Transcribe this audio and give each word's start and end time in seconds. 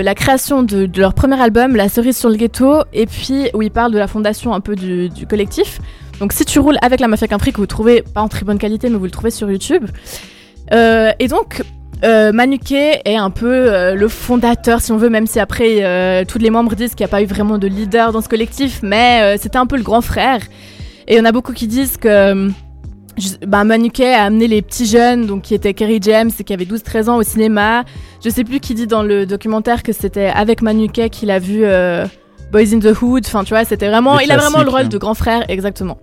le, 0.00 0.04
la 0.04 0.14
création 0.14 0.62
de, 0.62 0.88
leur 0.96 1.14
premier 1.14 1.40
album, 1.40 1.76
La 1.76 1.88
cerise 1.88 2.16
sur 2.16 2.28
le 2.28 2.36
ghetto, 2.36 2.82
et 2.92 3.06
puis 3.06 3.50
où 3.54 3.62
ils 3.62 3.70
parlent 3.70 3.92
de 3.92 3.98
la 3.98 4.06
fondation 4.06 4.52
un 4.54 4.60
peu 4.60 4.74
du, 4.76 5.10
collectif. 5.28 5.80
Donc 6.18 6.32
si 6.32 6.44
tu 6.44 6.58
roules 6.58 6.78
avec 6.82 7.00
la 7.00 7.08
Mafia 7.08 7.28
Capri, 7.28 7.52
que 7.52 7.58
vous 7.58 7.66
trouvez 7.66 8.02
pas 8.02 8.20
en 8.20 8.28
très 8.28 8.44
bonne 8.44 8.58
qualité, 8.58 8.88
mais 8.90 8.98
vous 8.98 9.04
le 9.04 9.10
trouvez 9.10 9.30
sur 9.30 9.50
YouTube. 9.50 9.86
Euh, 10.72 11.12
et 11.18 11.28
donc, 11.28 11.62
euh, 12.04 12.32
Manuké 12.32 13.00
est 13.04 13.16
un 13.16 13.30
peu 13.30 13.46
euh, 13.46 13.94
le 13.94 14.08
fondateur, 14.08 14.80
si 14.80 14.92
on 14.92 14.96
veut, 14.96 15.10
même 15.10 15.26
si 15.26 15.38
après 15.38 15.84
euh, 15.84 16.24
tous 16.26 16.38
les 16.38 16.50
membres 16.50 16.74
disent 16.74 16.94
qu'il 16.94 17.04
n'y 17.04 17.10
a 17.10 17.14
pas 17.14 17.22
eu 17.22 17.26
vraiment 17.26 17.58
de 17.58 17.66
leader 17.66 18.12
dans 18.12 18.20
ce 18.20 18.28
collectif, 18.28 18.80
mais 18.82 19.36
c'était 19.38 19.58
un 19.58 19.66
peu 19.66 19.76
le 19.76 19.82
grand 19.82 20.00
frère. 20.00 20.40
Et 21.08 21.14
il 21.14 21.18
y 21.18 21.20
en 21.20 21.24
a 21.24 21.32
beaucoup 21.32 21.52
qui 21.52 21.66
disent 21.66 21.96
que 21.96 22.50
bah, 23.46 23.64
Manuké 23.64 24.12
a 24.12 24.24
amené 24.24 24.48
les 24.48 24.62
petits 24.62 24.86
jeunes, 24.86 25.26
donc 25.26 25.42
qui 25.42 25.54
étaient 25.54 25.74
Kerry 25.74 25.98
James 26.02 26.30
et 26.38 26.44
qui 26.44 26.52
avaient 26.52 26.64
12-13 26.64 27.08
ans 27.08 27.16
au 27.16 27.22
cinéma. 27.22 27.84
Je 28.24 28.30
sais 28.30 28.44
plus 28.44 28.60
qui 28.60 28.74
dit 28.74 28.86
dans 28.86 29.02
le 29.02 29.26
documentaire 29.26 29.82
que 29.82 29.92
c'était 29.92 30.26
avec 30.26 30.62
Manuké 30.62 31.10
qu'il 31.10 31.30
a 31.30 31.38
vu 31.38 31.64
euh, 31.64 32.06
Boys 32.52 32.72
in 32.72 32.80
the 32.80 33.00
Hood. 33.00 33.24
Enfin, 33.26 33.44
tu 33.44 33.50
vois, 33.50 33.64
c'était 33.64 33.88
vraiment, 33.88 34.18
il 34.20 34.30
a 34.30 34.36
vraiment 34.36 34.62
le 34.62 34.70
rôle 34.70 34.80
hein. 34.82 34.88
de 34.88 34.98
grand 34.98 35.14
frère, 35.14 35.44
exactement. 35.48 35.98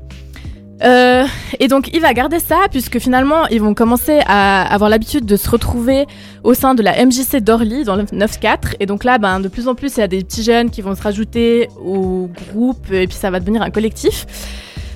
Euh, 0.83 1.25
et 1.59 1.67
donc 1.67 1.89
il 1.91 2.01
va 2.01 2.13
garder 2.13 2.39
ça 2.39 2.57
puisque 2.69 2.99
finalement 2.99 3.47
ils 3.47 3.59
vont 3.59 3.73
commencer 3.73 4.19
à 4.27 4.61
avoir 4.71 4.91
l'habitude 4.91 5.25
de 5.25 5.35
se 5.35 5.49
retrouver 5.49 6.05
au 6.43 6.53
sein 6.53 6.75
de 6.75 6.83
la 6.83 7.03
MJC 7.03 7.37
d'Orly 7.37 7.83
dans 7.83 7.95
le 7.95 8.03
9-4 8.03 8.75
et 8.79 8.85
donc 8.85 9.03
là 9.03 9.17
ben, 9.17 9.39
de 9.39 9.47
plus 9.47 9.67
en 9.67 9.73
plus 9.73 9.97
il 9.97 10.01
y 10.01 10.03
a 10.03 10.07
des 10.07 10.23
petits 10.23 10.43
jeunes 10.43 10.69
qui 10.69 10.83
vont 10.83 10.93
se 10.93 11.01
rajouter 11.01 11.67
au 11.83 12.29
groupe 12.51 12.91
et 12.91 13.07
puis 13.07 13.15
ça 13.15 13.31
va 13.31 13.39
devenir 13.39 13.63
un 13.63 13.71
collectif 13.71 14.27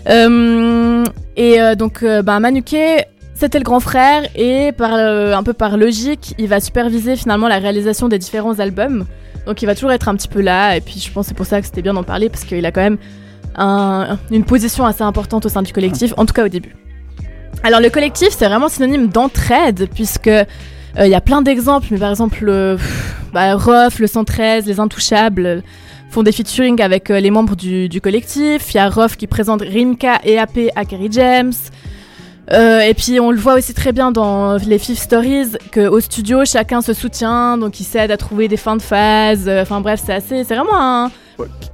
et 0.07 1.61
euh, 1.61 1.75
donc 1.75 2.03
euh, 2.03 2.21
ben, 2.21 2.39
Manuké 2.39 3.03
c'était 3.33 3.57
le 3.57 3.63
grand 3.63 3.79
frère 3.79 4.23
et 4.35 4.71
par, 4.71 4.93
euh, 4.93 5.33
un 5.33 5.43
peu 5.43 5.53
par 5.53 5.77
logique 5.77 6.33
il 6.37 6.47
va 6.47 6.59
superviser 6.59 7.15
finalement 7.15 7.47
la 7.47 7.57
réalisation 7.59 8.07
des 8.07 8.19
différents 8.19 8.59
albums 8.59 9.05
donc 9.45 9.61
il 9.61 9.65
va 9.65 9.73
toujours 9.75 9.91
être 9.91 10.09
un 10.09 10.15
petit 10.15 10.27
peu 10.27 10.41
là 10.41 10.75
et 10.77 10.81
puis 10.81 10.99
je 10.99 11.11
pense 11.11 11.27
c'est 11.27 11.33
pour 11.35 11.45
ça 11.45 11.59
que 11.61 11.65
c'était 11.67 11.81
bien 11.81 11.93
d'en 11.93 12.03
parler 12.03 12.30
parce 12.30 12.43
qu'il 12.43 12.66
a 12.66 12.71
quand 12.71 12.81
même 12.81 12.97
un- 13.55 14.17
une 14.31 14.43
position 14.45 14.85
assez 14.85 15.02
importante 15.03 15.45
au 15.45 15.49
sein 15.49 15.61
du 15.61 15.73
collectif, 15.73 16.13
en 16.15 16.25
tout 16.25 16.33
cas 16.33 16.45
au 16.45 16.47
début. 16.47 16.73
Alors 17.63 17.81
le 17.81 17.89
collectif, 17.89 18.30
c'est 18.31 18.47
vraiment 18.47 18.69
synonyme 18.69 19.08
d'entraide, 19.09 19.89
puisque 19.93 20.27
euh, 20.27 20.45
il 20.97 21.09
y 21.09 21.15
a 21.15 21.19
plein 21.21 21.41
d'exemples, 21.41 21.88
mais 21.91 21.97
par 21.97 22.09
exemple, 22.11 22.45
euh, 22.47 22.77
pff, 22.77 23.15
bah, 23.33 23.55
le 23.55 24.08
113, 24.08 24.65
les 24.67 24.80
Intouchables 24.80 25.45
euh, 25.45 25.61
font 26.12 26.23
des 26.23 26.31
featuring 26.31 26.81
avec 26.81 27.09
euh, 27.09 27.20
les 27.20 27.31
membres 27.31 27.56
du, 27.56 27.90
du 27.90 28.02
collectif. 28.02 28.73
Il 28.73 28.78
y 28.78 28.80
a 28.80 28.90
Rof 28.90 29.16
qui 29.17 29.28
présente 29.28 29.62
Rimka 29.62 30.20
et 30.26 30.38
AP 30.38 30.59
à 30.76 30.86
Kerry 30.86 31.08
James. 31.12 31.54
Euh, 32.52 32.81
et 32.81 32.94
puis 32.94 33.20
on 33.22 33.31
le 33.31 33.38
voit 33.38 33.54
aussi 33.54 33.73
très 33.73 33.94
bien 33.94 34.12
dans 34.12 34.58
les 34.58 34.78
Fifth 34.80 34.98
Stories 35.00 35.52
qu'au 35.73 36.00
studio 36.02 36.44
chacun 36.44 36.82
se 36.82 36.92
soutient 36.92 37.58
donc 37.58 37.80
ils 37.80 37.84
s'aident 37.86 38.12
à 38.12 38.17
trouver 38.17 38.48
des 38.50 38.58
fins 38.58 38.76
de 38.76 38.82
phase. 38.82 39.48
Euh, 39.48 39.62
Enfin 39.62 39.80
bref 39.80 40.02
c'est 40.04 40.12
assez 40.12 40.44
c'est 40.44 40.56
vraiment 40.56 40.73
un, 41.06 41.12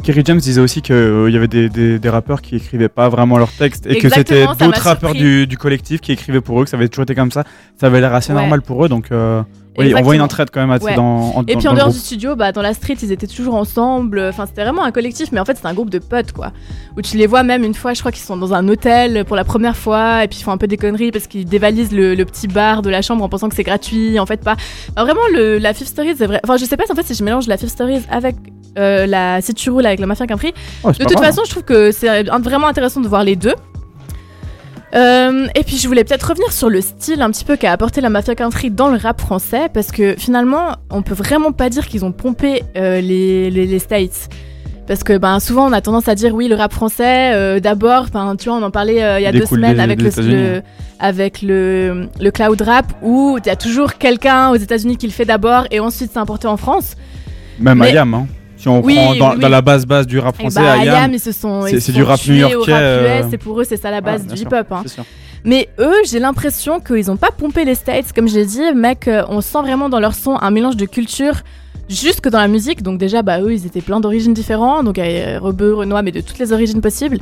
Kerry 0.04 0.22
James 0.26 0.38
disait 0.40 0.62
aussi 0.62 0.82
qu'il 0.84 1.30
y 1.32 1.36
avait 1.38 1.48
des, 1.48 1.70
des- 1.70 1.98
des 1.98 2.10
rappeurs 2.10 2.42
qui 2.44 2.58
écrivaient 2.58 2.90
pas 2.90 3.10
vraiment 3.10 3.38
leurs 3.40 3.52
textes 3.52 3.88
et 3.88 3.98
que 3.98 4.10
c'était 4.10 4.46
d'autres 4.46 4.82
rappeurs 4.84 5.14
du, 5.14 5.48
du 5.48 5.58
collectif 5.58 6.00
qui 6.00 6.12
écrivaient 6.12 6.42
pour 6.42 6.62
eux, 6.62 6.66
que 6.66 6.70
ça 6.70 6.78
avait 6.78 6.90
toujours 6.90 7.04
été 7.04 7.16
comme 7.16 7.32
ça. 7.32 7.44
Ça 7.80 7.88
avait 7.88 8.00
l'air 8.00 8.14
assez 8.14 8.32
Ouais. 8.32 8.40
normal 8.40 8.62
pour 8.62 8.86
eux, 8.86 8.90
donc 8.90 9.12
euh, 9.12 9.42
oui, 9.78 9.94
on 9.96 10.02
voit 10.02 10.16
une 10.16 10.22
entraide 10.22 10.50
quand 10.52 10.66
même 10.66 10.78
Ouais. 10.82 10.96
dans, 10.96 11.36
en, 11.38 11.44
Et 11.48 11.56
puis 11.56 11.68
en 11.68 11.72
dans 11.72 11.78
dehors 11.78 11.92
du 11.92 11.98
studio, 12.00 12.36
bah, 12.36 12.52
dans 12.52 12.62
la 12.62 12.74
street, 12.74 12.96
ils 13.02 13.12
étaient 13.12 13.28
toujours 13.28 13.56
ensemble. 13.56 14.20
Enfin, 14.30 14.46
c'était 14.46 14.64
vraiment 14.64 14.84
un 14.84 14.92
collectif, 14.92 15.32
mais 15.32 15.40
en 15.40 15.46
fait, 15.46 15.56
c'était 15.56 15.68
un 15.68 15.74
groupe 15.74 15.90
de 15.90 16.00
potes, 16.00 16.32
quoi. 16.32 16.52
Où 16.98 17.02
tu 17.02 17.18
les 17.18 17.28
vois 17.28 17.44
même 17.44 17.64
une 17.64 17.74
fois, 17.74 17.94
je 17.94 18.00
crois 18.00 18.12
qu'ils 18.12 18.24
sont 18.24 18.38
dans 18.38 18.54
un 18.54 18.68
hôtel 18.68 19.26
pour 19.26 19.36
la 19.36 19.44
première 19.44 19.78
fois, 19.78 20.24
et 20.24 20.28
puis 20.28 20.40
ils 20.40 20.44
font 20.44 20.52
un 20.52 20.58
peu 20.58 20.68
des 20.68 20.78
conneries 20.78 21.12
parce 21.12 21.28
qu'ils 21.28 21.46
dévalisent 21.46 21.92
le, 21.92 22.16
le 22.16 22.26
petit 22.26 22.48
bar 22.48 22.82
de 22.82 22.90
la 22.90 23.02
chambre 23.02 23.24
en 23.24 23.30
pensant 23.30 23.50
que 23.50 23.56
c'est 23.56 23.64
gratuit. 23.64 24.20
En 24.20 24.26
fait, 24.26 24.42
pas. 24.44 24.56
Vraiment, 24.96 25.22
le, 25.34 25.58
la 25.58 25.74
Fifth 25.74 25.88
Stories, 25.90 26.16
c'est 26.18 26.28
vrai. 26.28 26.40
Enfin, 26.44 26.58
je 26.58 26.66
sais 26.66 26.78
pas 26.78 26.86
si 26.86 26.92
en 26.92 26.96
fait, 26.96 27.06
si 27.06 27.14
je 27.14 27.24
mélange 27.24 27.48
la 27.48 27.58
Fifth 27.58 27.70
Stories 27.70 28.02
avec 28.10 28.36
euh, 28.78 29.06
la 29.08 29.42
Si 29.42 29.54
tu 29.54 29.70
roules 29.70 29.86
avec 29.86 30.00
la 30.00 30.06
Mafia 30.06 30.28
Capri. 30.28 30.54
Oh, 30.84 30.92
c'est 30.94 31.00
De 31.04 31.06
toute 31.10 31.20
mal, 31.20 31.26
façon, 31.26 31.42
je 31.46 31.50
trouve 31.52 31.64
que 31.64 31.92
c'est 31.92 32.24
vraiment 32.24 32.68
intéressant 32.68 33.02
de 33.02 33.08
voir 33.08 33.24
les 33.24 33.36
deux. 33.36 33.56
Euh, 34.96 35.48
et 35.54 35.64
puis 35.64 35.78
je 35.78 35.88
voulais 35.88 36.04
peut-être 36.06 36.30
revenir 36.30 36.52
sur 36.54 36.70
le 36.70 36.80
style 36.82 37.22
un 37.22 37.30
petit 37.30 37.44
peu 37.44 37.58
qu'a 37.58 37.72
apporté 37.74 38.00
la 38.00 38.10
Mafia 38.10 38.36
Country 38.36 38.72
dans 38.72 38.88
le 38.90 38.98
rap 38.98 39.20
français, 39.20 39.68
parce 39.74 39.92
que 39.92 40.16
finalement, 40.18 40.78
on 40.90 41.02
peut 41.02 41.14
vraiment 41.14 41.52
pas 41.52 41.70
dire 41.70 41.88
qu'ils 41.88 42.06
ont 42.06 42.14
pompé 42.14 42.64
euh, 42.78 43.02
les, 43.02 43.50
les, 43.52 43.66
les 43.66 43.80
States. 43.80 44.30
Parce 44.88 45.04
que 45.04 45.18
ben, 45.18 45.42
souvent 45.42 45.68
on 45.68 45.74
a 45.74 45.82
tendance 45.82 46.08
à 46.08 46.16
dire 46.16 46.34
oui 46.34 46.48
le 46.48 46.56
rap 46.56 46.72
français 46.72 47.34
euh, 47.34 47.60
d'abord, 47.60 48.04
enfin, 48.04 48.38
tu 48.38 48.48
vois 48.48 48.58
on 48.58 48.64
en 48.64 48.72
parlait 48.72 49.04
euh, 49.04 49.20
il 49.20 49.24
y 49.24 49.26
a 49.26 49.34
deux 49.34 49.46
semaines 49.58 49.76
des- 49.76 49.82
avec, 49.82 49.98
des 50.00 50.12
le, 50.32 50.62
avec 51.00 51.42
le, 51.42 52.08
le 52.22 52.32
cloud 52.32 52.62
rap 52.62 52.86
où 53.02 53.38
il 53.44 53.46
y 53.46 53.50
a 53.50 53.58
toujours 53.58 53.96
quelqu'un 53.96 54.50
aux 54.52 54.56
États-Unis 54.56 54.96
qui 54.96 55.06
le 55.08 55.12
fait 55.12 55.26
d'abord 55.26 55.66
et 55.72 55.82
ensuite 55.82 56.12
c'est 56.14 56.20
importé 56.20 56.48
en 56.48 56.56
France. 56.56 56.96
Même 57.60 57.82
Ayam, 57.82 58.14
hein. 58.14 58.28
Si 58.58 58.68
on 58.68 58.82
Oui, 58.84 58.96
prend 58.96 59.16
dans, 59.16 59.34
oui, 59.36 59.40
dans 59.40 59.46
oui. 59.48 59.52
la 59.52 59.62
base 59.62 59.86
base 59.86 60.08
du 60.08 60.20
rap 60.20 60.36
Et 60.36 60.40
français, 60.50 60.60
bah, 60.60 60.76
sont, 61.32 61.62
c'est- 61.68 61.92
du 61.92 62.04
rap 62.04 62.20
new-yorkais, 62.28 62.72
euh, 62.74 63.24
et 63.32 63.38
pour 63.38 63.60
eux 63.62 63.64
c'est 63.64 63.78
ça 63.78 63.92
la 63.92 64.02
base 64.02 64.26
bien 64.26 64.34
du 64.36 64.42
hip-hop. 64.42 64.68
hein. 64.72 64.84
Mais 65.44 65.70
eux, 65.80 65.94
j'ai 66.10 66.20
l'impression 66.20 66.80
qu'ils 66.80 67.10
ont 67.12 67.16
pas 67.16 67.30
pompé 67.32 67.64
les 67.64 67.76
States, 67.76 68.12
comme 68.14 68.28
j'ai 68.28 68.44
dit, 68.46 68.64
mais 68.76 68.96
qu'on 68.96 69.40
sent 69.42 69.60
vraiment 69.62 69.88
dans 69.88 70.00
leur 70.00 70.14
son 70.16 70.36
un 70.42 70.50
mélange 70.52 70.76
de 70.76 70.86
culture 70.86 71.36
jusque 71.88 72.28
dans 72.28 72.40
la 72.40 72.48
musique. 72.50 72.82
Donc 72.82 72.98
déjà, 72.98 73.22
bah 73.22 73.40
eux, 73.40 73.54
ils 73.54 73.66
étaient 73.66 73.82
plein 73.82 74.00
d'origines 74.00 74.34
différentes, 74.34 74.84
donc 74.86 74.98
euh, 74.98 75.38
Rebeu, 75.40 75.74
Renoir, 75.76 76.02
mais 76.04 76.12
de 76.12 76.20
toutes 76.22 76.40
les 76.40 76.52
origines 76.52 76.82
possibles. 76.82 77.20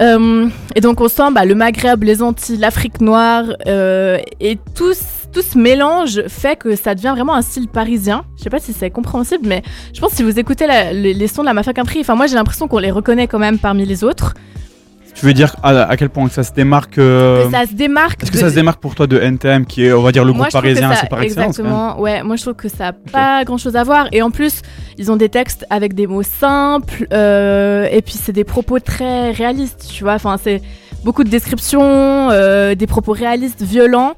Euh, 0.00 0.48
et 0.74 0.80
donc 0.80 1.00
on 1.00 1.08
sent 1.08 1.30
bah, 1.32 1.44
le 1.44 1.54
Maghreb, 1.54 2.02
les 2.02 2.20
Antilles, 2.22 2.58
l'Afrique 2.58 3.00
noire, 3.00 3.44
euh, 3.66 4.18
et 4.40 4.58
tout, 4.74 4.92
ce- 4.92 5.17
tout 5.32 5.42
ce 5.42 5.58
mélange 5.58 6.22
fait 6.28 6.56
que 6.56 6.74
ça 6.76 6.94
devient 6.94 7.12
vraiment 7.14 7.34
un 7.34 7.42
style 7.42 7.68
parisien. 7.68 8.24
Je 8.36 8.42
sais 8.44 8.50
pas 8.50 8.58
si 8.60 8.72
c'est 8.72 8.90
compréhensible, 8.90 9.46
mais 9.46 9.62
je 9.94 10.00
pense 10.00 10.10
que 10.10 10.16
si 10.16 10.22
vous 10.22 10.38
écoutez 10.38 10.66
la- 10.66 10.92
les, 10.92 11.14
les 11.14 11.26
sons 11.28 11.42
de 11.42 11.46
la 11.46 11.54
Mafia 11.54 11.72
enfin 12.00 12.14
moi 12.14 12.26
j'ai 12.26 12.34
l'impression 12.36 12.66
qu'on 12.68 12.78
les 12.78 12.90
reconnaît 12.90 13.26
quand 13.26 13.38
même 13.38 13.58
parmi 13.58 13.84
les 13.84 14.04
autres. 14.04 14.34
Tu 15.14 15.26
veux 15.26 15.32
dire 15.34 15.56
à, 15.64 15.70
à 15.82 15.96
quel 15.96 16.10
point 16.10 16.28
que 16.28 16.32
ça 16.32 16.44
se 16.44 16.52
démarque 16.52 16.96
euh, 16.98 17.46
Que 17.46 17.50
ça 17.52 17.66
se 17.66 17.72
démarque. 17.74 18.22
Est-ce 18.22 18.30
que 18.30 18.36
de- 18.36 18.42
ça 18.42 18.50
se 18.50 18.54
démarque 18.54 18.80
pour 18.80 18.94
toi 18.94 19.08
de 19.08 19.18
NTM 19.18 19.66
qui 19.66 19.84
est, 19.84 19.92
on 19.92 20.00
va 20.02 20.12
dire, 20.12 20.24
le 20.24 20.32
Moi, 20.32 20.42
groupe 20.46 20.52
parisien, 20.52 20.94
c'est 20.94 21.08
par 21.08 21.20
excellence 21.22 21.58
Exactement, 21.58 21.98
ouais. 22.00 22.22
Moi, 22.22 22.36
je 22.36 22.42
trouve 22.42 22.54
que 22.54 22.68
ça 22.68 22.84
n'a 22.84 22.92
pas 22.92 23.42
grand 23.44 23.58
chose 23.58 23.74
à 23.74 23.82
voir. 23.82 24.06
Et 24.12 24.22
en 24.22 24.30
plus, 24.30 24.62
ils 24.96 25.10
ont 25.10 25.16
des 25.16 25.28
textes 25.28 25.66
avec 25.70 25.94
des 25.94 26.06
mots 26.06 26.22
simples. 26.22 27.08
euh, 27.12 27.88
et 27.90 28.00
puis, 28.00 28.14
c'est 28.14 28.30
des 28.32 28.44
propos 28.44 28.78
très 28.78 29.32
réalistes, 29.32 29.88
tu 29.92 30.04
vois. 30.04 30.14
Enfin, 30.14 30.36
c'est 30.40 30.62
beaucoup 31.04 31.24
de 31.24 31.30
descriptions, 31.30 32.30
euh, 32.30 32.76
des 32.76 32.86
propos 32.86 33.10
réalistes, 33.12 33.62
violents, 33.62 34.14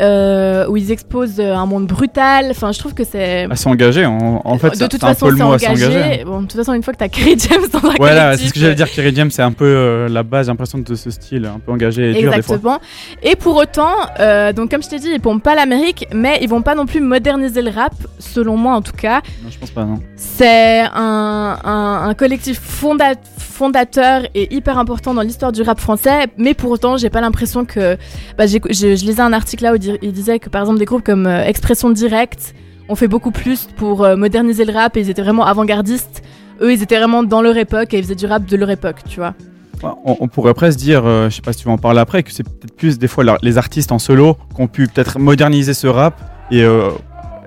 euh, 0.00 0.66
où 0.68 0.76
ils 0.76 0.90
exposent 0.92 1.38
euh, 1.40 1.54
un 1.54 1.66
monde 1.66 1.86
brutal. 1.86 2.46
Enfin, 2.50 2.72
je 2.72 2.78
trouve 2.78 2.94
que 2.94 3.04
c'est. 3.04 3.46
Assez 3.50 3.68
engagé, 3.68 4.04
en, 4.06 4.40
en 4.44 4.58
fait, 4.58 4.78
de 4.78 4.86
toute 4.86 5.02
un 5.04 5.08
façon, 5.14 5.30
c'est 5.36 5.42
engagé. 5.42 6.22
Bon, 6.24 6.40
de 6.42 6.46
toute 6.46 6.56
façon, 6.56 6.72
une 6.74 6.82
fois 6.82 6.92
que 6.92 6.98
t'as 6.98 7.08
Kerry 7.08 7.36
James 7.38 7.62
dans 7.72 7.88
un 7.90 7.94
Voilà, 7.98 8.36
c'est 8.36 8.46
ce 8.48 8.52
que 8.52 8.60
j'allais 8.60 8.74
dire, 8.74 8.90
Kerry 8.90 9.14
James, 9.14 9.30
c'est 9.30 9.42
un 9.42 9.52
peu 9.52 9.64
euh, 9.64 10.08
la 10.08 10.22
base, 10.22 10.46
j'ai 10.46 10.52
l'impression, 10.52 10.78
de 10.78 10.94
ce 10.94 11.10
style, 11.10 11.46
un 11.46 11.58
peu 11.58 11.72
engagé 11.72 12.10
et 12.10 12.14
dur 12.14 12.32
des 12.32 12.42
fois. 12.42 12.56
Exactement. 12.56 12.78
Et 13.22 13.36
pour 13.36 13.56
autant, 13.56 13.94
euh, 14.20 14.52
donc 14.52 14.70
comme 14.70 14.82
je 14.82 14.88
t'ai 14.88 14.98
dit, 14.98 15.08
ils 15.12 15.20
pompent 15.20 15.42
pas 15.42 15.54
l'Amérique, 15.54 16.06
mais 16.14 16.38
ils 16.42 16.48
vont 16.48 16.62
pas 16.62 16.74
non 16.74 16.86
plus 16.86 17.00
moderniser 17.00 17.62
le 17.62 17.70
rap, 17.70 17.92
selon 18.18 18.56
moi 18.56 18.74
en 18.74 18.82
tout 18.82 18.92
cas. 18.92 19.20
Non, 19.42 19.50
je 19.50 19.58
pense 19.58 19.70
pas, 19.70 19.84
non. 19.84 20.00
C'est 20.16 20.80
un, 20.94 21.58
un- 21.64 22.08
un 22.08 22.14
collectif 22.14 22.60
fonda- 22.60 23.14
fondateur 23.38 24.22
et 24.34 24.54
hyper 24.54 24.78
important 24.78 25.14
dans 25.14 25.22
l'histoire 25.22 25.52
du 25.52 25.62
rap 25.62 25.80
français, 25.80 26.26
mais 26.36 26.52
pour 26.54 26.70
autant, 26.70 26.96
j'ai 26.96 27.10
pas 27.10 27.20
l'impression 27.20 27.64
que. 27.64 27.96
Bah, 28.36 28.46
je 28.46 28.86
lisais 29.06 29.22
un 29.22 29.32
article 29.32 29.64
là 29.64 29.72
où 29.72 29.78
il 29.86 29.98
il 30.02 30.12
disait 30.12 30.38
que 30.38 30.48
par 30.48 30.62
exemple 30.62 30.78
des 30.78 30.84
groupes 30.84 31.04
comme 31.04 31.26
euh, 31.26 31.44
Expression 31.44 31.90
Directe 31.90 32.54
ont 32.88 32.94
fait 32.94 33.08
beaucoup 33.08 33.30
plus 33.30 33.68
pour 33.76 34.04
euh, 34.04 34.16
moderniser 34.16 34.64
le 34.64 34.72
rap 34.72 34.96
et 34.96 35.00
ils 35.00 35.10
étaient 35.10 35.22
vraiment 35.22 35.44
avant-gardistes. 35.46 36.22
Eux, 36.60 36.72
ils 36.72 36.82
étaient 36.82 36.96
vraiment 36.98 37.22
dans 37.22 37.42
leur 37.42 37.56
époque 37.56 37.92
et 37.94 37.98
ils 37.98 38.02
faisaient 38.04 38.14
du 38.14 38.26
rap 38.26 38.44
de 38.46 38.56
leur 38.56 38.70
époque, 38.70 38.98
tu 39.08 39.16
vois. 39.20 39.34
Ouais, 39.82 39.90
On, 40.04 40.16
on 40.20 40.28
pourrait 40.28 40.54
presque 40.54 40.78
dire, 40.78 41.02
euh, 41.04 41.28
je 41.28 41.34
sais 41.36 41.42
pas 41.42 41.52
si 41.52 41.60
tu 41.60 41.66
vas 41.66 41.72
en 41.72 41.78
parler 41.78 42.00
après, 42.00 42.22
que 42.22 42.32
c'est 42.32 42.44
peut-être 42.44 42.74
plus 42.76 42.98
des 42.98 43.08
fois 43.08 43.24
la- 43.24 43.38
les 43.42 43.58
artistes 43.58 43.92
en 43.92 43.98
solo 43.98 44.36
qui 44.54 44.62
ont 44.62 44.68
pu 44.68 44.86
peut-être 44.88 45.18
moderniser 45.18 45.74
ce 45.74 45.86
rap 45.86 46.14
et 46.50 46.62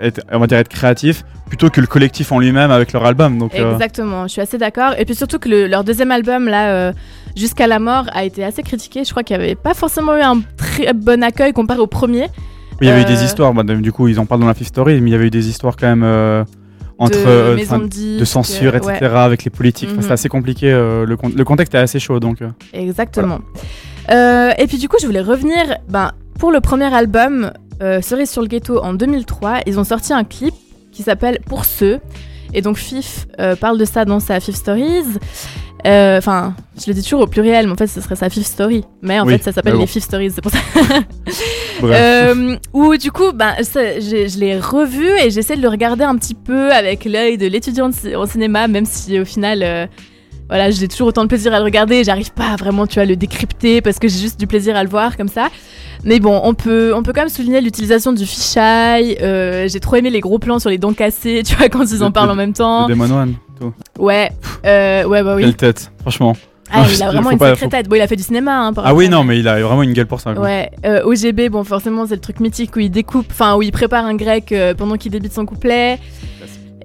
être, 0.02 0.22
on 0.32 0.40
va 0.40 0.48
dire 0.48 0.58
être 0.58 0.70
créatifs 0.70 1.24
plutôt 1.48 1.70
que 1.72 1.82
le 1.82 1.88
collectif 1.88 2.32
en 2.32 2.38
lui-même 2.40 2.70
avec 2.70 2.94
leur 2.94 3.04
album. 3.06 3.40
Donc, 3.40 3.56
euh, 3.56 3.74
Exactement, 3.74 4.28
je 4.28 4.34
suis 4.34 4.42
assez 4.42 4.60
d'accord. 4.60 4.92
Et 5.00 5.06
puis 5.06 5.16
surtout 5.16 5.40
que 5.40 5.50
le- 5.50 5.66
leur 5.68 5.84
deuxième 5.84 6.12
album, 6.12 6.48
là, 6.48 6.70
euh, 6.72 6.94
Jusqu'à 7.36 7.68
la 7.68 7.78
mort, 7.80 8.06
a 8.12 8.24
été 8.26 8.44
assez 8.44 8.64
critiqué. 8.64 9.04
Je 9.06 9.12
crois 9.12 9.22
qu'il 9.24 9.38
n'y 9.38 9.44
avait 9.44 9.56
pas 9.56 9.76
forcément 9.76 10.18
eu 10.18 10.22
un 10.22 10.42
très 10.84 10.94
bon 10.94 11.24
accueil 11.24 11.54
comparé 11.54 11.80
au 11.80 11.88
premier. 11.88 12.28
il 12.82 12.88
y 12.88 12.92
avait 12.92 13.02
eu 13.02 13.06
des 13.06 13.22
euh, 13.22 13.26
histoires, 13.26 13.54
bah, 13.54 13.64
du 13.64 13.92
coup 13.92 14.08
ils 14.08 14.20
en 14.20 14.26
parlent 14.26 14.42
dans 14.42 14.48
la 14.48 14.54
Fifth 14.54 14.70
Story, 14.70 15.00
mais 15.02 15.10
il 15.10 15.14
y 15.14 15.16
avait 15.16 15.28
eu 15.28 15.32
des 15.32 15.48
histoires 15.50 15.76
quand 15.78 15.88
même 15.88 16.04
euh, 16.04 16.44
entre 16.98 17.18
de 17.20 17.26
euh, 17.28 17.56
de 17.56 18.20
de 18.20 18.26
censure, 18.26 18.76
etc. 18.76 18.92
ouais, 19.02 19.06
avec 19.08 19.44
les 19.44 19.52
politiques. 19.52 19.90
Enfin, 19.90 19.96
Mhm. 19.98 20.02
C'était 20.04 20.14
assez 20.14 20.30
compliqué, 20.30 20.72
euh, 20.72 21.06
le, 21.06 21.16
con- 21.18 21.32
le 21.36 21.44
contexte 21.46 21.74
est 21.76 21.78
assez 21.80 22.00
chaud 22.00 22.20
donc. 22.20 22.42
euh. 22.42 22.50
exactement. 22.74 23.40
Euh, 24.12 24.52
et 24.58 24.66
puis 24.68 24.78
du 24.78 24.90
coup, 24.90 24.98
je 25.02 25.06
voulais 25.06 25.22
revenir. 25.22 25.78
Ben, 25.90 26.12
pour 26.40 26.52
le 26.52 26.62
premier 26.62 26.94
album, 26.94 27.52
Cerise 28.02 28.30
sur 28.30 28.42
le 28.42 28.48
ghetto, 28.48 28.80
en 28.84 28.94
2003, 28.94 29.60
ils 29.68 29.80
ont 29.80 29.84
sorti 29.84 30.12
un 30.14 30.24
clip 30.24 30.54
qui 30.92 31.04
s'appelle 31.04 31.40
Pour 31.46 31.64
ceux. 31.66 32.00
Et 32.54 32.62
donc 32.62 32.78
Fif 32.78 33.28
euh, 33.40 33.56
parle 33.56 33.78
de 33.78 33.86
ça 33.86 34.06
dans 34.06 34.20
sa 34.20 34.40
Fif 34.40 34.56
Stories. 34.56 35.04
Euh, 35.88 36.18
Enfin, 36.18 36.54
je 36.78 36.86
le 36.88 36.94
dis 36.94 37.04
toujours 37.04 37.22
au 37.22 37.28
pluriel, 37.28 37.66
mais 37.68 37.72
en 37.72 37.76
fait, 37.78 37.88
ce 37.88 38.02
serait 38.02 38.18
sa 38.18 38.30
Fifth 38.30 38.48
Story. 38.48 38.84
Mais 39.02 39.18
en 39.20 39.26
Oui, 39.26 39.34
fait, 39.38 39.44
ça 39.44 39.52
s'appelle 39.54 39.78
les 39.78 39.88
Fifth 39.88 40.04
Stories, 40.04 40.32
c'est 40.32 40.42
pour 40.42 40.52
ça. 40.52 40.60
Euh, 41.82 42.58
où 42.74 42.98
du 42.98 43.10
coup, 43.10 43.32
ben, 43.34 43.54
ça, 43.64 44.02
je 44.02 44.38
l'ai 44.38 44.60
revu 44.60 45.08
et 45.24 45.30
j'essaie 45.30 45.56
de 45.56 45.62
le 45.62 45.70
regarder 45.70 46.04
un 46.04 46.18
petit 46.18 46.36
peu 46.36 46.74
avec 46.74 47.06
l'œil 47.06 47.38
de 47.38 47.48
l'étudiant 47.48 47.90
en 48.18 48.26
cinéma, 48.26 48.68
même 48.68 48.84
si 48.86 49.18
au 49.18 49.24
final, 49.24 49.88
voilà, 50.50 50.72
j'ai 50.72 50.88
toujours 50.88 51.08
autant 51.08 51.24
de 51.24 51.28
plaisir 51.30 51.54
à 51.54 51.60
le 51.60 51.64
regarder. 51.64 52.04
J'arrive 52.04 52.32
pas 52.34 52.48
à 52.50 52.56
vraiment, 52.56 52.86
tu 52.88 52.96
vois, 52.96 53.06
le 53.06 53.16
décrypter 53.16 53.82
parce 53.82 54.00
que 54.00 54.08
j'ai 54.08 54.20
juste 54.20 54.40
du 54.40 54.48
plaisir 54.48 54.76
à 54.76 54.84
le 54.84 54.90
voir 54.90 55.16
comme 55.16 55.28
ça. 55.30 55.48
Mais 56.04 56.20
bon, 56.20 56.40
on 56.44 56.54
peut, 56.54 56.94
on 56.96 57.04
peut 57.04 57.12
quand 57.14 57.22
même 57.22 57.30
souligner 57.30 57.62
l'utilisation 57.62 58.14
du 58.14 58.26
fisheye. 58.26 59.18
Euh, 59.22 59.68
j'ai 59.68 59.80
trop 59.80 59.96
aimé 59.98 60.10
les 60.10 60.22
gros 60.22 60.40
plans 60.40 60.60
sur 60.60 60.70
les 60.70 60.78
dents 60.78 60.94
cassées, 60.94 61.44
tu 61.46 61.56
vois, 61.56 61.70
quand 61.70 61.84
ils 61.92 62.02
en 62.04 62.08
Le- 62.08 62.12
parlent 62.14 62.28
le- 62.28 62.34
en 62.34 62.36
même 62.38 62.50
Le 62.50 62.56
temps. 62.56 62.88
Demon 62.88 63.12
One, 63.12 63.36
tout. 63.60 63.74
Ouais, 64.00 64.32
euh, 64.66 65.04
ouais, 65.06 65.24
bah 65.24 65.36
oui. 65.36 65.44
Quelle 65.44 65.56
tête, 65.56 65.92
franchement. 66.02 66.36
Ah, 66.72 66.82
Non, 66.84 66.88
il 66.94 67.04
a 67.04 67.08
vraiment 67.12 67.32
une 67.32 67.40
sacrée 67.40 67.68
tête. 67.68 67.90
Bon, 67.90 67.96
il 67.96 68.02
a 68.02 68.08
fait 68.08 68.16
du 68.16 68.24
cinéma, 68.24 68.58
hein, 68.68 68.74
par 68.74 68.86
Ah 68.88 68.94
oui, 68.94 69.08
à- 69.08 69.10
non, 69.10 69.24
mais 69.24 69.40
il 69.40 69.48
a 69.48 69.60
vraiment 69.62 69.84
une 69.84 69.94
gueule 69.94 70.06
pour 70.08 70.22
ça. 70.22 70.34
quoi. 70.34 70.44
Ouais, 70.44 70.70
euh, 70.86 71.04
OGB, 71.04 71.50
bon, 71.50 71.64
forcément, 71.64 72.06
c'est 72.08 72.16
le 72.16 72.22
truc 72.22 72.40
mythique 72.40 72.76
où 72.76 72.80
il 72.80 72.90
découpe, 72.92 73.28
enfin, 73.32 73.56
où 73.56 73.62
il 73.62 73.72
prépare 73.72 74.06
un 74.06 74.16
grec 74.16 74.52
euh, 74.52 74.74
pendant 74.74 74.96
qu'il 74.96 75.12
débite 75.12 75.34
son 75.34 75.46
couplet. 75.46 76.00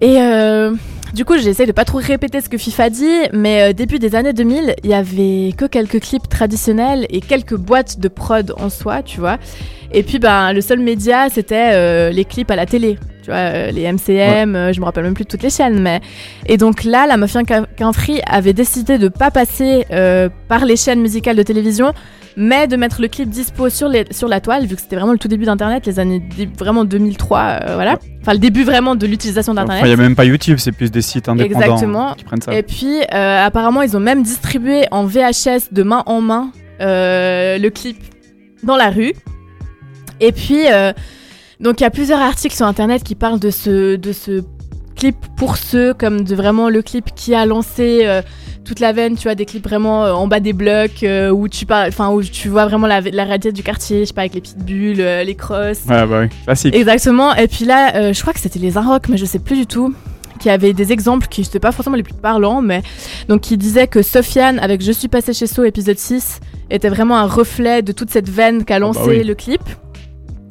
Et 0.00 0.16
euh, 0.20 0.72
du 1.14 1.24
coup, 1.24 1.38
j'essaie 1.38 1.66
de 1.66 1.72
pas 1.72 1.84
trop 1.84 1.98
répéter 1.98 2.40
ce 2.40 2.48
que 2.48 2.58
FIFA 2.58 2.90
dit, 2.90 3.18
mais 3.32 3.70
euh, 3.70 3.72
début 3.72 4.00
des 4.00 4.16
années 4.16 4.32
2000, 4.32 4.74
il 4.82 4.90
y 4.90 4.94
avait 4.94 5.52
que 5.56 5.64
quelques 5.64 6.00
clips 6.00 6.28
traditionnels 6.28 7.06
et 7.08 7.20
quelques 7.20 7.56
boîtes 7.56 8.00
de 8.00 8.08
prod 8.08 8.52
en 8.56 8.68
soi, 8.68 9.02
tu 9.02 9.20
vois. 9.20 9.38
Et 9.92 10.02
puis, 10.02 10.18
ben, 10.18 10.52
le 10.52 10.60
seul 10.60 10.80
média, 10.80 11.28
c'était 11.30 11.70
euh, 11.74 12.10
les 12.10 12.24
clips 12.24 12.50
à 12.50 12.56
la 12.56 12.66
télé. 12.66 12.98
Tu 13.24 13.30
vois, 13.30 13.38
euh, 13.38 13.70
les 13.70 13.90
MCM, 13.90 14.54
euh, 14.54 14.72
je 14.74 14.80
me 14.80 14.84
rappelle 14.84 15.04
même 15.04 15.14
plus 15.14 15.24
de 15.24 15.30
toutes 15.30 15.42
les 15.42 15.48
chaînes, 15.48 15.80
mais. 15.80 16.02
Et 16.44 16.58
donc 16.58 16.84
là, 16.84 17.06
la 17.06 17.16
Mafia 17.16 17.40
Quinfree 17.42 18.20
avait 18.26 18.52
décidé 18.52 18.98
de 18.98 19.08
pas 19.08 19.30
passer 19.30 19.86
euh, 19.92 20.28
par 20.46 20.66
les 20.66 20.76
chaînes 20.76 21.00
musicales 21.00 21.34
de 21.34 21.42
télévision, 21.42 21.94
mais 22.36 22.66
de 22.66 22.76
mettre 22.76 23.00
le 23.00 23.08
clip 23.08 23.30
dispo 23.30 23.70
sur, 23.70 23.88
les, 23.88 24.04
sur 24.10 24.28
la 24.28 24.42
toile, 24.42 24.66
vu 24.66 24.74
que 24.76 24.82
c'était 24.82 24.96
vraiment 24.96 25.12
le 25.12 25.18
tout 25.18 25.28
début 25.28 25.46
d'Internet, 25.46 25.86
les 25.86 25.98
années 25.98 26.22
vraiment 26.58 26.84
2003, 26.84 27.38
euh, 27.40 27.74
voilà. 27.76 27.98
Enfin, 28.20 28.34
le 28.34 28.40
début 28.40 28.62
vraiment 28.62 28.94
de 28.94 29.06
l'utilisation 29.06 29.52
Enfin, 29.52 29.62
d'Internet. 29.62 29.84
il 29.86 29.88
n'y 29.88 29.94
a 29.94 29.96
même 29.96 30.16
pas 30.16 30.26
YouTube, 30.26 30.58
c'est 30.58 30.72
plus 30.72 30.90
des 30.90 31.00
sites 31.00 31.26
indépendants 31.30 31.60
Exactement. 31.62 32.12
qui 32.14 32.24
prennent 32.24 32.42
ça. 32.42 32.52
Et 32.54 32.62
puis, 32.62 32.98
euh, 33.14 33.46
apparemment, 33.46 33.80
ils 33.80 33.96
ont 33.96 34.00
même 34.00 34.22
distribué 34.22 34.84
en 34.90 35.06
VHS 35.06 35.72
de 35.72 35.82
main 35.82 36.02
en 36.04 36.20
main 36.20 36.50
le 36.78 37.68
clip 37.70 37.96
dans 38.62 38.76
la 38.76 38.90
rue. 38.90 39.14
Et 40.20 40.32
puis, 40.32 40.64
donc, 41.60 41.80
il 41.80 41.84
y 41.84 41.86
a 41.86 41.90
plusieurs 41.90 42.20
articles 42.20 42.54
sur 42.54 42.66
Internet 42.66 43.02
qui 43.02 43.14
parlent 43.14 43.40
de 43.40 43.50
ce, 43.50 43.96
de 43.96 44.12
ce 44.12 44.42
clip 44.94 45.16
pour 45.36 45.56
ceux, 45.56 45.94
comme 45.94 46.22
de 46.22 46.34
vraiment 46.34 46.68
le 46.68 46.82
clip 46.82 47.10
qui 47.14 47.34
a 47.34 47.46
lancé 47.46 48.00
euh, 48.04 48.22
toute 48.64 48.80
la 48.80 48.92
veine, 48.92 49.16
tu 49.16 49.24
vois, 49.24 49.34
des 49.34 49.44
clips 49.44 49.64
vraiment 49.64 50.04
euh, 50.04 50.12
en 50.12 50.26
bas 50.26 50.40
des 50.40 50.52
blocs, 50.52 51.02
euh, 51.02 51.30
où, 51.30 51.48
tu 51.48 51.66
parles, 51.66 51.88
enfin, 51.88 52.10
où 52.10 52.22
tu 52.22 52.48
vois 52.48 52.66
vraiment 52.66 52.86
la, 52.86 53.00
la 53.00 53.24
réalité 53.24 53.52
du 53.52 53.62
quartier, 53.62 54.00
je 54.00 54.04
sais 54.06 54.14
pas, 54.14 54.22
avec 54.22 54.34
les 54.34 54.40
petites 54.40 54.64
bulles, 54.64 55.04
les 55.24 55.34
crosses. 55.34 55.84
Ouais, 55.88 56.06
bah 56.06 56.20
oui, 56.22 56.28
classique. 56.44 56.74
Exactement. 56.74 57.34
Et 57.34 57.48
puis 57.48 57.64
là, 57.64 58.12
je 58.12 58.20
crois 58.20 58.32
que 58.32 58.40
c'était 58.40 58.58
les 58.58 58.76
Inrocks, 58.78 59.08
mais 59.08 59.16
je 59.16 59.24
sais 59.24 59.38
plus 59.38 59.56
du 59.56 59.66
tout, 59.66 59.94
qui 60.40 60.50
avaient 60.50 60.72
des 60.72 60.92
exemples 60.92 61.26
qui 61.28 61.42
n'étaient 61.42 61.60
pas 61.60 61.72
forcément 61.72 61.96
les 61.96 62.02
plus 62.02 62.14
parlants, 62.14 62.62
mais 62.62 62.82
donc 63.28 63.42
qui 63.42 63.56
disaient 63.56 63.86
que 63.86 64.02
Sofiane, 64.02 64.58
avec 64.58 64.82
Je 64.82 64.92
suis 64.92 65.08
passé 65.08 65.32
chez 65.32 65.46
So 65.46 65.64
épisode 65.64 65.98
6, 65.98 66.40
était 66.70 66.88
vraiment 66.88 67.16
un 67.16 67.26
reflet 67.26 67.82
de 67.82 67.92
toute 67.92 68.10
cette 68.10 68.28
veine 68.28 68.64
qu'a 68.64 68.78
lancé 68.78 69.00
bah 69.00 69.06
oui. 69.08 69.24
le 69.24 69.34
clip. 69.34 69.62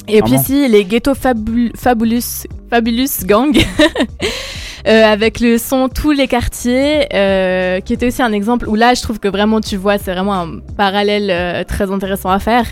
Et 0.07 0.21
puis 0.21 0.31
Clairement. 0.31 0.43
si 0.43 0.67
les 0.67 0.83
Ghetto 0.85 1.13
Fabul- 1.13 1.71
Fabulous, 1.77 2.45
Fabulous 2.69 3.25
Gang. 3.25 3.55
euh, 4.87 5.03
avec 5.05 5.39
le 5.39 5.57
son 5.57 5.87
Tous 5.87 6.11
les 6.11 6.27
quartiers, 6.27 7.07
euh, 7.13 7.79
qui 7.79 7.93
était 7.93 8.07
aussi 8.07 8.21
un 8.21 8.33
exemple 8.33 8.67
où 8.67 8.75
là, 8.75 8.93
je 8.93 9.01
trouve 9.01 9.19
que 9.19 9.27
vraiment, 9.29 9.61
tu 9.61 9.77
vois, 9.77 9.97
c'est 9.97 10.11
vraiment 10.13 10.33
un 10.33 10.59
parallèle 10.77 11.29
euh, 11.31 11.63
très 11.63 11.89
intéressant 11.91 12.29
à 12.31 12.39
faire. 12.39 12.65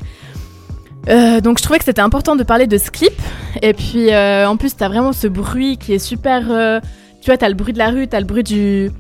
Donc 1.08 1.58
je 1.58 1.64
trouvais 1.64 1.80
que 1.80 1.86
c'était 1.86 2.02
important 2.02 2.36
de 2.36 2.44
parler 2.44 2.68
de 2.68 2.78
ce 2.78 2.92
clip. 2.92 3.14
Et 3.64 3.74
puis 3.74 4.14
en 4.16 4.56
plus, 4.58 4.76
t'as 4.76 4.88
vraiment 4.88 5.14
ce 5.14 5.28
bruit 5.28 5.78
qui 5.78 5.94
est 5.94 6.00
super... 6.00 6.42
tu 7.22 7.26
vois, 7.26 7.38
t'as 7.38 7.50
le 7.50 7.56
bruit 7.56 7.74
de 7.74 7.80
la 7.80 7.90
rue, 7.90 8.08
t'as 8.08 8.20
le 8.20 8.26
bruit 8.26 8.44
du... 8.44 8.92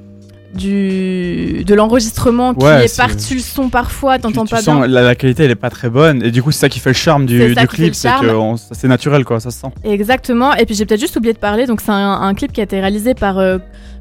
du 0.53 1.63
de 1.65 1.73
l'enregistrement 1.75 2.53
qui 2.53 2.65
Ouais, 2.65 2.85
est 2.85 2.87
c'est- 2.87 2.97
par-dessus 3.01 3.35
le 3.35 3.39
son 3.41 3.69
parfois, 3.69 4.19
t'entends 4.19 4.45
pas 4.45 4.61
sens 4.61 4.79
bien. 4.79 4.87
la, 4.87 5.01
la 5.01 5.15
qualité 5.15 5.43
elle 5.45 5.51
est 5.51 5.55
pas 5.55 5.69
très 5.69 5.89
bonne 5.89 6.23
et 6.23 6.31
du 6.31 6.43
coup 6.43 6.51
c'est 6.51 6.59
ça 6.59 6.69
qui 6.69 6.79
fait 6.79 6.89
le 6.89 6.95
charme 6.95 7.25
du, 7.25 7.37
clip 7.69 7.95
c'est 7.95 8.09
que 8.19 8.27
c'est 8.71 8.87
naturel 8.87 9.23
quoi 9.25 9.39
ça 9.39 9.51
se 9.51 9.59
sent 9.59 9.67
Exactement. 9.83 10.53
Et 10.55 10.65
puis 10.65 10.75
j'ai 10.75 10.85
peut-être 10.85 10.99
juste 10.99 11.15
oublié 11.15 11.33
de 11.33 11.39
parler. 11.39 11.65
Donc 11.65 11.81
c'est 11.81 11.91
un, 11.91 12.21
un 12.21 12.33
clip 12.33 12.51
qui 12.51 12.59
a 12.61 12.63
été 12.63 12.79
réalisé 12.79 13.13
par 13.13 13.37
euh, 13.39 13.57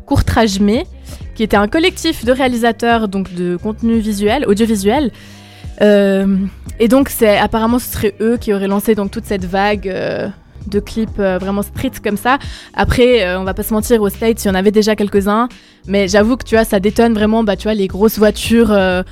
Courtrage 0.06 0.58
May, 0.60 0.84
qui 1.34 1.42
était 1.42 1.56
un 1.56 1.68
collectif 1.68 2.24
de 2.24 2.32
réalisateurs 2.32 3.08
donc 3.08 3.32
de 3.34 3.56
contenu 3.56 3.98
visuel, 3.98 4.44
audiovisuel. 4.46 5.10
Euh, 5.82 6.36
et 6.78 6.88
donc 6.88 7.08
c'est 7.08 7.38
apparemment 7.38 7.78
ce 7.78 7.90
serait 7.92 8.14
eux 8.20 8.36
qui 8.38 8.52
auraient 8.52 8.68
lancé 8.68 8.94
donc 8.94 9.10
toute 9.10 9.24
cette 9.24 9.44
vague 9.46 9.88
euh, 9.88 10.28
de 10.66 10.80
clips 10.80 11.18
euh, 11.18 11.38
vraiment 11.38 11.62
street 11.62 11.92
comme 12.02 12.16
ça. 12.16 12.38
Après, 12.74 13.24
euh, 13.24 13.40
on 13.40 13.44
va 13.44 13.54
pas 13.54 13.62
se 13.62 13.72
mentir, 13.72 14.00
aux 14.02 14.08
States, 14.08 14.44
il 14.44 14.48
y 14.48 14.50
en 14.50 14.54
avait 14.54 14.70
déjà 14.70 14.96
quelques-uns, 14.96 15.48
mais 15.86 16.08
j'avoue 16.08 16.36
que 16.36 16.44
tu 16.44 16.54
vois, 16.54 16.64
ça 16.64 16.80
détonne 16.80 17.14
vraiment, 17.14 17.44
bah 17.44 17.56
tu 17.56 17.64
vois, 17.64 17.74
les 17.74 17.86
grosses 17.86 18.18
voitures. 18.18 18.72
euh, 18.72 19.02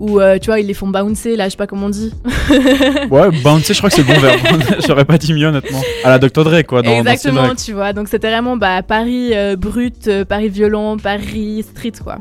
où 0.00 0.20
tu 0.40 0.46
vois 0.46 0.60
ils 0.60 0.66
les 0.68 0.74
font 0.74 0.86
bouncer 0.86 1.34
là 1.34 1.46
je 1.46 1.50
sais 1.50 1.56
pas 1.56 1.66
comment 1.66 1.86
on 1.86 1.88
dit 1.88 2.14
ouais 3.10 3.30
bouncer 3.42 3.74
je 3.74 3.78
crois 3.78 3.90
que 3.90 3.96
c'est 3.96 4.06
le 4.06 4.14
bon 4.14 4.20
verbe 4.20 4.40
j'aurais 4.86 5.04
pas 5.04 5.18
dit 5.18 5.34
mieux 5.34 5.48
honnêtement 5.48 5.80
à 6.04 6.10
la 6.10 6.20
Dr 6.20 6.44
Dre 6.44 6.62
quoi 6.62 6.82
dans, 6.82 7.00
Exactement, 7.00 7.52
tu 7.56 7.72
vois. 7.72 7.92
Donc 7.92 8.06
c'était 8.06 8.30
vraiment 8.30 8.56
bah, 8.56 8.84
Paris 8.84 9.32
brut, 9.56 10.08
Paris 10.28 10.50
violent, 10.50 10.98
Paris 10.98 11.64
street, 11.68 11.94
quoi. 12.00 12.20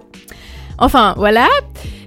Enfin, 0.78 1.14
voilà. 1.18 1.48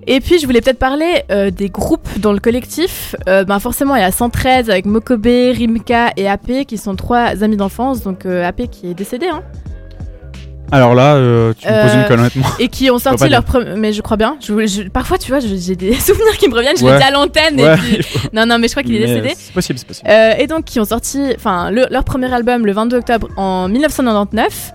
Et 0.06 0.20
puis 0.20 0.38
je 0.38 0.46
voulais 0.46 0.61
peut-être 0.61 0.78
parler 0.78 1.22
euh, 1.31 1.50
des 1.50 1.69
groupes 1.69 2.08
dans 2.19 2.32
le 2.32 2.38
collectif. 2.40 3.14
Euh, 3.28 3.44
ben, 3.44 3.58
forcément, 3.61 3.94
il 3.96 4.00
y 4.00 4.05
a 4.05 4.11
113 4.12 4.70
avec 4.70 4.87
Mokobe, 4.87 5.26
Rimka 5.26 6.12
et 6.17 6.28
AP 6.28 6.64
qui 6.67 6.78
sont 6.78 6.96
trois 6.96 7.43
amis 7.44 7.56
d'enfance. 7.56 8.02
Donc 8.02 8.25
euh, 8.26 8.46
AP 8.46 8.62
qui 8.70 8.90
est 8.90 8.94
décédé, 8.94 9.26
hein. 9.28 9.43
alors 10.72 10.94
là 10.94 11.14
euh, 11.17 11.52
tu 11.58 11.67
me 11.69 11.82
poses 11.82 11.94
une 11.94 12.05
colle 12.06 12.20
honnêtement 12.20 12.46
Et 12.61 12.69
qui 12.69 12.90
ont 12.90 12.99
sorti 12.99 13.28
leur 13.28 13.43
premier. 13.44 13.75
Mais 13.76 13.93
je 13.93 14.00
crois 14.02 14.17
bien. 14.17 14.37
Je, 14.40 14.67
je- 14.67 14.82
Parfois, 14.88 15.19
tu 15.19 15.31
vois, 15.31 15.40
j'ai 15.40 15.76
des 15.76 15.93
souvenirs 16.06 16.37
qui 16.38 16.49
me 16.49 16.55
reviennent. 16.55 16.76
Je 16.78 16.84
Ouais. 16.84 16.93
l'ai 16.93 16.99
dit 16.99 17.05
à 17.05 17.11
l'antenne. 17.11 17.61
ouais 17.61 17.75
Et 17.75 17.99
puis... 17.99 18.06
Non, 18.32 18.46
non, 18.46 18.58
mais 18.58 18.69
je 18.69 18.72
crois 18.72 18.82
qu'il 18.82 18.94
est 18.94 19.06
décédé. 19.06 19.32
c'est 19.37 19.52
possible 19.52 19.78
c'est 19.78 19.87
possible 19.87 20.08
et 20.38 20.46
donc 20.46 20.64
qui 20.64 20.81
ont 20.81 20.84
sorti 20.84 21.20
enfin 21.37 21.70
le- 21.70 21.87
leur 21.90 22.05
premier 22.05 22.32
album 22.32 22.64
le 22.64 22.72
22 22.72 22.96
octobre 22.99 23.28
en 23.37 23.69
1999 23.69 24.72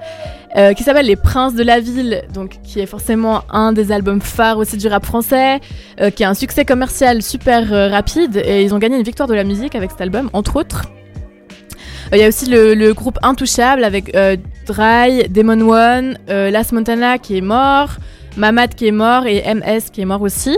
euh, 0.58 0.74
qui 0.74 0.84
s'appelle 0.84 1.06
Les 1.06 1.16
Princes 1.16 1.56
de 1.56 1.64
la 1.64 1.80
Ville 1.80 2.24
donc 2.34 2.60
qui 2.64 2.80
est 2.80 2.86
forcément 2.86 3.44
un 3.50 3.74
des 3.74 3.92
albums 3.92 4.22
phares 4.22 4.58
aussi 4.58 4.78
du 4.78 4.88
rap 4.88 5.06
français 5.06 5.60
euh, 6.02 6.10
qui 6.10 6.24
a 6.24 6.30
un 6.30 6.34
succès 6.34 6.66
commercial 6.66 7.22
super 7.22 7.74
euh, 7.74 7.90
rapide 7.90 8.42
et 8.46 8.64
ils 8.64 8.74
ont 8.74 8.80
gagné 8.80 8.98
une 8.98 9.04
victoire 9.04 9.28
de 9.28 9.34
la 9.34 9.44
musique 9.44 9.76
avec 9.76 9.92
cet 9.92 10.02
album 10.02 10.30
entre 10.34 10.56
autres. 10.56 10.84
Il 12.14 12.20
y 12.20 12.24
a 12.24 12.28
aussi 12.28 12.46
le, 12.46 12.76
le 12.76 12.94
groupe 12.94 13.18
Intouchable 13.24 13.84
avec 13.84 14.16
Dry, 14.66 15.28
Demon 15.30 15.62
One, 15.70 16.18
euh, 16.30 16.50
Las 16.50 16.72
Montana 16.72 17.18
qui 17.18 17.38
est 17.38 17.42
mort, 17.42 17.98
Mamad 18.38 18.76
qui 18.76 18.88
est 18.88 18.92
mort 18.92 19.26
et 19.26 19.42
MS 19.54 19.92
qui 19.92 20.02
est 20.02 20.06
mort 20.06 20.22
aussi. 20.22 20.58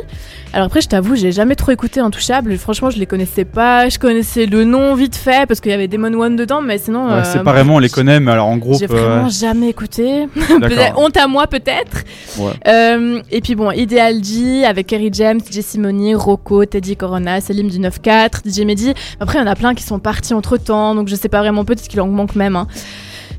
Alors 0.53 0.67
après, 0.67 0.81
je 0.81 0.87
t'avoue, 0.87 1.15
j'ai 1.15 1.31
jamais 1.31 1.55
trop 1.55 1.71
écouté 1.71 1.99
Intouchable. 1.99 2.57
Franchement, 2.57 2.89
je 2.89 2.97
les 2.97 3.05
connaissais 3.05 3.45
pas. 3.45 3.89
Je 3.89 3.99
connaissais 3.99 4.45
le 4.45 4.63
nom 4.63 4.95
vite 4.95 5.15
fait 5.15 5.47
parce 5.47 5.59
qu'il 5.59 5.71
y 5.71 5.75
avait 5.75 5.87
Demon 5.87 6.13
One 6.19 6.35
dedans, 6.35 6.61
mais 6.61 6.77
sinon. 6.77 7.07
Ouais, 7.07 7.13
euh, 7.13 7.23
séparément 7.23 7.75
on 7.75 7.79
les 7.79 7.89
connaît 7.89 8.19
mais 8.19 8.31
alors 8.31 8.47
en 8.47 8.57
groupe 8.57 8.79
J'ai 8.79 8.85
euh, 8.85 8.87
vraiment 8.87 9.29
jamais 9.29 9.69
écouté. 9.69 10.27
Honte 10.95 11.17
à 11.17 11.27
moi 11.27 11.47
peut-être. 11.47 12.03
Ouais. 12.37 12.51
Euh, 12.67 13.21
et 13.31 13.41
puis 13.41 13.55
bon, 13.55 13.71
Ideal 13.71 14.23
G 14.23 14.65
avec 14.65 14.87
Kerry 14.87 15.09
James, 15.13 15.39
Jesse 15.49 15.77
Money, 15.77 16.15
Rocco, 16.15 16.65
Teddy 16.65 16.95
Corona, 16.95 17.41
Selim 17.41 17.69
du 17.69 17.79
9-4, 17.79 18.49
DJ 18.49 18.61
Mehdi. 18.65 18.93
Après, 19.19 19.37
il 19.39 19.41
y 19.41 19.43
en 19.43 19.51
a 19.51 19.55
plein 19.55 19.75
qui 19.75 19.83
sont 19.83 19.99
partis 19.99 20.33
entre 20.33 20.57
temps, 20.57 20.95
donc 20.95 21.07
je 21.07 21.15
sais 21.15 21.29
pas 21.29 21.39
vraiment, 21.39 21.65
peut-être 21.65 21.87
qu'il 21.87 22.01
en 22.01 22.07
manque 22.07 22.35
même. 22.35 22.55
hein. 22.55 22.67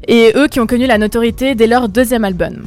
Et 0.07 0.33
eux 0.37 0.47
qui 0.49 0.61
ont 0.61 0.66
connu 0.66 0.87
la 0.87 0.99
notoriété 0.99 1.54
dès 1.54 1.66
leur 1.66 1.88
deuxième 1.88 2.25
album. 2.25 2.64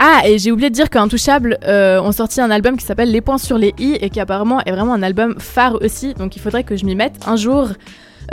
Ah, 0.00 0.22
et 0.26 0.38
j'ai 0.38 0.52
oublié 0.52 0.70
de 0.70 0.74
dire 0.74 0.90
qu'Intouchable 0.90 1.58
euh, 1.66 2.00
ont 2.00 2.12
sorti 2.12 2.40
un 2.40 2.50
album 2.50 2.76
qui 2.76 2.84
s'appelle 2.84 3.10
Les 3.10 3.20
points 3.20 3.38
sur 3.38 3.58
les 3.58 3.74
i 3.78 3.98
et 4.00 4.10
qui 4.10 4.20
apparemment 4.20 4.60
est 4.64 4.70
vraiment 4.70 4.94
un 4.94 5.02
album 5.02 5.34
phare 5.38 5.76
aussi, 5.82 6.14
donc 6.14 6.36
il 6.36 6.38
faudrait 6.40 6.62
que 6.62 6.76
je 6.76 6.84
m'y 6.84 6.94
mette 6.94 7.16
un 7.26 7.34
jour 7.36 7.68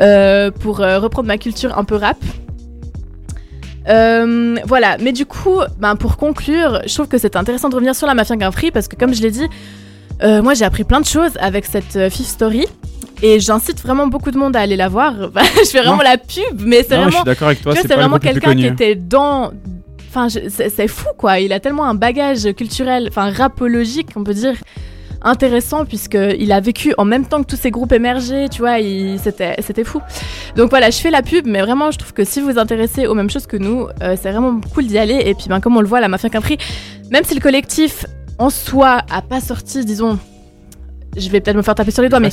euh, 0.02 0.52
pour 0.52 0.82
euh, 0.82 1.00
reprendre 1.00 1.28
ma 1.28 1.38
culture 1.38 1.76
un 1.78 1.84
peu 1.84 1.96
rap. 1.96 2.18
Euh, 3.88 4.56
voilà, 4.66 4.98
mais 5.00 5.12
du 5.12 5.26
coup, 5.26 5.60
ben, 5.80 5.96
pour 5.96 6.18
conclure, 6.18 6.82
je 6.86 6.94
trouve 6.94 7.08
que 7.08 7.18
c'est 7.18 7.36
intéressant 7.36 7.70
de 7.70 7.76
revenir 7.76 7.96
sur 7.96 8.08
la 8.08 8.14
Mafia 8.14 8.52
Free 8.52 8.72
parce 8.72 8.88
que, 8.88 8.96
comme 8.96 9.14
je 9.14 9.22
l'ai 9.22 9.32
dit, 9.32 9.48
euh, 10.24 10.42
moi 10.42 10.54
j'ai 10.54 10.66
appris 10.66 10.84
plein 10.84 11.02
de 11.02 11.06
choses 11.06 11.34
avec 11.40 11.66
cette 11.66 11.96
euh, 11.96 12.10
Fifth 12.10 12.28
Story 12.28 12.66
et 13.22 13.40
j'incite 13.40 13.82
vraiment 13.82 14.08
beaucoup 14.08 14.32
de 14.32 14.38
monde 14.38 14.56
à 14.56 14.62
aller 14.62 14.76
la 14.76 14.88
voir. 14.88 15.14
je 15.36 15.70
fais 15.70 15.80
vraiment 15.80 15.98
Non. 15.98 16.04
la 16.04 16.18
pub, 16.18 16.62
mais 16.62 16.84
c'est 16.84 16.96
je 16.96 17.02
vraiment, 17.02 17.12
suis 17.12 17.24
d'accord 17.26 17.48
avec 17.48 17.62
toi 17.62 17.74
tu 17.74 17.80
vois, 17.80 17.88
c'est 17.88 17.96
vraiment 17.96 18.20
quelqu'un 18.20 18.56
qui 18.56 18.66
était 18.66 18.96
dans. 18.96 19.52
C'est 20.30 20.88
fou 20.88 21.10
quoi. 21.18 21.40
Il 21.40 21.54
a 21.54 21.60
tellement 21.60 21.86
un 21.86 21.96
bagage 21.96 22.52
culturel, 22.54 23.08
enfin 23.10 23.32
rapologique, 23.32 24.10
on 24.16 24.24
peut 24.24 24.34
dire, 24.34 24.56
intéressant 25.22 25.86
puisqu'il 25.86 26.52
a 26.52 26.60
vécu 26.60 26.94
en 26.98 27.06
même 27.06 27.26
temps 27.26 27.42
que 27.42 27.48
tous 27.48 27.58
ces 27.58 27.72
groupes 27.72 27.92
émergés, 27.92 28.48
tu 28.50 28.60
vois, 28.60 28.78
c'était 29.18 29.84
fou. 29.84 30.02
Donc 30.56 30.70
voilà, 30.70 30.90
je 30.92 31.00
fais 31.00 31.12
la 31.12 31.22
pub, 31.22 31.48
mais 31.48 31.62
vraiment, 31.62 31.92
je 31.92 31.98
trouve 31.98 32.14
que 32.14 32.24
si 32.24 32.40
vous 32.40 32.52
vous 32.52 32.60
intéressez 32.60 33.08
aux 33.08 33.16
mêmes 33.16 33.30
choses 33.30 33.48
que 33.48 33.58
nous, 33.58 33.88
euh, 34.02 34.16
c'est 34.22 34.32
vraiment 34.32 34.62
cool 34.74 34.86
d'y 34.86 34.98
aller. 34.98 35.22
Et 35.26 35.34
puis, 35.34 35.48
ben, 35.50 35.60
comme 35.60 35.76
on 35.76 35.82
le 35.82 35.88
voit, 35.88 36.00
la 36.00 36.08
Mafia 36.08 36.30
Capri, 36.30 36.58
même 37.12 37.24
si 37.24 37.34
le 37.34 37.42
collectif 37.42 38.06
en 38.38 38.50
soi 38.50 39.02
a 39.10 39.22
pas 39.22 39.42
sorti, 39.42 39.84
disons, 39.84 40.20
je 41.18 41.30
vais 41.30 41.42
peut-être 41.42 41.58
me 41.58 41.62
faire 41.62 41.76
taper 41.76 41.92
sur 41.92 42.04
les 42.04 42.10
doigts, 42.10 42.20
mais. 42.20 42.30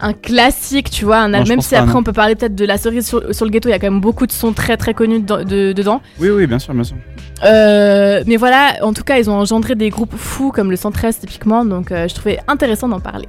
Un 0.00 0.12
classique, 0.12 0.90
tu 0.90 1.04
vois. 1.04 1.18
Un, 1.18 1.28
Non, 1.28 1.44
je 1.44 1.48
même 1.50 1.60
si 1.60 1.74
après 1.76 1.92
non. 1.92 2.00
on 2.00 2.02
peut 2.02 2.12
parler 2.12 2.34
peut-être 2.34 2.54
de 2.54 2.64
la 2.64 2.76
cerise 2.78 3.06
sur, 3.06 3.34
sur 3.34 3.44
le 3.44 3.50
gâteau, 3.50 3.68
il 3.68 3.72
y 3.72 3.74
a 3.74 3.78
quand 3.78 3.90
même 3.90 4.00
beaucoup 4.00 4.26
de 4.26 4.32
sons 4.32 4.52
très 4.52 4.76
très 4.76 4.94
connus 4.94 5.20
dedans- 5.20 5.44
de- 5.44 5.72
dedans. 5.72 6.00
Oui, 6.20 6.28
oui, 6.30 6.46
bien 6.46 6.58
sûr, 6.58 6.74
bien 6.74 6.84
sûr. 6.84 6.96
Euh, 7.44 8.22
mais 8.26 8.36
voilà, 8.36 8.74
en 8.82 8.92
tout 8.92 9.02
cas, 9.02 9.18
ils 9.18 9.28
ont 9.28 9.34
engendré 9.34 9.74
des 9.74 9.90
groupes 9.90 10.14
fous 10.16 10.50
comme 10.52 10.70
le 10.70 10.76
113 10.76 11.18
typiquement, 11.18 11.64
donc 11.64 11.90
euh, 11.92 12.08
je 12.08 12.14
trouvais 12.14 12.38
intéressant 12.48 12.88
d'en 12.88 13.00
parler. 13.00 13.28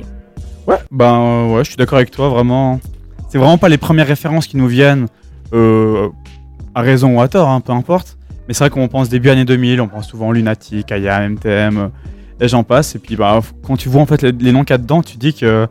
Ouais, 0.67 0.77
ben 0.91 1.13
euh, 1.19 1.53
ouais, 1.55 1.63
je 1.63 1.69
suis 1.69 1.77
d'accord 1.77 1.97
avec 1.97 2.11
toi, 2.11 2.29
vraiment. 2.29 2.79
C'est 3.29 3.37
vraiment 3.37 3.57
pas 3.57 3.69
les 3.69 3.77
premières 3.77 4.07
références 4.07 4.47
qui 4.47 4.57
nous 4.57 4.67
viennent, 4.67 5.07
euh, 5.53 6.07
à 6.73 6.81
raison 6.81 7.15
ou 7.17 7.21
à 7.21 7.27
tort, 7.27 7.49
hein, 7.49 7.61
peu 7.61 7.71
importe. 7.73 8.17
Mais 8.47 8.53
c'est 8.53 8.63
vrai 8.63 8.69
qu'on 8.69 8.87
pense 8.87 9.09
début 9.09 9.29
années 9.29 9.43
2000, 9.45 9.81
on 9.81 9.87
pense 9.87 10.07
souvent 10.07 10.31
Lunatic, 10.31 10.91
Aya, 10.91 11.27
MTM, 11.27 11.89
et 12.39 12.47
j'en 12.47 12.63
passe. 12.63 12.95
Et 12.95 12.99
puis 12.99 13.15
bah, 13.15 13.39
quand 13.65 13.75
tu 13.75 13.89
vois 13.89 14.01
en 14.01 14.05
fait 14.05 14.21
les, 14.21 14.31
les 14.31 14.51
noms 14.51 14.61
qu'il 14.63 14.73
y 14.73 14.75
a 14.75 14.77
dedans, 14.77 15.01
tu 15.01 15.17
dis 15.17 15.33
que 15.33 15.67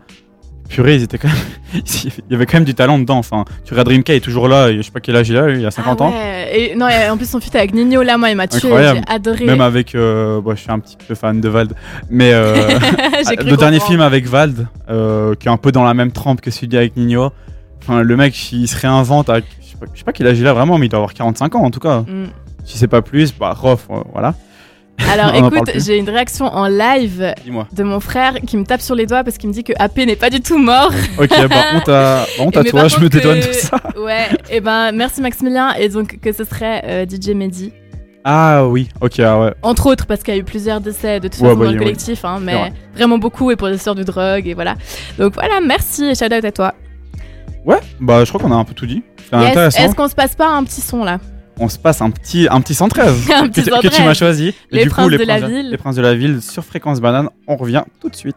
purée, 0.69 0.97
ils 0.97 1.03
étaient 1.03 1.19
quand 1.19 1.29
même, 1.29 1.37
il 2.29 2.33
y 2.33 2.35
avait 2.35 2.47
quand 2.47 2.55
même 2.59 2.65
du 2.65 2.75
talent 2.75 2.99
dedans. 2.99 3.19
Enfin, 3.19 3.45
tu 3.65 3.73
regardes 3.73 3.89
Rimka, 3.89 4.13
il 4.13 4.17
est 4.17 4.21
toujours 4.21 4.49
là, 4.49 4.73
je 4.75 4.83
sais 4.83 4.91
pas 4.91 5.01
quel 5.01 5.17
âge 5.17 5.29
il 5.29 5.37
a, 5.37 5.51
il 5.51 5.65
a 5.65 5.71
50 5.71 5.99
Ah 6.01 6.05
ans. 6.05 6.11
ouais, 6.11 6.71
Et, 6.73 6.75
non, 6.75 6.89
et 6.89 7.09
en 7.11 7.17
plus 7.17 7.29
son 7.29 7.41
feat 7.41 7.55
avec 7.57 7.75
Nino 7.75 8.03
là, 8.03 8.17
moi, 8.19 8.31
il 8.31 8.37
m'a 8.37 8.47
tué, 8.49 8.69
j'ai 8.71 9.01
adoré. 9.07 9.45
Même 9.45 9.61
avec, 9.61 9.95
euh, 9.95 10.41
bon, 10.41 10.55
je 10.55 10.61
suis 10.61 10.71
un 10.71 10.79
petit 10.79 10.97
peu 10.97 11.15
fan 11.15 11.41
de 11.41 11.49
Vald, 11.49 11.73
mais 12.11 12.33
euh, 12.33 12.79
cru 13.37 13.51
le 13.51 13.57
dernier 13.57 13.81
film 13.81 14.01
avec 14.01 14.27
Vald, 14.27 14.67
euh, 14.89 15.35
qui 15.35 15.49
est 15.49 15.51
un 15.51 15.57
peu 15.57 15.73
dans 15.73 15.85
la 15.85 15.95
même 15.95 16.13
trempe 16.13 16.41
que 16.41 16.51
celui 16.51 16.77
avec 16.77 16.97
Nino. 16.97 17.31
Enfin, 17.83 18.03
le 18.03 18.17
mec, 18.17 18.53
il 18.53 18.67
se 18.67 18.81
réinvente 18.81 19.29
à, 19.29 19.41
je 19.41 19.43
sais 19.71 19.77
pas, 19.79 19.87
je 19.93 19.99
sais 19.99 20.05
pas 20.05 20.13
quel 20.13 20.27
âge 20.27 20.39
il 20.39 20.47
a 20.47 20.55
vraiment, 20.55 20.79
mais 20.79 20.87
il 20.87 20.89
doit 20.89 20.99
avoir 20.99 21.13
45 21.13 21.55
ans 21.57 21.63
en 21.65 21.71
tout 21.71 21.81
cas. 21.81 22.01
Mm. 22.01 22.29
Si 22.65 22.79
c'est 22.79 22.89
pas 22.89 23.03
plus, 23.03 23.35
bah, 23.37 23.53
rof, 23.53 23.87
euh, 23.91 23.97
voilà. 24.13 24.35
Alors 25.13 25.33
On 25.35 25.49
écoute, 25.49 25.71
j'ai 25.77 25.99
une 25.99 26.09
réaction 26.09 26.47
en 26.47 26.67
live 26.69 27.35
de 27.73 27.83
mon 27.83 28.01
frère 28.01 28.35
qui 28.47 28.57
me 28.57 28.65
tape 28.65 28.81
sur 28.81 28.95
les 28.95 29.07
doigts 29.07 29.25
parce 29.25 29.39
qu'il 29.39 29.49
me 29.49 29.55
dit 29.55 29.65
que 29.65 29.73
AP 29.79 29.99
n'est 29.99 30.17
pas 30.17 30.31
du 30.31 30.41
tout 30.41 30.59
mort. 30.59 30.91
Ok, 31.19 31.29
bah, 31.49 31.57
honte 31.75 31.89
à, 31.89 32.27
honte 32.39 32.55
Et 32.57 32.59
à 32.59 32.63
mais 32.63 32.71
toi, 32.71 32.89
je 32.89 32.99
me 33.01 33.09
dédouane 33.09 33.41
que- 33.41 33.49
de 33.49 33.53
ça. 33.53 33.79
Ouais, 33.99 34.29
et 34.51 34.61
ben 34.61 34.93
merci 34.93 35.21
Maximilien, 35.21 35.73
et 35.75 35.89
donc 35.89 36.19
que 36.21 36.33
ce 36.33 36.45
serait 36.45 36.83
euh, 36.87 37.07
DJ 37.07 37.31
Mehdi. 37.35 37.73
Ah 38.27 38.67
oui, 38.67 38.89
ok, 39.03 39.21
ah 39.21 39.39
ouais. 39.39 39.55
Entre 39.63 39.87
autres, 39.87 40.07
parce 40.07 40.23
qu'il 40.23 40.33
y 40.33 40.37
a 40.37 40.41
eu 40.41 40.45
plusieurs 40.45 40.81
décès 40.81 41.21
de 41.21 41.29
toute 41.29 41.41
Ouais, 41.43 41.49
façon 41.49 41.59
bah, 41.59 41.65
dans 41.67 41.71
le 41.73 41.77
oui, 41.79 41.85
collectif, 41.85 42.25
hein, 42.25 42.39
mais 42.41 42.55
vrai. 42.55 42.73
vraiment 42.95 43.19
beaucoup 43.19 43.51
et 43.51 43.57
pour 43.57 43.69
les 43.69 43.77
sœurs 43.77 43.95
du 43.95 44.05
drogue, 44.05 44.47
et 44.47 44.55
voilà. 44.55 44.77
Donc 45.19 45.35
voilà, 45.35 45.61
merci 45.61 46.05
et 46.07 46.15
shout 46.15 46.25
out 46.33 46.45
à 46.45 46.51
toi. 46.53 46.73
Ouais, 47.67 47.81
bah, 48.01 48.25
je 48.25 48.31
crois 48.33 48.41
qu'on 48.41 48.53
a 48.53 48.57
un 48.57 48.65
peu 48.65 48.73
tout 48.75 48.87
dit. 48.87 49.03
Yes. 49.33 49.77
Est-ce 49.79 49.95
qu'on 49.95 50.09
se 50.09 50.15
passe 50.15 50.35
pas 50.35 50.49
un 50.49 50.65
petit 50.65 50.81
son 50.81 51.05
là? 51.05 51.19
On 51.59 51.69
se 51.69 51.79
passe 51.79 52.01
un 52.01 52.11
petit, 52.11 52.49
un 52.51 52.61
petit 52.61 52.75
113 52.75 53.31
Un 53.31 53.43
que, 53.45 53.49
petit 53.49 53.63
tu- 53.63 53.71
que 53.71 53.77
tu 53.81 53.87
113. 53.89 54.05
m'as 54.07 54.15
choisi. 54.15 54.49
Et 54.49 54.55
Les 54.71 54.83
du 54.85 54.89
coup, 54.91 54.97
Princes 54.97 55.11
les 55.11 55.19
de 55.19 55.25
la 55.25 55.39
Princes 55.39 55.51
Ville. 55.51 55.71
Les 55.71 55.77
Princes 55.79 55.97
de 55.97 56.03
la 56.03 56.15
Ville 56.15 56.43
sur 56.43 56.65
Fréquence 56.65 57.01
Banane. 57.01 57.29
On 57.47 57.57
revient 57.57 57.83
tout 58.01 58.09
de 58.09 58.17
suite. 58.17 58.37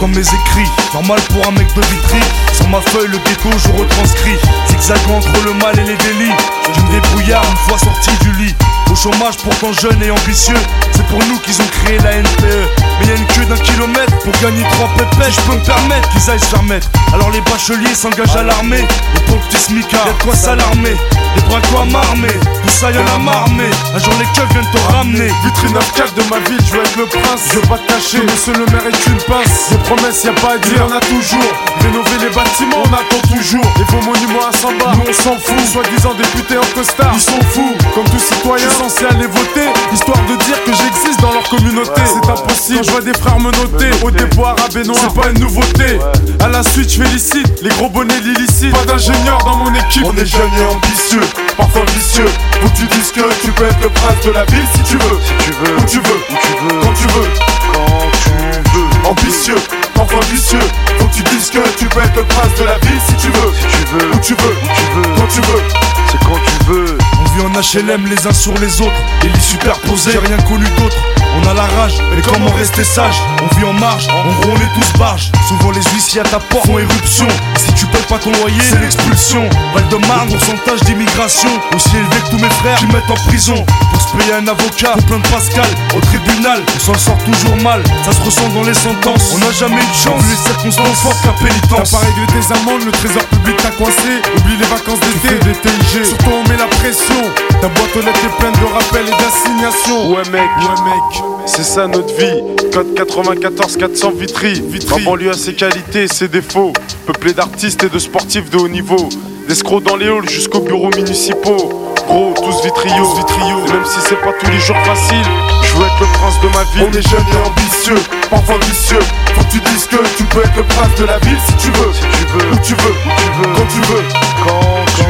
Dans 0.00 0.08
mes 0.08 0.20
écrits, 0.20 0.68
normal 0.92 1.18
pour 1.32 1.46
un 1.48 1.52
mec 1.52 1.66
de 1.74 1.80
Vitry. 1.80 2.20
Sur 2.52 2.68
ma 2.68 2.80
feuille, 2.82 3.08
le 3.08 3.16
ghetto, 3.16 3.48
je 3.56 3.68
retranscris. 3.80 4.36
Zigzagant 4.68 5.16
entre 5.16 5.44
le 5.46 5.54
mal 5.54 5.78
et 5.78 5.84
les 5.84 5.96
délits. 5.96 6.32
Je 6.74 6.80
me 6.82 7.00
débrouillard 7.00 7.42
une 7.50 7.56
fois 7.56 7.78
sorti 7.78 8.10
du 8.22 8.32
lit. 8.44 8.54
Au 8.90 8.94
chômage, 8.94 9.36
pourtant 9.42 9.72
jeune 9.72 10.02
et 10.02 10.10
ambitieux. 10.10 10.56
C'est 10.92 11.06
pour 11.08 11.18
nous 11.28 11.38
qu'ils 11.40 11.60
ont 11.60 11.68
créé 11.82 11.98
la 11.98 12.16
NPE. 12.16 12.68
Mais 13.00 13.06
y 13.06 13.10
a 13.10 13.14
une 13.14 13.26
queue 13.26 13.44
d'un 13.44 13.58
kilomètre 13.58 14.18
pour 14.20 14.32
gagner 14.40 14.64
trois 14.72 14.88
pépettes. 14.96 15.34
Je 15.34 15.40
peux 15.42 15.56
me 15.56 15.64
permettre 15.64 16.08
qu'ils 16.10 16.30
aillent 16.30 16.40
se 16.40 16.46
faire 16.46 16.62
mettre. 16.62 16.88
Alors 17.12 17.30
les 17.30 17.40
bacheliers 17.42 17.94
s'engagent 17.94 18.36
à 18.36 18.42
l'armée. 18.42 18.84
Les 19.14 19.20
pauvres 19.22 19.46
petits 19.48 19.62
smicards, 19.62 20.06
y'a 20.06 20.12
de 20.12 20.22
quoi 20.22 20.34
s'alarmer. 20.34 20.96
Les 21.36 21.42
braquois 21.42 21.84
m'armer, 21.84 22.32
tout 22.32 22.68
ça 22.70 22.90
y'en 22.90 23.06
a 23.14 23.18
marmé. 23.18 23.64
Un 23.94 23.98
jour 23.98 24.14
les 24.18 24.24
keufs 24.34 24.50
viennent 24.52 24.70
te 24.72 24.92
ramener. 24.92 25.28
Vitrine 25.44 25.74
9 25.74 26.14
de 26.14 26.22
ma 26.30 26.38
ville, 26.48 26.60
je 26.66 26.72
veux 26.72 26.82
être 26.82 26.96
le 26.96 27.06
prince. 27.06 27.42
Je 27.52 27.58
veux 27.58 27.66
pas 27.66 27.78
te 27.78 27.92
cacher, 27.92 28.22
monsieur 28.22 28.54
le 28.54 28.64
maire 28.66 28.86
est 28.86 29.06
une 29.06 29.20
pince. 29.28 29.70
Des 29.70 29.78
promesses, 29.78 30.24
y 30.24 30.28
a 30.28 30.32
pas 30.32 30.54
à 30.54 30.58
dire, 30.58 30.86
on 30.88 30.92
a 30.92 31.00
toujours. 31.00 31.52
Rénover 31.82 32.18
les 32.20 32.30
bâtiments, 32.34 32.82
on 32.84 32.92
attend 32.94 33.20
toujours. 33.28 33.64
Les 33.78 33.84
faux 33.84 34.00
monuments 34.00 34.48
à 34.48 34.56
100 34.56 34.72
bars, 34.78 34.96
nous 34.96 35.04
on 35.08 35.12
s'en 35.12 35.38
fout. 35.38 35.60
Soi-disant 35.72 36.14
députés 36.14 36.58
en 36.58 36.74
costard, 36.74 37.12
ils 37.14 37.20
sont 37.20 37.42
fous. 37.52 37.74
Comme 37.94 38.08
tout 38.08 38.18
citoyen, 38.18 38.68
censé 38.76 39.04
aller 39.06 39.26
voter. 39.26 39.66
Histoire 39.92 40.18
de 40.28 40.36
dire 40.44 40.62
que 40.64 40.72
j'existe 40.72 41.20
dans 41.20 41.32
leur 41.32 41.48
communauté. 41.48 42.02
C'est 42.04 42.30
impossible, 42.30 42.84
je 42.84 42.90
vois 42.90 43.00
des 43.00 43.14
frères 43.14 43.38
me 43.38 43.50
noter. 43.50 43.90
Au 44.02 44.44
arabe 44.44 44.76
et 44.76 44.84
noir, 44.84 44.98
c'est 45.00 45.20
pas 45.20 45.28
une 45.30 45.40
nouveauté. 45.40 45.98
À 46.44 46.48
la 46.48 46.62
suite, 46.62 46.90
je 46.92 47.02
félicite 47.02 47.62
les 47.62 47.70
gros 47.70 47.88
bonnets 47.88 48.20
l'illicite. 48.20 48.72
Pas 48.72 48.84
d'ingénieur 48.84 49.38
dans 49.44 49.56
mon 49.56 49.74
équipe. 49.74 50.04
On 50.04 50.16
est 50.16 50.26
jeunes 50.26 50.50
et 50.60 50.74
ambitieux, 50.74 51.22
parfois 51.56 51.82
vicieux. 51.96 52.28
Faut 52.60 52.68
que 52.68 52.76
tu 52.76 52.86
dises 52.86 53.10
que 53.12 53.20
tu 53.44 53.50
peux 53.52 53.64
être 53.64 53.80
le 53.82 53.88
prince 53.88 54.20
de 54.26 54.30
la 54.32 54.44
ville 54.44 54.66
si 54.74 54.82
tu 54.82 54.96
veux. 54.98 55.18
Si 55.24 55.44
tu 55.46 55.52
veux, 55.52 55.76
Où 55.76 55.84
tu 55.86 55.98
veux, 55.98 56.20
où 56.30 56.36
tu 56.42 56.62
veux, 56.62 56.80
quand 56.82 56.92
tu 56.94 57.08
veux. 57.08 57.28
quand 57.72 58.10
tu 58.22 58.30
veux. 58.30 59.08
Ambitieux, 59.10 59.58
parfois 59.94 60.20
vicieux. 60.30 60.58
Faut 60.98 61.06
que 61.06 61.14
tu 61.14 61.22
dises 61.24 61.50
que 61.50 61.58
tu 61.78 61.86
peux 61.86 62.00
être 62.00 62.16
le 62.16 62.24
prince 62.24 62.54
de 62.58 62.64
la 62.64 62.78
ville 62.78 63.00
si 63.08 63.14
tu 63.14 63.28
veux. 63.28 63.52
Si 63.54 63.66
tu 63.66 63.94
veux, 63.94 64.10
Où 64.12 64.18
tu 64.20 64.34
veux, 64.34 64.50
où 64.50 64.68
tu 64.76 64.84
veux, 64.94 65.14
quand 65.16 65.28
tu 65.28 65.40
veux. 65.40 65.62
c'est 66.10 66.18
quand 66.24 66.40
tu 66.44 66.72
veux. 66.72 66.95
Vit 67.36 67.42
en 67.42 67.50
HLM 67.50 68.06
les 68.06 68.26
uns 68.26 68.32
sur 68.32 68.54
les 68.54 68.80
autres, 68.80 68.96
les 69.22 69.28
lits 69.28 69.40
superposés, 69.40 70.12
j'ai 70.12 70.18
rien 70.18 70.38
connu 70.48 70.64
d'autre. 70.78 70.96
On 71.36 71.46
a 71.46 71.52
la 71.52 71.66
rage, 71.66 71.92
mais 72.14 72.22
comment 72.22 72.50
rester 72.52 72.82
sage? 72.82 73.16
On 73.42 73.54
vit 73.58 73.64
en 73.64 73.74
marge, 73.74 74.08
en 74.08 74.40
gros 74.40 74.52
on 74.52 74.56
est 74.56 74.72
tous 74.80 74.98
barges. 74.98 75.30
Souvent 75.46 75.70
les 75.70 75.82
huissiers 75.92 76.20
à 76.20 76.24
ta 76.24 76.38
porte 76.38 76.64
font 76.64 76.78
éruption. 76.78 77.28
Si 77.58 77.74
tu 77.74 77.84
payes 77.86 78.06
pas 78.08 78.18
ton 78.18 78.32
loyer, 78.32 78.62
c'est 78.70 78.80
l'expulsion. 78.80 79.46
Val 79.74 79.86
de 79.88 79.96
Marne, 80.06 80.30
pourcentage 80.30 80.80
d'immigration 80.86 81.50
aussi 81.74 81.94
élevé 81.94 82.16
que 82.24 82.30
tous 82.30 82.38
mes 82.38 82.48
frères 82.48 82.78
qui 82.78 82.86
mettent 82.86 83.10
en 83.10 83.28
prison. 83.28 83.66
Pour 83.92 84.00
se 84.00 84.16
payer 84.16 84.32
un 84.32 84.48
avocat, 84.48 84.92
pour 84.92 85.04
plein 85.04 85.18
de 85.18 85.28
Pascal, 85.28 85.68
au 85.94 86.00
tribunal, 86.00 86.62
on 86.74 86.80
s'en 86.80 86.94
sort 86.94 87.18
toujours 87.18 87.56
mal. 87.62 87.82
Ça 88.06 88.12
se 88.12 88.22
ressent 88.22 88.48
dans 88.54 88.62
les 88.62 88.74
sentences. 88.74 89.34
On 89.34 89.38
n'a 89.38 89.52
jamais 89.52 89.76
eu 89.76 89.90
de 89.92 89.94
chance, 89.94 90.22
vu 90.22 90.30
les 90.30 90.42
circonstances 90.42 91.00
fortes 91.02 91.18
T'as 91.22 91.32
pénitence. 91.44 91.90
pas 91.90 91.98
réglé 91.98 92.24
tes 92.28 92.54
amendes, 92.54 92.84
le 92.86 92.92
trésor 92.92 93.24
public 93.24 93.56
t'a 93.58 93.70
coincé. 93.72 94.24
Oublie 94.38 94.56
les 94.56 94.66
vacances 94.66 95.00
d'été, 95.00 95.38
des 95.44 95.52
TIG. 95.52 96.04
Surtout 96.04 96.32
on 96.32 96.48
met 96.48 96.56
la 96.56 96.66
pression. 96.80 97.25
Ta 97.60 97.68
boîte 97.68 97.96
aux 97.96 98.00
lettres 98.00 98.20
est 98.24 98.38
pleine 98.40 98.52
de 98.52 98.72
rappels 98.72 99.06
et 99.06 99.10
d'assignations. 99.22 100.10
Ouais 100.10 100.22
mec, 100.30 100.48
Ouais 100.60 100.84
mec, 100.84 101.22
c'est 101.46 101.64
ça 101.64 101.86
notre 101.86 102.14
vie. 102.14 102.42
Code 102.72 102.94
94 102.94 103.76
400 103.76 104.12
Vitry. 104.18 104.62
Vitry. 104.66 105.04
Banlieue 105.04 105.30
a 105.30 105.34
ses 105.34 105.54
qualités 105.54 106.04
et 106.04 106.08
ses 106.08 106.28
défauts. 106.28 106.72
Peuplé 107.06 107.32
d'artistes 107.32 107.84
et 107.84 107.88
de 107.88 107.98
sportifs 107.98 108.50
de 108.50 108.58
haut 108.58 108.68
niveau. 108.68 109.08
D'escrocs 109.48 109.84
dans 109.84 109.96
les 109.96 110.06
halls 110.08 110.28
jusqu'aux 110.28 110.60
bureaux 110.60 110.90
municipaux. 110.96 111.92
Gros, 112.06 112.34
tous 112.36 112.62
vitriaux. 112.64 113.14
Vitrio. 113.16 113.58
Et 113.66 113.72
même 113.72 113.84
si 113.84 113.98
c'est 114.08 114.20
pas 114.20 114.32
tous 114.38 114.50
les 114.50 114.58
jours 114.60 114.76
facile, 114.84 115.24
je 115.62 115.74
veux 115.76 115.86
être 115.86 116.00
le 116.00 116.06
prince 116.18 116.40
de 116.42 116.48
ma 116.48 116.62
ville. 116.74 116.88
On 116.88 116.98
est 116.98 117.08
jeunes 117.08 117.26
et 117.32 117.48
ambitieux, 117.48 118.02
parfois 118.30 118.58
vicieux. 118.58 118.98
Faut 119.34 119.42
que 119.44 119.50
tu 119.50 119.58
dises 119.70 119.86
que 119.86 119.96
tu 120.16 120.24
peux 120.24 120.40
être 120.40 120.56
le 120.56 120.62
prince 120.64 120.94
de 120.98 121.04
la 121.04 121.18
ville 121.18 121.38
si 121.46 121.52
tu 121.54 121.70
veux. 121.72 121.92
Si 121.92 122.00
tu 122.02 122.26
veux, 122.32 122.52
Où 122.52 122.56
tu 122.64 122.74
veux, 122.74 122.90
où 122.90 123.12
tu 123.16 123.30
veux, 123.38 123.54
quand 123.56 123.66
tu 123.68 123.80
veux. 123.80 124.04
quand 124.44 124.84
tu 124.96 125.02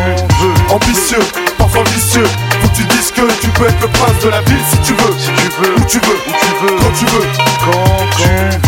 veux. 0.47 0.56
Ambitieux, 0.77 1.19
parfois 1.57 1.85
vicieux. 1.95 2.27
Faut 2.61 2.69
que 2.69 2.77
tu 2.77 2.85
dises 2.85 3.11
que 3.11 3.23
tu 3.41 3.49
peux 3.49 3.65
être 3.67 3.81
le 3.81 3.89
prince 3.89 4.23
de 4.23 4.29
la 4.29 4.43
ville 4.43 4.61
si 4.71 4.79
tu 4.81 4.93
veux. 4.93 5.15
Si 5.19 5.29
tu 5.29 5.63
veux, 5.63 5.75
Où 5.75 5.85
tu 5.87 5.99
veux, 5.99 6.19
où 6.29 6.33
tu 6.39 6.67
veux, 6.67 6.77
quand 6.77 6.93
tu 6.99 7.05
veux. 7.07 7.27
quand 7.65 8.07
tu 8.19 8.29
veux. 8.29 8.66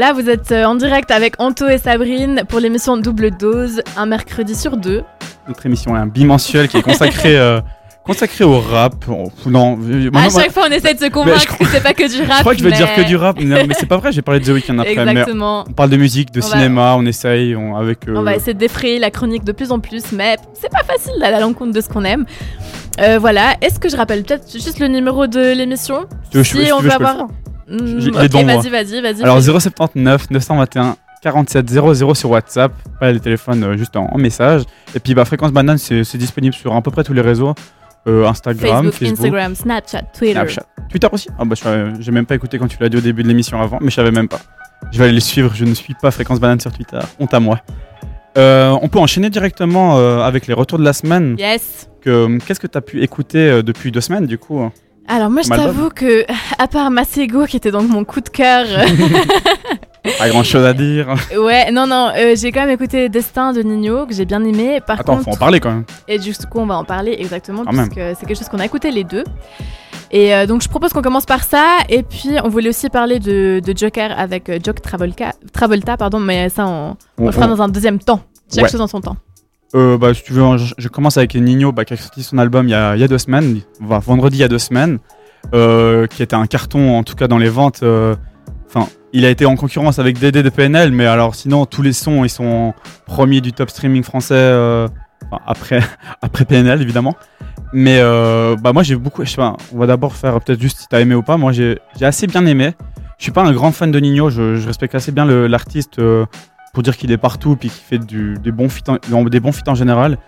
Voilà, 0.00 0.12
vous 0.12 0.30
êtes 0.30 0.52
euh, 0.52 0.62
en 0.64 0.76
direct 0.76 1.10
avec 1.10 1.34
Anto 1.40 1.66
et 1.66 1.76
Sabrine 1.78 2.42
pour 2.48 2.60
l'émission 2.60 2.96
Double 2.98 3.32
Dose, 3.32 3.82
un 3.96 4.06
mercredi 4.06 4.54
sur 4.54 4.76
deux. 4.76 5.02
Notre 5.48 5.66
émission 5.66 5.96
est 5.96 5.98
un 5.98 6.06
bimensuel 6.06 6.68
qui 6.68 6.76
est 6.76 6.82
consacré, 6.82 7.36
euh, 7.36 7.60
consacré 8.04 8.44
au 8.44 8.60
rap. 8.60 8.94
Oh, 9.10 9.24
non, 9.46 9.76
euh, 9.82 10.06
à 10.06 10.10
moi, 10.12 10.22
chaque 10.30 10.52
fois, 10.52 10.66
on 10.68 10.70
essaie 10.72 10.94
de 10.94 11.00
se 11.00 11.10
convaincre 11.10 11.58
que 11.58 11.64
c'est 11.64 11.82
pas 11.82 11.94
que 11.94 12.08
du 12.08 12.22
rap. 12.22 12.36
je 12.36 12.40
crois 12.42 12.54
que 12.54 12.60
je 12.60 12.64
mais... 12.68 12.76
dire 12.76 12.94
que 12.94 13.00
du 13.08 13.16
rap, 13.16 13.38
mais, 13.42 13.66
mais 13.66 13.74
c'est 13.76 13.86
pas 13.88 13.96
vrai, 13.96 14.12
j'ai 14.12 14.22
parlé 14.22 14.38
de 14.38 14.44
The 14.44 14.50
Weeknd 14.50 14.78
après. 14.78 15.04
Mais 15.04 15.10
Exactement. 15.10 15.64
on 15.68 15.72
parle 15.72 15.90
de 15.90 15.96
musique, 15.96 16.30
de 16.30 16.40
On 16.44 16.46
va- 16.46 16.52
cinéma, 16.52 16.94
on 16.96 17.04
essaye 17.04 17.56
on, 17.56 17.74
avec. 17.74 18.06
euh, 18.06 18.14
On 18.16 18.22
va 18.22 18.36
essayer 18.36 18.54
de 18.54 18.58
défrayer 18.60 19.00
la 19.00 19.10
chronique 19.10 19.42
de 19.42 19.50
plus 19.50 19.72
en 19.72 19.80
plus, 19.80 20.12
mais 20.12 20.36
c'est 20.54 20.70
pas 20.70 20.84
facile 20.84 21.14
d'aller 21.18 21.34
à 21.38 21.40
l'encontre 21.40 21.72
de 21.72 21.80
ce 21.80 21.88
qu'on 21.88 22.04
aime. 22.04 22.24
Euh, 23.00 23.18
voilà, 23.18 23.54
est-ce 23.62 23.80
que 23.80 23.88
je 23.88 23.96
rappelle 23.96 24.22
peut-être 24.22 24.48
juste 24.52 24.78
le 24.78 24.86
numéro 24.86 25.26
de 25.26 25.54
l'émission? 25.56 26.06
Veux- 26.32 26.44
Si 26.44 26.52
tu 26.64 26.72
on 26.72 26.78
veux, 26.78 26.88
peut 26.88 26.94
avoir. 26.94 27.26
J'ai- 27.70 27.76
il 27.76 28.08
est 28.08 28.16
ok, 28.16 28.28
devant 28.28 28.44
moi. 28.44 28.56
vas-y, 28.56 28.70
vas-y, 28.70 29.00
vas-y. 29.02 29.22
Alors 29.22 29.36
fais- 29.36 29.42
079 29.60 30.30
921 30.30 30.96
47 31.20 31.68
00 31.68 32.14
sur 32.14 32.30
WhatsApp, 32.30 32.72
pas 33.00 33.10
les 33.10 33.18
téléphones 33.20 33.64
euh, 33.64 33.76
juste 33.76 33.96
en, 33.96 34.06
en 34.06 34.18
message. 34.18 34.62
Et 34.94 35.00
puis 35.00 35.14
bah, 35.14 35.24
Fréquence 35.24 35.52
Banane, 35.52 35.76
c'est 35.78 36.16
disponible 36.16 36.54
sur 36.54 36.74
à 36.74 36.80
peu 36.80 36.90
près 36.92 37.02
tous 37.04 37.12
les 37.12 37.20
réseaux 37.20 37.54
euh, 38.06 38.24
Instagram, 38.26 38.84
Facebook, 38.84 38.92
Facebook, 38.94 39.18
Instagram, 39.18 39.54
Snapchat, 39.54 40.02
Twitter. 40.16 40.32
Snapchat. 40.34 40.62
Twitter 40.88 41.08
aussi 41.12 41.28
Ah 41.38 41.44
bah 41.44 41.56
j'ai 41.98 42.12
même 42.12 42.24
pas 42.24 42.36
écouté 42.36 42.58
quand 42.58 42.68
tu 42.68 42.78
l'as 42.80 42.88
dit 42.88 42.96
au 42.96 43.00
début 43.00 43.22
de 43.24 43.28
l'émission 43.28 43.60
avant, 43.60 43.78
mais 43.82 43.90
je 43.90 43.96
savais 43.96 44.12
même 44.12 44.28
pas. 44.28 44.38
Je 44.92 44.98
vais 44.98 45.04
aller 45.06 45.14
les 45.14 45.20
suivre, 45.20 45.50
je 45.54 45.64
ne 45.64 45.74
suis 45.74 45.94
pas 46.00 46.10
Fréquence 46.12 46.38
Banane 46.40 46.60
sur 46.60 46.72
Twitter, 46.72 47.00
honte 47.18 47.34
à 47.34 47.40
moi. 47.40 47.60
Euh, 48.38 48.70
on 48.80 48.88
peut 48.88 49.00
enchaîner 49.00 49.28
directement 49.30 49.96
avec 50.24 50.46
les 50.46 50.54
retours 50.54 50.78
de 50.78 50.84
la 50.84 50.92
semaine. 50.92 51.34
Yes. 51.38 51.88
Que- 52.00 52.38
Qu'est-ce 52.46 52.60
que 52.60 52.68
tu 52.68 52.78
as 52.78 52.80
pu 52.80 53.02
écouter 53.02 53.62
depuis 53.64 53.90
deux 53.90 54.00
semaines 54.00 54.26
du 54.26 54.38
coup? 54.38 54.70
Alors 55.08 55.30
moi 55.30 55.42
je 55.42 55.48
t'avoue 55.48 55.88
que 55.88 56.24
à 56.58 56.68
part 56.68 56.90
Masego 56.90 57.46
qui 57.46 57.56
était 57.56 57.70
donc 57.70 57.88
mon 57.88 58.04
coup 58.04 58.20
de 58.20 58.28
cœur, 58.28 58.66
Pas 60.18 60.28
grand 60.30 60.42
chose 60.42 60.64
à 60.64 60.72
dire. 60.72 61.08
ouais 61.38 61.70
non 61.70 61.86
non 61.86 62.10
euh, 62.16 62.34
j'ai 62.36 62.52
quand 62.52 62.60
même 62.60 62.70
écouté 62.70 63.08
Destin 63.08 63.52
de 63.52 63.62
Nino 63.62 64.06
que 64.06 64.14
j'ai 64.14 64.24
bien 64.24 64.42
aimé. 64.44 64.80
Par 64.86 65.00
Attends, 65.00 65.14
contre 65.16 65.24
faut 65.24 65.34
en 65.34 65.36
parler 65.36 65.60
quand 65.60 65.70
même. 65.70 65.84
et 66.06 66.18
du 66.18 66.32
coup 66.34 66.58
on 66.60 66.66
va 66.66 66.76
en 66.76 66.84
parler 66.84 67.16
exactement 67.18 67.64
même. 67.64 67.88
puisque 67.88 68.16
c'est 68.18 68.26
quelque 68.26 68.38
chose 68.38 68.48
qu'on 68.48 68.58
a 68.60 68.64
écouté 68.66 68.90
les 68.90 69.04
deux. 69.04 69.24
Et 70.10 70.34
euh, 70.34 70.46
donc 70.46 70.62
je 70.62 70.68
propose 70.68 70.92
qu'on 70.92 71.02
commence 71.02 71.26
par 71.26 71.42
ça 71.44 71.78
et 71.90 72.02
puis 72.02 72.30
on 72.42 72.48
voulait 72.48 72.70
aussi 72.70 72.88
parler 72.88 73.18
de, 73.18 73.60
de 73.64 73.76
Joker 73.76 74.18
avec 74.18 74.48
euh, 74.48 74.58
Jock 74.64 74.80
Travolta, 74.80 75.32
Travolta 75.52 75.96
pardon 75.98 76.18
mais 76.20 76.48
ça 76.48 76.66
on, 76.66 76.96
on 77.18 77.26
le 77.26 77.32
fera 77.32 77.46
dans 77.46 77.60
un 77.60 77.68
deuxième 77.68 77.98
temps. 77.98 78.20
Chaque 78.54 78.64
Ouais. 78.64 78.70
chose 78.70 78.80
en 78.80 78.86
son 78.86 79.02
temps. 79.02 79.16
Euh, 79.74 79.98
bah, 79.98 80.14
si 80.14 80.22
tu 80.22 80.32
veux, 80.32 80.56
je, 80.56 80.74
je 80.78 80.88
commence 80.88 81.18
avec 81.18 81.34
Nino, 81.34 81.72
bah, 81.72 81.84
qui 81.84 81.92
a 81.92 81.96
sorti 81.96 82.22
son 82.22 82.38
album 82.38 82.66
il 82.68 82.70
y 82.70 82.74
a, 82.74 83.08
deux 83.08 83.18
semaines, 83.18 83.60
vendredi 83.80 84.38
il 84.38 84.40
y 84.40 84.44
a 84.44 84.48
deux 84.48 84.58
semaines, 84.58 84.98
euh, 85.54 86.06
qui 86.06 86.22
était 86.22 86.36
un 86.36 86.46
carton 86.46 86.96
en 86.96 87.02
tout 87.02 87.14
cas 87.14 87.28
dans 87.28 87.38
les 87.38 87.48
ventes. 87.50 87.82
euh, 87.82 88.14
Enfin, 88.66 88.86
il 89.14 89.24
a 89.24 89.30
été 89.30 89.46
en 89.46 89.56
concurrence 89.56 89.98
avec 89.98 90.18
DD 90.18 90.42
de 90.42 90.50
PNL, 90.50 90.92
mais 90.92 91.06
alors 91.06 91.34
sinon 91.34 91.64
tous 91.64 91.80
les 91.80 91.94
sons 91.94 92.24
ils 92.24 92.28
sont 92.30 92.74
premiers 93.06 93.40
du 93.40 93.54
top 93.54 93.70
streaming 93.70 94.02
français 94.02 94.34
euh, 94.34 94.88
après 95.46 95.80
après 96.22 96.44
PNL 96.44 96.82
évidemment. 96.82 97.16
Mais 97.72 98.00
bah 98.62 98.72
moi 98.74 98.82
j'ai 98.82 98.96
beaucoup, 98.96 99.24
je 99.24 99.30
sais 99.30 99.36
pas, 99.36 99.56
on 99.74 99.78
va 99.78 99.86
d'abord 99.86 100.14
faire 100.14 100.38
peut-être 100.40 100.60
juste 100.60 100.80
si 100.80 100.86
t'as 100.86 101.00
aimé 101.00 101.14
ou 101.14 101.22
pas. 101.22 101.38
Moi 101.38 101.52
j'ai 101.52 101.78
assez 102.02 102.26
bien 102.26 102.44
aimé. 102.44 102.74
Je 103.18 103.24
suis 103.24 103.32
pas 103.32 103.42
un 103.42 103.52
grand 103.52 103.72
fan 103.72 103.90
de 103.90 103.98
Nino, 103.98 104.28
je, 104.30 104.56
je 104.56 104.66
respecte 104.66 104.94
assez 104.94 105.12
bien 105.12 105.24
l'artiste 105.24 105.98
pour 106.72 106.82
dire 106.82 106.96
qu'il 106.96 107.10
est 107.12 107.16
partout 107.18 107.56
puis 107.56 107.68
qu'il 107.70 107.82
fait 107.82 107.98
du, 107.98 108.34
des 108.42 108.52
bons 108.52 108.68
feats 108.68 108.98
en, 109.12 109.24
des 109.24 109.40
bons 109.40 109.52
feats 109.52 109.70
en 109.70 109.74
général. 109.74 110.18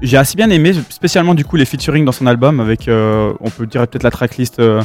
J'ai 0.00 0.16
assez 0.16 0.36
bien 0.36 0.48
aimé, 0.50 0.72
spécialement 0.88 1.34
du 1.34 1.44
coup 1.44 1.56
les 1.56 1.64
featuring 1.64 2.04
dans 2.04 2.12
son 2.12 2.26
album 2.26 2.60
avec, 2.60 2.88
euh, 2.88 3.32
on 3.40 3.50
peut 3.50 3.66
dire 3.66 3.86
peut-être 3.86 4.02
la 4.02 4.10
tracklist 4.10 4.58
euh, 4.58 4.82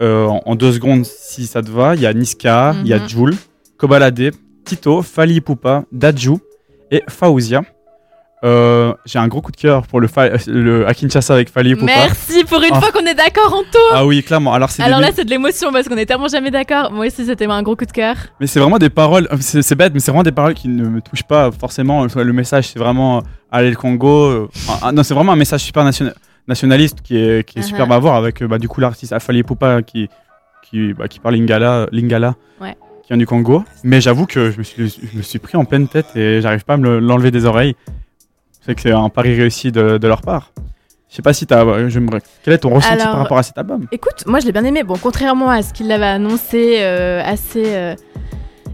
euh, 0.00 0.26
en, 0.26 0.42
en 0.46 0.54
deux 0.54 0.72
secondes 0.72 1.04
si 1.04 1.46
ça 1.46 1.60
te 1.62 1.70
va. 1.70 1.94
Il 1.96 2.00
y 2.00 2.06
a 2.06 2.12
Niska, 2.14 2.74
il 2.82 2.86
y 2.88 2.92
a 2.92 2.98
Mhm. 3.00 3.08
Joule, 3.08 3.34
Kobalade, 3.78 4.30
Tito, 4.64 5.02
Fali 5.02 5.40
Poupa, 5.40 5.84
Daju 5.92 6.38
et 6.90 7.02
Faouzia. 7.08 7.62
Euh, 8.44 8.94
J'ai 9.04 9.18
un 9.18 9.26
gros 9.26 9.40
coup 9.40 9.50
de 9.50 9.56
cœur 9.56 9.84
pour 9.86 10.00
le, 10.00 10.08
le 10.46 10.86
à 10.86 10.94
Kinshasa 10.94 11.34
avec 11.34 11.50
Fali 11.50 11.74
Poupa. 11.74 11.86
Merci 11.86 12.44
pour 12.44 12.58
une 12.62 12.70
Ah. 12.72 12.80
fois 12.80 12.92
qu'on 12.92 13.04
est 13.04 13.14
d'accord 13.14 13.52
en 13.52 13.62
tout. 13.62 13.78
Ah 13.92 14.06
oui, 14.06 14.22
clairement. 14.22 14.52
Alors 14.54 14.70
là 14.78 15.08
c'est 15.12 15.24
de 15.24 15.30
l'émotion 15.30 15.72
parce 15.72 15.88
qu'on 15.88 15.96
est 15.96 16.06
tellement 16.06 16.28
jamais 16.28 16.50
d'accord. 16.52 16.92
Moi 16.92 17.06
aussi 17.06 17.24
c'était 17.26 17.46
un 17.46 17.62
gros 17.62 17.74
coup 17.74 17.84
de 17.84 17.90
cœur. 17.92 18.14
Mais 18.40 18.46
c'est 18.46 18.60
vraiment 18.60 18.78
des 18.78 18.90
paroles, 18.90 19.26
euh, 19.32 19.36
c'est 19.40 19.74
bête, 19.74 19.92
mais 19.92 19.98
c'est 20.00 20.12
vraiment 20.12 20.22
des 20.22 20.30
paroles 20.32 20.54
qui 20.54 20.68
ne 20.68 20.88
me 20.88 21.00
touchent 21.00 21.24
pas 21.24 21.50
forcément. 21.50 22.06
Le 22.14 22.32
message, 22.32 22.68
c'est 22.68 22.78
vraiment 22.78 23.18
euh, 23.18 23.20
aller 23.50 23.70
le 23.70 23.76
Congo. 23.76 24.48
ah, 24.82 24.92
non, 24.92 25.02
c'est 25.02 25.14
vraiment 25.14 25.32
un 25.32 25.36
message 25.36 25.62
super 25.62 25.82
nationa- 25.84 26.14
nationaliste 26.46 27.00
qui 27.02 27.16
est, 27.16 27.44
qui 27.44 27.58
est 27.58 27.62
Uh-huh. 27.62 27.64
superbe 27.66 27.90
à 27.92 27.98
voir 27.98 28.14
avec 28.14 28.42
bah, 28.44 28.58
du 28.58 28.68
coup 28.68 28.80
l'artiste 28.80 29.12
Afali 29.12 29.42
Poupa 29.42 29.82
qui, 29.82 30.08
qui, 30.70 30.92
bah, 30.94 31.08
qui 31.08 31.18
parle 31.18 31.34
lingala, 31.34 31.88
lingala 31.90 32.36
Ouais. 32.60 32.76
qui 33.02 33.08
vient 33.08 33.16
du 33.16 33.26
Congo. 33.26 33.64
Mais 33.82 34.00
j'avoue 34.00 34.26
que 34.26 34.52
je 34.52 34.58
me, 34.58 34.62
suis, 34.62 34.88
je 35.12 35.16
me 35.18 35.22
suis 35.22 35.40
pris 35.40 35.56
en 35.58 35.64
pleine 35.64 35.88
tête 35.88 36.14
et 36.14 36.40
j'arrive 36.40 36.64
pas 36.64 36.74
à 36.74 36.76
me 36.76 36.84
le- 36.84 36.98
l'enlever 37.00 37.30
des 37.32 37.44
oreilles. 37.44 37.74
C'est 38.64 38.74
que 38.74 38.80
c'est 38.82 38.92
un 38.92 39.08
pari 39.08 39.34
réussi 39.34 39.72
de, 39.72 39.98
de 39.98 40.08
leur 40.08 40.20
part. 40.22 40.52
Je 41.10 41.16
sais 41.16 41.22
pas 41.22 41.32
si 41.32 41.46
t'as. 41.46 41.64
euh, 41.64 41.88
Quel 42.44 42.52
est 42.54 42.58
ton 42.58 42.68
ressenti 42.70 42.92
Alors, 42.92 43.06
par 43.12 43.18
rapport 43.20 43.38
à 43.38 43.42
cet 43.42 43.56
album? 43.56 43.86
Écoute, 43.92 44.24
moi 44.26 44.40
je 44.40 44.46
l'ai 44.46 44.52
bien 44.52 44.64
aimé. 44.64 44.82
Bon, 44.82 44.96
contrairement 45.02 45.48
à 45.48 45.62
ce 45.62 45.72
qu'il 45.72 45.90
avait 45.90 46.04
annoncé 46.04 46.76
euh, 46.80 47.22
assez 47.24 47.62
euh, 47.66 47.94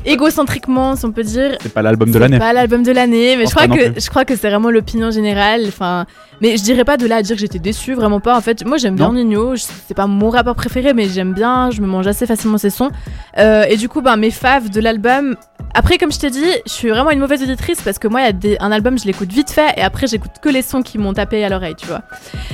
égocentriquement, 0.04 0.96
si 0.96 1.04
on 1.04 1.12
peut 1.12 1.22
dire. 1.22 1.56
C'est 1.60 1.72
pas 1.72 1.82
l'album 1.82 2.08
de 2.08 2.14
c'est 2.14 2.18
l'année. 2.18 2.38
pas 2.38 2.52
l'album 2.52 2.82
de 2.82 2.92
l'année, 2.92 3.36
mais 3.36 3.46
je 3.46 3.50
crois 3.54 3.68
que 3.68 4.00
je 4.00 4.10
crois 4.10 4.24
que 4.24 4.34
c'est 4.36 4.48
vraiment 4.48 4.70
l'opinion 4.70 5.10
générale. 5.12 5.62
Enfin, 5.68 6.06
mais 6.40 6.56
je 6.56 6.62
dirais 6.64 6.84
pas 6.84 6.96
de 6.96 7.06
là 7.06 7.16
à 7.16 7.22
dire 7.22 7.36
que 7.36 7.40
j'étais 7.40 7.60
déçue, 7.60 7.94
vraiment 7.94 8.20
pas. 8.20 8.36
En 8.36 8.40
fait, 8.40 8.64
moi 8.66 8.78
j'aime 8.78 8.96
bien. 8.96 9.12
Nino. 9.12 9.54
C'est 9.56 9.94
pas 9.94 10.08
mon 10.08 10.30
rappeur 10.30 10.56
préféré, 10.56 10.92
mais 10.92 11.06
j'aime 11.08 11.34
bien. 11.34 11.70
Je 11.70 11.80
me 11.80 11.86
mange 11.86 12.06
assez 12.08 12.26
facilement 12.26 12.58
ses 12.58 12.70
sons. 12.70 12.90
Euh, 13.38 13.62
et 13.68 13.76
du 13.76 13.88
coup, 13.88 14.00
ben 14.02 14.16
mes 14.16 14.30
faves 14.32 14.70
de 14.70 14.80
l'album. 14.80 15.36
Après, 15.76 15.98
comme 15.98 16.12
je 16.12 16.18
t'ai 16.20 16.30
dit, 16.30 16.44
je 16.66 16.70
suis 16.72 16.88
vraiment 16.88 17.10
une 17.10 17.18
mauvaise 17.18 17.42
auditrice 17.42 17.82
parce 17.82 17.98
que 17.98 18.06
moi, 18.06 18.20
il 18.20 18.24
y 18.24 18.28
a 18.28 18.32
des, 18.32 18.56
un 18.60 18.70
album, 18.70 18.96
je 18.98 19.06
l'écoute 19.06 19.32
vite 19.32 19.50
fait 19.50 19.72
et 19.76 19.82
après, 19.82 20.06
j'écoute 20.06 20.30
que 20.40 20.48
les 20.48 20.62
sons 20.62 20.82
qui 20.82 20.98
m'ont 20.98 21.12
tapé 21.12 21.44
à 21.44 21.48
l'oreille, 21.48 21.74
tu 21.76 21.86
vois. 21.86 22.02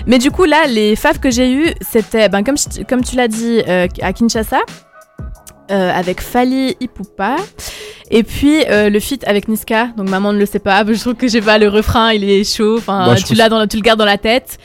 Mais 0.07 0.19
du 0.19 0.31
coup, 0.31 0.45
là, 0.45 0.67
les 0.67 0.97
faves 0.97 1.19
que 1.21 1.31
j'ai 1.31 1.53
eu, 1.53 1.67
c'était, 1.83 2.29
ben, 2.31 2.43
comme, 2.43 2.57
je- 2.57 2.83
comme 2.85 3.05
tu 3.05 3.17
l'as 3.17 3.29
dit, 3.29 3.61
euh, 3.69 3.87
à 4.01 4.13
Kinshasa, 4.15 4.61
euh, 5.71 5.93
avec 5.93 6.21
Fali 6.23 6.77
Ipupa. 6.81 7.37
Et 8.13 8.25
puis 8.25 8.65
euh, 8.69 8.91
le 8.91 8.99
feat 8.99 9.23
avec 9.29 9.47
Niska, 9.47 9.89
donc 9.97 10.09
maman 10.09 10.33
ne 10.33 10.39
le 10.39 10.47
sait 10.47 10.59
pas. 10.59 10.83
Je 10.85 10.99
trouve 10.99 11.15
que 11.15 11.29
j'ai 11.29 11.41
pas 11.41 11.59
le 11.59 11.69
refrain, 11.69 12.11
il 12.13 12.25
est 12.29 12.43
chaud. 12.43 12.79
Enfin, 12.79 13.07
Bah, 13.07 13.15
tu 13.15 13.35
l'as 13.35 13.49
dans, 13.49 13.65
tu 13.69 13.77
le 13.77 13.83
gardes 13.83 14.01
dans 14.01 14.05
la 14.05 14.19
tête. 14.19 14.59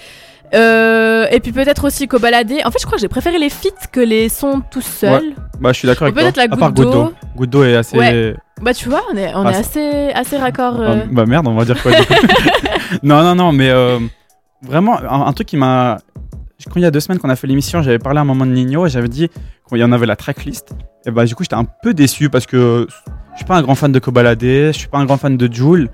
Euh, 0.54 1.26
et 1.32 1.40
puis 1.40 1.52
peut-être 1.52 1.86
aussi 1.86 2.08
Kobalade. 2.08 2.52
En 2.64 2.72
fait, 2.72 2.80
je 2.80 2.86
crois 2.86 2.98
que 2.98 3.02
j'ai 3.02 3.08
préféré 3.08 3.40
les 3.40 3.50
feats 3.50 3.88
que 3.92 4.00
les 4.00 4.30
sons 4.30 4.62
tout 4.72 4.82
seuls. 4.82 5.34
Bah, 5.60 5.72
je 5.74 5.80
suis 5.80 5.88
d'accord 5.88 6.04
avec 6.04 6.16
toi. 6.16 6.24
peut-être 6.24 6.38
la 6.38 6.44
à 6.44 6.58
part 6.58 6.72
goutte 6.72 6.92
d'eau. 6.92 7.14
Goutte 7.36 7.50
d'eau. 7.50 7.64
Est 7.64 7.76
assez. 7.76 7.98
Ouais. 7.98 8.36
Bah 8.62 8.74
tu 8.74 8.88
vois, 8.88 9.02
on 9.12 9.18
est, 9.18 9.34
on 9.36 9.46
Ah, 9.46 9.52
est 9.52 9.56
assez, 9.58 10.12
assez 10.14 10.38
raccord. 10.38 10.80
euh. 10.80 11.02
Ah, 11.04 11.08
bah 11.12 11.26
merde, 11.26 11.48
on 11.48 11.56
va 11.56 11.66
dire 11.66 11.82
quoi 11.82 11.92
Non, 13.04 13.22
non, 13.24 13.36
non, 13.36 13.52
mais 13.52 13.70
euh, 13.70 14.00
vraiment, 14.62 14.98
un, 15.00 15.22
un 15.28 15.34
truc 15.34 15.48
qui 15.48 15.58
m'a. 15.58 15.98
Je 16.58 16.66
crois 16.70 16.80
il 16.80 16.84
y 16.84 16.88
a 16.88 16.92
deux 16.92 17.02
semaines 17.02 17.20
qu'on 17.20 17.30
a 17.30 17.36
fait 17.36 17.48
l'émission, 17.48 17.82
j'avais 17.82 18.00
parlé 18.00 18.20
à 18.20 18.22
un 18.22 18.26
moment 18.26 18.46
de 18.46 18.52
Nino 18.52 18.86
et 18.86 18.90
j'avais 18.90 19.10
dit 19.10 19.30
qu'il 19.68 19.78
y 19.78 19.84
en 19.84 19.92
avait 19.92 20.06
la 20.06 20.16
tracklist. 20.16 20.74
Et 21.06 21.12
bah, 21.12 21.26
du 21.26 21.36
coup, 21.36 21.44
j'étais 21.44 21.56
un 21.56 21.66
peu 21.84 21.94
déçu 21.94 22.30
parce 22.30 22.46
que 22.46 22.88
je 23.34 23.38
suis 23.38 23.46
pas 23.46 23.58
un 23.58 23.62
grand 23.62 23.76
fan 23.76 23.92
de 23.92 24.00
Kobalade, 24.00 24.40
je 24.42 24.72
suis 24.72 24.88
pas 24.88 25.00
un 25.00 25.06
grand 25.06 25.18
fan 25.18 25.36
de 25.36 25.54
Joule. 25.54 25.90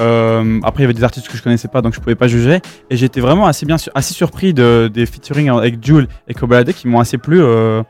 Euh, 0.00 0.60
après, 0.62 0.82
il 0.82 0.84
y 0.84 0.86
avait 0.86 0.94
des 0.94 1.04
artistes 1.04 1.28
que 1.28 1.36
je 1.36 1.42
connaissais 1.42 1.68
pas 1.68 1.80
donc 1.82 1.94
je 1.94 2.00
pouvais 2.00 2.14
pas 2.14 2.28
juger. 2.28 2.60
Et 2.90 2.96
j'étais 2.96 3.20
vraiment 3.20 3.46
assez, 3.46 3.64
bien, 3.66 3.76
assez 3.94 4.14
surpris 4.14 4.52
de, 4.54 4.90
des 4.92 5.06
featuring 5.06 5.48
avec 5.50 5.84
Joule 5.84 6.06
et 6.28 6.34
Kobalade 6.34 6.72
qui 6.72 6.88
m'ont 6.88 7.00
assez 7.00 7.18
plu. 7.18 7.42
euh, 7.42 7.82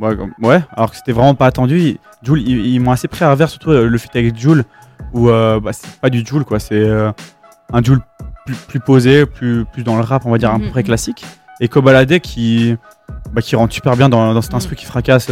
Ouais, 0.00 0.16
comme- 0.16 0.32
ouais, 0.42 0.60
alors 0.76 0.90
que 0.90 0.96
c'était 0.96 1.12
vraiment 1.12 1.34
pas 1.34 1.46
attendu. 1.46 1.98
Joule, 2.22 2.40
ils, 2.40 2.66
ils 2.66 2.80
m'ont 2.80 2.90
assez 2.90 3.08
pris 3.08 3.24
à 3.24 3.30
revers, 3.30 3.48
surtout 3.48 3.70
euh, 3.70 3.88
le 3.88 3.98
feat 3.98 4.14
avec 4.16 4.36
Joule 4.38 4.64
où 5.12 5.28
euh, 5.28 5.60
bah, 5.60 5.72
c'est 5.72 6.00
pas 6.00 6.10
du 6.10 6.24
Joule 6.26 6.44
quoi, 6.44 6.58
c'est 6.58 6.84
un 7.72 7.82
Joule 7.82 8.00
plus, 8.46 8.54
plus 8.54 8.80
posé, 8.80 9.26
plus, 9.26 9.64
plus 9.72 9.84
dans 9.84 9.96
le 9.96 10.02
rap, 10.02 10.22
on 10.26 10.30
va 10.30 10.38
dire 10.38 10.50
à 10.50 10.58
peu 10.58 10.64
Mhm, 10.64 10.70
près 10.70 10.82
classique. 10.82 11.24
Et 11.60 11.68
Kobalade 11.68 12.18
qui, 12.20 12.76
bah, 13.32 13.42
qui 13.42 13.54
rentre 13.54 13.72
super 13.72 13.96
bien 13.96 14.08
dans, 14.08 14.34
dans 14.34 14.42
cet 14.42 14.52
Mhm. 14.52 14.56
instru 14.56 14.74
qui 14.76 14.86
fracasse. 14.86 15.28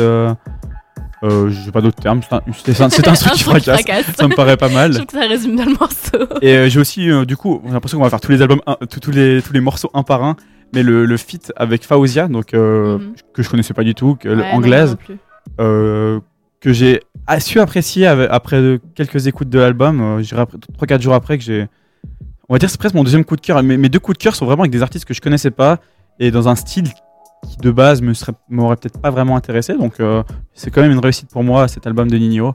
Euh, 1.23 1.51
J'ai 1.51 1.71
pas 1.71 1.81
d'autres 1.83 2.01
termes, 2.01 2.21
c'est 2.23 2.35
un, 2.35 2.41
c'est 2.65 2.81
un, 2.81 2.89
c'est 2.89 3.07
un 3.09 3.13
instru 3.13 3.31
qui 3.37 3.45
truc 3.45 3.63
fracasse. 3.65 4.07
Ça 4.17 4.27
me 4.29 4.35
paraît 4.35 4.57
pas 4.57 4.69
Je 4.69 4.75
mal. 4.75 4.93
trouve 4.95 5.07
que 5.07 5.13
ça 5.13 5.27
résume 5.27 5.57
bien 5.57 5.67
le 5.67 5.73
morceau. 5.79 6.39
Et 6.43 6.55
euh, 6.57 6.69
j'ai 6.69 6.81
aussi, 6.81 7.11
euh, 7.11 7.25
du 7.25 7.37
coup, 7.37 7.61
j'ai 7.67 7.73
l'impression 7.73 7.99
qu'on 7.99 8.05
va 8.05 8.11
faire 8.11 8.21
tous 8.21 8.33
les 8.33 8.41
albums, 8.43 8.61
un- 8.67 8.77
tous, 8.91 9.01
tous 9.01 9.11
les, 9.11 9.43
tous 9.43 9.53
les 9.53 9.61
morceaux 9.61 9.91
un 9.95 10.03
par 10.03 10.25
un. 10.25 10.37
Mais 10.73 10.83
le, 10.83 11.05
le 11.05 11.17
feat 11.17 11.53
avec 11.57 11.85
Faouzia, 11.85 12.29
donc, 12.29 12.55
euh, 12.55 12.99
Mhm. 12.99 13.13
que 13.35 13.43
je 13.43 13.51
connaissais 13.51 13.75
pas 13.75 13.83
du 13.85 13.95
tout, 13.95 14.15
que, 14.15 14.29
Ouais, 14.29 14.37
non, 14.37 14.45
anglaise, 14.53 14.91
non 14.91 14.97
plus. 14.97 15.19
euh, 15.61 16.21
que 16.61 16.73
j'ai 16.73 17.01
a- 17.27 17.41
su 17.41 17.59
apprécier 17.61 18.07
après 18.07 18.79
quelques 18.95 19.27
écoutes 19.27 19.49
de 19.51 19.59
l'album. 19.59 20.01
Euh, 20.01 20.23
je 20.23 20.29
dirais 20.29 20.43
après 20.43 20.59
3-4 20.79 21.03
jours 21.03 21.15
après 21.15 21.39
que 21.39 21.45
j'ai. 21.45 21.67
On 22.49 22.55
va 22.55 22.59
dire 22.59 22.69
c'est 22.71 22.79
presque 22.81 22.95
mon 22.95 23.05
deuxième 23.05 23.25
coup 23.25 23.37
de 23.37 23.41
cœur. 23.41 23.63
Mes, 23.63 23.77
mes 23.77 23.89
deux 23.89 23.99
coups 24.01 24.19
de 24.19 24.23
cœur 24.23 24.35
sont 24.35 24.45
vraiment 24.47 24.63
avec 24.63 24.73
des 24.73 24.83
artistes 24.83 25.05
que 25.05 25.15
je 25.15 25.21
connaissais 25.21 25.51
pas 25.53 25.79
et 26.19 26.31
dans 26.31 26.49
un 26.49 26.55
style 26.57 26.89
qui 27.49 27.57
de 27.59 27.71
base 27.71 28.03
me 28.03 28.15
serait 28.15 28.33
m'aurait 28.49 28.77
peut-être 28.77 29.01
pas 29.01 29.11
vraiment 29.11 29.37
intéressé. 29.37 29.75
Donc 29.75 30.01
euh, 30.01 30.23
c'est 30.55 30.71
quand 30.71 30.83
même 30.83 30.93
une 30.93 30.99
réussite 31.01 31.31
pour 31.31 31.43
moi 31.45 31.69
cet 31.69 31.87
album 31.87 32.11
de 32.11 32.17
Nino 32.19 32.55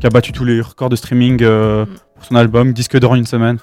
qui 0.00 0.06
a 0.06 0.10
battu 0.10 0.32
tous 0.32 0.44
les 0.44 0.60
records 0.60 0.88
de 0.90 0.96
streaming 0.96 1.38
euh, 1.42 1.84
Mm. 1.84 1.88
pour 2.14 2.24
son 2.24 2.36
album, 2.36 2.72
disque 2.72 2.98
d'or 2.98 3.12
en 3.12 3.14
une 3.16 3.26
semaine. 3.26 3.58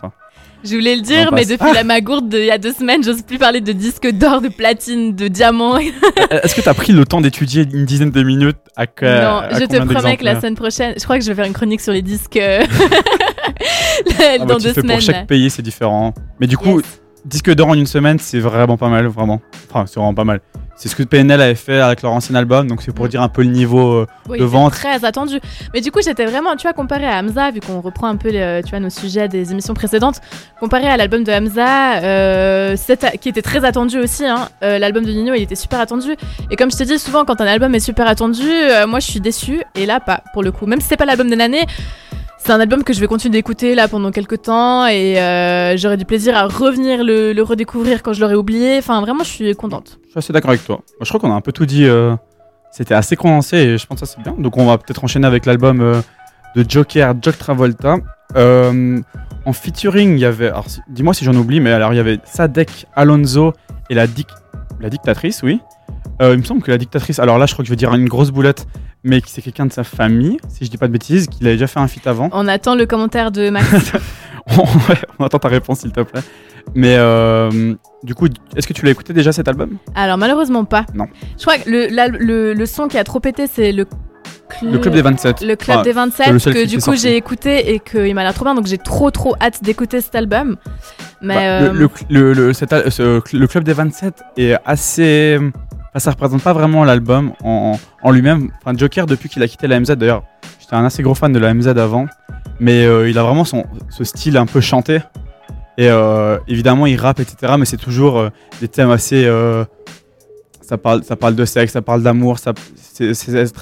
Je 0.64 0.76
voulais 0.76 0.96
le 0.96 1.02
dire, 1.02 1.34
mais 1.34 1.44
depuis 1.44 1.68
Ah 1.72 1.74
la 1.74 1.84
magourde 1.84 2.30
d'il 2.30 2.46
y 2.46 2.52
a 2.52 2.58
deux 2.58 2.72
semaines, 2.72 3.04
j'ose 3.04 3.22
plus 3.24 3.38
parler 3.38 3.60
de 3.60 3.74
disque 3.74 4.10
d'or, 4.12 4.40
de 4.40 4.48
platine, 4.48 5.14
de 5.14 5.28
diamant. 5.28 5.76
Est-ce 6.30 6.56
que 6.56 6.62
tu 6.62 6.70
as 6.70 6.74
pris 6.74 6.94
le 6.94 7.04
temps 7.06 7.20
d'étudier 7.20 7.66
une 7.74 7.84
dizaine 7.86 8.12
de 8.12 8.24
minutes 8.24 8.56
à, 8.78 8.88
que- 8.88 9.04
non, 9.06 9.38
à 9.40 9.60
je 9.60 9.66
te 9.66 9.76
promets 9.86 10.16
que 10.16 10.24
la 10.24 10.40
semaine 10.40 10.56
prochaine, 10.56 10.94
je 10.98 11.04
crois 11.04 11.18
que 11.18 11.24
je 11.26 11.30
vais 11.32 11.36
faire 11.36 11.46
une 11.46 11.54
chronique 11.54 11.82
sur 11.82 11.92
les 11.92 12.02
disques 12.02 12.38
euh, 12.38 12.64
Ah 14.20 14.38
bah, 14.40 14.46
dans 14.46 14.58
deux 14.58 14.74
semaines. 14.74 14.98
Pour 14.98 15.02
chaque 15.02 15.28
pays, 15.28 15.50
c'est 15.50 15.62
différent. 15.62 16.14
Mais 16.40 16.48
du 16.48 16.58
coup, 16.58 16.78
Yes. 16.80 17.02
disque 17.26 17.54
d'or 17.54 17.70
en 17.70 17.74
une 17.74 17.86
semaine, 17.86 18.20
c'est 18.20 18.40
vraiment 18.40 18.78
pas 18.78 18.90
mal, 18.90 19.08
vraiment. 19.08 19.42
Enfin, 19.70 19.86
c'est 19.86 19.96
vraiment 20.00 20.14
pas 20.14 20.24
mal. 20.24 20.40
C'est 20.84 20.89
ce 20.89 20.98
que 20.98 21.04
PNL 21.04 21.39
avait 21.39 21.56
fait 21.56 21.80
avec 21.80 22.02
leur 22.02 22.12
ancien 22.12 22.36
album, 22.36 22.67
donc 22.67 22.82
c'est 22.82 22.91
pour 22.93 23.08
dire 23.08 23.22
un 23.22 23.30
peu 23.30 23.41
le 23.41 23.48
niveau. 23.48 23.93
euh, 23.93 24.08
Oui, 24.28 24.38
de 24.38 24.43
vente. 24.43 24.74
Très 24.74 25.06
attendu. 25.06 25.39
Mais 25.74 25.80
du 25.80 25.91
coup, 25.91 26.02
j'étais 26.04 26.26
vraiment, 26.26 26.58
tu 26.58 26.63
vois, 26.63 26.74
comparé 26.74 27.06
à 27.08 27.19
Hamza, 27.19 27.52
vu 27.52 27.62
qu'on 27.62 27.80
reprend 27.80 28.08
un 28.08 28.17
peu 28.17 28.28
les- 28.32 28.60
tu 28.65 28.72
vois, 28.72 28.82
nos 28.82 28.89
sujets 28.89 29.30
des 29.30 29.54
émissions 29.54 29.74
précédentes, 29.74 30.19
comparé 30.60 30.88
à 30.88 30.98
l'album 30.98 31.24
de 31.24 31.32
Hamza, 31.32 32.00
euh, 32.04 32.76
qui 33.22 33.30
était 33.30 33.41
très 33.41 33.63
attendu 33.63 33.98
aussi, 33.98 34.26
hein, 34.26 34.50
euh, 34.62 34.78
l'album 34.78 35.06
de 35.06 35.12
Nino, 35.13 35.34
il 35.34 35.43
était 35.43 35.56
super 35.56 35.80
attendu. 35.80 36.17
Et 36.52 36.58
comme 36.58 36.69
je 36.69 36.76
te 36.76 36.84
dis, 36.84 37.00
souvent, 37.00 37.24
quand 37.24 37.39
un 37.39 37.46
album 37.48 37.74
est 37.76 37.80
super 37.80 38.06
attendu, 38.06 38.43
euh, 38.50 38.86
moi, 38.86 39.00
je 39.00 39.08
suis 39.10 39.22
déçue. 39.22 39.63
Et 39.76 39.86
là, 39.86 40.02
pas, 40.02 40.19
pour 40.34 40.43
le 40.43 40.52
coup. 40.52 40.65
Même 40.65 40.82
si 40.82 40.88
c'est 40.89 40.98
pas 40.98 41.06
l'album 41.06 41.30
de 41.30 41.36
l'année, 41.38 41.65
c'est 42.43 42.51
un 42.51 42.60
album 42.60 42.84
que 42.84 42.91
je 42.93 42.99
vais 42.99 43.08
continuer 43.08 43.32
d'écouter 43.34 43.73
là 43.73 43.88
pendant 43.88 44.12
quelques 44.12 44.41
temps 44.43 44.86
et 44.88 45.17
euh, 45.19 45.77
j'aurai 45.77 45.95
du 45.97 46.06
plaisir 46.06 46.36
à 46.36 46.45
revenir 46.47 47.03
le, 47.03 47.39
redécouvrir 47.41 48.03
quand 48.03 48.12
je 48.13 48.19
l'aurai 48.21 48.36
oublié. 48.36 48.77
Enfin, 48.79 48.99
vraiment, 49.01 49.23
je 49.23 49.29
suis 49.29 49.56
contente. 49.56 49.99
Je 50.06 50.10
suis 50.12 50.17
assez 50.19 50.34
d'accord 50.34 50.49
avec 50.49 50.65
toi. 50.65 50.82
Je 51.01 51.08
crois 51.08 51.19
qu'on 51.19 51.32
a 51.32 51.36
un 51.36 51.41
peu 51.41 51.51
tout 51.53 51.65
dit. 51.65 51.86
euh, 51.86 52.15
C'était 52.71 52.95
assez 52.95 53.15
condensé 53.15 53.58
et 53.58 53.77
je 53.77 53.86
pense 53.86 54.01
que 54.01 54.06
ça 54.06 54.13
c'est 54.17 54.21
bien. 54.23 54.36
Donc 54.38 54.58
on 54.58 54.65
va 54.65 54.77
peut-être 54.77 55.03
enchaîner 55.03 55.25
avec 55.27 55.45
l'album 55.45 55.79
euh, 55.79 56.01
de 56.56 56.65
Joker, 56.67 57.13
Jock 57.21 57.38
Travolta. 57.38 57.97
En 59.45 59.51
featuring, 59.53 60.13
il 60.13 60.19
y 60.19 60.25
avait. 60.25 60.47
alors, 60.47 60.65
Dis-moi 60.89 61.13
si 61.13 61.23
j'en 61.25 61.36
oublie, 61.36 61.60
mais 61.60 61.71
alors 61.71 61.93
il 61.93 61.97
y 61.97 61.99
avait 61.99 62.19
Sadek, 62.25 62.88
Alonso 62.95 63.53
et 63.89 63.93
la, 63.95 64.08
dic- 64.08 64.27
la 64.79 64.89
dictatrice, 64.89 65.43
oui. 65.43 65.60
Il 66.21 66.38
me 66.38 66.43
semble 66.43 66.62
que 66.62 66.71
la 66.71 66.77
dictatrice, 66.77 67.19
alors 67.19 67.38
là 67.38 67.45
je 67.45 67.53
crois 67.53 67.63
que 67.63 67.67
je 67.67 67.71
vais 67.73 67.77
dire 67.77 67.93
une 67.93 68.08
grosse 68.08 68.32
boulette, 68.32 68.65
mais 69.04 69.22
c'est 69.26 69.42
quelqu'un 69.42 69.66
de 69.66 69.74
sa 69.74 69.84
famille, 69.84 70.38
si 70.50 70.66
je 70.66 70.70
dis 70.72 70.78
pas 70.78 70.88
de 70.88 70.94
bêtises, 70.94 71.28
qu'il 71.28 71.46
avait 71.48 71.56
déjà 71.56 71.68
fait 71.68 71.80
un 71.80 71.88
feat 71.88 72.06
avant. 72.08 72.30
On 72.32 72.48
attend 72.48 72.76
le 72.76 72.86
commentaire 72.86 73.32
de 73.32 73.50
Max. 73.50 73.66
Ouais, 74.58 74.96
on 75.20 75.26
attend 75.26 75.39
ta 75.39 75.48
réponse 75.48 75.80
s'il 75.80 75.94
te 75.94 76.02
plaît. 76.02 76.20
Mais 76.76 76.96
euh, 76.98 77.74
du 78.04 78.13
coup, 78.13 78.28
est-ce 78.58 78.68
que 78.68 78.74
tu 78.74 78.84
l'as 78.84 78.92
écouté 78.92 79.13
déjà 79.13 79.32
cet 79.32 79.48
album? 79.48 79.78
Alors 79.96 80.18
malheureusement 80.18 80.66
pas. 80.66 80.86
Non. 80.94 81.08
Je 81.38 81.44
crois 81.44 81.58
que 81.60 81.70
le, 81.70 81.88
la- 81.88 82.10
le, 82.10 82.54
le 82.54 82.66
son 82.66 82.89
qui 82.89 82.98
a 82.98 83.06
trop 83.06 83.22
pété, 83.22 83.46
c'est 83.48 83.72
le, 83.72 83.86
Le 84.62 84.78
Club 84.80 84.94
des 84.96 85.02
27. 85.02 85.42
le 85.42 85.56
club 85.56 85.78
Enfin, 85.78 85.84
des 85.84 85.92
c'est 85.92 85.96
27 85.96 86.32
le 86.34 86.39
seul 86.39 86.54
que 86.56 86.66
du 86.68 86.80
coup 86.80 86.94
j'ai 86.96 87.16
écouté 87.16 87.74
et 87.74 87.80
qu'il 87.80 88.13
m'a 88.16 88.24
l'air 88.24 88.34
trop 88.34 88.44
bien. 88.44 88.54
Donc 88.54 88.68
j'ai 88.68 88.78
trop 88.78 89.12
trop 89.12 89.34
hâte 89.42 89.63
d'écouter 89.63 90.02
cet 90.02 90.13
album. 90.16 90.58
Mais 91.22 91.36
Bah, 91.36 91.42
euh, 91.42 91.72
le, 91.72 91.80
le, 91.80 91.89
le, 92.10 92.34
le- 92.34 92.54
cet 92.54 92.72
ce- 92.89 93.22
le 93.38 93.48
Club 93.48 93.63
des 93.63 93.74
27 93.74 94.13
est 94.38 94.56
assez. 94.66 95.39
Enfin, 95.93 95.99
ça 95.99 96.12
représente 96.12 96.41
pas 96.41 96.53
vraiment 96.53 96.84
l'album 96.84 97.34
en, 97.43 97.77
lui-même. 98.12 98.49
Enfin, 98.62 98.75
Joker, 98.75 99.06
depuis 99.06 99.29
qu'il 99.29 99.43
a 99.43 99.47
quitté 99.47 99.67
la 99.67 99.79
MZ, 99.79 99.91
d'ailleurs, 99.91 100.23
j'étais 100.60 100.75
un 100.75 100.86
assez 100.86 101.03
gros 101.03 101.13
fan 101.13 101.32
de 101.32 101.39
la 101.39 101.53
MZ 101.53 101.67
avant. 101.67 102.08
Mais 102.60 102.86
euh, 102.86 103.10
il 103.10 103.17
a 103.17 103.23
vraiment 103.23 103.45
son, 103.45 103.65
ce 103.89 104.03
style 104.03 104.38
un 104.38 104.45
peu 104.45 104.62
chanté. 104.62 104.99
Et 105.77 105.89
euh, 105.89 106.38
évidemment, 106.47 106.86
il 106.86 106.99
rappe, 106.99 107.19
etc. 107.19 107.53
Mais 107.58 107.65
c'est 107.65 107.77
toujours 107.77 108.19
euh, 108.19 108.29
des 108.62 108.67
thèmes 108.67 108.91
assez. 108.91 109.29
ça, 110.62 110.77
parle, 110.77 111.03
ça 111.03 111.15
parle 111.15 111.36
de 111.36 111.45
sexe, 111.45 111.73
ça 111.73 111.82
parle 111.82 112.03
d'amour. 112.03 112.38
C'est 112.39 112.53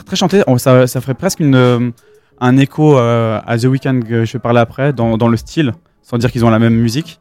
très, 0.05 0.15
chanté. 0.15 0.43
Ça, 0.57 0.87
ferait 0.87 1.13
presque 1.13 1.41
un 1.41 2.57
écho 2.57 2.97
à 2.97 3.57
The 3.59 3.65
Weeknd 3.65 4.01
que 4.07 4.25
je 4.25 4.33
vais 4.33 4.39
parler 4.39 4.59
après, 4.59 4.93
dans 4.93 5.27
le 5.27 5.37
style, 5.37 5.73
sans 6.01 6.17
dire 6.17 6.31
qu'ils 6.31 6.45
ont 6.45 6.49
la 6.49 6.59
même 6.59 6.75
musique. 6.75 7.20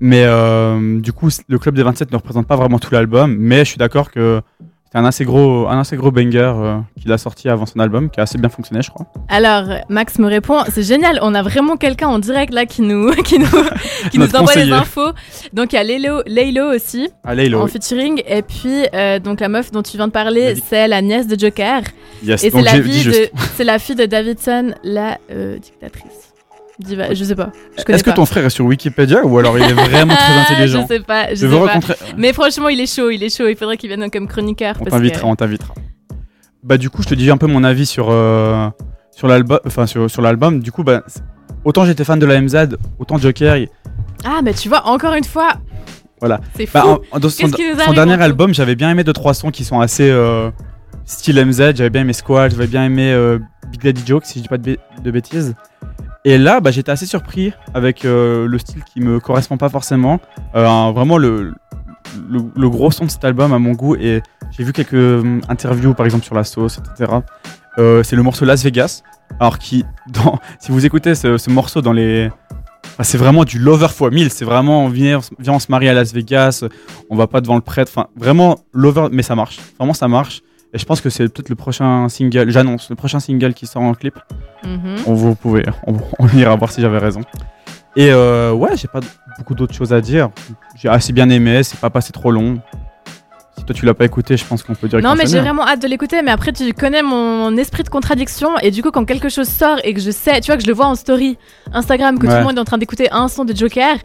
Mais 0.00 0.24
euh, 0.24 1.00
du 1.00 1.12
coup, 1.12 1.28
le 1.48 1.58
Club 1.58 1.74
des 1.74 1.82
27 1.82 2.12
ne 2.12 2.16
représente 2.16 2.46
pas 2.46 2.56
vraiment 2.56 2.78
tout 2.78 2.92
l'album, 2.92 3.34
mais 3.38 3.60
je 3.60 3.70
suis 3.70 3.78
d'accord 3.78 4.10
que 4.10 4.40
c'est 4.90 4.96
un 4.96 5.04
assez 5.04 5.26
gros, 5.26 5.68
un 5.68 5.80
assez 5.80 5.96
gros 5.96 6.10
banger 6.10 6.50
euh, 6.56 6.78
qu'il 6.98 7.12
a 7.12 7.18
sorti 7.18 7.50
avant 7.50 7.66
son 7.66 7.78
album, 7.78 8.08
qui 8.08 8.20
a 8.20 8.22
assez 8.22 8.38
bien 8.38 8.48
fonctionné, 8.48 8.80
je 8.80 8.90
crois. 8.90 9.04
alors 9.28 9.64
Max 9.90 10.18
me 10.18 10.26
répond, 10.26 10.60
c'est 10.70 10.82
génial. 10.82 11.18
On 11.20 11.34
a 11.34 11.42
vraiment 11.42 11.76
quelqu'un 11.76 12.08
en 12.08 12.18
direct 12.18 12.54
là 12.54 12.64
qui 12.64 12.80
nous 12.80 13.12
qui 13.24 13.38
nous 13.38 13.46
qui 14.10 14.18
nous 14.18 14.34
envoie 14.34 14.54
les 14.54 14.62
conseiller. 14.62 14.72
infos. 14.72 15.10
Donc 15.52 15.74
il 15.74 15.76
y 15.76 15.78
a 15.78 15.82
Laylo, 15.82 16.22
Laylo 16.26 16.74
aussi 16.74 17.10
il 17.30 17.54
en 17.54 17.66
featuring 17.66 18.22
et 18.26 18.40
puis 18.40 18.86
euh, 18.94 19.18
donc 19.18 19.40
la 19.40 19.50
meuf 19.50 19.70
dont 19.72 19.82
tu 19.82 19.98
viens 19.98 20.06
de 20.06 20.12
parler, 20.12 20.46
David. 20.46 20.62
c'est 20.66 20.88
la 20.88 21.02
nièce 21.02 21.26
de 21.26 21.38
Joker 21.38 21.82
yes. 22.22 22.42
et 22.42 22.50
c'est 22.50 22.62
la 22.62 22.82
fille 22.82 23.04
de 23.04 23.28
c'est 23.56 23.64
la 23.64 23.78
fille 23.78 23.96
de 23.96 24.06
Davidson, 24.06 24.72
la 24.84 25.18
euh, 25.30 25.58
dictatrice. 25.58 26.27
Diva- 26.80 27.12
je 27.14 27.24
sais 27.24 27.34
pas. 27.34 27.50
Est-ce 27.88 28.04
que 28.04 28.10
ton 28.10 28.24
frère 28.24 28.44
est 28.46 28.50
sur 28.50 28.64
Wikipédia 28.64 29.24
ou 29.24 29.36
alors 29.38 29.58
il 29.58 29.64
est 29.64 29.72
vraiment 29.72 30.14
très 30.14 30.32
intelligent 30.54 30.82
Je 30.88 30.94
sais 30.94 31.00
pas, 31.00 31.26
je, 31.30 31.34
Je 31.34 31.40
sais 31.40 31.46
veux 31.48 31.58
pas. 31.58 31.66
rencontrer. 31.72 31.94
Mais 32.16 32.32
franchement, 32.32 32.68
il 32.68 32.80
est 32.80 32.86
chaud, 32.94 33.10
il 33.10 33.22
est 33.24 33.36
chaud. 33.36 33.48
Il 33.48 33.56
faudrait 33.56 33.76
qu'il 33.76 33.88
vienne 33.88 34.08
comme 34.10 34.28
chroniqueur. 34.28 34.76
On 34.80 34.84
t'invitera, 34.84 35.20
que- 35.22 35.26
on 35.26 35.34
t'invitera. 35.36 35.74
Bah 36.62 36.76
du 36.78 36.88
coup, 36.90 37.02
je 37.02 37.08
te 37.08 37.14
dis 37.14 37.30
un 37.30 37.36
peu 37.36 37.46
mon 37.46 37.64
avis 37.64 37.86
sur 37.86 38.08
euh, 38.10 38.68
sur 39.10 39.26
l'album, 39.28 39.58
enfin 39.66 39.86
sur, 39.86 40.08
sur 40.10 40.22
l'album. 40.22 40.60
Du 40.60 40.70
coup, 40.70 40.84
bah 40.84 41.02
autant 41.64 41.84
j'étais 41.84 42.04
fan 42.04 42.18
de 42.18 42.26
la 42.26 42.40
MZ, 42.40 42.76
autant 42.98 43.18
Joker. 43.18 43.56
il- 43.56 43.68
Ah, 44.24 44.40
mais 44.42 44.54
tu 44.54 44.68
vois, 44.68 44.86
encore 44.86 45.14
une 45.14 45.24
fois. 45.24 45.54
Voilà. 46.20 46.40
C'est 46.56 46.66
fou. 46.66 46.72
Bah, 46.74 46.84
en- 46.86 46.98
en- 47.16 47.18
dans 47.20 47.28
son, 47.28 47.48
son 47.48 47.92
dernier 47.92 48.20
album, 48.22 48.52
j'avais 48.54 48.74
bien 48.76 48.90
aimé 48.90 49.02
deux 49.04 49.12
trois 49.12 49.34
sons 49.34 49.50
qui 49.50 49.64
sont 49.64 49.80
assez 49.80 50.08
euh, 50.10 50.50
style 51.04 51.36
MZ. 51.44 51.74
J'avais 51.76 51.90
bien 51.90 52.02
aimé 52.02 52.12
Squad, 52.12 52.50
j'avais 52.52 52.66
bien 52.66 52.84
aimé 52.84 53.12
euh, 53.12 53.38
Big 53.70 53.82
Daddy 53.82 54.02
Joke, 54.06 54.24
si 54.26 54.38
je 54.38 54.42
dis 54.44 54.48
pas 54.48 54.58
de, 54.58 54.78
de 55.02 55.10
bêtises. 55.10 55.54
Et 56.24 56.38
là, 56.38 56.60
bah, 56.60 56.70
j'étais 56.70 56.90
assez 56.90 57.06
surpris 57.06 57.52
avec 57.74 58.04
euh, 58.04 58.46
le 58.46 58.58
style 58.58 58.82
qui 58.84 59.00
me 59.00 59.20
correspond 59.20 59.56
pas 59.56 59.68
forcément. 59.68 60.20
Euh, 60.54 60.90
vraiment 60.92 61.16
le, 61.16 61.54
le, 62.28 62.68
gros 62.68 62.90
son 62.90 63.06
de 63.06 63.10
cet 63.10 63.24
album 63.24 63.52
à 63.52 63.58
mon 63.58 63.72
goût. 63.72 63.96
Et 63.96 64.22
j'ai 64.50 64.64
vu 64.64 64.72
quelques 64.72 64.94
euh, 64.94 65.40
interviews, 65.48 65.94
par 65.94 66.06
exemple 66.06 66.24
sur 66.24 66.34
la 66.34 66.44
sauce, 66.44 66.78
etc. 66.78 67.12
Euh, 67.78 68.02
c'est 68.02 68.16
le 68.16 68.22
morceau 68.22 68.44
Las 68.44 68.62
Vegas. 68.62 69.02
Alors 69.40 69.58
qui, 69.58 69.84
dans, 70.08 70.38
si 70.58 70.72
vous 70.72 70.84
écoutez 70.84 71.14
ce, 71.14 71.38
ce 71.38 71.50
morceau 71.50 71.80
dans 71.82 71.92
les, 71.92 72.30
c'est 73.02 73.18
vraiment 73.18 73.44
du 73.44 73.58
lover 73.58 73.86
x 73.86 74.00
1000. 74.00 74.30
C'est 74.30 74.44
vraiment, 74.44 74.84
on 74.84 74.88
viens, 74.88 75.20
on 75.46 75.58
se 75.58 75.70
marie 75.70 75.88
à 75.88 75.94
Las 75.94 76.12
Vegas, 76.12 76.64
on 77.10 77.16
va 77.16 77.26
pas 77.26 77.40
devant 77.40 77.56
le 77.56 77.60
prêtre. 77.60 78.08
Vraiment 78.16 78.58
lover, 78.72 79.08
mais 79.12 79.22
ça 79.22 79.34
marche. 79.34 79.58
Vraiment, 79.78 79.94
ça 79.94 80.08
marche. 80.08 80.42
Et 80.74 80.78
je 80.78 80.84
pense 80.84 81.00
que 81.00 81.08
c'est 81.08 81.28
peut-être 81.28 81.48
le 81.48 81.54
prochain 81.56 82.08
single, 82.10 82.50
j'annonce, 82.50 82.90
le 82.90 82.96
prochain 82.96 83.20
single 83.20 83.54
qui 83.54 83.66
sort 83.66 83.82
en 83.82 83.94
clip. 83.94 84.14
Mhm. 84.64 84.96
On, 85.06 85.14
vous 85.14 85.34
pouvez, 85.34 85.64
on, 85.86 85.94
on 86.18 86.28
ira 86.36 86.54
voir 86.56 86.70
si 86.70 86.80
j'avais 86.82 86.98
raison. 86.98 87.20
Et 87.96 88.10
euh, 88.12 88.52
ouais, 88.52 88.76
j'ai 88.76 88.86
pas 88.88 89.00
d- 89.00 89.06
beaucoup 89.38 89.54
d'autres 89.54 89.74
choses 89.74 89.92
à 89.94 90.00
dire. 90.00 90.28
J'ai 90.76 90.88
assez 90.88 91.12
bien 91.12 91.30
aimé, 91.30 91.62
c'est 91.62 91.80
pas 91.80 91.88
passé 91.90 92.12
trop 92.12 92.30
long. 92.30 92.60
Si 93.56 93.64
toi 93.64 93.74
tu 93.74 93.86
l'as 93.86 93.94
pas 93.94 94.04
écouté, 94.04 94.36
je 94.36 94.44
pense 94.44 94.62
qu'on 94.62 94.74
peut 94.74 94.86
dire 94.88 95.00
Non, 95.00 95.14
mais 95.16 95.26
j'ai 95.26 95.40
vraiment 95.40 95.66
hâte 95.66 95.82
de 95.82 95.88
l'écouter. 95.88 96.22
Mais 96.22 96.30
après, 96.30 96.52
tu 96.52 96.72
connais 96.74 97.02
mon 97.02 97.56
esprit 97.56 97.82
de 97.82 97.88
contradiction. 97.88 98.50
Et 98.62 98.70
du 98.70 98.82
coup, 98.82 98.90
quand 98.92 99.04
quelque 99.04 99.28
chose 99.30 99.48
sort 99.48 99.78
et 99.82 99.94
que 99.94 100.00
je 100.00 100.10
sais, 100.12 100.40
tu 100.40 100.46
vois, 100.48 100.56
que 100.58 100.62
je 100.62 100.68
le 100.68 100.74
vois 100.74 100.86
en 100.86 100.94
story 100.94 101.38
Instagram, 101.72 102.18
que 102.18 102.26
tout 102.26 102.32
le 102.32 102.44
monde 102.44 102.56
est 102.56 102.60
en 102.60 102.64
train 102.64 102.78
d'écouter 102.78 103.08
un 103.10 103.26
son 103.26 103.44
de 103.44 103.56
Joker, 103.56 103.96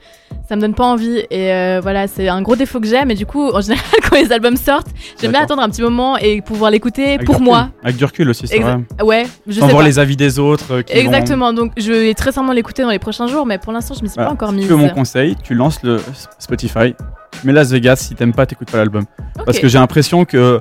ça 0.49 0.55
me 0.55 0.61
donne 0.61 0.73
pas 0.73 0.83
envie. 0.85 1.19
Et 1.31 1.51
euh, 1.53 1.79
voilà, 1.81 2.07
c'est 2.07 2.27
un 2.27 2.41
gros 2.41 2.55
défaut 2.55 2.79
que 2.79 2.87
j'ai. 2.87 3.03
Mais 3.05 3.15
du 3.15 3.25
coup, 3.25 3.49
en 3.49 3.61
général, 3.61 3.83
quand 4.09 4.15
les 4.15 4.31
albums 4.31 4.57
sortent, 4.57 4.87
j'aime 5.21 5.31
bien 5.31 5.41
attendre 5.43 5.61
un 5.61 5.69
petit 5.69 5.81
moment 5.81 6.17
et 6.17 6.41
pouvoir 6.41 6.71
l'écouter 6.71 7.17
pour 7.19 7.41
moi. 7.41 7.69
Avec 7.83 7.97
du 7.97 8.05
recul 8.05 8.29
aussi, 8.29 8.47
c'est 8.47 8.59
vrai. 8.59 8.77
Ouais, 9.03 9.25
je 9.47 9.59
Sans 9.59 9.67
sais 9.67 9.71
voir 9.71 9.83
pas. 9.83 9.87
les 9.87 9.99
avis 9.99 10.15
des 10.15 10.39
autres. 10.39 10.71
euh, 10.71 10.77
vont- 10.77 10.83
Exactement, 10.99 11.53
donc 11.53 11.71
je 11.77 11.91
vais 11.91 12.13
très 12.13 12.25
certainement 12.31 12.53
l'écouter 12.53 12.83
dans 12.83 12.89
les 12.89 12.99
prochains 12.99 13.27
jours, 13.27 13.45
mais 13.45 13.57
pour 13.57 13.71
l'instant 13.73 13.93
je 13.97 14.03
me 14.03 14.07
suis 14.07 14.15
Voilà. 14.15 14.29
pas 14.29 14.33
encore 14.33 14.49
Si 14.49 14.55
mise. 14.55 14.65
tu 14.65 14.71
veux 14.71 14.77
mon 14.77 14.89
conseil, 14.89 15.35
tu 15.43 15.53
lances 15.55 15.81
le 15.83 15.99
Spotify, 16.39 16.93
tu 17.39 17.47
mets 17.47 17.53
Las 17.53 17.69
Vegas, 17.71 17.95
si 17.97 18.15
t'aimes 18.15 18.33
pas, 18.33 18.45
t'écoutes 18.45 18.71
pas 18.71 18.77
l'album. 18.77 19.03
Parce 19.45 19.59
que 19.59 19.67
j'ai 19.67 19.77
l'impression 19.79 20.25
que 20.25 20.59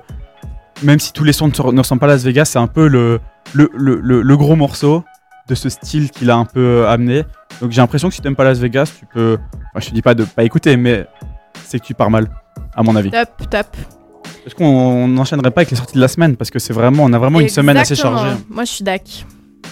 même 0.82 0.98
si 0.98 1.12
tous 1.12 1.24
les 1.24 1.32
sons 1.32 1.48
ne 1.48 1.54
se- 1.54 1.62
ne 1.62 1.78
ressemblent 1.78 2.00
pas 2.00 2.06
à 2.06 2.11
Las 2.11 2.24
Vegas, 2.24 2.46
c'est 2.46 2.58
un 2.58 2.66
peu 2.66 2.87
le, 2.88 3.20
le, 3.52 3.70
le- 3.74 4.22
le 4.22 4.37
gros 4.37 4.56
morceau 4.56 5.04
de 5.48 5.55
ce 5.55 5.68
style 5.68 6.11
qu'il 6.11 6.31
a 6.31 6.37
un 6.37 6.44
peu 6.44 6.61
euh, 6.61 6.88
amené. 6.90 7.24
Donc 7.61 7.70
j'ai 7.70 7.81
l'impression 7.81 8.09
que 8.09 8.14
si 8.14 8.20
t'aimes 8.20 8.37
pas 8.37 8.44
Las 8.44 8.59
Vegas, 8.59 8.92
tu 8.98 9.07
peux. 9.07 9.38
Enfin, 9.70 9.81
je 9.81 9.88
te 9.88 9.94
dis 9.94 10.02
pas 10.02 10.14
de 10.14 10.24
pas 10.24 10.44
écouter, 10.44 10.76
mais 10.76 11.07
c'est 11.64 11.78
que 11.78 11.85
tu 11.85 11.94
pars 11.94 12.11
mal, 12.11 12.28
à 12.74 12.83
mon 12.83 12.94
avis. 12.96 13.11
Top, 13.11 13.50
top. 13.50 13.66
Est-ce 14.46 14.55
qu'on 14.55 15.07
n'enchaînerait 15.09 15.50
pas 15.50 15.61
avec 15.61 15.70
les 15.70 15.76
sorties 15.76 15.94
de 15.94 16.00
la 16.00 16.09
semaine? 16.09 16.37
Parce 16.37 16.50
que 16.50 16.59
c'est 16.59 16.72
vraiment, 16.72 17.05
on 17.05 17.12
a 17.12 17.18
vraiment 17.18 17.40
une 17.40 17.48
semaine 17.48 17.76
assez 17.76 17.94
chargée. 17.94 18.37
Moi 18.48 18.64
je 18.64 18.72
suis 18.72 18.85
d'ac. 18.85 19.24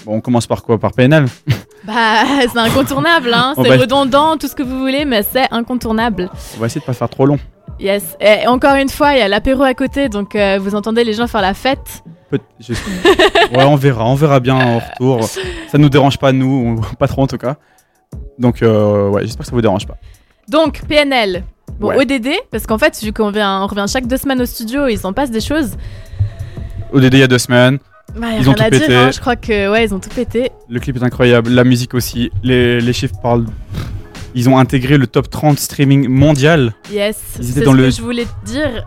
Bon, 0.04 0.16
on 0.16 0.20
commence 0.20 0.46
par 0.46 0.62
quoi? 0.62 0.78
Par 0.78 0.92
PNL 0.92 1.26
Bah 1.86 2.22
c'est 2.40 2.58
incontournable, 2.58 3.32
hein. 3.34 3.54
C'est 3.56 3.76
redondant, 3.76 4.36
tout 4.36 4.48
ce 4.48 4.54
que 4.54 4.62
vous 4.62 4.78
voulez, 4.78 5.04
mais 5.04 5.22
c'est 5.22 5.46
incontournable. 5.50 6.30
On 6.56 6.60
va 6.60 6.66
essayer 6.66 6.80
de 6.80 6.86
pas 6.86 6.92
faire 6.92 7.08
trop 7.08 7.26
long. 7.26 7.38
Yes. 7.80 8.16
Et 8.20 8.46
encore 8.46 8.74
une 8.76 8.88
fois, 8.90 9.14
il 9.14 9.18
y 9.18 9.22
a 9.22 9.28
l'apéro 9.28 9.62
à 9.62 9.72
côté, 9.74 10.08
donc 10.08 10.34
euh, 10.36 10.58
vous 10.60 10.74
entendez 10.74 11.02
les 11.02 11.14
gens 11.14 11.26
faire 11.26 11.40
la 11.40 11.54
fête. 11.54 12.02
Peut- 12.30 12.38
je- 12.60 12.72
ouais, 13.56 13.64
on 13.64 13.76
verra, 13.76 14.04
on 14.06 14.14
verra 14.14 14.38
bien 14.38 14.54
en 14.54 14.78
retour. 14.80 15.24
Ça 15.24 15.78
nous 15.78 15.88
dérange 15.88 16.18
pas, 16.18 16.32
nous, 16.32 16.80
pas 16.98 17.08
trop 17.08 17.22
en 17.22 17.26
tout 17.26 17.38
cas. 17.38 17.56
Donc, 18.38 18.62
euh, 18.62 19.08
ouais, 19.08 19.22
j'espère 19.22 19.40
que 19.40 19.46
ça 19.46 19.52
vous 19.56 19.62
dérange 19.62 19.86
pas. 19.86 19.96
Donc 20.48 20.82
PNL. 20.86 21.44
Bon, 21.78 21.88
Ouais. 21.88 21.96
ODD, 22.02 22.28
parce 22.50 22.66
qu'en 22.66 22.76
fait, 22.78 22.98
vu 23.02 23.12
qu'on 23.12 23.30
vient, 23.30 23.62
on 23.62 23.66
revient 23.66 23.86
chaque 23.88 24.06
deux 24.06 24.16
semaines 24.18 24.42
au 24.42 24.46
studio, 24.46 24.86
il 24.88 24.98
s'en 24.98 25.12
passe 25.12 25.30
des 25.30 25.40
choses. 25.40 25.76
ODD 26.92 27.14
il 27.14 27.20
y 27.20 27.22
a 27.22 27.28
deux 27.28 27.38
semaines, 27.38 27.78
Bah, 28.16 28.32
y 28.32 28.34
a 28.34 28.38
Ils 28.40 28.50
ont 28.50 28.52
tout 28.54 28.62
dire, 28.62 28.70
pété. 28.80 28.94
hein, 28.94 29.10
je 29.12 29.20
crois 29.20 29.36
que 29.36 29.70
ouais, 29.70 29.84
ils 29.84 29.94
ont 29.94 30.00
tout 30.00 30.10
pété. 30.10 30.50
le 30.68 30.80
clip 30.80 30.96
est 30.96 31.02
incroyable, 31.04 31.48
la 31.50 31.64
musique 31.64 31.94
aussi, 31.94 32.30
les, 32.42 32.80
les 32.80 32.92
chiffres 32.92 33.14
parlent. 33.22 33.46
Ils 34.34 34.48
ont 34.48 34.58
intégré 34.58 34.96
le 34.96 35.06
top 35.06 35.28
30 35.28 35.58
streaming 35.58 36.08
mondial. 36.08 36.72
Yes. 36.92 37.18
C'est 37.36 37.42
ce 37.42 37.60
que 37.60 37.90
je 37.90 38.02
voulais 38.02 38.24
te 38.24 38.46
dire. 38.50 38.84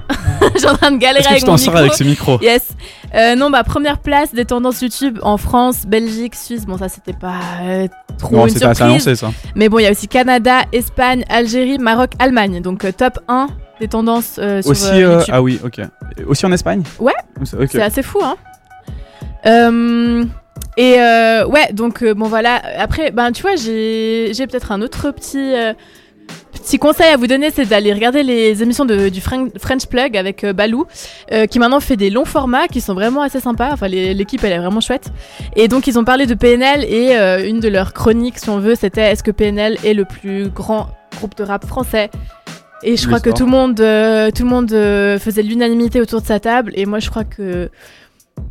J'ai 0.59 0.67
en 0.69 0.75
train 0.75 0.91
de 0.91 0.97
galérer 0.97 1.25
avec 1.27 1.43
tu 1.43 1.49
mon 1.49 1.55
micro. 1.55 1.77
avec 1.77 1.93
ce 1.93 2.03
micro 2.03 2.39
Yes. 2.41 2.69
Euh, 3.15 3.35
non, 3.35 3.49
bah 3.49 3.63
première 3.63 3.99
place 3.99 4.33
des 4.33 4.45
tendances 4.45 4.81
YouTube 4.81 5.19
en 5.21 5.37
France, 5.37 5.85
Belgique, 5.85 6.35
Suisse. 6.35 6.65
Bon, 6.65 6.77
ça 6.77 6.89
c'était 6.89 7.13
pas 7.13 7.35
euh, 7.61 7.87
trop 8.17 8.35
Non, 8.35 8.47
une 8.47 8.55
surprise. 8.57 8.81
annoncé 8.81 9.15
ça. 9.15 9.31
Mais 9.55 9.69
bon, 9.69 9.79
il 9.79 9.83
y 9.83 9.87
a 9.87 9.91
aussi 9.91 10.07
Canada, 10.07 10.61
Espagne, 10.71 11.23
Algérie, 11.29 11.77
Maroc, 11.77 12.11
Allemagne. 12.19 12.61
Donc 12.61 12.85
euh, 12.85 12.91
top 12.91 13.19
1 13.27 13.47
des 13.79 13.87
tendances 13.87 14.33
sur 14.35 14.67
Aussi, 14.67 14.87
YouTube. 14.97 15.25
ah 15.31 15.41
oui, 15.41 15.59
ok. 15.63 15.81
Aussi 16.27 16.45
en 16.45 16.51
Espagne 16.51 16.83
Ouais. 16.99 17.13
C'est 17.43 17.81
assez 17.81 18.03
fou, 18.03 18.19
hein. 18.23 18.35
Euh, 19.45 20.23
et 20.77 20.99
euh, 20.99 21.45
ouais, 21.45 21.71
donc 21.73 22.03
euh, 22.03 22.13
bon 22.13 22.27
voilà. 22.27 22.61
Après, 22.77 23.11
ben 23.11 23.31
tu 23.31 23.41
vois, 23.41 23.55
j'ai 23.55 24.31
j'ai 24.33 24.47
peut-être 24.47 24.71
un 24.71 24.81
autre 24.81 25.11
petit 25.11 25.53
euh, 25.55 25.73
petit 26.53 26.79
conseil 26.79 27.11
à 27.11 27.17
vous 27.17 27.27
donner, 27.27 27.51
c'est 27.51 27.65
d'aller 27.65 27.91
regarder 27.93 28.23
les 28.23 28.63
émissions 28.63 28.85
de, 28.85 29.09
du 29.09 29.19
Fren- 29.21 29.51
French 29.59 29.85
Plug 29.87 30.15
avec 30.15 30.43
euh, 30.43 30.53
Balou, 30.53 30.85
euh, 31.31 31.45
qui 31.45 31.59
maintenant 31.59 31.79
fait 31.79 31.97
des 31.97 32.09
longs 32.09 32.25
formats 32.25 32.67
qui 32.67 32.79
sont 32.79 32.93
vraiment 32.93 33.21
assez 33.21 33.39
sympas. 33.39 33.69
Enfin, 33.73 33.87
l'équipe 33.87 34.43
elle 34.43 34.53
est 34.53 34.57
vraiment 34.59 34.79
chouette. 34.81 35.11
Et 35.55 35.67
donc 35.67 35.87
ils 35.87 35.99
ont 35.99 36.05
parlé 36.05 36.25
de 36.25 36.33
PNL 36.33 36.85
et 36.85 37.15
euh, 37.17 37.47
une 37.47 37.59
de 37.59 37.67
leurs 37.67 37.93
chroniques, 37.93 38.39
si 38.39 38.49
on 38.49 38.59
veut, 38.59 38.75
c'était 38.75 39.01
est-ce 39.01 39.23
que 39.23 39.31
PNL 39.31 39.77
est 39.83 39.93
le 39.93 40.05
plus 40.05 40.47
grand 40.49 40.87
groupe 41.17 41.35
de 41.35 41.43
rap 41.43 41.65
français? 41.65 42.09
Et 42.85 42.97
je 42.97 43.07
crois 43.07 43.19
que 43.21 43.29
tout 43.29 43.45
le 43.45 43.51
monde, 43.51 43.79
euh, 43.79 44.29
tout 44.31 44.43
le 44.43 44.49
monde 44.49 44.71
euh, 44.73 45.17
faisait 45.17 45.41
l'unanimité 45.41 46.01
autour 46.01 46.21
de 46.21 46.25
sa 46.25 46.41
table. 46.41 46.73
Et 46.75 46.85
moi, 46.85 46.99
je 46.99 47.09
crois 47.09 47.23
que 47.23 47.69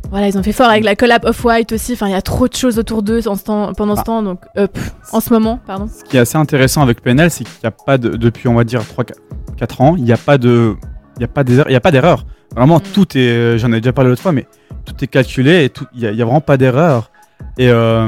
voilà, 0.09 0.27
ils 0.27 0.37
ont 0.37 0.43
fait 0.43 0.51
fort 0.51 0.69
avec 0.69 0.83
la 0.83 0.95
collab 0.95 1.25
Off-White 1.25 1.71
aussi. 1.71 1.93
Enfin, 1.93 2.07
il 2.07 2.11
y 2.11 2.15
a 2.15 2.21
trop 2.21 2.47
de 2.47 2.53
choses 2.55 2.77
autour 2.77 3.01
d'eux 3.03 3.27
en 3.27 3.35
ce 3.35 3.43
temps- 3.43 3.73
pendant 3.73 3.95
ce 3.95 4.01
Ah. 4.01 4.05
temps. 4.05 4.21
Donc, 4.23 4.39
euh, 4.57 4.67
pff, 4.67 4.91
en 5.11 5.19
ce 5.19 5.33
moment, 5.33 5.59
pardon. 5.65 5.87
Ce 5.87 6.03
qui 6.03 6.17
est 6.17 6.19
assez 6.19 6.37
intéressant 6.37 6.81
avec 6.83 7.01
PNL, 7.01 7.31
c'est 7.31 7.43
qu'il 7.43 7.53
n'y 7.63 7.67
a 7.67 7.71
pas 7.71 7.97
de, 7.97 8.09
depuis, 8.09 8.47
on 8.47 8.53
va 8.53 8.63
dire, 8.63 8.81
3-4 8.83 9.81
ans, 9.81 9.95
il 9.97 10.03
n'y 10.03 10.13
a 10.13 10.17
pas 10.17 10.37
de, 10.37 10.75
il 11.17 11.21
y 11.21 11.25
a 11.25 11.27
pas 11.27 11.43
d'erreur. 11.43 11.65
il 11.69 11.73
y 11.73 11.75
a 11.75 11.79
pas 11.81 11.91
d'erreur. 11.91 12.25
Vraiment, 12.55 12.77
Mm. 12.77 12.81
tout 12.93 13.17
est, 13.17 13.21
euh, 13.21 13.57
j'en 13.57 13.71
ai 13.73 13.81
déjà 13.81 13.93
parlé 13.93 14.09
l'autre 14.11 14.21
fois, 14.21 14.31
mais 14.33 14.45
tout 14.85 14.93
est 15.03 15.07
calculé 15.07 15.63
et 15.65 15.69
tout, 15.69 15.85
il 15.95 16.01
n'y 16.11 16.21
a 16.21 16.25
vraiment 16.25 16.41
pas 16.41 16.57
d'erreur. 16.57 17.09
Et 17.57 17.69
euh, 17.69 18.07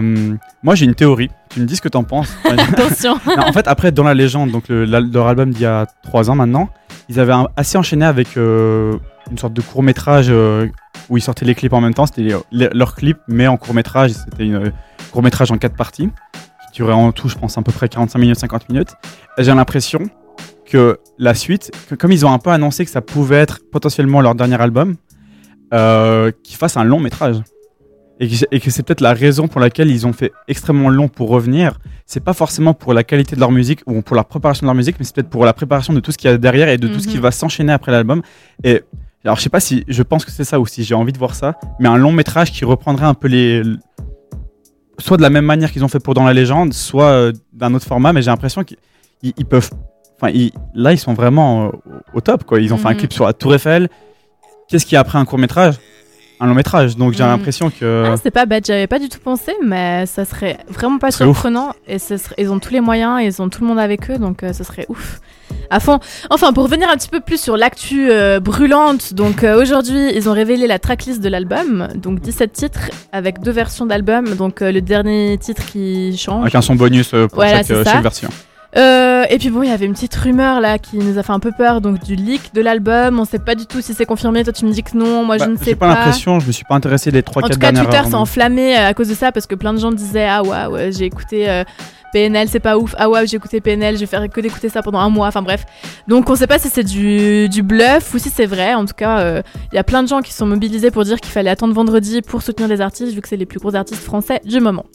moi, 0.63 0.75
j'ai 0.75 0.85
une 0.85 0.95
théorie. 0.95 1.29
Tu 1.55 1.61
me 1.61 1.65
dis 1.65 1.75
ce 1.77 1.81
que 1.81 1.87
t'en 1.89 2.03
penses. 2.03 2.31
Attention. 2.45 3.17
Non, 3.25 3.43
en 3.47 3.53
fait, 3.53 3.67
après, 3.67 3.91
dans 3.91 4.03
la 4.03 4.13
légende, 4.13 4.51
donc 4.51 4.67
le- 4.67 4.83
la- 4.85 4.99
leur 4.99 5.27
album 5.27 5.51
d'il 5.51 5.61
y 5.61 5.65
a 5.65 5.85
3 6.03 6.29
ans 6.29 6.35
maintenant, 6.35 6.69
ils 7.09 7.17
avaient 7.19 7.31
un- 7.33 7.47
assez 7.55 7.77
enchaîné 7.77 8.05
avec 8.05 8.35
euh, 8.37 8.97
une 9.31 9.37
sorte 9.37 9.53
de 9.53 9.61
court 9.61 9.81
métrage 9.81 10.29
où 11.09 11.17
ils 11.17 11.21
sortaient 11.21 11.45
les 11.45 11.55
clips 11.55 11.71
en 11.73 11.79
même 11.81 11.93
temps. 11.93 12.05
C'était 12.05 12.33
euh, 12.33 12.39
leurs 12.73 12.93
clips, 12.95 13.17
mais 13.29 13.47
en 13.47 13.55
court 13.57 13.73
métrage. 13.73 14.11
C'était 14.11 14.43
une 14.45 14.71
court 15.11 15.23
métrage 15.23 15.49
en 15.51 15.57
4 15.57 15.75
parties 15.77 16.09
qui 16.73 16.81
durait 16.81 16.93
en 16.93 17.13
tout, 17.13 17.29
je 17.29 17.35
pense, 17.35 17.57
à 17.57 17.61
peu 17.61 17.71
près 17.71 17.87
45 17.87 18.19
minutes, 18.19 18.37
50 18.39 18.67
minutes. 18.69 18.93
J'ai 19.37 19.53
l'impression 19.53 20.01
que 20.69 20.99
la 21.17 21.33
suite, 21.35 21.71
que 21.89 21.95
comme 21.95 22.11
ils 22.11 22.25
ont 22.25 22.33
un 22.33 22.39
peu 22.39 22.49
annoncé 22.49 22.83
que 22.83 22.91
ça 22.91 22.99
pouvait 23.01 23.37
être 23.37 23.59
potentiellement 23.71 24.19
leur 24.19 24.35
dernier 24.35 24.59
album, 24.59 24.95
euh, 25.73 26.31
qu'ils 26.43 26.57
fassent 26.57 26.75
un 26.75 26.83
long 26.83 26.99
métrage. 26.99 27.37
Et 28.19 28.29
que, 28.61 28.69
c'est 28.71 28.83
peut-être 28.83 29.01
la 29.01 29.13
raison 29.13 29.47
pour 29.49 29.59
laquelle 29.59 29.89
ils 29.91 30.07
ont 30.07 30.13
fait 30.13 30.31
extrêmement 30.47 30.87
long 30.89 31.09
pour 31.09 31.27
revenir. 31.29 31.79
C'est 32.05 32.23
pas 32.23 32.31
forcément 32.33 32.73
pour 32.73 32.93
la 32.93 33.03
qualité 33.03 33.35
de 33.35 33.41
leur 33.41 33.51
musique 33.51 33.81
ou 33.87 34.01
pour 34.01 34.15
la 34.15 34.23
préparation 34.23 34.61
de 34.65 34.67
leur 34.67 34.75
musique, 34.75 34.95
mais 34.99 35.05
c'est 35.05 35.13
peut-être 35.15 35.29
pour 35.29 35.43
la 35.45 35.51
préparation 35.51 35.91
de 35.91 35.99
tout 35.99 36.13
ce 36.13 36.17
qu'il 36.17 36.29
y 36.29 36.33
a 36.33 36.37
derrière 36.37 36.69
et 36.69 36.77
de 36.77 36.87
tout 36.87 36.99
ce 37.01 37.07
qui 37.09 37.17
Mhm. 37.17 37.23
va 37.23 37.31
s'enchaîner 37.31 37.73
après 37.73 37.91
l'album. 37.91 38.21
Et 38.63 38.83
alors, 39.25 39.35
je 39.35 39.41
sais 39.41 39.49
pas 39.49 39.59
si 39.59 39.83
je 39.89 40.01
pense 40.01 40.23
que 40.23 40.31
c'est 40.31 40.45
ça 40.45 40.61
aussi, 40.61 40.83
j'ai 40.85 40.95
envie 40.95 41.11
de 41.11 41.17
voir 41.17 41.35
ça, 41.35 41.55
mais 41.79 41.89
un 41.89 41.97
long 41.97 42.13
métrage 42.13 42.51
qui 42.53 42.63
reprendrait 42.63 43.05
un 43.05 43.15
peu 43.15 43.27
les. 43.27 43.63
soit 44.97 45.17
de 45.17 45.21
la 45.21 45.29
même 45.29 45.43
manière 45.45 45.71
qu'ils 45.73 45.83
ont 45.83 45.89
fait 45.89 45.99
pour 45.99 46.13
Dans 46.13 46.23
la 46.23 46.33
légende, 46.33 46.71
soit 46.73 47.09
euh, 47.09 47.33
d'un 47.51 47.73
autre 47.73 47.85
format, 47.85 48.13
mais 48.13 48.21
j'ai 48.21 48.29
l'impression 48.31 48.63
qu'ils 48.63 48.77
ils- 49.23 49.33
ils 49.37 49.45
peuvent. 49.45 49.69
Enfin, 50.15 50.31
ils- 50.33 50.53
là, 50.73 50.93
ils 50.93 50.97
sont 50.97 51.13
vraiment 51.13 51.65
euh, 51.65 51.69
au 52.13 52.21
top, 52.21 52.45
quoi. 52.45 52.61
Ils 52.61 52.73
ont 52.73 52.77
fait 52.77 52.87
un 52.87 52.91
Mhm. 52.91 52.97
clip 52.99 53.11
sur 53.13 53.25
la 53.25 53.33
Tour 53.33 53.53
Eiffel. 53.55 53.89
Qu'est-ce 54.69 54.85
qu'il 54.85 54.93
y 54.93 54.97
a 54.97 55.01
après 55.01 55.17
un 55.19 55.25
court 55.25 55.37
métrage? 55.37 55.75
Un 56.39 56.47
long 56.47 56.53
métrage. 56.53 56.97
Donc, 56.97 57.13
j'ai 57.13 57.23
Mhm. 57.23 57.29
l'impression 57.29 57.69
que. 57.69 58.03
Ah, 58.07 58.15
c'est 58.21 58.31
pas 58.31 58.45
bête, 58.45 58.65
j'avais 58.65 58.87
pas 58.87 58.99
du 58.99 59.07
tout 59.09 59.19
pensé, 59.23 59.53
mais 59.63 60.05
ça 60.05 60.25
serait 60.25 60.57
vraiment 60.69 60.97
pas 60.99 61.07
ouf. 61.07 61.15
surprenant. 61.15 61.71
Et 61.87 61.97
ce 61.99 62.17
serait- 62.17 62.35
ils 62.37 62.51
ont 62.51 62.59
tous 62.59 62.71
les 62.73 62.81
moyens, 62.81 63.21
ils 63.23 63.41
ont 63.41 63.47
tout 63.49 63.61
le 63.61 63.67
monde 63.67 63.79
avec 63.79 64.09
eux, 64.09 64.17
donc 64.17 64.43
euh, 64.43 64.51
ce 64.51 64.63
serait 64.63 64.85
ouf. 64.89 65.19
À 65.69 65.79
fond. 65.79 65.99
Enfin, 66.29 66.51
pour 66.53 66.63
revenir 66.65 66.89
un 66.89 66.95
petit 66.97 67.07
peu 67.09 67.21
plus 67.21 67.39
sur 67.39 67.55
l'actu 67.55 68.09
euh, 68.11 68.39
brûlante, 68.39 69.13
donc 69.13 69.43
euh, 69.43 69.61
aujourd'hui, 69.61 70.11
ils 70.13 70.27
ont 70.27 70.33
révélé 70.33 70.67
la 70.67 70.77
tracklist 70.79 71.21
de 71.21 71.29
l'album, 71.29 71.87
donc 71.95 72.19
17 72.19 72.51
titres 72.51 72.89
avec 73.13 73.39
deux 73.41 73.51
versions 73.51 73.85
d'album, 73.85 74.35
donc 74.35 74.61
euh, 74.61 74.71
le 74.71 74.81
dernier 74.81 75.37
titre 75.37 75.63
qui 75.65 76.17
change. 76.17 76.41
Avec 76.41 76.55
un 76.55 76.61
son 76.61 76.75
bonus 76.75 77.13
euh, 77.13 77.27
pour 77.27 77.37
Voilà, 77.37 77.59
euh, 77.59 77.83
ça. 77.83 77.91
chaque 77.93 78.03
version. 78.03 78.29
Euh, 78.77 79.23
et 79.29 79.37
puis 79.37 79.49
bon, 79.49 79.63
il 79.63 79.69
y 79.69 79.71
avait 79.71 79.85
une 79.85 79.93
petite 79.93 80.15
rumeur 80.15 80.59
là 80.59 80.77
qui 80.79 80.97
nous 80.97 81.17
a 81.17 81.23
fait 81.23 81.31
un 81.31 81.39
peu 81.39 81.51
peur, 81.57 81.79
donc 81.79 82.03
du 82.03 82.15
leak 82.15 82.53
de 82.53 82.61
l'album. 82.61 83.19
On 83.19 83.25
sait 83.25 83.39
pas 83.39 83.55
du 83.55 83.65
tout 83.65 83.79
si 83.81 83.93
c'est 83.93 84.05
confirmé. 84.05 84.43
Toi, 84.43 84.51
tu 84.53 84.65
me 84.65 84.71
dis 84.71 84.83
que 84.83 84.97
non. 84.97 85.23
Moi, 85.23 85.37
Bah, 85.37 85.45
je 85.45 85.49
ne 85.51 85.55
sais 85.57 85.65
J'ai 85.65 85.75
pas 85.75 85.87
pas. 85.93 85.95
l'impression, 85.95 86.39
je 86.41 86.47
me 86.47 86.51
suis 86.51 86.65
pas 86.65 86.75
intéressé 86.75 87.09
les 87.11 87.21
3-4 87.21 87.45
En 87.45 87.49
tout 87.49 87.59
cas, 87.59 87.71
Twitter 87.71 88.01
s'est 88.05 88.13
enflammé 88.15 88.77
euh, 88.77 88.89
à 88.89 88.93
cause 88.93 89.07
de 89.07 89.13
ça 89.13 89.31
parce 89.31 89.47
que 89.47 89.55
plein 89.55 89.73
de 89.73 89.79
gens 89.79 89.91
disaient 89.91 90.27
Ah 90.27 90.43
ouais, 90.43 90.65
ouais, 90.67 90.91
j'ai 90.91 91.05
écouté 91.05 91.49
euh, 91.49 91.63
PNL, 92.11 92.49
c'est 92.49 92.59
pas 92.59 92.77
ouf. 92.77 92.95
Ah 92.97 93.09
ouais, 93.09 93.25
j'ai 93.27 93.37
écouté 93.37 93.61
PNL, 93.61 93.95
je 93.95 94.01
vais 94.01 94.05
faire 94.07 94.27
que 94.29 94.41
d'écouter 94.41 94.67
ça 94.67 94.81
pendant 94.81 94.99
un 94.99 95.09
mois. 95.09 95.27
Enfin 95.27 95.41
bref. 95.41 95.65
Donc 96.09 96.29
on 96.29 96.35
sait 96.35 96.47
pas 96.47 96.59
si 96.59 96.67
c'est 96.69 96.83
du, 96.83 97.47
du 97.47 97.63
bluff 97.63 98.13
ou 98.13 98.19
si 98.19 98.29
c'est 98.29 98.45
vrai. 98.45 98.73
En 98.73 98.85
tout 98.85 98.93
cas, 98.93 99.19
euh, 99.19 99.41
il 99.71 99.75
y 99.75 99.79
a 99.79 99.83
plein 99.85 100.03
de 100.03 100.09
gens 100.09 100.19
qui 100.21 100.33
sont 100.33 100.45
mobilisés 100.45 100.91
pour 100.91 101.05
dire 101.05 101.21
qu'il 101.21 101.31
fallait 101.31 101.49
attendre 101.49 101.73
vendredi 101.73 102.21
pour 102.21 102.41
soutenir 102.41 102.67
les 102.67 102.81
artistes 102.81 103.13
vu 103.13 103.21
que 103.21 103.29
c'est 103.29 103.37
les 103.37 103.45
plus 103.45 103.59
gros 103.59 103.73
artistes 103.75 104.03
français 104.03 104.41
du 104.43 104.59
moment. 104.59 104.85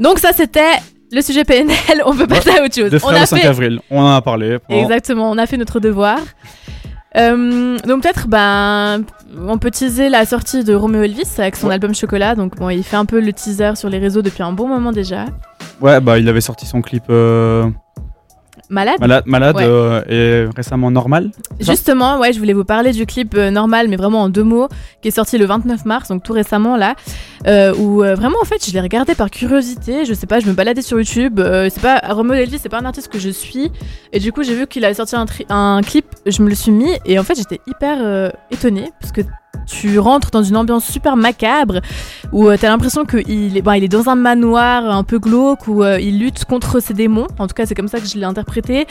Donc 0.00 0.18
ça, 0.18 0.30
c'était 0.32 0.74
le 1.12 1.22
sujet 1.22 1.44
PNL. 1.44 2.02
On 2.06 2.14
peut 2.16 2.26
passer 2.26 2.50
à 2.50 2.62
autre 2.64 2.74
chose. 2.74 2.90
De 2.90 2.96
on 2.96 3.00
frères 3.00 3.20
a 3.20 3.22
au 3.22 3.26
5 3.26 3.38
fait 3.40 3.46
avril, 3.46 3.80
on 3.90 4.00
en 4.00 4.14
a 4.14 4.22
parlé. 4.22 4.58
Exactement, 4.68 5.30
on 5.30 5.38
a 5.38 5.46
fait 5.46 5.56
notre 5.56 5.80
devoir. 5.80 6.18
Euh, 7.16 7.76
donc 7.86 8.02
peut-être, 8.02 8.28
ben, 8.28 9.02
on 9.36 9.58
peut 9.58 9.70
teaser 9.72 10.08
la 10.08 10.24
sortie 10.24 10.62
de 10.62 10.74
Romeo 10.74 11.02
Elvis 11.02 11.28
avec 11.38 11.56
son 11.56 11.66
Ouais. 11.66 11.74
album 11.74 11.94
Chocolat. 11.94 12.34
Donc 12.36 12.56
bon, 12.56 12.70
il 12.70 12.84
fait 12.84 12.96
un 12.96 13.04
peu 13.04 13.20
le 13.20 13.32
teaser 13.32 13.72
sur 13.74 13.88
les 13.88 13.98
réseaux 13.98 14.22
depuis 14.22 14.42
un 14.44 14.52
bon 14.52 14.68
moment 14.68 14.92
déjà. 14.92 15.24
Ouais, 15.80 16.00
bah 16.00 16.18
il 16.18 16.28
avait 16.28 16.40
sorti 16.40 16.66
son 16.66 16.82
clip 16.82 17.04
euh, 17.10 17.68
Malade. 18.70 19.00
Malade, 19.00 19.24
malade 19.26 19.56
Ouais. 19.56 19.64
euh, 19.66 20.02
et 20.08 20.48
récemment 20.56 20.90
Normal. 20.90 21.30
Justement, 21.58 22.18
ouais, 22.20 22.32
je 22.32 22.38
voulais 22.38 22.52
vous 22.52 22.64
parler 22.64 22.92
du 22.92 23.04
clip 23.04 23.34
euh, 23.36 23.50
normal, 23.50 23.88
mais 23.88 23.96
vraiment 23.96 24.22
en 24.22 24.28
deux 24.28 24.44
mots, 24.44 24.68
qui 25.02 25.08
est 25.08 25.10
sorti 25.10 25.38
le 25.38 25.44
29 25.44 25.84
mars, 25.84 26.08
donc 26.08 26.22
tout 26.22 26.32
récemment 26.32 26.76
là, 26.76 26.94
euh, 27.46 27.74
où 27.74 27.98
vraiment 27.98 28.38
en 28.40 28.44
fait, 28.44 28.64
je 28.64 28.72
l'ai 28.72 28.80
regardé 28.80 29.14
par 29.14 29.30
curiosité. 29.30 30.04
Je 30.04 30.14
sais 30.14 30.26
pas, 30.26 30.40
je 30.40 30.46
me 30.46 30.52
baladais 30.52 30.82
sur 30.82 30.98
YouTube. 30.98 31.40
c'est 31.40 31.82
pas 31.82 32.00
Romeo 32.10 32.34
Elvis, 32.34 32.58
c'est 32.62 32.68
pas 32.68 32.78
un 32.78 32.84
artiste 32.84 33.08
que 33.08 33.18
je 33.18 33.30
suis, 33.30 33.70
et 34.12 34.20
du 34.20 34.32
coup 34.32 34.42
j'ai 34.44 34.54
vu 34.54 34.66
qu'il 34.66 34.84
avait 34.84 34.94
sorti 34.94 35.16
un, 35.16 35.26
un 35.48 35.80
clip, 35.82 36.06
je 36.26 36.42
me 36.42 36.48
le 36.48 36.54
suis 36.54 36.72
mis, 36.72 36.92
et 37.04 37.18
en 37.18 37.24
fait 37.24 37.34
j'étais 37.36 37.60
hyper 37.66 38.30
étonnée 38.50 38.90
parce 39.00 39.12
que 39.12 39.22
tu 39.66 39.98
rentres 39.98 40.30
dans 40.30 40.42
une 40.42 40.56
ambiance 40.56 40.84
super 40.84 41.16
macabre 41.16 41.80
où 42.32 42.48
euh, 42.48 42.56
t'as 42.60 42.68
l'impression 42.68 43.04
qu'il 43.04 43.56
est, 43.56 43.62
bon, 43.62 43.72
il 43.72 43.84
est 43.84 43.88
dans 43.88 44.08
un 44.08 44.16
manoir 44.16 44.90
un 44.90 45.04
peu 45.04 45.18
glauque 45.18 45.68
où 45.68 45.84
euh, 45.84 46.00
il 46.00 46.18
lutte 46.18 46.44
contre 46.44 46.80
ses 46.80 46.92
démons. 46.94 47.28
En 47.38 47.46
tout 47.46 47.54
cas, 47.54 47.66
c'est 47.66 47.74
comme 47.74 47.88
ça 47.88 48.00
que 48.00 48.06
je 48.06 48.16
l'ai 48.18 48.24
interprété. 48.24 48.86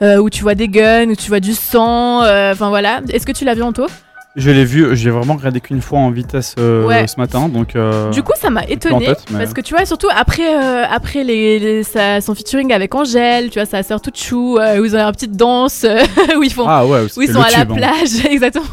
Euh, 0.00 0.18
où 0.18 0.30
tu 0.30 0.42
vois 0.42 0.54
des 0.54 0.68
guns, 0.68 1.08
où 1.10 1.16
tu 1.16 1.28
vois 1.28 1.40
du 1.40 1.54
sang. 1.54 2.22
euh, 2.22 2.52
Enfin 2.52 2.68
voilà. 2.68 3.00
Est-ce 3.08 3.26
que 3.26 3.32
tu 3.32 3.44
l'as 3.44 3.54
vu 3.54 3.62
en 3.62 3.72
taux 3.72 3.86
Je 4.34 4.50
l'ai 4.50 4.64
vu, 4.64 4.96
j'ai 4.96 5.10
vraiment 5.10 5.34
regardé 5.34 5.60
qu'une 5.60 5.82
fois 5.82 5.98
en 5.98 6.10
vitesse 6.10 6.54
euh, 6.58 6.86
Ouais. 6.86 7.06
ce 7.06 7.20
matin, 7.20 7.50
donc. 7.50 7.76
euh, 7.76 8.08
Du 8.12 8.22
coup, 8.22 8.32
ça 8.34 8.48
m'a 8.48 8.64
étonné 8.64 9.04
tête, 9.04 9.24
mais- 9.30 9.40
parce 9.40 9.52
que 9.52 9.60
tu 9.60 9.74
vois, 9.74 9.84
surtout 9.84 10.08
après, 10.10 10.56
euh, 10.56 10.84
après 10.90 11.22
les, 11.22 11.58
les- 11.58 11.82
sa- 11.82 12.22
son 12.22 12.34
featuring 12.34 12.72
avec 12.72 12.94
Angèle, 12.94 13.50
tu 13.50 13.58
vois, 13.58 13.66
sa 13.66 13.82
sœur 13.82 14.00
toute 14.00 14.16
chou, 14.18 14.58
où 14.58 14.84
ils 14.86 14.96
ont 14.96 15.00
une 15.00 15.12
petite 15.12 15.36
danse, 15.36 15.84
où 16.38 16.42
ils 16.42 16.50
font. 16.52 16.64
ah 16.66 16.86
ouais, 16.86 17.00
où 17.14 17.20
ils 17.20 17.30
sont 17.30 17.42
à 17.42 17.50
la 17.50 17.60
hein. 17.60 17.66
plage, 17.66 18.24
exactement, 18.30 18.64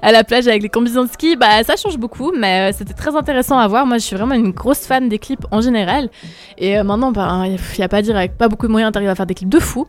à 0.00 0.12
la 0.12 0.22
plage 0.22 0.46
avec 0.46 0.62
les 0.62 0.68
combinaisons 0.68 1.04
de 1.06 1.10
ski, 1.10 1.34
bah 1.34 1.64
ça 1.66 1.74
change 1.74 1.98
beaucoup, 1.98 2.30
mais 2.38 2.72
c'était 2.72 2.94
très 2.94 3.16
intéressant 3.16 3.58
à 3.58 3.66
voir. 3.66 3.86
Moi, 3.86 3.98
je 3.98 4.04
suis 4.04 4.14
vraiment 4.16 4.36
une 4.36 4.52
grosse 4.52 4.86
fan 4.86 5.08
des 5.08 5.18
clips 5.18 5.44
en 5.50 5.60
général, 5.60 6.08
et 6.56 6.80
maintenant, 6.84 7.10
bah, 7.10 7.42
il 7.48 7.80
y 7.80 7.82
a 7.82 7.88
pas 7.88 7.96
à 7.96 8.02
dire, 8.02 8.16
avec 8.16 8.38
pas 8.38 8.46
beaucoup 8.46 8.68
de 8.68 8.72
moyens, 8.72 8.92
t'arrives 8.92 9.08
à 9.08 9.16
faire 9.16 9.26
des 9.26 9.34
clips 9.34 9.48
de 9.48 9.58
fou. 9.58 9.88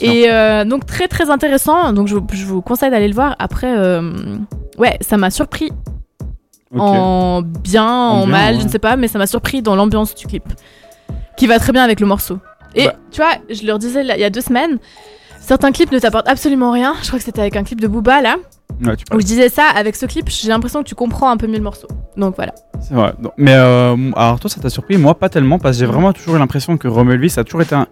Et 0.00 0.28
donc 0.66 0.86
très 0.86 1.08
très 1.08 1.30
intéressant. 1.30 1.92
Donc 1.92 2.06
je, 2.06 2.16
je 2.32 2.44
vous 2.46 2.62
conseille 2.62 2.90
d'aller 2.90 3.08
le 3.08 3.14
voir. 3.14 3.34
Après, 3.40 3.74
ouais, 4.78 4.98
ça 5.00 5.16
m'a 5.16 5.30
surpris 5.30 5.70
en 6.74 7.42
bien, 7.42 7.84
en, 7.86 8.20
bien, 8.22 8.26
mal, 8.26 8.54
ouais. 8.54 8.60
je 8.60 8.66
ne 8.66 8.70
sais 8.70 8.78
pas, 8.78 8.96
mais 8.96 9.08
ça 9.08 9.18
m'a 9.18 9.26
surpris 9.26 9.60
dans 9.62 9.76
l'ambiance 9.76 10.14
du 10.14 10.26
clip, 10.26 10.44
qui 11.36 11.46
va 11.46 11.58
très 11.58 11.72
bien 11.72 11.82
avec 11.84 12.00
le 12.00 12.06
morceau. 12.06 12.38
Et 12.74 12.86
Bah. 12.86 12.94
tu 13.10 13.20
vois, 13.20 13.32
je 13.50 13.66
leur 13.66 13.78
disais 13.78 14.02
il 14.02 14.20
y 14.20 14.24
a 14.24 14.30
deux 14.30 14.40
semaines. 14.40 14.78
Certains 15.38 15.72
clips 15.72 15.92
ne 15.92 15.98
t'apportent 15.98 16.28
absolument 16.28 16.70
rien. 16.70 16.94
Je 17.02 17.08
crois 17.08 17.18
que 17.18 17.24
c'était 17.24 17.40
avec 17.40 17.56
un 17.56 17.64
clip 17.64 17.80
de 17.80 17.88
Booba 17.88 18.22
là, 18.22 18.36
Ouais, 18.82 18.96
tu 18.96 19.04
où 19.14 19.20
je 19.20 19.26
disais 19.26 19.48
ça. 19.50 19.64
Avec 19.74 19.96
ce 19.96 20.06
clip, 20.06 20.28
j'ai 20.30 20.48
l'impression 20.48 20.82
que 20.82 20.88
tu 20.88 20.94
comprends 20.94 21.28
un 21.30 21.36
peu 21.36 21.46
mieux 21.46 21.58
le 21.58 21.62
morceau. 21.62 21.88
Donc 22.16 22.36
voilà. 22.36 22.54
C'est 22.80 22.94
vrai. 22.94 23.12
Non, 23.20 23.30
Mais 23.36 23.52
euh, 23.54 23.96
alors 24.16 24.40
toi, 24.40 24.48
ça 24.48 24.60
t'a 24.60 24.70
surpris 24.70 24.96
Moi, 24.96 25.14
pas 25.18 25.28
tellement, 25.28 25.58
parce 25.58 25.76
que 25.76 25.80
j'ai 25.80 25.86
Mhm. 25.86 25.92
vraiment 25.92 26.12
toujours 26.14 26.36
eu 26.36 26.38
l'impression 26.38 26.78
que 26.78 26.88
Romeo 26.88 27.12
Elvis 27.12 27.34
a 27.36 27.44
toujours 27.44 27.60
été 27.62 27.74
un. 27.74 27.86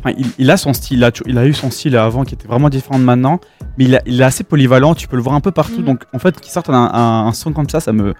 Enfin, 0.00 0.14
il, 0.16 0.26
il 0.38 0.50
a 0.50 0.56
son 0.56 0.72
style, 0.72 0.98
il 0.98 1.04
a, 1.04 1.10
tou- 1.10 1.24
il 1.26 1.36
a 1.38 1.44
eu 1.46 1.52
son 1.52 1.70
style 1.70 1.96
avant 1.96 2.24
qui 2.24 2.34
était 2.34 2.46
vraiment 2.46 2.68
différent 2.68 2.98
de 3.00 3.04
maintenant, 3.04 3.40
mais 3.76 3.84
il, 3.86 3.96
a- 3.96 4.02
il 4.06 4.20
est 4.20 4.24
assez 4.24 4.44
polyvalent, 4.44 4.94
tu 4.94 5.08
peux 5.08 5.16
le 5.16 5.22
voir 5.22 5.34
un 5.34 5.40
peu 5.40 5.50
partout. 5.50 5.80
Mhm. 5.80 5.84
Donc 5.84 6.04
en 6.14 6.18
fait, 6.20 6.38
qu'il 6.40 6.52
sorte 6.52 6.70
un, 6.70 6.74
un- 6.74 7.26
un 7.26 7.32
son 7.32 7.52
comme 7.52 7.68
ça, 7.68 7.80
ça 7.80 7.92
me. 7.92 8.14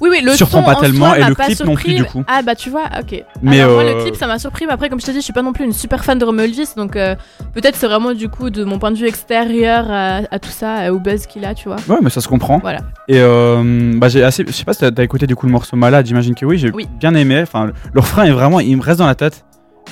Oui, 0.00 0.08
oui, 0.10 0.20
le 0.24 0.32
Surprend 0.32 0.58
son 0.60 0.64
pas 0.64 0.76
en 0.76 0.80
tellement, 0.80 1.06
soi 1.10 1.18
et 1.20 1.24
le 1.24 1.34
clip 1.34 1.64
non 1.64 1.74
plus, 1.74 1.94
du 1.94 2.04
coup. 2.04 2.24
Ah 2.28 2.42
bah 2.42 2.54
tu 2.54 2.68
vois, 2.70 2.84
ok. 3.00 3.24
Mais, 3.42 3.60
Alors 3.60 3.74
moi 3.74 3.82
euh, 3.84 3.94
le 3.96 4.02
clip 4.02 4.16
ça 4.16 4.26
m'a 4.26 4.38
surpris, 4.38 4.66
mais 4.66 4.72
après 4.72 4.88
comme 4.88 5.00
je 5.00 5.06
t'ai 5.06 5.12
dit, 5.12 5.18
je 5.18 5.24
suis 5.24 5.32
pas 5.32 5.42
non 5.42 5.52
plus 5.52 5.64
une 5.64 5.72
super 5.72 6.04
fan 6.04 6.18
de 6.18 6.24
Romeo 6.24 6.42
Elvis, 6.42 6.70
donc 6.76 6.96
euh, 6.96 7.14
peut-être 7.54 7.76
c'est 7.76 7.86
vraiment 7.86 8.12
du 8.12 8.28
coup 8.28 8.50
de 8.50 8.64
mon 8.64 8.78
point 8.78 8.90
de 8.90 8.96
vue 8.96 9.06
extérieur 9.06 9.86
à, 9.90 10.20
à 10.30 10.38
tout 10.40 10.50
ça, 10.50 10.80
euh, 10.80 10.90
au 10.92 10.98
buzz 10.98 11.26
qu'il 11.26 11.44
a, 11.44 11.54
tu 11.54 11.68
vois. 11.68 11.76
Ouais, 11.88 11.98
mais 12.02 12.10
ça 12.10 12.20
se 12.20 12.28
comprend. 12.28 12.58
Voilà. 12.58 12.80
Et 13.08 13.18
euh, 13.20 13.92
bah, 13.96 14.08
j'ai 14.08 14.22
assez. 14.24 14.44
Je 14.46 14.52
sais 14.52 14.64
pas 14.64 14.72
si 14.74 14.80
t'as 14.80 15.02
écouté 15.02 15.26
du 15.26 15.36
coup 15.36 15.46
le 15.46 15.52
morceau 15.52 15.76
Malade, 15.76 16.06
j'imagine 16.06 16.34
que 16.34 16.44
oui, 16.44 16.58
j'ai 16.58 16.70
Oui. 16.72 16.88
bien 16.98 17.14
aimé. 17.14 17.40
Enfin, 17.42 17.70
le 17.92 18.00
refrain 18.00 18.24
est 18.24 18.30
vraiment. 18.32 18.58
Il 18.60 18.76
me 18.76 18.82
reste 18.82 18.98
dans 18.98 19.06
la 19.06 19.14
tête. 19.14 19.44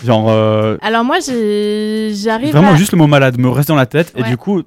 Genre. 0.05 0.27
euh, 0.31 0.77
Alors 0.83 1.05
moi 1.05 1.17
j'ai 1.25 2.13
j'arrive 2.15 2.53
Vraiment, 2.53 2.73
à... 2.73 2.77
juste 2.77 2.93
le 2.93 2.99
mot 2.99 3.07
malade 3.07 3.39
me 3.39 3.49
reste 3.49 3.69
dans 3.69 3.75
la 3.77 3.87
tête. 3.87 4.13
Et 4.17 4.23
Ouais. 4.23 4.29
du 4.29 4.37
coup, 4.37 4.63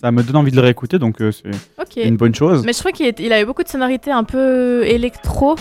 ça 0.00 0.10
me 0.10 0.22
donne 0.22 0.36
envie 0.36 0.50
de 0.50 0.56
le 0.56 0.62
réécouter, 0.62 0.98
donc 0.98 1.20
euh, 1.20 1.30
c'est 1.32 1.50
Ok. 1.80 1.96
une 2.04 2.16
bonne 2.16 2.34
chose. 2.34 2.62
Mais 2.64 2.72
je 2.72 2.78
crois 2.80 2.92
qu'il 2.92 3.06
est- 3.06 3.20
il 3.20 3.32
avait 3.32 3.44
beaucoup 3.44 3.62
de 3.62 3.68
sonorités 3.68 4.10
un 4.10 4.24
peu 4.24 4.84
électro. 4.84 5.56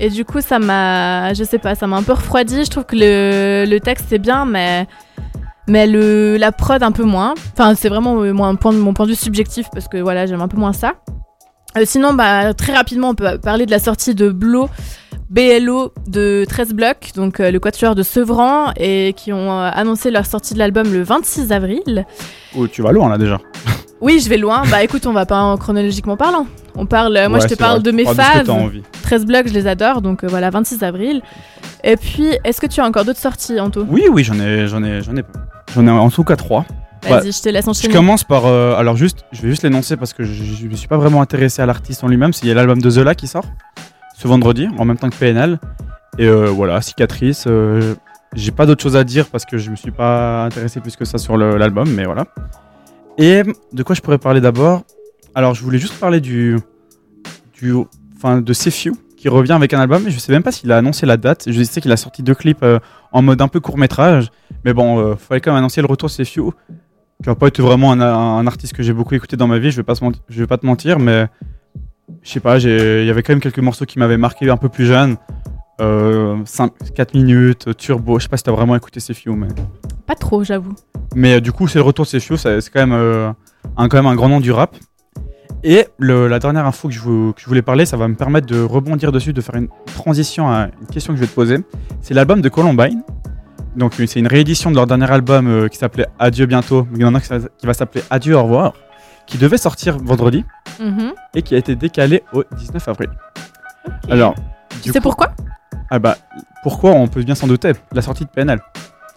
Et 0.00 0.08
du 0.10 0.24
coup, 0.24 0.40
ça 0.40 0.58
m'a. 0.58 1.32
Je 1.34 1.44
sais 1.44 1.58
pas, 1.58 1.74
ça 1.74 1.86
m'a 1.86 1.96
un 1.96 2.02
peu 2.02 2.12
refroidi. 2.12 2.64
Je 2.64 2.70
trouve 2.70 2.84
que 2.84 2.96
le, 2.96 3.64
le 3.68 3.80
texte 3.80 4.06
c'est 4.08 4.18
bien, 4.18 4.44
mais. 4.44 4.86
Mais 5.68 5.86
le, 5.86 6.36
la 6.38 6.50
prod 6.50 6.82
un 6.82 6.90
peu 6.90 7.04
moins. 7.04 7.34
Enfin, 7.52 7.74
c'est 7.76 7.88
vraiment 7.88 8.20
euh, 8.20 8.32
moi, 8.32 8.48
un 8.48 8.56
point, 8.56 8.72
de- 8.72 8.78
mon 8.78 8.94
point 8.94 9.06
de 9.06 9.10
vue 9.12 9.16
subjectif 9.16 9.68
parce 9.72 9.86
que 9.86 9.98
voilà, 9.98 10.26
j'aime 10.26 10.40
un 10.40 10.48
peu 10.48 10.56
moins 10.56 10.72
ça. 10.72 10.94
Euh, 11.78 11.82
sinon, 11.84 12.14
bah, 12.14 12.52
très 12.52 12.74
rapidement, 12.74 13.10
on 13.10 13.14
peut 13.14 13.38
parler 13.38 13.64
de 13.64 13.70
la 13.70 13.78
sortie 13.78 14.14
de 14.16 14.28
Blo, 14.30 14.68
BLO 15.32 15.92
de 16.08 16.44
13 16.46 16.74
blocs, 16.74 17.12
donc 17.16 17.40
euh, 17.40 17.50
le 17.50 17.58
quatuor 17.58 17.94
de 17.94 18.02
Sevran, 18.02 18.72
et 18.76 19.14
qui 19.16 19.32
ont 19.32 19.50
euh, 19.50 19.70
annoncé 19.72 20.10
leur 20.10 20.26
sortie 20.26 20.52
de 20.52 20.58
l'album 20.58 20.92
le 20.92 21.02
26 21.02 21.52
avril. 21.52 22.04
Oh, 22.54 22.68
tu 22.68 22.82
vas 22.82 22.92
loin 22.92 23.08
là 23.08 23.18
déjà. 23.18 23.38
Oui, 24.04 24.18
je 24.18 24.28
vais 24.28 24.36
loin. 24.36 24.64
Bah 24.68 24.82
écoute, 24.82 25.06
on 25.06 25.12
va 25.12 25.26
pas 25.26 25.40
en 25.40 25.56
chronologiquement 25.56 26.16
parlant. 26.16 26.44
On 26.74 26.86
parle, 26.86 27.16
euh, 27.16 27.28
moi 27.28 27.38
Ouais, 27.38 27.44
je 27.48 27.54
te 27.54 27.56
parle 27.56 27.74
vrai. 27.80 27.82
de 27.84 27.90
mes 27.92 28.02
que 28.04 28.12
faves. 28.12 28.46
t'as 28.46 28.52
envie. 28.52 28.82
13 29.04 29.26
blocs, 29.26 29.46
je 29.46 29.54
les 29.54 29.68
adore, 29.68 30.02
donc 30.02 30.24
voilà, 30.24 30.50
26 30.50 30.82
avril. 30.82 31.22
Et 31.84 31.96
puis, 31.96 32.26
est-ce 32.42 32.60
que 32.60 32.66
tu 32.66 32.80
as 32.80 32.84
encore 32.84 33.04
d'autres 33.04 33.20
sorties, 33.20 33.60
Anto? 33.60 33.86
Oui, 33.88 34.06
oui, 34.10 34.24
j'en 34.24 34.40
ai, 34.40 34.66
j'en 34.66 34.82
ai, 34.82 35.02
j'en 35.02 35.16
ai, 35.16 35.22
j'en 35.72 35.86
ai 35.86 35.90
en 35.90 36.10
tout 36.10 36.24
cas 36.24 36.34
trois. 36.34 36.64
Vas-y, 37.08 37.30
je 37.30 37.42
te 37.42 37.48
laisse 37.48 37.64
Je 37.66 37.70
enchaîner. 37.70 37.94
commence 37.94 38.24
par, 38.24 38.46
euh, 38.46 38.74
alors 38.76 38.96
juste, 38.96 39.18
je 39.30 39.40
vais 39.42 39.50
juste 39.50 39.62
l'énoncer 39.62 39.96
parce 39.96 40.12
que 40.12 40.24
je, 40.24 40.32
je 40.32 40.66
me 40.66 40.74
suis 40.74 40.88
pas 40.88 40.96
vraiment 40.96 41.22
intéressé 41.22 41.62
à 41.62 41.66
l'artiste 41.66 42.02
en 42.02 42.08
lui-même. 42.08 42.32
C'est 42.32 42.44
il 42.44 42.48
y 42.48 42.52
a 42.52 42.54
l'album 42.54 42.82
de 42.82 42.90
Zola 42.90 43.14
qui 43.14 43.28
sort 43.28 43.44
ce 44.22 44.28
vendredi, 44.28 44.68
en 44.78 44.84
même 44.84 44.96
temps 44.96 45.10
que 45.10 45.16
PNL. 45.16 45.58
Et 46.18 46.28
euh, 46.28 46.46
voilà, 46.46 46.80
cicatrice. 46.80 47.44
euh, 47.48 47.94
j'ai 48.34 48.52
pas 48.52 48.66
d'autre 48.66 48.82
chose 48.82 48.96
à 48.96 49.04
dire 49.04 49.26
parce 49.28 49.44
que 49.44 49.58
je 49.58 49.70
me 49.70 49.76
suis 49.76 49.90
pas 49.90 50.44
intéressé 50.44 50.80
plus 50.80 50.96
que 50.96 51.04
ça 51.04 51.18
sur 51.18 51.36
l'album, 51.36 51.90
mais 51.90 52.04
voilà. 52.04 52.26
Et 53.18 53.42
de 53.72 53.82
quoi 53.82 53.94
je 53.94 54.00
pourrais 54.00 54.18
parler 54.18 54.40
d'abord? 54.40 54.82
Alors, 55.34 55.54
je 55.54 55.62
voulais 55.62 55.78
juste 55.78 55.98
parler 55.98 56.20
du, 56.20 56.56
du, 57.52 57.74
enfin, 58.16 58.40
de 58.40 58.52
Sefiu 58.52 58.92
qui 59.16 59.28
revient 59.28 59.52
avec 59.52 59.74
un 59.74 59.80
album. 59.80 60.04
Je 60.06 60.18
sais 60.18 60.32
même 60.32 60.42
pas 60.42 60.52
s'il 60.52 60.70
a 60.70 60.78
annoncé 60.78 61.04
la 61.04 61.16
date. 61.16 61.44
Je 61.50 61.62
sais 61.62 61.80
qu'il 61.80 61.92
a 61.92 61.96
sorti 61.96 62.22
deux 62.22 62.34
clips 62.34 62.62
euh, 62.62 62.78
en 63.10 63.22
mode 63.22 63.42
un 63.42 63.48
peu 63.48 63.60
court 63.60 63.76
métrage, 63.76 64.30
mais 64.64 64.72
bon, 64.72 65.16
fallait 65.16 65.40
quand 65.40 65.50
même 65.50 65.58
annoncer 65.58 65.80
le 65.80 65.88
retour 65.88 66.08
de 66.08 66.12
Sefiu 66.12 66.52
qui 67.22 67.28
n'a 67.28 67.34
pas 67.34 67.48
été 67.48 67.62
vraiment 67.62 67.92
un, 67.92 68.46
artiste 68.46 68.72
que 68.72 68.82
j'ai 68.82 68.92
beaucoup 68.92 69.14
écouté 69.14 69.36
dans 69.36 69.46
ma 69.46 69.58
vie, 69.58 69.70
je 69.70 69.76
vais 69.76 69.84
pas, 69.84 69.94
se 69.94 70.04
je 70.28 70.40
vais 70.40 70.46
pas 70.48 70.58
te 70.58 70.66
mentir, 70.66 70.98
mais 70.98 71.28
je 72.22 72.30
sais 72.30 72.40
pas, 72.40 72.58
il 72.58 73.04
y 73.06 73.10
avait 73.10 73.22
quand 73.22 73.32
même 73.32 73.40
quelques 73.40 73.58
morceaux 73.58 73.84
qui 73.86 73.98
m'avaient 73.98 74.16
marqué 74.16 74.48
un 74.50 74.56
peu 74.56 74.68
plus 74.68 74.86
jeune. 74.86 75.16
Euh, 75.80 76.36
5, 76.44 76.72
4 76.94 77.14
minutes, 77.14 77.76
Turbo, 77.76 78.18
je 78.18 78.24
sais 78.24 78.28
pas 78.28 78.36
si 78.36 78.44
t'as 78.44 78.52
vraiment 78.52 78.76
écouté 78.76 79.00
Sefiu, 79.00 79.32
mais, 79.34 79.48
Pas 80.06 80.14
trop, 80.14 80.44
j'avoue. 80.44 80.74
mais 81.14 81.34
euh, 81.36 81.40
du 81.40 81.50
coup, 81.50 81.66
c'est 81.66 81.78
le 81.78 81.82
retour 81.84 82.04
de 82.04 82.10
Sefiu, 82.10 82.36
ça- 82.36 82.60
c'est 82.60 82.70
quand, 82.70 82.80
même, 82.86 82.92
euh, 82.92 83.32
un, 83.76 83.88
quand 83.88 83.96
même 83.96 84.06
un 84.06 84.14
grand 84.14 84.28
nom 84.28 84.38
du 84.40 84.52
rap. 84.52 84.76
Et 85.64 85.86
le- 85.98 86.28
la 86.28 86.38
dernière 86.38 86.66
info 86.66 86.88
que 86.88 86.94
je, 86.94 87.00
vous- 87.00 87.32
que 87.32 87.40
je 87.40 87.46
voulais 87.46 87.62
parler, 87.62 87.86
ça 87.86 87.96
va 87.96 88.06
me 88.08 88.14
permettre 88.14 88.46
de 88.46 88.60
rebondir 88.62 89.12
dessus, 89.12 89.32
de 89.32 89.40
faire 89.40 89.54
une 89.56 89.68
transition 89.86 90.48
à 90.48 90.68
une 90.80 90.86
question 90.88 91.12
que 91.14 91.16
je 91.18 91.22
vais 91.22 91.28
te 91.28 91.34
poser. 91.34 91.58
C'est 92.00 92.14
l'album 92.14 92.40
de 92.42 92.48
Columbine. 92.48 93.02
Donc 93.76 93.98
euh, 93.98 94.06
c'est 94.06 94.20
une 94.20 94.26
réédition 94.26 94.70
de 94.70 94.76
leur 94.76 94.86
dernier 94.86 95.10
album 95.10 95.46
euh, 95.48 95.68
qui 95.68 95.78
s'appelait 95.78 96.06
Adieu 96.18 96.46
bientôt, 96.46 96.86
mais 96.90 96.98
il 96.98 97.02
y 97.02 97.04
en 97.06 97.14
a 97.14 97.20
qui 97.20 97.66
va 97.66 97.74
s'appeler 97.74 98.04
Adieu 98.10 98.36
au 98.36 98.42
revoir, 98.42 98.74
qui 99.26 99.38
devait 99.38 99.58
sortir 99.58 99.96
vendredi 99.98 100.44
Mhm. 100.80 101.12
et 101.34 101.42
qui 101.42 101.54
a 101.54 101.58
été 101.58 101.74
décalé 101.76 102.22
au 102.32 102.44
19 102.56 102.86
avril. 102.88 103.10
Ok. 103.86 103.92
Alors, 104.10 104.34
tu 104.70 104.78
du 104.80 104.90
sais 104.92 104.98
coup- 104.98 105.02
pourquoi 105.04 105.32
ah 105.90 105.98
bah, 105.98 106.16
pourquoi 106.62 106.92
on 106.92 107.06
peut 107.08 107.22
bien 107.22 107.34
s'en 107.34 107.46
douter 107.46 107.72
La 107.92 108.00
sortie 108.02 108.24
de 108.24 108.30
PNL. 108.30 108.60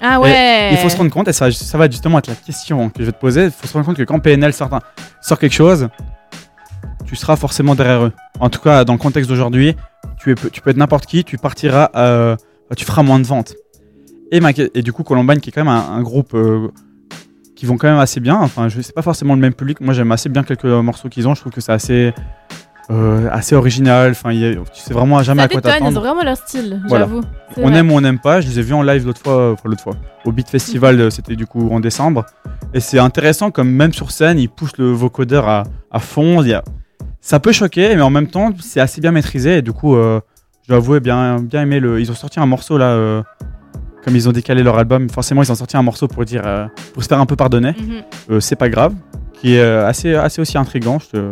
Ah 0.01 0.19
ouais 0.19 0.71
Il 0.73 0.77
faut 0.77 0.89
se 0.89 0.97
rendre 0.97 1.09
compte, 1.11 1.27
et 1.29 1.33
ça, 1.33 1.49
ça 1.51 1.77
va 1.77 1.89
justement 1.89 2.19
être 2.19 2.27
la 2.27 2.35
question 2.35 2.89
que 2.89 2.99
je 2.99 3.05
vais 3.05 3.11
te 3.13 3.19
poser, 3.19 3.45
il 3.45 3.51
faut 3.51 3.65
se 3.67 3.73
rendre 3.73 3.85
compte 3.85 3.95
que 3.97 4.03
quand 4.03 4.19
PNL 4.19 4.51
sort, 4.53 4.73
un- 4.73 4.81
sort 5.21 5.39
quelque 5.39 5.53
chose, 5.53 5.87
tu 7.05 7.15
seras 7.15 7.35
forcément 7.37 7.75
derrière 7.75 8.03
eux. 8.05 8.11
En 8.39 8.49
tout 8.49 8.59
cas, 8.59 8.83
dans 8.83 8.93
le 8.93 8.99
contexte 8.99 9.29
d'aujourd'hui, 9.29 9.75
tu, 10.17 10.35
tu 10.51 10.59
peux 10.61 10.71
être 10.71 10.77
n'importe 10.77 11.05
qui, 11.05 11.23
tu 11.23 11.37
partiras, 11.37 11.89
euh, 11.95 12.35
tu 12.75 12.83
feras 12.83 13.03
moins 13.03 13.19
de 13.19 13.25
ventes. 13.27 13.53
Et, 14.31 14.39
ma- 14.41 14.51
et 14.51 14.81
du 14.81 14.91
coup, 14.91 15.03
Columbine, 15.03 15.39
qui 15.39 15.49
est 15.49 15.53
quand 15.53 15.63
même 15.63 15.73
un, 15.73 15.91
un 15.93 16.01
groupe 16.01 16.33
euh, 16.33 16.67
qui 17.55 17.65
vont 17.65 17.77
quand 17.77 17.87
même 17.87 17.99
assez 17.99 18.19
bien, 18.19 18.35
enfin, 18.35 18.67
je 18.69 18.81
sais 18.81 18.93
pas 18.93 19.01
forcément 19.01 19.33
le 19.35 19.41
même 19.41 19.53
public, 19.53 19.79
moi 19.81 19.93
j'aime 19.93 20.11
assez 20.11 20.29
bien 20.29 20.43
quelques 20.43 20.65
morceaux 20.65 21.09
qu'ils 21.09 21.27
ont, 21.27 21.35
je 21.35 21.41
trouve 21.41 21.53
que 21.53 21.61
c'est 21.61 21.71
assez, 21.71 22.13
euh, 22.91 23.27
assez 23.31 23.55
original, 23.55 24.11
enfin, 24.11 24.31
il 24.31 24.39
y 24.39 24.45
a- 24.45 24.53
tu 24.55 24.61
sais 24.81 24.93
vraiment 24.93 25.23
jamais 25.23 25.39
Ça 25.41 25.45
à 25.45 25.47
quoi 25.47 25.61
détonne, 25.61 25.71
ils 25.71 25.75
ont 25.75 25.79
t'attendre. 25.87 26.01
vraiment 26.05 26.23
leur 26.23 26.37
style, 26.37 26.81
Voilà. 26.87 27.05
j'avoue. 27.05 27.21
On 27.57 27.69
vrai. 27.69 27.79
aime 27.79 27.91
ou 27.91 27.95
on 27.95 28.01
n'aime 28.01 28.19
pas. 28.19 28.41
Je 28.41 28.47
les 28.47 28.59
ai 28.59 28.61
vus 28.61 28.73
en 28.73 28.83
live 28.83 29.05
l'autre 29.05 29.21
fois, 29.21 29.53
enfin 29.53 29.69
l'autre 29.69 29.81
fois, 29.81 29.93
au 30.25 30.31
Beat 30.31 30.49
Festival, 30.49 30.99
euh, 30.99 31.09
c'était 31.09 31.35
du 31.35 31.47
coup 31.47 31.69
en 31.71 31.79
décembre. 31.79 32.25
Et 32.73 32.79
c'est 32.81 32.99
intéressant 32.99 33.49
comme 33.51 33.69
même 33.71 33.93
sur 33.93 34.11
scène, 34.11 34.37
ils 34.37 34.49
poussent 34.49 34.77
le 34.77 34.91
vocodeur 34.91 35.47
à, 35.47 35.63
à 35.91 35.99
fond. 35.99 36.43
Y 36.43 36.53
a... 36.53 36.63
Ça 37.21 37.39
peut 37.39 37.53
choquer, 37.53 37.95
mais 37.95 38.01
en 38.01 38.09
même 38.11 38.27
temps, 38.27 38.51
c'est 38.59 38.81
assez 38.81 39.01
bien 39.01 39.11
maîtrisé. 39.11 39.57
Et 39.57 39.61
du 39.63 39.71
coup, 39.71 39.95
euh, 39.95 40.19
je 40.63 40.67
dois 40.67 40.77
avouer, 40.77 40.99
bien, 40.99 41.39
bien 41.39 41.61
aimé 41.63 41.79
le. 41.79 41.99
Ils 42.01 42.11
ont 42.11 42.15
sorti 42.15 42.39
un 42.39 42.45
morceau 42.45 42.77
là, 42.77 42.89
euh, 42.89 43.23
comme 44.05 44.15
ils 44.15 44.29
ont 44.29 44.31
décalé 44.31 44.61
leur 44.63 44.77
album. 44.77 45.09
Forcément, 45.09 45.41
ils 45.43 45.51
ont 45.51 45.55
sorti 45.55 45.75
un 45.75 45.81
morceau 45.81 46.07
pour 46.07 46.23
dire, 46.23 46.43
euh, 46.45 46.67
pour 46.93 47.03
se 47.03 47.07
faire 47.09 47.19
un 47.19 47.25
peu 47.25 47.35
pardonner. 47.35 47.71
Mhm. 47.77 48.03
Euh, 48.31 48.39
c'est 48.39 48.55
pas 48.55 48.69
grave, 48.69 48.93
qui 49.41 49.55
est 49.55 49.59
euh, 49.59 49.85
assez, 49.87 50.13
assez 50.15 50.39
aussi 50.41 50.57
intrigant. 50.57 50.99
Je 50.99 51.17
te- 51.17 51.31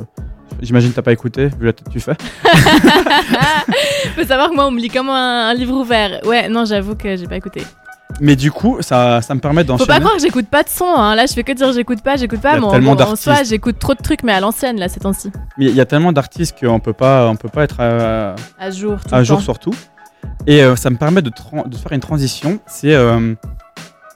J'imagine 0.62 0.92
que 0.92 0.96
t'as 0.96 1.02
pas 1.02 1.12
écouté, 1.12 1.48
vu 1.60 1.66
la 1.66 1.74
tête 1.74 1.88
que 1.88 1.92
tu 1.94 2.00
fais. 2.00 2.16
Faut 4.16 4.24
savoir 4.24 4.50
que 4.50 4.56
moi, 4.56 4.68
on 4.68 4.72
me 4.72 4.80
lit 4.80 4.90
comme 4.90 5.10
un, 5.10 5.50
un 5.50 5.54
livre 5.54 5.76
ouvert. 5.76 6.22
Ouais, 6.26 6.48
non, 6.48 6.66
j'avoue 6.66 6.96
que 6.96 7.16
j'ai 7.16 7.28
pas 7.28 7.36
écouté. 7.38 7.64
Mais 8.22 8.36
du 8.36 8.52
coup, 8.52 8.78
ça, 8.82 9.22
ça 9.22 9.34
me 9.34 9.40
permet 9.40 9.62
Faut 9.62 9.70
d'enchaîner. 9.70 9.88
pas 9.88 10.00
croire 10.00 10.14
que 10.16 10.22
j'écoute 10.22 10.48
pas 10.48 10.62
de 10.64 10.70
son. 10.70 10.86
Hein. 10.86 11.16
Là, 11.16 11.26
je 11.26 11.34
fais 11.34 11.44
que 11.44 11.52
dire 11.52 11.74
j'écoute 11.74 12.02
pas, 12.04 12.16
j'écoute 12.16 12.40
pas. 12.42 12.52
y 12.54 12.58
a 12.58 12.60
Mais 12.60 12.66
en- 12.66 12.72
tellement 12.72 12.92
en, 12.92 13.16
soi, 13.16 13.44
j'écoute 13.44 13.80
trop 13.80 13.96
de 13.96 14.02
trucs, 14.02 14.22
mais 14.24 14.32
à 14.34 14.40
l'ancienne, 14.40 14.78
là, 14.80 14.88
ces 14.88 15.00
temps-ci. 15.00 15.32
Mais 15.58 15.66
il 15.66 15.76
y 15.76 15.82
a 15.82 15.86
tellement 15.86 16.12
d'artistes 16.12 16.56
qu'on 16.60 16.80
peut 16.80 16.94
pas, 16.94 17.28
on 17.28 17.36
peut 17.36 17.50
pas 17.50 17.64
être 17.64 17.80
à, 17.80 18.36
À 18.60 18.70
jour, 18.70 18.98
tout 19.04 19.14
à 19.16 19.20
le 19.20 19.24
jour 19.24 19.38
temps. 19.38 19.44
surtout. 19.44 19.74
Et 20.46 20.62
euh, 20.62 20.76
ça 20.76 20.90
me 20.90 20.98
permet 20.98 21.22
de, 21.22 21.32
faire 21.36 21.92
une 21.92 22.02
transition. 22.02 22.60
C'est 22.68 22.94
euh, 22.94 23.34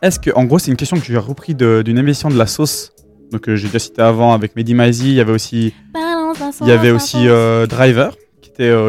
est-ce 0.01 0.19
que, 0.19 0.29
en 0.35 0.43
gros, 0.43 0.59
c'est 0.59 0.71
une 0.71 0.77
question 0.77 0.97
que 0.97 1.05
j'ai 1.05 1.17
repris 1.17 1.55
d'une 1.55 1.97
émission 1.97 2.29
de 2.29 2.37
la 2.37 2.47
sauce? 2.47 2.91
Donc 3.31 3.47
euh, 3.47 3.55
j'ai 3.55 3.67
déjà 3.67 3.79
cité 3.79 4.01
avant 4.01 4.33
avec 4.33 4.55
Mehdi 4.55 4.73
Maizi. 4.73 5.09
Il 5.09 5.15
y 5.15 5.21
avait 5.21 5.31
aussi, 5.31 5.73
il 6.61 6.67
y 6.67 6.71
avait 6.71 6.91
aussi 6.91 7.25
Driver 7.69 8.13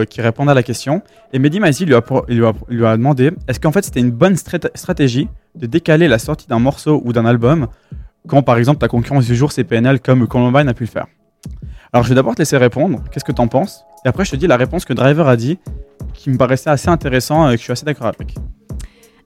qui 0.09 0.21
répondait 0.21 0.51
à 0.51 0.55
la 0.55 0.63
question. 0.63 1.03
Et 1.33 1.39
Mehdi 1.39 1.61
Maizi 1.61 1.85
lui 1.85 1.95
a, 1.95 2.97
demandé 2.97 3.33
est-ce 3.47 3.61
qu'en 3.61 3.73
fait 3.73 3.85
c'était 3.85 4.01
une 4.01 4.11
bonne 4.11 4.37
stratégie 4.37 5.29
de 5.55 5.67
décaler 5.67 6.09
la 6.09 6.19
sortie 6.19 6.47
d'un 6.47 6.59
morceau 6.59 7.03
ou 7.05 7.13
d'un 7.13 7.27
album 7.27 7.69
quand 8.27 8.43
par 8.43 8.57
exemple 8.57 8.79
ta 8.79 8.89
concurrence 8.89 9.27
du 9.27 9.37
jour 9.37 9.53
c'est 9.53 9.65
PNL 9.65 10.01
comme 10.01 10.27
Columbine 10.27 10.69
a 10.69 10.75
pu 10.75 10.85
le 10.85 10.89
faire? 10.89 11.07
Alors 11.93 12.05
je 12.05 12.09
vais 12.09 12.15
d'abord 12.15 12.35
te 12.35 12.41
laisser 12.41 12.57
répondre. 12.57 13.05
Qu'est-ce 13.11 13.25
que 13.25 13.33
t'en 13.33 13.49
penses? 13.49 13.85
Et 14.07 14.09
après 14.09 14.25
je 14.25 14.31
te 14.31 14.37
dis 14.37 14.47
la 14.47 14.57
réponse 14.57 14.87
que 14.87 14.95
Driver 14.95 15.29
a 15.29 15.37
dit 15.37 15.59
qui 16.19 16.31
me 16.31 16.37
paraissait 16.37 16.71
assez 16.71 16.89
intéressant 16.89 17.49
et 17.49 17.55
que 17.55 17.59
je 17.59 17.65
suis 17.65 17.73
assez 17.73 17.87
d'accord 17.87 18.09
avec. 18.09 18.35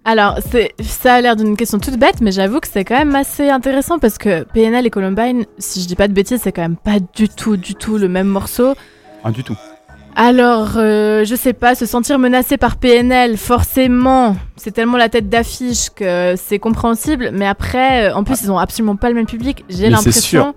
Alors, 0.04 0.38
ça 0.80 1.14
a 1.14 1.20
l'air 1.20 1.36
d'une 1.36 1.56
question 1.56 1.78
toute 1.78 1.96
bête, 1.96 2.20
mais 2.20 2.32
j'avoue 2.32 2.58
que 2.60 2.66
c'est 2.68 2.84
quand 2.84 2.98
même 2.98 3.14
assez 3.14 3.48
intéressant 3.48 3.98
parce 3.98 4.18
que 4.18 4.42
PNL 4.42 4.86
et 4.86 4.90
Columbine, 4.90 5.44
si 5.58 5.80
je 5.80 5.86
dis 5.86 5.94
pas 5.94 6.08
de 6.08 6.12
bêtises, 6.12 6.40
c'est 6.42 6.52
quand 6.52 6.62
même 6.62 6.76
pas 6.76 6.98
du 7.14 7.28
tout, 7.28 7.56
du 7.56 7.74
tout 7.74 7.98
le 7.98 8.08
même 8.08 8.26
morceau. 8.26 8.74
Ah, 9.24 9.30
du 9.30 9.44
tout. 9.44 9.56
Alors, 10.14 10.72
euh, 10.76 11.24
je 11.24 11.34
sais 11.34 11.54
pas, 11.54 11.74
se 11.74 11.86
sentir 11.86 12.18
menacé 12.18 12.58
par 12.58 12.76
PNL, 12.76 13.38
forcément, 13.38 14.36
c'est 14.56 14.72
tellement 14.72 14.98
la 14.98 15.08
tête 15.08 15.30
d'affiche 15.30 15.88
que 15.94 16.34
c'est 16.36 16.58
compréhensible, 16.58 17.30
mais 17.32 17.46
après, 17.46 18.10
euh, 18.10 18.14
en 18.14 18.24
plus, 18.24 18.42
ils 18.42 18.50
ont 18.50 18.58
absolument 18.58 18.96
pas 18.96 19.08
le 19.08 19.14
même 19.14 19.26
public, 19.26 19.64
j'ai 19.70 19.88
l'impression. 19.88 20.54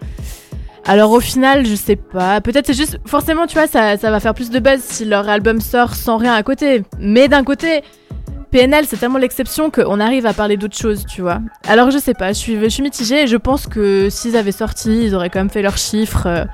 Alors 0.87 1.11
au 1.11 1.19
final, 1.19 1.65
je 1.65 1.73
sais 1.75 1.95
pas. 1.95 2.41
Peut-être 2.41 2.67
c'est 2.67 2.73
juste, 2.75 2.99
forcément, 3.05 3.47
tu 3.47 3.55
vois, 3.55 3.67
ça, 3.67 3.97
ça 3.97 4.11
va 4.11 4.19
faire 4.19 4.35
plus 4.35 4.51
de 4.51 4.59
buzz 4.59 4.79
si 4.81 5.05
leur 5.05 5.27
album 5.27 5.59
sort 5.59 5.95
sans 5.95 6.17
rien 6.17 6.33
à 6.33 6.43
côté. 6.43 6.83
Mais 6.99 7.27
d'un 7.27 7.43
côté, 7.43 7.81
PNL, 8.51 8.85
c'est 8.87 8.97
tellement 8.97 9.17
l'exception 9.17 9.71
qu'on 9.71 9.99
arrive 9.99 10.27
à 10.27 10.33
parler 10.33 10.57
d'autres 10.57 10.77
choses, 10.77 11.05
tu 11.07 11.21
vois. 11.21 11.39
Alors 11.67 11.89
je 11.89 11.97
sais 11.97 12.13
pas, 12.13 12.29
je 12.29 12.37
suis, 12.37 12.69
je 12.69 12.81
mitigée 12.83 13.23
et 13.23 13.27
je 13.27 13.37
pense 13.37 13.65
que 13.65 14.09
s'ils 14.11 14.37
avaient 14.37 14.51
sorti, 14.51 15.05
ils 15.05 15.15
auraient 15.15 15.31
quand 15.31 15.39
même 15.39 15.49
fait 15.49 15.63
leurs 15.63 15.77
chiffres. 15.77 16.27
euh, 16.27 16.45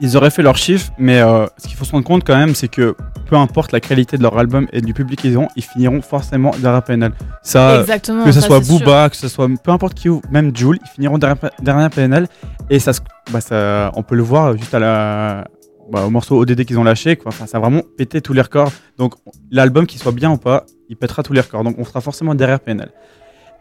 Ils 0.00 0.16
auraient 0.16 0.30
fait 0.30 0.42
leurs 0.42 0.56
chiffres, 0.56 0.90
mais 0.98 1.20
euh, 1.20 1.46
ce 1.58 1.68
qu'il 1.68 1.76
faut 1.76 1.84
se 1.84 1.92
rendre 1.92 2.04
compte 2.04 2.24
quand 2.24 2.36
même, 2.36 2.54
c'est 2.54 2.68
que 2.68 2.94
peu 3.26 3.36
importe 3.36 3.72
la 3.72 3.80
qualité 3.80 4.16
de 4.16 4.22
leur 4.22 4.36
album 4.38 4.66
et 4.72 4.80
du 4.80 4.92
public 4.94 5.20
qu'ils 5.20 5.38
ont, 5.38 5.48
ils 5.56 5.62
finiront 5.62 6.02
forcément 6.02 6.50
derrière 6.58 6.82
PNL. 6.82 7.12
Ça, 7.42 7.80
Exactement. 7.80 8.24
que 8.24 8.32
ce 8.32 8.40
ça, 8.40 8.46
soit 8.46 8.62
sûr. 8.62 8.78
Booba, 8.78 9.08
que 9.08 9.16
ce 9.16 9.28
soit 9.28 9.48
peu 9.62 9.70
importe 9.70 9.94
qui, 9.94 10.08
ou 10.08 10.20
même 10.30 10.54
Jules, 10.56 10.78
ils 10.82 10.88
finiront 10.88 11.18
derrière, 11.18 11.36
derrière 11.60 11.90
PNL. 11.90 12.26
Et 12.70 12.78
ça, 12.78 12.92
bah, 13.30 13.40
ça, 13.40 13.92
on 13.94 14.02
peut 14.02 14.16
le 14.16 14.22
voir 14.22 14.56
juste 14.56 14.74
à 14.74 14.78
la, 14.78 15.44
bah, 15.90 16.04
au 16.06 16.10
morceau 16.10 16.38
ODD 16.40 16.64
qu'ils 16.64 16.78
ont 16.78 16.84
lâché. 16.84 17.16
Quoi. 17.16 17.28
Enfin, 17.28 17.46
ça 17.46 17.58
a 17.58 17.60
vraiment 17.60 17.82
pété 17.96 18.20
tous 18.20 18.32
les 18.32 18.42
records. 18.42 18.72
Donc 18.98 19.14
l'album, 19.50 19.86
qu'il 19.86 20.00
soit 20.00 20.12
bien 20.12 20.30
ou 20.30 20.36
pas, 20.36 20.64
il 20.88 20.96
pètera 20.96 21.22
tous 21.22 21.32
les 21.32 21.40
records. 21.40 21.64
Donc 21.64 21.76
on 21.78 21.84
sera 21.84 22.00
forcément 22.00 22.34
derrière 22.34 22.60
PNL. 22.60 22.90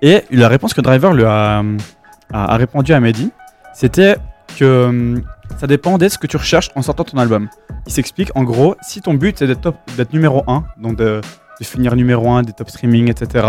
Et 0.01 0.23
la 0.31 0.47
réponse 0.47 0.73
que 0.73 0.81
Driver 0.81 1.13
lui 1.13 1.25
a, 1.25 1.59
a, 1.59 2.53
a 2.53 2.57
répondu 2.57 2.93
à 2.93 2.99
Mehdi, 2.99 3.31
c'était 3.73 4.15
que 4.59 4.85
hum, 4.85 5.21
ça 5.57 5.67
dépendait 5.67 6.07
de 6.07 6.11
ce 6.11 6.17
que 6.17 6.27
tu 6.27 6.37
recherches 6.37 6.69
en 6.75 6.81
sortant 6.81 7.03
ton 7.03 7.17
album. 7.17 7.49
Il 7.87 7.93
s'explique, 7.93 8.31
en 8.35 8.43
gros, 8.43 8.75
si 8.81 9.01
ton 9.01 9.13
but 9.13 9.37
c'est 9.39 9.47
d'être, 9.47 9.73
numéro 10.13 10.43
1, 10.47 10.63
donc 10.81 10.97
de, 10.97 11.21
finir 11.61 11.95
numéro 11.95 12.29
1 12.29 12.43
des 12.43 12.53
top 12.53 12.69
streaming, 12.69 13.09
etc., 13.09 13.47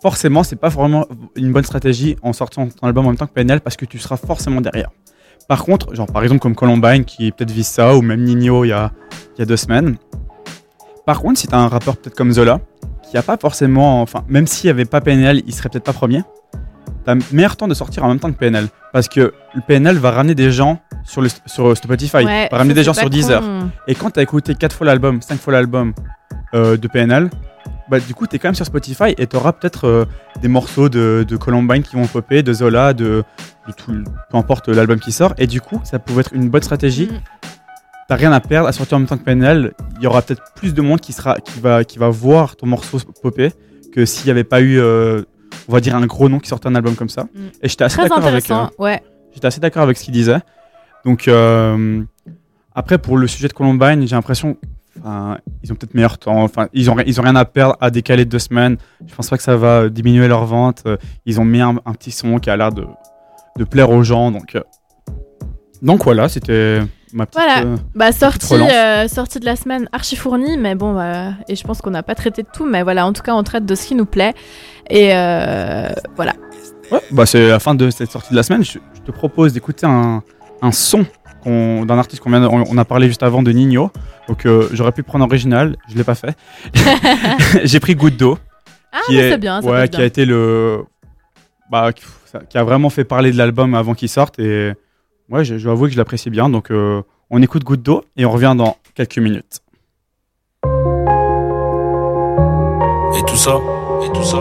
forcément, 0.00 0.42
c'est 0.42 0.56
pas 0.56 0.68
vraiment 0.68 1.06
une 1.34 1.52
bonne 1.52 1.64
stratégie 1.64 2.16
en 2.22 2.32
sortant 2.32 2.68
ton 2.68 2.86
album 2.86 3.06
en 3.06 3.08
même 3.10 3.16
temps 3.16 3.26
que 3.26 3.32
PNL 3.32 3.60
parce 3.60 3.76
que 3.76 3.86
tu 3.86 3.98
seras 3.98 4.16
forcément 4.16 4.60
derrière. 4.60 4.90
Par 5.48 5.64
contre, 5.64 5.94
genre 5.94 6.06
par 6.06 6.22
exemple 6.22 6.40
comme 6.40 6.54
Columbine 6.54 7.04
qui 7.04 7.30
peut-être 7.32 7.50
vise 7.50 7.66
ça, 7.66 7.96
ou 7.96 8.02
même 8.02 8.22
Nino 8.22 8.64
il 8.64 8.68
y 8.68 8.72
a, 8.72 8.92
il 9.36 9.40
y 9.40 9.42
a 9.42 9.46
deux 9.46 9.56
semaines. 9.56 9.96
Par 11.06 11.20
contre, 11.20 11.38
si 11.38 11.46
t'as 11.46 11.58
un 11.58 11.68
rappeur 11.68 11.96
peut-être 11.96 12.14
comme 12.14 12.32
Zola, 12.32 12.60
qui 13.02 13.16
a 13.16 13.22
pas 13.22 13.36
forcément, 13.36 14.02
enfin, 14.02 14.24
même 14.28 14.46
s'il 14.46 14.68
n'y 14.68 14.70
avait 14.72 14.84
pas 14.84 15.00
PNL, 15.00 15.42
il 15.46 15.54
serait 15.54 15.68
peut-être 15.68 15.84
pas 15.84 15.92
premier. 15.92 16.22
T'as 17.04 17.14
meilleur 17.32 17.56
temps 17.56 17.68
de 17.68 17.74
sortir 17.74 18.04
en 18.04 18.08
même 18.08 18.18
temps 18.18 18.32
que 18.32 18.38
PNL. 18.38 18.68
Parce 18.92 19.08
que 19.08 19.32
le 19.54 19.60
PNL 19.66 19.96
va 19.98 20.10
ramener 20.10 20.34
des 20.34 20.50
gens 20.50 20.80
sur, 21.04 21.20
le, 21.20 21.28
sur 21.46 21.76
Spotify, 21.76 22.24
Ouais, 22.24 22.48
va 22.50 22.58
ramener 22.58 22.74
des 22.74 22.82
gens 22.84 22.94
sur 22.94 23.10
Deezer. 23.10 23.40
con. 23.40 23.70
Et 23.86 23.94
quand 23.94 24.10
t'as 24.10 24.22
écouté 24.22 24.54
4 24.54 24.74
fois 24.76 24.86
l'album, 24.86 25.20
5 25.20 25.38
fois 25.38 25.52
l'album 25.52 25.92
euh, 26.54 26.76
de 26.76 26.88
PNL, 26.88 27.28
bah 27.90 28.00
du 28.00 28.14
coup 28.14 28.26
t'es 28.26 28.38
quand 28.38 28.48
même 28.48 28.54
sur 28.54 28.64
Spotify 28.64 29.14
et 29.18 29.26
t'auras 29.26 29.52
peut-être 29.52 29.86
euh, 29.86 30.04
des 30.40 30.48
morceaux 30.48 30.88
de, 30.88 31.24
de 31.28 31.36
Columbine 31.36 31.82
qui 31.82 31.96
vont 31.96 32.06
popper, 32.06 32.42
de 32.42 32.52
Zola, 32.52 32.94
de, 32.94 33.22
de 33.66 33.72
tout, 33.72 33.92
peu 34.30 34.36
importe 34.38 34.68
l'album 34.68 34.98
qui 34.98 35.12
sort. 35.12 35.34
Et 35.36 35.46
du 35.46 35.60
coup, 35.60 35.80
ça 35.84 35.98
pouvait 35.98 36.20
être 36.20 36.32
une 36.32 36.48
bonne 36.48 36.62
stratégie. 36.62 37.08
Mm. 37.08 37.20
T'as 38.08 38.16
rien 38.16 38.32
à 38.32 38.40
perdre 38.40 38.68
à 38.68 38.72
sortir 38.72 38.96
en 38.96 39.00
même 39.00 39.08
temps 39.08 39.16
que 39.16 39.24
PNL. 39.24 39.72
Il 39.96 40.02
y 40.02 40.06
aura 40.06 40.22
peut-être 40.22 40.42
plus 40.54 40.74
de 40.74 40.82
monde 40.82 41.00
qui, 41.00 41.12
sera, 41.12 41.38
qui, 41.40 41.60
va, 41.60 41.84
qui 41.84 41.98
va 41.98 42.08
voir 42.08 42.56
ton 42.56 42.66
morceau 42.66 42.98
popper 43.22 43.50
que 43.94 44.04
s'il 44.04 44.26
n'y 44.26 44.30
avait 44.30 44.44
pas 44.44 44.60
eu, 44.60 44.78
euh, 44.78 45.22
on 45.68 45.72
va 45.72 45.80
dire, 45.80 45.94
un 45.96 46.06
gros 46.06 46.28
nom 46.28 46.38
qui 46.38 46.48
sortait 46.48 46.68
un 46.68 46.74
album 46.74 46.94
comme 46.94 47.08
ça. 47.08 47.24
Mm. 47.24 47.38
Et 47.62 47.68
j'étais 47.68 47.84
assez 47.84 48.00
d'accord 48.00 48.24
avec, 48.24 48.50
euh, 48.50 48.66
ouais. 48.78 49.02
J'étais 49.32 49.46
assez 49.46 49.60
d'accord 49.60 49.82
avec 49.82 49.96
ce 49.96 50.04
qu'il 50.04 50.14
disait. 50.14 50.38
Donc, 51.04 51.28
euh, 51.28 52.02
après, 52.74 52.98
pour 52.98 53.16
le 53.16 53.26
sujet 53.26 53.48
de 53.48 53.52
Columbine, 53.52 54.06
j'ai 54.06 54.14
l'impression 54.14 54.56
enfin, 55.00 55.38
ils 55.62 55.72
ont 55.72 55.74
peut-être 55.74 55.94
meilleur 55.94 56.18
temps. 56.18 56.42
Enfin, 56.42 56.68
ils 56.72 56.90
ont, 56.90 56.96
ils 57.06 57.20
ont 57.20 57.24
rien 57.24 57.36
à 57.36 57.44
perdre 57.44 57.76
à 57.80 57.90
décaler 57.90 58.24
de 58.24 58.30
deux 58.30 58.38
semaines. 58.38 58.76
Je 59.06 59.14
pense 59.14 59.28
pas 59.28 59.36
que 59.36 59.42
ça 59.42 59.56
va 59.56 59.82
euh, 59.82 59.88
diminuer 59.90 60.28
leur 60.28 60.44
vente. 60.46 60.82
Euh, 60.86 60.96
Ils 61.26 61.40
ont 61.40 61.44
mis 61.44 61.60
un, 61.60 61.76
un 61.84 61.92
petit 61.92 62.10
son 62.10 62.38
qui 62.38 62.50
a 62.50 62.56
l'air 62.56 62.72
de, 62.72 62.86
de 63.58 63.64
plaire 63.64 63.90
aux 63.90 64.02
gens. 64.02 64.30
Donc, 64.30 64.56
donc 65.82 66.04
voilà, 66.04 66.28
c'était 66.28 66.80
ma 67.12 67.26
petite. 67.26 67.40
Voilà. 67.42 67.66
euh, 67.66 67.76
Bah, 67.94 68.12
sortie, 68.12 68.54
euh, 68.54 69.06
sortie 69.08 69.40
de 69.40 69.44
la 69.44 69.56
semaine 69.56 69.88
archi 69.92 70.16
fournie, 70.16 70.56
mais 70.56 70.74
bon, 70.74 70.94
bah, 70.94 71.32
et 71.48 71.56
je 71.56 71.64
pense 71.64 71.80
qu'on 71.82 71.90
n'a 71.90 72.02
pas 72.02 72.14
traité 72.14 72.42
de 72.42 72.48
tout, 72.52 72.64
mais 72.66 72.82
voilà, 72.82 73.06
en 73.06 73.12
tout 73.12 73.22
cas, 73.22 73.34
on 73.34 73.42
traite 73.42 73.66
de 73.66 73.74
ce 73.74 73.86
qui 73.88 73.94
nous 73.94 74.06
plaît. 74.06 74.34
Et 74.90 75.10
euh, 75.14 75.88
voilà. 76.16 76.34
Ouais, 76.90 77.00
bah 77.10 77.26
c'est 77.26 77.48
la 77.48 77.58
fin 77.60 77.74
de 77.74 77.90
cette 77.90 78.10
sortie 78.10 78.30
de 78.30 78.36
la 78.36 78.42
semaine. 78.42 78.62
Je, 78.64 78.78
je 78.94 79.00
te 79.00 79.10
propose 79.10 79.52
d'écouter 79.52 79.86
un, 79.86 80.22
un 80.62 80.72
son 80.72 81.04
d'un 81.46 81.98
artiste 81.98 82.22
qu'on 82.22 82.32
on, 82.32 82.64
on 82.70 82.78
a 82.78 82.84
parlé 82.86 83.06
juste 83.08 83.22
avant 83.22 83.42
de 83.42 83.50
Nino. 83.52 83.90
Donc 84.28 84.46
euh, 84.46 84.68
j'aurais 84.72 84.92
pu 84.92 85.02
prendre 85.02 85.24
original, 85.26 85.76
je 85.90 85.96
l'ai 85.96 86.04
pas 86.04 86.14
fait. 86.14 86.34
J'ai 87.64 87.80
pris 87.80 87.94
Goutte 87.94 88.16
d'eau. 88.16 88.38
Ah, 88.92 89.00
qui 89.06 89.16
est- 89.18 89.32
c'est 89.32 89.38
bien, 89.38 89.60
ça 89.60 89.68
ouais, 89.68 89.84
qui 89.88 89.96
bien. 89.96 90.00
a 90.00 90.04
été 90.04 90.24
le, 90.24 90.84
bah, 91.70 91.92
qui, 91.92 92.04
ça- 92.26 92.40
qui 92.48 92.56
a 92.56 92.64
vraiment 92.64 92.88
fait 92.88 93.04
parler 93.04 93.30
de 93.32 93.36
l'album 93.36 93.74
avant 93.74 93.92
qu'il 93.94 94.08
sorte 94.08 94.38
et 94.38 94.72
ouais, 95.28 95.44
je, 95.44 95.58
je 95.58 95.64
dois 95.64 95.72
avouer 95.72 95.88
que 95.88 95.92
je 95.94 95.98
l'apprécie 95.98 96.30
bien. 96.30 96.48
Donc 96.48 96.70
euh, 96.70 97.02
on 97.28 97.42
écoute 97.42 97.62
Goutte 97.64 97.82
d'eau 97.82 98.04
et 98.16 98.24
on 98.24 98.30
revient 98.30 98.54
dans 98.56 98.76
quelques 98.94 99.18
minutes. 99.18 99.60
Et 103.18 103.22
tout 103.26 103.36
ça, 103.36 103.58
et 104.06 104.12
tout 104.12 104.24
ça. 104.24 104.38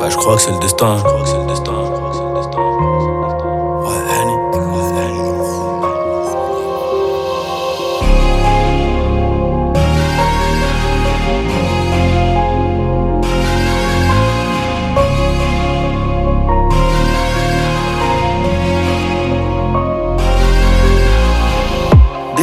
Bah, 0.00 0.08
je 0.08 0.16
crois 0.16 0.36
que 0.36 0.42
c'est 0.42 0.50
le 0.50 0.58
destin. 0.58 0.96
Je 0.96 1.02
crois 1.04 1.22
que 1.22 1.28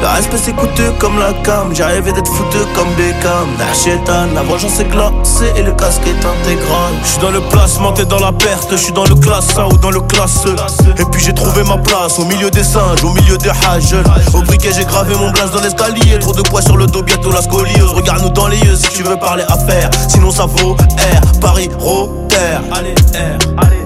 Le 0.00 0.06
respect 0.08 0.36
c'est 0.42 0.52
coûteux 0.52 0.92
comme 0.98 1.18
la 1.18 1.32
cam, 1.42 1.72
rêvé 1.72 2.12
d'être 2.12 2.30
foutu 2.30 2.58
comme 2.74 2.88
Beckham. 2.96 3.48
Nachétan, 3.58 4.26
la 4.34 4.42
vengeance 4.42 4.78
est 4.80 4.84
glacée 4.84 5.52
et 5.56 5.62
le 5.62 5.72
casque 5.72 6.02
est 6.06 6.24
intégral. 6.24 6.92
Je 7.02 7.08
suis 7.08 7.20
dans 7.20 7.30
le 7.30 7.40
placement, 7.40 7.92
t'es 7.92 8.04
dans 8.04 8.18
la 8.18 8.32
perte, 8.32 8.68
je 8.72 8.76
suis 8.76 8.92
dans 8.92 9.04
le 9.04 9.14
classe 9.14 9.56
1 9.56 9.64
ou 9.66 9.78
dans 9.78 9.90
le 9.90 10.00
classe 10.00 10.44
E. 10.46 10.54
Et 11.00 11.04
puis 11.10 11.22
j'ai 11.22 11.32
trouvé 11.32 11.64
ma 11.64 11.78
place 11.78 12.18
au 12.18 12.24
milieu 12.24 12.50
des 12.50 12.64
singes, 12.64 13.02
au 13.04 13.10
milieu 13.10 13.38
des 13.38 13.50
hages. 13.50 13.96
Au 14.34 14.42
briquet 14.42 14.70
j'ai 14.74 14.84
gravé 14.84 15.14
mon 15.14 15.30
blase 15.30 15.50
dans 15.52 15.60
l'escalier, 15.60 16.18
trop 16.18 16.32
de 16.32 16.42
poids 16.42 16.62
sur 16.62 16.76
le 16.76 16.86
dos, 16.86 17.02
bientôt 17.02 17.32
la 17.32 17.42
scoliose. 17.42 17.92
Regarde-nous 17.92 18.30
dans 18.30 18.48
les 18.48 18.58
yeux 18.58 18.76
si 18.76 18.88
tu 18.90 19.02
veux 19.02 19.16
parler 19.16 19.44
affaires, 19.48 19.90
sinon 20.08 20.30
ça 20.30 20.46
vaut 20.46 20.74
R, 20.74 21.40
Paris, 21.40 21.70
Rotter. 21.78 22.36
Allez, 22.72 22.94
R, 23.14 23.64
allez. 23.64 23.85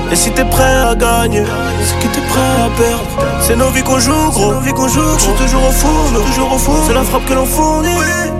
Et 0.11 0.15
si 0.15 0.29
t'es 0.31 0.43
prêt 0.43 0.75
à 0.91 0.93
gagner, 0.93 1.43
c'est 1.85 1.97
que 1.99 2.13
t'es 2.13 2.21
prêt 2.21 2.41
à 2.41 2.69
perdre. 2.77 3.05
C'est 3.39 3.55
nos 3.55 3.69
vies 3.69 3.81
qu'on 3.81 3.97
joue, 3.97 4.29
gros. 4.31 4.53
Nos 4.53 4.59
vies 4.59 4.73
qu'on 4.73 4.89
joue, 4.89 5.15
toujours 5.37 5.63
au 5.69 5.71
four, 5.71 6.23
toujours 6.25 6.53
au 6.53 6.57
four. 6.57 6.83
C'est 6.85 6.93
la 6.93 7.03
frappe 7.03 7.25
que 7.25 7.33
l'on 7.33 7.45
fournit, 7.45 7.95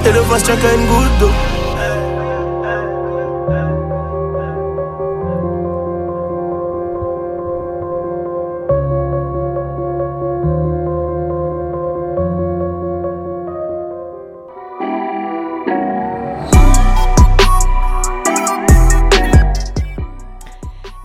et 0.06 0.12
le 0.12 0.22
tient 0.44 0.58
qu'à 0.58 0.74
une 0.74 0.86
goutte 0.88 1.20
d'eau. 1.20 1.61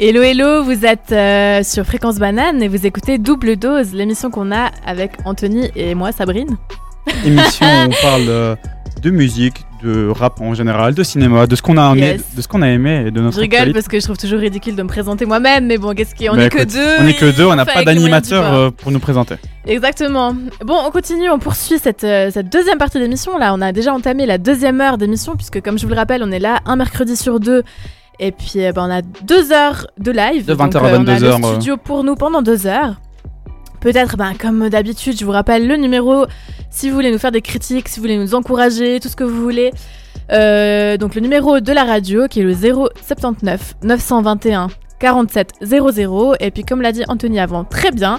Hello, 0.08 0.22
hello, 0.22 0.62
vous 0.62 0.84
êtes 0.84 1.10
euh, 1.10 1.64
sur 1.64 1.84
Fréquence 1.84 2.18
Banane 2.20 2.62
et 2.62 2.68
vous 2.68 2.86
écoutez 2.86 3.18
Double 3.18 3.56
Dose, 3.56 3.92
l'émission 3.92 4.30
qu'on 4.30 4.52
a 4.52 4.70
avec 4.86 5.10
Anthony 5.24 5.68
et 5.74 5.96
moi, 5.96 6.12
Sabrine. 6.12 6.56
Émission 7.24 7.66
où 7.66 7.88
on 7.88 7.90
parle 8.02 8.22
euh, 8.28 8.54
de 9.02 9.10
musique, 9.10 9.64
de 9.82 10.08
rap 10.08 10.40
en 10.40 10.54
général, 10.54 10.94
de 10.94 11.02
cinéma, 11.02 11.48
de 11.48 11.56
ce 11.56 11.62
qu'on 11.62 11.76
a 11.76 11.90
aimé, 11.90 12.00
Yes. 12.06 12.22
de 12.36 12.40
ce 12.40 12.46
qu'on 12.46 12.62
a 12.62 12.68
aimé 12.68 13.06
et 13.08 13.10
de 13.10 13.20
notre 13.20 13.34
Je 13.34 13.40
rigole 13.40 13.56
actualité. 13.58 13.72
parce 13.80 13.88
que 13.88 13.98
je 13.98 14.04
trouve 14.04 14.16
toujours 14.16 14.38
ridicule 14.38 14.76
de 14.76 14.82
me 14.84 14.88
présenter 14.88 15.26
moi-même, 15.26 15.66
mais 15.66 15.76
bon, 15.76 15.92
qu'est-ce 15.92 16.14
qu'il 16.14 16.26
y 16.26 16.28
a 16.28 16.32
On 16.32 16.36
Bah, 16.36 16.44
est 16.44 16.50
que 16.50 16.58
écoute, 16.58 16.72
deux. 16.74 16.96
On 17.00 17.06
est 17.08 17.14
que 17.18 17.36
deux, 17.36 17.46
on 17.46 17.56
n'a 17.56 17.66
pas 17.66 17.82
d'animateur 17.82 18.54
euh, 18.54 18.70
pour 18.70 18.92
nous 18.92 19.00
présenter. 19.00 19.34
Exactement. 19.66 20.36
Bon, 20.64 20.76
on 20.86 20.90
continue, 20.92 21.28
on 21.30 21.40
poursuit 21.40 21.80
cette, 21.82 22.04
euh, 22.04 22.30
cette 22.32 22.48
deuxième 22.52 22.78
partie 22.78 23.00
d'émission. 23.00 23.38
Là, 23.38 23.52
on 23.54 23.60
a 23.60 23.72
déjà 23.72 23.92
entamé 23.92 24.24
la 24.24 24.38
deuxième 24.38 24.80
heure 24.80 24.98
d'émission, 24.98 25.34
puisque 25.34 25.60
comme 25.60 25.78
je 25.80 25.84
vous 25.84 25.90
le 25.92 25.96
rappelle, 25.98 26.22
on 26.22 26.30
est 26.30 26.38
là 26.38 26.60
un 26.64 26.76
mercredi 26.76 27.16
sur 27.16 27.40
deux. 27.40 27.64
Et 28.18 28.32
puis, 28.32 28.64
euh, 28.64 28.72
ben, 28.72 28.86
on 28.88 28.90
a 28.90 29.02
deux 29.02 29.52
heures 29.52 29.86
de 29.98 30.10
live. 30.10 30.46
De 30.46 30.54
Donc, 30.54 30.72
20h 30.72 30.78
à 30.78 30.84
euh, 30.84 30.98
on 30.98 31.06
a 31.06 31.16
22h, 31.16 31.36
le 31.40 31.46
studio 31.48 31.76
pour 31.76 32.04
nous 32.04 32.14
pendant 32.14 32.42
deux 32.42 32.66
heures. 32.66 32.94
Peut-être, 33.80 34.16
ben, 34.16 34.32
comme 34.40 34.68
d'habitude, 34.68 35.18
je 35.18 35.24
vous 35.24 35.32
rappelle 35.32 35.66
le 35.66 35.76
numéro 35.76 36.26
si 36.70 36.88
vous 36.88 36.96
voulez 36.96 37.10
nous 37.10 37.18
faire 37.18 37.32
des 37.32 37.42
critiques, 37.42 37.88
si 37.88 37.96
vous 38.00 38.02
voulez 38.02 38.18
nous 38.18 38.34
encourager, 38.34 39.00
tout 39.00 39.08
ce 39.08 39.16
que 39.16 39.24
vous 39.24 39.40
voulez. 39.42 39.72
Euh, 40.32 40.96
donc, 40.96 41.14
le 41.14 41.20
numéro 41.20 41.60
de 41.60 41.72
la 41.72 41.84
radio 41.84 42.26
qui 42.28 42.40
est 42.40 42.44
le 42.44 42.54
079 42.54 43.76
921 43.82 44.68
47 44.98 45.52
00. 45.62 46.34
Et 46.40 46.50
puis, 46.50 46.64
comme 46.64 46.80
l'a 46.80 46.92
dit 46.92 47.02
Anthony 47.08 47.38
avant, 47.38 47.64
très 47.64 47.90
bien. 47.90 48.18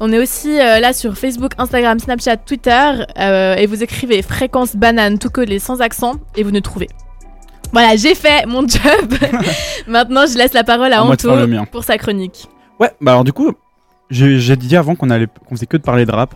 On 0.00 0.12
est 0.12 0.18
aussi 0.18 0.60
euh, 0.60 0.80
là 0.80 0.92
sur 0.92 1.16
Facebook, 1.16 1.52
Instagram, 1.58 1.98
Snapchat, 1.98 2.38
Twitter. 2.38 2.90
euh, 3.18 3.54
et 3.56 3.66
vous 3.66 3.82
écrivez 3.82 4.22
fréquence 4.22 4.76
banane 4.76 5.18
tout 5.18 5.30
collé 5.30 5.58
sans 5.58 5.80
accent 5.80 6.14
et 6.36 6.42
vous 6.42 6.50
nous 6.50 6.60
trouvez. 6.60 6.88
Voilà, 7.72 7.96
j'ai 7.96 8.14
fait 8.14 8.46
mon 8.46 8.60
job. 8.68 9.14
Maintenant, 9.86 10.26
je 10.26 10.36
laisse 10.38 10.52
la 10.52 10.64
parole 10.64 10.92
à 10.92 11.04
Anto 11.04 11.30
pour 11.70 11.84
sa 11.84 11.98
chronique. 11.98 12.48
Ouais, 12.80 12.90
bah 13.00 13.12
alors 13.12 13.24
du 13.24 13.32
coup, 13.32 13.52
j'ai 14.10 14.56
dit 14.56 14.76
avant 14.76 14.94
qu'on 14.94 15.10
allait, 15.10 15.26
qu'on 15.48 15.54
faisait 15.54 15.66
que 15.66 15.76
de 15.76 15.82
parler 15.82 16.06
de 16.06 16.12
rap. 16.12 16.34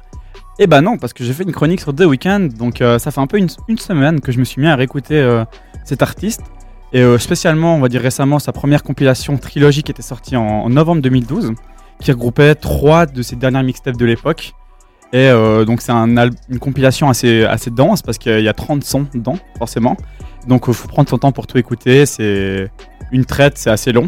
Et 0.59 0.67
bah 0.67 0.83
non, 0.83 0.99
parce 0.99 1.13
que 1.13 1.25
j'ai 1.25 1.33
fait 1.33 1.45
une 1.45 1.53
chronique 1.53 1.81
sur 1.81 1.95
The 1.95 2.03
Weeknd, 2.03 2.49
donc 2.59 2.83
euh, 2.83 2.99
ça 2.99 3.11
fait 3.11 3.21
un 3.21 3.27
peu 3.27 3.39
une, 3.39 3.49
une 3.69 3.79
semaine 3.79 4.21
que 4.21 4.31
je 4.31 4.39
me 4.39 4.45
suis 4.45 4.61
mis 4.61 4.69
à 4.69 4.77
réécouter 4.77 5.19
euh, 5.19 5.45
cet 5.85 6.03
artiste. 6.03 6.43
Et 6.93 7.01
euh, 7.01 7.19
spécialement, 7.19 7.77
on 7.77 7.81
va 7.81 7.89
dire 7.89 8.03
récemment, 8.03 8.39
sa 8.39 8.53
première 8.53 8.83
compilation 8.83 9.39
trilogie 9.39 9.83
qui 9.83 9.91
était 9.91 10.03
sortie 10.03 10.37
en, 10.37 10.45
en 10.45 10.69
novembre 10.69 11.01
2012, 11.01 11.53
qui 12.01 12.13
regroupait 12.13 12.55
trois 12.57 13.07
de 13.07 13.23
ses 13.23 13.37
dernières 13.37 13.63
mixtapes 13.63 13.97
de 13.97 14.05
l'époque. 14.05 14.53
Et 15.13 15.29
donc 15.67 15.81
c'est 15.81 15.91
un 15.91 16.07
une 16.49 16.61
compilation 16.61 17.09
assez, 17.11 17.45
assez 17.45 17.71
dense 17.73 18.01
parce 18.01 18.17
qu'il 18.17 18.43
y 18.43 18.49
a 18.49 18.53
30 18.53 18.85
sons 18.85 19.07
dedans, 19.13 19.39
forcément. 19.59 19.97
Donc 20.47 20.65
il 20.69 20.75
faut 20.75 20.89
prendre 20.89 21.09
son 21.09 21.19
temps 21.19 21.33
pour 21.33 21.47
tout 21.47 21.59
écouter, 21.59 22.07
c'est 22.07 22.71
une 23.13 23.25
traite, 23.25 23.59
c'est 23.59 23.71
assez 23.71 23.93
long. 23.93 24.07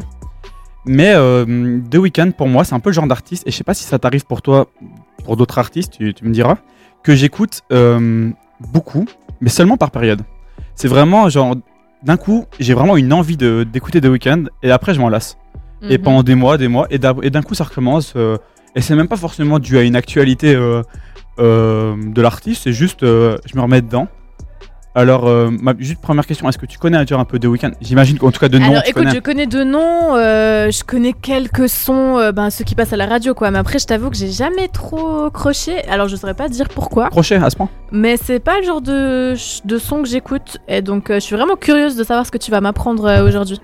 Mais 0.85 1.13
euh, 1.15 1.79
The 1.91 1.97
Weeknd, 1.97 2.33
pour 2.37 2.49
moi, 2.49 2.65
c'est 2.65 2.75
un 2.75 2.81
peu 2.81 2.91
le 2.91 2.95
genre 2.95 3.07
d'artiste, 3.07 3.45
et 3.47 3.51
je 3.53 3.57
sais 3.57 3.65
pas 3.65 3.75
si 3.75 3.85
ça 3.85 3.99
t'arrive 3.99 4.25
pour 4.27 4.43
toi, 4.43 4.67
pour 5.25 5.37
d'autres 5.37 5.59
artistes, 5.59 5.93
tu, 5.99 6.13
tu 6.15 6.25
me 6.25 6.33
diras, 6.33 6.57
que 7.05 7.15
j'écoute 7.15 7.61
euh, 7.73 8.31
beaucoup, 8.73 9.05
mais 9.41 9.49
seulement 9.51 9.77
par 9.77 9.91
période. 9.93 10.23
C'est 10.75 10.89
vraiment 10.89 11.29
genre, 11.29 11.55
d'un 12.03 12.17
coup, 12.17 12.47
j'ai 12.59 12.75
vraiment 12.75 12.97
une 12.97 13.13
envie 13.13 13.37
de- 13.37 13.65
d'écouter 13.71 14.01
The 14.01 14.07
Weeknd, 14.07 14.45
et 14.65 14.73
après, 14.73 14.95
je 14.95 15.01
m'en 15.01 15.09
lasse. 15.09 15.37
Et 15.89 15.99
Mhm. 15.99 16.03
pendant 16.05 16.23
des 16.23 16.35
mois, 16.35 16.59
des 16.59 16.69
mois, 16.69 16.87
et 16.91 16.99
d'un 16.99 17.43
coup, 17.43 17.55
ça 17.55 17.65
recommence. 17.65 18.15
euh, 18.17 18.37
et 18.75 18.81
c'est 18.81 18.95
même 18.97 19.09
pas 19.09 19.17
forcément 19.17 19.59
dû 19.59 19.77
à 19.79 19.83
une 19.83 19.95
actualité 19.97 20.55
euh, 20.55 20.83
euh, 21.39 21.95
de 22.07 22.23
l'artiste, 22.23 22.63
c'est 22.65 22.73
juste, 22.73 23.03
euh, 23.03 23.37
je 23.47 23.55
me 23.57 23.63
remets 23.63 23.83
dedans. 23.83 24.09
Alors, 24.95 25.27
euh, 25.27 25.49
ma 25.51 25.73
juste 25.79 26.03
première 26.03 26.27
question, 26.27 26.47
est-ce 26.51 26.59
que 26.59 26.67
tu 26.67 26.79
connais 26.79 26.99
déjà 26.99 27.19
un 27.19 27.25
peu 27.25 27.39
The 27.39 27.47
Weeknd? 27.47 27.71
J'imagine 27.81 28.19
qu'en 28.19 28.31
tout 28.31 28.41
cas 28.41 28.51
de 28.51 28.59
nom, 28.59 28.67
Alors 28.71 28.83
tu 28.83 28.91
écoute, 28.91 29.05
connais. 29.05 29.15
je 29.15 29.21
connais 29.21 29.47
deux 29.47 29.65
noms, 29.65 30.17
euh, 30.17 30.71
je 30.71 30.85
connais 30.85 31.15
quelques 31.15 31.71
sons, 31.71 32.19
euh, 32.19 32.31
ben, 32.33 32.51
ceux 32.51 32.65
qui 32.65 32.75
passent 32.75 32.93
à 32.93 32.99
la 32.99 33.07
radio 33.07 33.33
quoi, 33.33 33.51
mais 33.51 33.59
après 33.59 33.79
je 33.79 33.87
t'avoue 33.87 34.11
que 34.11 34.17
j'ai 34.17 34.31
jamais 34.31 34.69
trop 34.69 35.31
croché, 35.31 35.83
alors 35.89 36.09
je 36.09 36.17
saurais 36.17 36.35
pas 36.35 36.51
dire 36.51 36.69
pourquoi, 36.69 37.09
Crochet 37.09 37.37
à 37.37 37.49
ce 37.49 37.57
point? 37.57 37.71
Mais 37.91 38.19
c'est 38.23 38.39
pas 38.39 38.59
le 38.61 38.67
genre 38.67 38.83
de, 38.83 39.33
de 39.65 39.79
son 39.79 40.03
que 40.03 40.09
j'écoute, 40.11 40.59
et 40.69 40.83
donc 40.83 41.09
euh, 41.09 41.15
je 41.15 41.21
suis 41.21 41.37
vraiment 41.37 41.57
curieuse 41.57 41.97
de 41.97 42.05
savoir 42.05 42.27
ce 42.27 42.31
que 42.31 42.39
tu 42.39 42.51
vas 42.51 42.61
m'apprendre 42.61 43.27
aujourd'hui. 43.27 43.61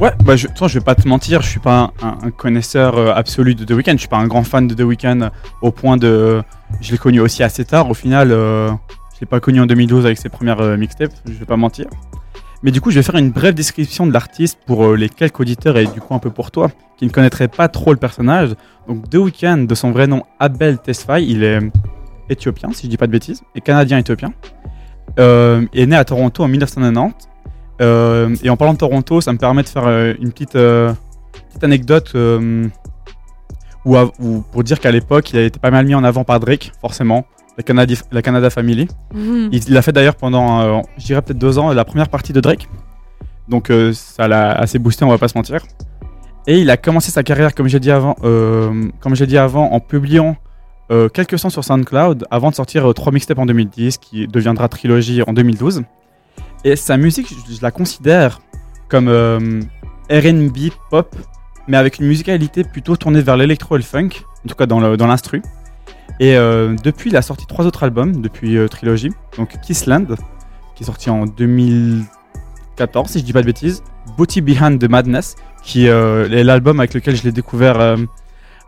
Ouais, 0.00 0.12
bah 0.24 0.34
je, 0.34 0.48
de 0.48 0.52
façon, 0.52 0.66
je 0.66 0.78
vais 0.78 0.84
pas 0.84 0.96
te 0.96 1.06
mentir, 1.06 1.42
je 1.42 1.48
suis 1.48 1.60
pas 1.60 1.92
un, 2.02 2.30
connaisseur 2.30 2.96
euh, 2.98 3.12
absolu 3.14 3.54
de 3.54 3.64
The 3.64 3.70
Weeknd, 3.70 3.92
je 3.92 3.98
suis 3.98 4.08
pas 4.08 4.16
un 4.16 4.26
grand 4.26 4.42
fan 4.42 4.66
de 4.66 4.74
The 4.74 4.80
Weeknd 4.80 5.30
au 5.62 5.70
point 5.70 5.96
de. 5.96 6.42
Je 6.80 6.90
l'ai 6.90 6.98
connu 6.98 7.20
aussi 7.20 7.44
assez 7.44 7.64
tard, 7.64 7.88
au 7.88 7.94
final, 7.94 8.30
euh, 8.32 8.70
je 9.14 9.20
l'ai 9.20 9.26
pas 9.26 9.40
connu 9.40 9.60
en 9.60 9.66
2012 9.66 10.06
avec 10.06 10.18
ses 10.18 10.28
premières 10.28 10.60
euh, 10.60 10.76
mixtapes, 10.76 11.12
je 11.26 11.32
vais 11.32 11.44
pas 11.44 11.56
mentir. 11.56 11.86
Mais 12.62 12.70
du 12.70 12.80
coup, 12.80 12.90
je 12.90 12.96
vais 12.96 13.02
faire 13.02 13.16
une 13.16 13.30
brève 13.30 13.54
description 13.54 14.06
de 14.06 14.12
l'artiste 14.12 14.58
pour 14.66 14.84
euh, 14.84 14.96
les 14.96 15.08
quelques 15.08 15.38
auditeurs 15.38 15.76
et 15.76 15.86
du 15.86 16.00
coup 16.00 16.14
un 16.14 16.18
peu 16.18 16.30
pour 16.30 16.50
toi 16.50 16.70
qui 16.96 17.04
ne 17.04 17.10
connaîtraient 17.10 17.48
pas 17.48 17.68
trop 17.68 17.92
le 17.92 17.98
personnage. 17.98 18.54
Donc 18.88 19.10
The 19.10 19.16
Weeknd, 19.16 19.64
de 19.64 19.74
son 19.74 19.90
vrai 19.90 20.06
nom 20.06 20.22
Abel 20.40 20.78
Tesfaye, 20.78 21.30
il 21.30 21.44
est 21.44 21.58
éthiopien, 22.30 22.70
si 22.72 22.86
je 22.86 22.90
dis 22.90 22.96
pas 22.96 23.06
de 23.06 23.12
bêtises, 23.12 23.42
et 23.54 23.60
canadien-éthiopien. 23.60 24.32
Euh, 25.18 25.66
il 25.72 25.80
est 25.80 25.86
né 25.86 25.96
à 25.96 26.04
Toronto 26.04 26.42
en 26.42 26.48
1990. 26.48 27.28
Euh, 27.80 28.34
et 28.42 28.50
en 28.50 28.56
parlant 28.56 28.74
de 28.74 28.78
Toronto, 28.78 29.20
ça 29.20 29.32
me 29.32 29.38
permet 29.38 29.62
de 29.62 29.68
faire 29.68 29.86
euh, 29.86 30.14
une 30.20 30.32
petite, 30.32 30.56
euh, 30.56 30.92
anecdote 31.62 32.12
euh, 32.14 32.68
pour 33.84 34.64
dire 34.64 34.80
qu'à 34.80 34.90
l'époque, 34.90 35.32
il 35.32 35.38
a 35.38 35.42
été 35.42 35.58
pas 35.58 35.70
mal 35.70 35.86
mis 35.86 35.94
en 35.94 36.04
avant 36.04 36.24
par 36.24 36.40
Drake, 36.40 36.72
forcément, 36.80 37.26
la, 37.56 37.62
Canadi- 37.62 38.02
la 38.12 38.22
Canada 38.22 38.50
Family. 38.50 38.88
Mhm. 39.14 39.48
Il 39.52 39.72
l'a 39.72 39.82
fait 39.82 39.92
d'ailleurs 39.92 40.16
pendant, 40.16 40.60
euh, 40.60 40.80
je 40.98 41.04
dirais 41.06 41.22
peut-être 41.22 41.38
deux 41.38 41.58
ans, 41.58 41.72
la 41.72 41.84
première 41.84 42.08
partie 42.08 42.32
de 42.32 42.40
Drake. 42.40 42.68
Donc 43.48 43.70
euh, 43.70 43.92
ça 43.92 44.26
l'a 44.28 44.52
assez 44.52 44.78
boosté, 44.78 45.04
on 45.04 45.08
va 45.10 45.18
pas 45.18 45.28
se 45.28 45.36
mentir. 45.36 45.62
Et 46.46 46.60
il 46.60 46.70
a 46.70 46.76
commencé 46.76 47.10
sa 47.10 47.22
carrière, 47.22 47.54
comme 47.54 47.68
j'ai 47.68 47.80
dit 47.80 47.90
avant, 47.90 48.16
euh, 48.24 48.84
comme 49.00 49.14
j'ai 49.16 49.26
dit 49.26 49.38
avant, 49.38 49.70
en 49.72 49.80
publiant 49.80 50.36
euh, 50.90 51.08
quelques 51.08 51.38
sons 51.38 51.48
sur 51.50 51.64
SoundCloud 51.64 52.26
avant 52.30 52.50
de 52.50 52.54
sortir 52.54 52.92
trois 52.94 53.12
mixtapes 53.12 53.38
en 53.38 53.46
2010, 53.46 53.96
qui 53.98 54.26
deviendra 54.28 54.68
trilogie 54.68 55.22
en 55.26 55.32
2012. 55.32 55.82
Et 56.64 56.76
sa 56.76 56.96
musique, 56.98 57.28
je, 57.28 57.54
je 57.54 57.62
la 57.62 57.70
considère 57.70 58.40
comme 58.88 59.08
R&B 60.10 60.70
pop, 60.90 61.14
mais 61.66 61.76
avec 61.78 61.98
une 61.98 62.06
musicalité 62.06 62.64
plutôt 62.64 62.96
tournée 62.96 63.22
vers 63.22 63.36
l'électro 63.38 63.76
et 63.76 63.78
le 63.78 63.84
funk, 63.84 64.10
en 64.44 64.48
tout 64.48 64.54
cas 64.54 64.66
dans 64.66 64.80
le- 64.80 64.96
dans 64.98 65.06
l'instru. 65.06 65.40
Et 66.20 66.36
euh, 66.36 66.74
depuis, 66.82 67.10
il 67.10 67.16
a 67.16 67.22
sorti 67.22 67.46
trois 67.46 67.66
autres 67.66 67.82
albums 67.82 68.20
depuis 68.20 68.56
euh, 68.56 68.68
Trilogy. 68.68 69.10
Donc 69.36 69.58
Kissland, 69.62 70.06
qui 70.76 70.82
est 70.84 70.86
sorti 70.86 71.10
en 71.10 71.26
2014, 71.26 73.10
si 73.10 73.18
je 73.20 73.24
dis 73.24 73.32
pas 73.32 73.40
de 73.42 73.46
bêtises. 73.46 73.82
Booty 74.16 74.40
Behind 74.40 74.78
the 74.78 74.88
Madness, 74.88 75.34
qui 75.62 75.88
euh, 75.88 76.28
est 76.30 76.44
l'album 76.44 76.78
avec 76.80 76.94
lequel 76.94 77.16
je 77.16 77.22
l'ai 77.24 77.32
découvert, 77.32 77.80
euh, 77.80 77.96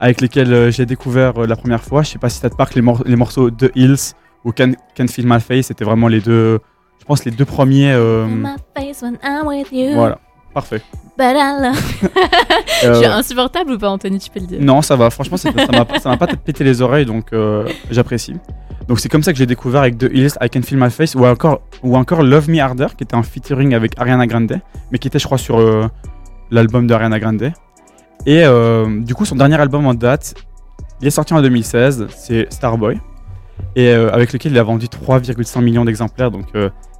avec 0.00 0.20
lequel 0.20 0.72
j'ai 0.72 0.86
découvert 0.86 1.34
la 1.46 1.56
première 1.56 1.82
fois. 1.82 2.02
Je 2.02 2.10
sais 2.10 2.18
pas 2.18 2.28
si 2.30 2.38
ça 2.40 2.50
te 2.50 2.56
parle 2.56 2.70
les, 2.74 2.82
mor- 2.82 3.02
les 3.06 3.16
morceaux 3.16 3.50
The 3.50 3.70
Hills 3.74 4.14
ou 4.44 4.52
Can, 4.52 4.72
Can't 4.94 5.08
Feel 5.08 5.26
My 5.26 5.40
Face. 5.40 5.66
C'était 5.66 5.84
vraiment 5.84 6.08
les 6.08 6.20
deux, 6.20 6.58
je 6.98 7.04
pense 7.04 7.24
les 7.24 7.30
deux 7.30 7.44
premiers. 7.44 7.94
My 8.26 8.56
face 8.76 9.02
when 9.02 9.18
I'm 9.22 9.46
with 9.46 9.68
you, 9.72 9.94
voilà, 9.94 10.18
parfait. 10.56 10.80
love- 11.18 11.74
Euh, 12.84 12.92
Je 12.92 12.98
suis 12.98 13.06
insupportable 13.06 13.72
ou 13.72 13.78
pas 13.78 13.88
Anthony, 13.90 14.18
tu 14.18 14.30
peux 14.30 14.40
le 14.40 14.46
dire? 14.46 14.58
Non, 14.60 14.82
ça 14.82 14.96
va. 14.96 15.10
Franchement, 15.10 15.36
ça 15.36 15.50
m'a 16.10 16.16
pas 16.16 16.26
pété 16.44 16.62
les 16.64 16.82
oreilles, 16.82 17.06
donc 17.06 17.32
euh, 17.32 17.66
j'apprécie. 17.90 18.34
Donc 18.88 19.00
c'est 19.00 19.08
comme 19.08 19.22
ça 19.22 19.32
que 19.32 19.38
j'ai 19.38 19.46
découvert 19.46 19.80
avec 19.82 19.98
The 19.98 20.08
Hills, 20.12 20.32
I 20.40 20.48
Can 20.50 20.62
Feel 20.62 20.78
My 20.78 20.90
Face, 20.90 21.14
ou 21.14 21.24
encore, 21.26 21.60
ou 21.82 21.96
encore 21.96 22.22
Love 22.22 22.48
Me 22.50 22.60
Harder, 22.60 22.86
qui 22.96 23.04
était 23.04 23.16
un 23.16 23.22
featuring 23.22 23.74
avec 23.74 23.98
Ariana 23.98 24.26
Grande, 24.26 24.60
mais 24.90 24.98
qui 24.98 25.08
était, 25.08 25.18
je 25.18 25.24
crois, 25.26 25.38
sur 25.38 25.58
euh, 25.58 25.86
l'album 26.50 26.86
d'Ariana 26.86 27.18
Grande. 27.18 27.52
Et 28.26 28.44
euh, 28.44 29.00
du 29.02 29.14
coup, 29.14 29.24
son 29.24 29.36
dernier 29.36 29.60
album 29.60 29.86
en 29.86 29.94
date, 29.94 30.34
il 31.00 31.06
est 31.06 31.10
sorti 31.10 31.34
en 31.34 31.42
2016, 31.42 32.06
c'est 32.16 32.46
Starboy, 32.52 32.98
et 33.74 33.90
avec 33.90 34.32
lequel 34.32 34.52
il 34.52 34.58
a 34.58 34.62
vendu 34.62 34.86
3,5 34.86 35.60
millions 35.62 35.84
d'exemplaires, 35.84 36.30
donc 36.30 36.46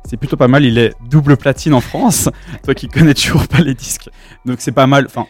c'est 0.09 0.17
plutôt 0.17 0.37
pas 0.37 0.49
mal. 0.49 0.65
Il 0.65 0.79
est 0.79 0.95
double 1.09 1.37
platine 1.37 1.75
en 1.75 1.81
France, 1.81 2.29
toi 2.65 2.75
qui 2.75 2.89
connais 2.89 3.15
toujours 3.15 3.47
pas 3.49 3.61
les 3.61 3.75
disques, 3.75 4.09
donc 4.45 4.61
c'est 4.61 4.73
pas 4.73 4.87
mal. 4.87 5.07
Enfin, 5.07 5.27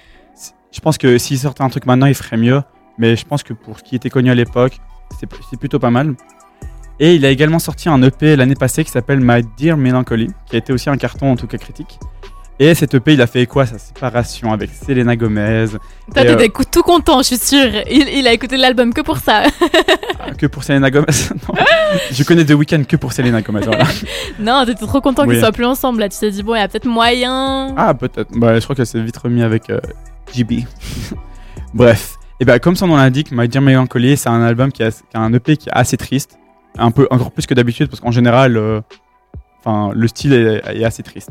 je 0.72 0.80
pense 0.80 0.98
que 0.98 1.18
s'il 1.18 1.38
sortait 1.38 1.62
un 1.62 1.68
truc 1.68 1.86
maintenant, 1.86 2.06
il 2.06 2.14
ferait 2.14 2.36
mieux. 2.36 2.62
Mais 2.98 3.16
je 3.16 3.26
pense 3.26 3.42
que 3.42 3.52
pour 3.52 3.78
ce 3.78 3.84
qui 3.84 3.94
était 3.94 4.08
connu 4.08 4.30
à 4.30 4.34
l'époque, 4.34 4.78
c'est 5.18 5.58
plutôt 5.58 5.78
pas 5.78 5.90
mal. 5.90 6.14
Et 6.98 7.14
il 7.14 7.26
a 7.26 7.30
également 7.30 7.58
sorti 7.58 7.88
un 7.90 8.02
EP 8.02 8.36
l'année 8.36 8.54
passée 8.54 8.82
qui 8.84 8.90
s'appelle 8.90 9.20
My 9.20 9.42
Dear 9.58 9.76
Melancholy, 9.76 10.28
qui 10.46 10.56
a 10.56 10.58
été 10.58 10.72
aussi 10.72 10.88
un 10.88 10.96
carton 10.96 11.30
en 11.30 11.36
tout 11.36 11.46
cas 11.46 11.58
critique. 11.58 11.98
Et 12.58 12.74
cet 12.74 12.94
EP, 12.94 13.12
il 13.12 13.20
a 13.20 13.26
fait 13.26 13.46
quoi 13.46 13.66
Sa 13.66 13.78
séparation 13.78 14.50
avec 14.50 14.70
Selena 14.70 15.14
Gomez. 15.14 15.66
Toi, 16.14 16.24
t'étais 16.24 16.48
tout 16.70 16.82
content, 16.82 17.18
je 17.18 17.24
suis 17.34 17.36
sûre. 17.36 17.70
Il, 17.90 18.08
il 18.08 18.26
a 18.26 18.32
écouté 18.32 18.56
l'album 18.56 18.94
que 18.94 19.02
pour 19.02 19.18
ça. 19.18 19.42
Ah, 20.18 20.30
que 20.32 20.46
pour 20.46 20.64
Selena 20.64 20.90
Gomez 20.90 21.06
Non. 21.48 21.54
Je 22.10 22.24
connais 22.24 22.46
The 22.46 22.52
Weeknd 22.52 22.84
que 22.88 22.96
pour 22.96 23.12
Selena 23.12 23.42
Gomez. 23.42 23.60
voilà. 23.60 23.84
non, 24.38 24.64
t'étais 24.64 24.86
trop 24.86 25.02
content 25.02 25.24
Oui. 25.24 25.34
qu'ils 25.34 25.40
soient 25.40 25.52
plus 25.52 25.66
ensemble. 25.66 26.00
Là, 26.00 26.08
tu 26.08 26.18
t'es 26.18 26.30
dit, 26.30 26.42
bon, 26.42 26.54
il 26.54 26.58
y 26.58 26.62
a 26.62 26.68
peut-être 26.68 26.86
moyen. 26.86 27.74
Ah, 27.76 27.92
peut-être. 27.92 28.30
Bah, 28.34 28.58
je 28.58 28.64
crois 28.64 28.74
qu'elle 28.74 28.86
s'est 28.86 29.02
vite 29.02 29.18
remis 29.18 29.42
avec 29.42 29.68
euh, 29.68 29.78
GB. 30.32 30.64
Bref. 31.74 32.14
Et 32.40 32.44
ben 32.46 32.58
comme 32.58 32.76
son 32.76 32.86
nom 32.86 32.96
l'indique, 32.96 33.32
My 33.32 33.48
Dear 33.48 33.62
Melancholy, 33.62 34.16
c'est 34.16 34.28
un 34.28 34.42
album 34.42 34.72
qui 34.72 34.82
a, 34.82 34.90
qui 34.90 35.02
a 35.14 35.20
un 35.20 35.32
EP 35.32 35.56
qui 35.58 35.68
est 35.68 35.72
assez 35.72 35.96
triste. 35.98 36.38
Un 36.78 36.90
peu, 36.90 37.06
encore 37.10 37.32
plus 37.32 37.46
que 37.46 37.54
d'habitude, 37.54 37.88
parce 37.88 38.00
qu'en 38.00 38.10
général, 38.10 38.56
euh, 38.56 38.80
le 39.94 40.08
style 40.08 40.32
est, 40.32 40.62
est 40.80 40.84
assez 40.84 41.02
triste. 41.02 41.30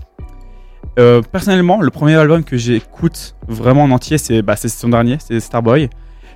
Euh, 0.97 1.21
personnellement, 1.21 1.81
le 1.81 1.89
premier 1.91 2.15
album 2.15 2.43
que 2.43 2.57
j'écoute 2.57 3.36
vraiment 3.47 3.83
en 3.83 3.91
entier, 3.91 4.17
c'est 4.17 4.41
bah, 4.41 4.55
son 4.55 4.89
dernier, 4.89 5.17
c'est 5.19 5.39
Starboy, 5.39 5.89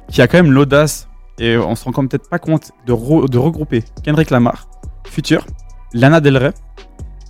qui 0.10 0.22
a 0.22 0.28
quand 0.28 0.38
même 0.38 0.52
l'audace, 0.52 1.08
et 1.40 1.56
on 1.58 1.76
se 1.76 1.86
rend 1.86 1.92
peut-être 2.08 2.30
pas 2.30 2.40
compte, 2.40 2.72
de, 2.86 2.94
re- 2.94 3.30
de 3.30 3.38
regrouper 3.38 3.84
Kendrick 4.04 4.30
Lamar, 4.30 4.68
Future, 5.08 5.46
Lana 5.94 6.20
Del 6.20 6.38
Rey 6.38 6.54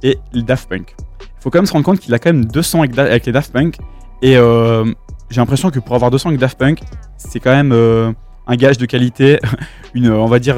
et 0.02 0.18
Daft 0.34 0.68
Punk. 0.70 0.96
Il 1.22 1.42
faut 1.42 1.50
quand 1.50 1.60
même 1.60 1.66
se 1.68 1.74
rendre 1.74 1.86
compte 1.86 2.00
qu'il 2.00 2.14
a 2.14 2.20
quand 2.20 2.30
même 2.34 2.46
deux 2.46 2.62
sons 2.64 2.80
avec, 2.80 2.96
Da- 2.96 3.04
avec 3.04 3.26
les 3.26 3.32
Daft 3.32 3.52
Punk, 3.54 3.78
et 4.22 4.36
euh, 4.38 4.86
j'ai 5.30 5.40
l'impression 5.40 5.70
que 5.70 5.80
pour 5.80 5.96
avoir 5.96 6.10
deux 6.12 6.18
sons 6.18 6.30
avec 6.30 6.40
Daft 6.40 6.58
Punk, 6.58 6.82
c'est 7.18 7.40
quand 7.40 7.52
même 7.52 7.72
euh, 7.72 8.12
un 8.48 8.56
gage 8.56 8.78
de 8.80 8.86
qualité, 8.88 9.40
on 9.96 10.26
va 10.26 10.40
dire, 10.40 10.56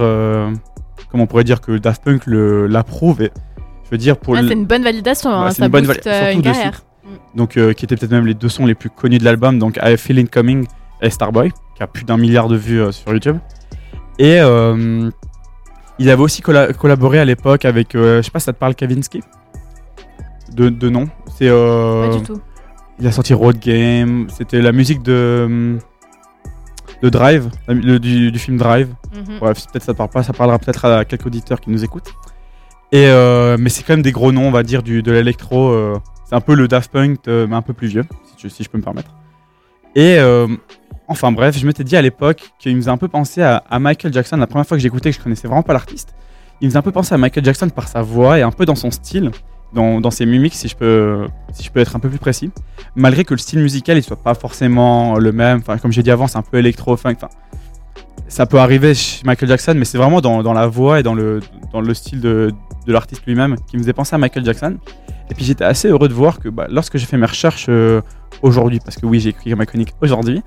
comment 1.10 1.24
on 1.24 1.28
pourrait 1.28 1.44
dire 1.44 1.60
que 1.60 1.78
Daft 1.78 2.04
Punk 2.04 2.24
l'approuve, 2.28 3.28
je 3.92 3.96
veux 3.96 3.98
dire 3.98 4.18
pour 4.18 4.36
Ah, 4.38 4.42
le- 4.42 4.48
c'est 4.48 4.54
une 4.54 4.66
bonne 4.66 4.84
validation, 4.84 5.30
Ouais, 5.30 5.36
hein, 5.48 5.52
c'est 5.52 5.64
une 5.64 5.68
bonne 5.68 5.86
euh, 5.90 5.94
surtout 5.94 6.10
une 6.34 6.38
de 6.40 6.44
carrière. 6.44 6.82
donc 7.36 7.58
euh, 7.58 7.74
qui 7.74 7.84
étaient 7.86 7.98
peut-être 7.98 8.12
même 8.12 8.26
les 8.26 8.34
deux 8.34 8.48
sons 8.50 8.66
les 8.66 8.74
plus 8.76 8.90
connus 8.90 9.18
de 9.18 9.26
l'album, 9.26 9.60
donc 9.60 9.78
I 9.84 9.98
Feel 9.98 10.20
It 10.20 10.32
Coming 10.32 10.66
et 11.02 11.10
Starboy, 11.10 11.52
qui 11.76 11.84
a 11.84 11.88
plus 11.88 12.06
d'un 12.06 12.18
milliard 12.18 12.48
de 12.48 12.56
vues 12.56 12.82
euh, 12.82 12.92
sur 12.94 13.12
YouTube. 13.12 13.38
Et 14.18 14.40
euh, 14.40 15.10
il 16.00 16.10
avait 16.10 16.22
aussi 16.22 16.42
colla- 16.42 16.72
collaboré 16.74 17.20
à 17.20 17.26
l'époque 17.26 17.66
avec, 17.66 17.96
euh, 17.96 18.18
je 18.18 18.22
sais 18.24 18.32
pas 18.32 18.40
si 18.40 18.46
ça 18.46 18.54
te 18.54 18.60
parle, 18.60 18.76
Kavinsky? 18.76 19.22
De, 20.54 20.70
de 20.70 20.90
nom. 20.90 21.08
C'est 21.38 21.48
euh, 21.50 22.10
Pas 22.10 22.18
du 22.18 22.24
tout. 22.24 22.40
il 23.00 23.08
a 23.08 23.12
sorti 23.12 23.34
Road 23.34 23.58
Game. 23.60 24.28
C'était 24.30 24.62
la 24.62 24.72
musique 24.72 25.02
de, 25.02 25.78
de 27.02 27.10
Drive, 27.10 27.50
le- 27.68 28.00
du, 28.00 28.32
du 28.32 28.40
film 28.40 28.58
Drive. 28.58 28.90
Mhm. 29.14 29.40
Bref, 29.40 29.66
peut-être 29.72 29.84
ça 29.86 29.94
parle 29.94 30.10
pas, 30.10 30.24
ça 30.24 30.34
parlera 30.34 30.60
peut-être 30.60 30.86
à 30.86 31.04
quelques 31.06 31.26
auditeurs 31.26 31.60
qui 31.60 31.70
nous 31.72 31.84
écoutent. 31.84 32.14
Euh, 32.94 33.58
mais 33.60 33.70
c'est 33.70 33.84
quand 33.84 33.94
même 33.94 34.02
des 34.02 34.12
gros 34.12 34.32
noms, 34.32 34.48
on 34.48 34.52
va 34.52 34.64
dire, 34.64 34.84
de 34.84 35.12
l'électro. 35.12 35.70
euh, 35.70 35.98
c'est 36.32 36.38
un 36.38 36.42
peu 36.42 36.56
le 36.56 36.70
Daft 36.70 36.90
Punk, 36.94 37.20
euh, 37.28 37.46
mais 37.46 37.58
un 37.58 37.62
peu 37.62 37.74
plus 37.74 37.90
vieux, 37.90 38.06
si, 38.38 38.64
je 38.64 38.70
peux 38.70 38.78
me 38.78 38.84
permettre. 38.84 39.12
Et 39.96 40.16
euh, 40.18 40.48
enfin 41.10 41.34
bref, 41.34 41.58
je 41.58 41.68
m'étais 41.68 41.84
dit 41.84 41.98
à 41.98 42.02
l'époque 42.02 42.52
qu'il 42.58 42.74
me 42.74 42.80
faisait 42.80 42.92
un 42.92 42.98
peu 42.98 43.10
penser 43.10 43.42
à, 43.42 43.62
Michael 43.80 44.14
Jackson. 44.14 44.38
La 44.38 44.48
première 44.48 44.66
fois 44.66 44.78
que 44.78 44.82
j'écoutais, 44.82 45.12
que 45.12 45.18
je 45.18 45.22
connaissais 45.22 45.50
vraiment 45.50 45.62
pas 45.62 45.74
l'artiste, 45.74 46.16
il 46.62 46.68
me 46.68 46.70
faisait 46.70 46.80
un 46.80 46.84
peu 46.84 46.94
penser 46.94 47.14
à 47.14 47.18
Michael 47.18 47.44
Jackson 47.44 47.68
par 47.68 47.90
sa 47.90 48.02
voix 48.02 48.40
et 48.40 48.44
un 48.44 48.52
peu 48.52 48.66
dans 48.66 48.76
son 48.76 48.92
style, 48.92 49.32
dans, 49.74 50.10
ses 50.10 50.26
mimiques, 50.26 50.54
si 50.54 50.70
je 50.70 50.76
peux, 50.78 51.28
si 51.52 51.64
je 51.64 51.72
peux 51.72 51.82
être 51.82 51.98
un 51.98 52.00
peu 52.00 52.08
plus 52.08 52.18
précis. 52.18 52.50
Malgré 52.96 53.26
que 53.26 53.34
le 53.34 53.38
style 53.38 53.60
musical, 53.60 53.98
il 53.98 54.04
soit 54.04 54.24
pas 54.24 54.34
forcément 54.34 55.18
le 55.18 55.34
même. 55.34 55.58
Enfin, 55.58 55.78
comme 55.80 55.92
j'ai 55.92 56.04
dit 56.04 56.12
avant, 56.12 56.28
c'est 56.28 56.38
un 56.38 56.44
peu 56.44 56.60
électro, 56.60 56.96
funk. 56.96 57.16
Enfin, 57.18 57.30
ça 58.28 58.46
peut 58.46 58.60
arriver 58.60 58.94
chez 58.94 59.22
Michael 59.26 59.50
Jackson, 59.50 59.74
mais 59.76 59.86
c'est 59.86 59.98
vraiment 59.98 60.22
dans, 60.22 60.42
dans 60.44 60.54
la 60.54 60.68
voix 60.68 61.00
et 61.00 61.04
dans 61.04 61.14
le, 61.14 61.42
dans 61.74 61.82
le 61.82 61.94
style 61.94 62.22
de, 62.22 62.52
de 62.88 62.94
l'artiste 62.94 63.24
lui-même 63.28 63.56
qui 63.70 63.76
me 63.78 63.82
faisait 63.82 63.94
penser 63.94 64.16
à 64.16 64.18
Michael 64.18 64.46
Jackson. 64.46 64.78
Et 65.30 65.34
puis 65.34 65.46
j'étais 65.46 65.64
assez 65.66 65.88
heureux 65.90 66.08
de 66.08 66.14
voir 66.14 66.40
que 66.40 66.50
bah, 66.50 66.68
lorsque 66.70 66.98
j'ai 66.98 67.06
fait 67.06 67.18
mes 67.18 67.26
recherches 67.26 67.68
euh, 67.70 68.02
aujourd'hui, 68.42 68.80
parce 68.84 68.98
que 68.98 69.06
oui, 69.06 69.20
j'ai 69.20 69.30
écrit 69.30 69.54
ma 69.56 69.66
chronique 69.66 69.94
aujourd'hui. 70.02 70.42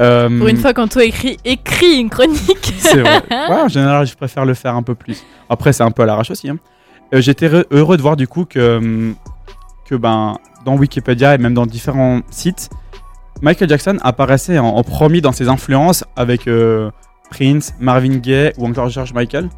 euh, 0.00 0.28
Pour 0.38 0.48
une 0.48 0.56
fois, 0.56 0.72
quand 0.72 0.88
toi 0.88 1.04
écrit, 1.04 1.36
écrit 1.44 1.98
une 2.00 2.08
chronique. 2.10 2.72
c'est 2.78 3.00
vrai. 3.00 3.22
Ouais, 3.30 3.60
en 3.62 3.68
général, 3.68 4.06
je 4.06 4.14
préfère 4.14 4.44
le 4.44 4.54
faire 4.54 4.74
un 4.74 4.82
peu 4.82 4.94
plus. 4.94 5.24
Après, 5.48 5.72
c'est 5.72 5.82
un 5.84 5.90
peu 5.90 6.02
à 6.02 6.06
l'arrache 6.06 6.30
aussi. 6.30 6.48
hein. 6.50 6.56
Euh, 7.14 7.20
J'étais 7.20 7.48
re- 7.48 7.64
heureux 7.70 7.96
de 7.96 8.02
voir 8.02 8.16
du 8.16 8.28
coup 8.28 8.44
que, 8.44 9.12
que 9.86 9.94
ben, 9.94 10.36
dans 10.64 10.76
Wikipédia 10.76 11.34
et 11.34 11.38
même 11.38 11.54
dans 11.54 11.66
différents 11.66 12.20
sites, 12.30 12.68
Michael 13.42 13.68
Jackson 13.68 13.96
apparaissait 14.02 14.58
en, 14.58 14.66
en 14.68 14.82
premier 14.82 15.20
dans 15.20 15.32
ses 15.32 15.48
influences 15.48 16.04
avec 16.16 16.46
Prince, 17.30 17.74
Marvin 17.80 18.16
Gaye 18.16 18.52
ou 18.58 18.66
encore 18.66 18.88
George 18.88 19.12
Michael. 19.12 19.48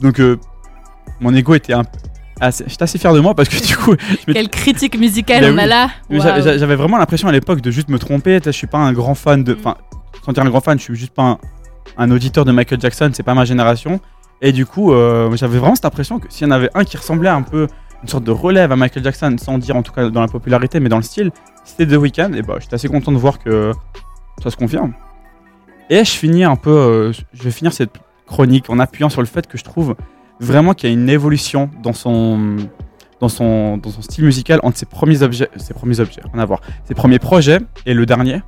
Donc, 0.00 0.20
euh, 0.20 0.38
mon 1.20 1.34
ego 1.34 1.54
était 1.54 1.72
un 1.72 1.84
assez, 2.40 2.64
j'étais 2.66 2.82
assez 2.82 2.98
fier 2.98 3.12
de 3.12 3.20
moi 3.20 3.34
parce 3.34 3.48
que 3.48 3.64
du 3.66 3.76
coup, 3.76 3.94
Quelle 4.26 4.48
critique 4.48 4.98
musicale 4.98 5.44
on 5.52 5.58
a 5.58 5.66
là. 5.66 5.90
J'avais 6.10 6.76
vraiment 6.76 6.98
l'impression 6.98 7.28
à 7.28 7.32
l'époque 7.32 7.60
de 7.60 7.70
juste 7.70 7.88
me 7.88 7.98
tromper. 7.98 8.40
Je 8.44 8.50
suis 8.50 8.66
pas 8.66 8.78
un 8.78 8.92
grand 8.92 9.14
fan 9.14 9.44
de. 9.44 9.54
Mm. 9.54 9.58
Enfin, 9.60 9.76
sans 10.24 10.32
dire 10.32 10.42
un 10.42 10.50
grand 10.50 10.60
fan, 10.60 10.78
je 10.78 10.84
suis 10.84 10.94
juste 10.94 11.14
pas 11.14 11.22
un, 11.22 11.38
un 11.96 12.10
auditeur 12.10 12.44
de 12.44 12.52
Michael 12.52 12.80
Jackson, 12.80 13.10
c'est 13.12 13.22
pas 13.22 13.34
ma 13.34 13.44
génération. 13.44 14.00
Et 14.40 14.52
du 14.52 14.66
coup, 14.66 14.92
euh, 14.92 15.34
j'avais 15.36 15.58
vraiment 15.58 15.74
cette 15.74 15.84
impression 15.84 16.18
que 16.18 16.26
s'il 16.28 16.46
y 16.46 16.50
en 16.50 16.52
avait 16.52 16.70
un 16.74 16.84
qui 16.84 16.96
ressemblait 16.96 17.28
un 17.28 17.42
peu 17.42 17.68
une 18.02 18.08
sorte 18.08 18.24
de 18.24 18.32
relève 18.32 18.72
à 18.72 18.76
Michael 18.76 19.04
Jackson, 19.04 19.36
sans 19.38 19.58
dire 19.58 19.76
en 19.76 19.82
tout 19.82 19.92
cas 19.92 20.10
dans 20.10 20.20
la 20.20 20.28
popularité, 20.28 20.80
mais 20.80 20.88
dans 20.88 20.96
le 20.96 21.04
style, 21.04 21.30
c'était 21.64 21.86
The 21.86 21.98
Weeknd. 21.98 22.32
Et 22.34 22.42
bah, 22.42 22.56
j'étais 22.60 22.74
assez 22.74 22.88
content 22.88 23.12
de 23.12 23.18
voir 23.18 23.38
que 23.38 23.72
ça 24.42 24.50
se 24.50 24.56
confirme. 24.56 24.94
Et 25.92 26.04
je 26.04 26.10
finis 26.10 26.42
un 26.44 26.56
peu. 26.56 26.70
euh, 26.70 27.12
je 27.34 27.42
vais 27.42 27.50
finir 27.50 27.72
cette 27.72 27.90
chronique 28.26 28.70
en 28.70 28.78
appuyant 28.78 29.10
sur 29.10 29.20
le 29.20 29.26
fait 29.26 29.46
que 29.46 29.58
je 29.58 29.62
trouve 29.64 29.94
vraiment 30.40 30.72
qu'il 30.72 30.88
y 30.88 30.92
a 30.92 30.94
une 30.94 31.10
évolution 31.10 31.68
dans 31.82 31.92
son 31.92 32.56
dans 33.20 33.28
son, 33.28 33.76
dans 33.76 33.90
son 33.90 34.00
style 34.02 34.24
musical 34.24 34.58
entre 34.62 34.78
ses 34.78 34.86
premiers 34.86 35.22
objets, 35.22 35.48
ses 35.56 35.74
premiers 35.74 36.00
objets, 36.00 36.22
ses 36.86 36.94
premiers 36.94 37.18
projets 37.20 37.58
et 37.86 37.92
le 37.94 38.06
dernier. 38.06 38.42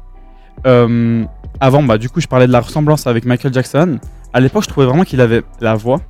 Euh, 0.66 1.24
avant, 1.60 1.82
bah, 1.82 1.98
du 1.98 2.08
coup, 2.08 2.20
je 2.20 2.26
parlais 2.26 2.46
de 2.48 2.52
la 2.52 2.60
ressemblance 2.60 3.06
avec 3.06 3.24
Michael 3.26 3.52
Jackson. 3.52 3.98
À 4.32 4.40
l'époque, 4.40 4.64
je 4.64 4.68
trouvais 4.70 4.86
vraiment 4.86 5.04
qu'il 5.04 5.20
avait 5.20 5.42
la 5.60 5.74
voix 5.76 6.00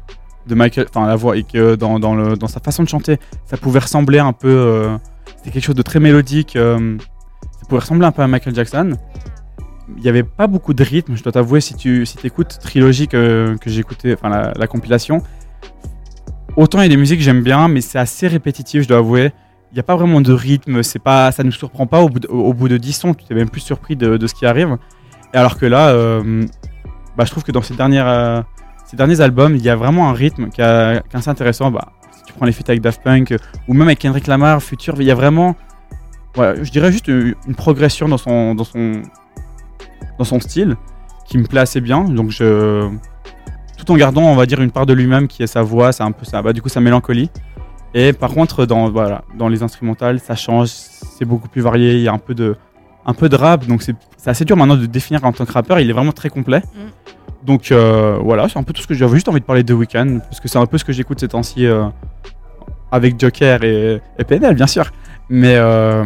de 0.47 0.55
Michael, 0.55 0.87
enfin 0.89 1.07
la 1.07 1.17
voix, 1.17 1.37
et 1.37 1.43
que 1.43 1.75
dans, 1.75 1.99
dans, 1.99 2.15
le, 2.15 2.37
dans 2.37 2.47
sa 2.47 2.61
façon 2.61 2.83
de 2.85 2.89
chanter, 2.89 3.19
ça 3.45 3.57
pouvait 3.59 3.81
ressembler 3.81 4.19
un 4.21 4.33
peu. 4.33 4.49
euh, 4.49 4.97
C'était 5.39 5.51
quelque 5.51 5.65
chose 5.65 5.75
de 5.75 5.83
très 5.83 6.01
mélodique. 6.01 6.53
ça 6.55 7.67
pouvait 7.69 7.81
ressembler 7.81 8.07
un 8.07 8.13
peu 8.13 8.23
à 8.23 8.29
Michael 8.29 8.55
Jackson. 8.55 8.93
Il 9.97 10.03
n'y 10.03 10.09
avait 10.09 10.23
pas 10.23 10.47
beaucoup 10.47 10.75
de 10.75 10.83
rythme, 10.83 11.17
je 11.17 11.23
dois 11.23 11.33
t'avouer, 11.33 11.61
si 11.61 11.75
tu 11.75 12.07
si 12.07 12.17
écoutes 12.25 12.59
Trilogy 12.61 13.07
que, 13.07 13.57
que 13.61 13.69
j'ai 13.71 13.81
écouté, 13.81 14.15
enfin 14.15 14.29
la, 14.29 14.53
la 14.57 14.67
compilation. 14.67 15.23
Autant 16.57 16.81
il 16.81 16.85
y 16.85 16.87
a 16.87 16.89
des 16.89 16.97
musiques 16.97 17.19
que 17.19 17.25
j'aime 17.25 17.43
bien, 17.43 17.69
mais 17.69 17.81
c'est 17.81 17.99
assez 17.99 18.29
répétitif, 18.29 18.83
je 18.83 18.89
dois 18.89 18.99
avouer. 18.99 19.33
Il 19.73 19.75
n'y 19.75 19.81
a 19.81 19.83
pas 19.83 19.97
vraiment 19.97 20.21
de 20.21 20.33
rythme, 20.33 20.83
c'est 20.83 21.01
pas, 21.01 21.33
ça 21.33 21.43
ne 21.43 21.49
nous 21.49 21.53
surprend 21.53 21.87
pas 21.87 22.01
au 22.01 22.09
bout 22.09 22.21
de, 22.21 22.29
au 22.29 22.55
bout 22.55 22.69
de 22.69 22.77
10 22.77 22.93
sons, 22.93 23.15
tu 23.15 23.25
es 23.29 23.35
même 23.35 23.51
plus 23.51 23.61
surpris 23.61 23.97
de, 23.97 24.17
de 24.17 24.27
ce 24.27 24.35
qui 24.35 24.47
arrive. 24.47 24.79
Et 25.35 25.37
alors 25.37 25.59
que 25.59 25.67
là, 25.67 25.89
euh, 25.89 26.47
bah, 27.17 27.25
je 27.25 27.31
trouve 27.33 27.43
que 27.43 27.51
dans 27.51 27.61
ces, 27.61 27.75
dernières, 27.75 28.07
euh, 28.07 28.41
ces 28.87 28.97
derniers 28.97 29.21
albums, 29.21 29.57
il 29.57 29.63
y 29.63 29.69
a 29.69 29.75
vraiment 29.75 30.09
un 30.09 30.13
rythme 30.13 30.49
qui 30.49 30.61
est 30.61 31.03
assez 31.13 31.29
intéressant. 31.29 31.73
Bah, 31.73 31.93
si 32.13 32.23
tu 32.23 32.33
prends 32.35 32.47
les 32.47 32.53
feats 32.53 32.63
avec 32.69 32.81
Daft 32.81 33.03
Punk 33.03 33.33
euh, 33.33 33.39
ou 33.67 33.75
même 33.75 33.89
avec 33.89 33.99
Kendrick 33.99 34.29
Lamar, 34.29 34.63
Future, 34.63 34.95
il 34.99 35.07
y 35.07 35.11
a 35.11 35.17
vraiment, 35.17 35.57
ouais, 36.37 36.55
je 36.63 36.71
dirais 36.71 36.93
juste 36.93 37.09
une, 37.09 37.35
une 37.49 37.57
progression 37.57 38.09
dans 38.09 38.19
son, 38.19 38.55
dans, 38.55 38.63
son, 38.63 39.03
dans 40.19 40.25
son 40.25 40.41
style 40.41 40.77
qui 41.27 41.39
me 41.39 41.45
plaît 41.45 41.61
assez 41.61 41.81
bien. 41.81 42.05
Donc 42.05 42.31
je, 42.31 42.89
tout 43.77 43.91
en 43.93 43.97
gardant, 43.97 44.23
on 44.23 44.37
va 44.37 44.47
dire, 44.47 44.61
une 44.61 44.71
part 44.71 44.87
de 44.87 44.93
lui-même 44.93 45.29
qui 45.29 45.43
est 45.43 45.47
sa 45.47 45.63
voix, 45.63 45.93
c'est 45.93 46.03
un 46.03 46.13
peu 46.13 46.25
ça, 46.25 46.43
bah, 46.43 46.53
du 46.53 46.63
coup, 46.63 46.69
sa 46.69 46.81
mélancolie. 46.81 47.31
Et 47.95 48.13
par 48.13 48.31
contre, 48.31 48.67
dans, 48.67 48.91
voilà, 48.91 49.23
dans 49.37 49.49
les 49.49 49.63
instrumentales, 49.63 50.19
ça 50.19 50.35
change, 50.35 50.69
c'est 50.69 51.25
beaucoup 51.25 51.49
plus 51.49 51.63
varié, 51.63 51.95
il 51.95 52.03
y 52.03 52.09
a 52.09 52.13
un 52.13 52.19
peu 52.19 52.35
de, 52.35 52.57
un 53.07 53.15
peu 53.15 53.29
de 53.29 53.37
rap, 53.37 53.67
donc 53.67 53.83
c'est 53.83 53.95
assez 54.27 54.45
dur 54.45 54.57
maintenant 54.57 54.77
de 54.77 54.87
définir 54.87 55.25
en 55.25 55.33
tant 55.33 55.45
que 55.45 55.53
rappeur, 55.53 55.79
il 55.79 55.89
est 55.89 55.93
vraiment 55.93 56.13
très 56.13 56.29
complet. 56.29 56.63
Donc 57.45 57.71
euh, 57.71 58.19
voilà, 58.21 58.49
c'est 58.49 58.59
un 58.59 58.63
peu 58.63 58.73
tout 58.73 58.83
ce 58.83 58.87
que 58.87 58.95
j'avais 58.95 59.15
juste 59.15 59.29
envie 59.29 59.41
de 59.41 59.45
parler 59.45 59.63
de 59.63 59.75
Weekend, 59.75 60.21
parce 60.23 60.41
que 60.41 60.49
c'est 60.49 60.59
un 60.59 60.67
peu 60.67 60.79
ce 60.79 60.85
que 60.85 60.93
j'écoute 60.93 61.21
ces 61.21 61.29
temps-ci 61.29 61.67
euh, 61.67 61.85
avec 62.91 63.21
Joker 63.21 63.63
et, 63.63 64.01
et 64.19 64.25
PNL, 64.25 64.55
bien 64.55 64.67
sûr. 64.67 64.91
Mais 65.29 65.55
euh, 65.57 66.05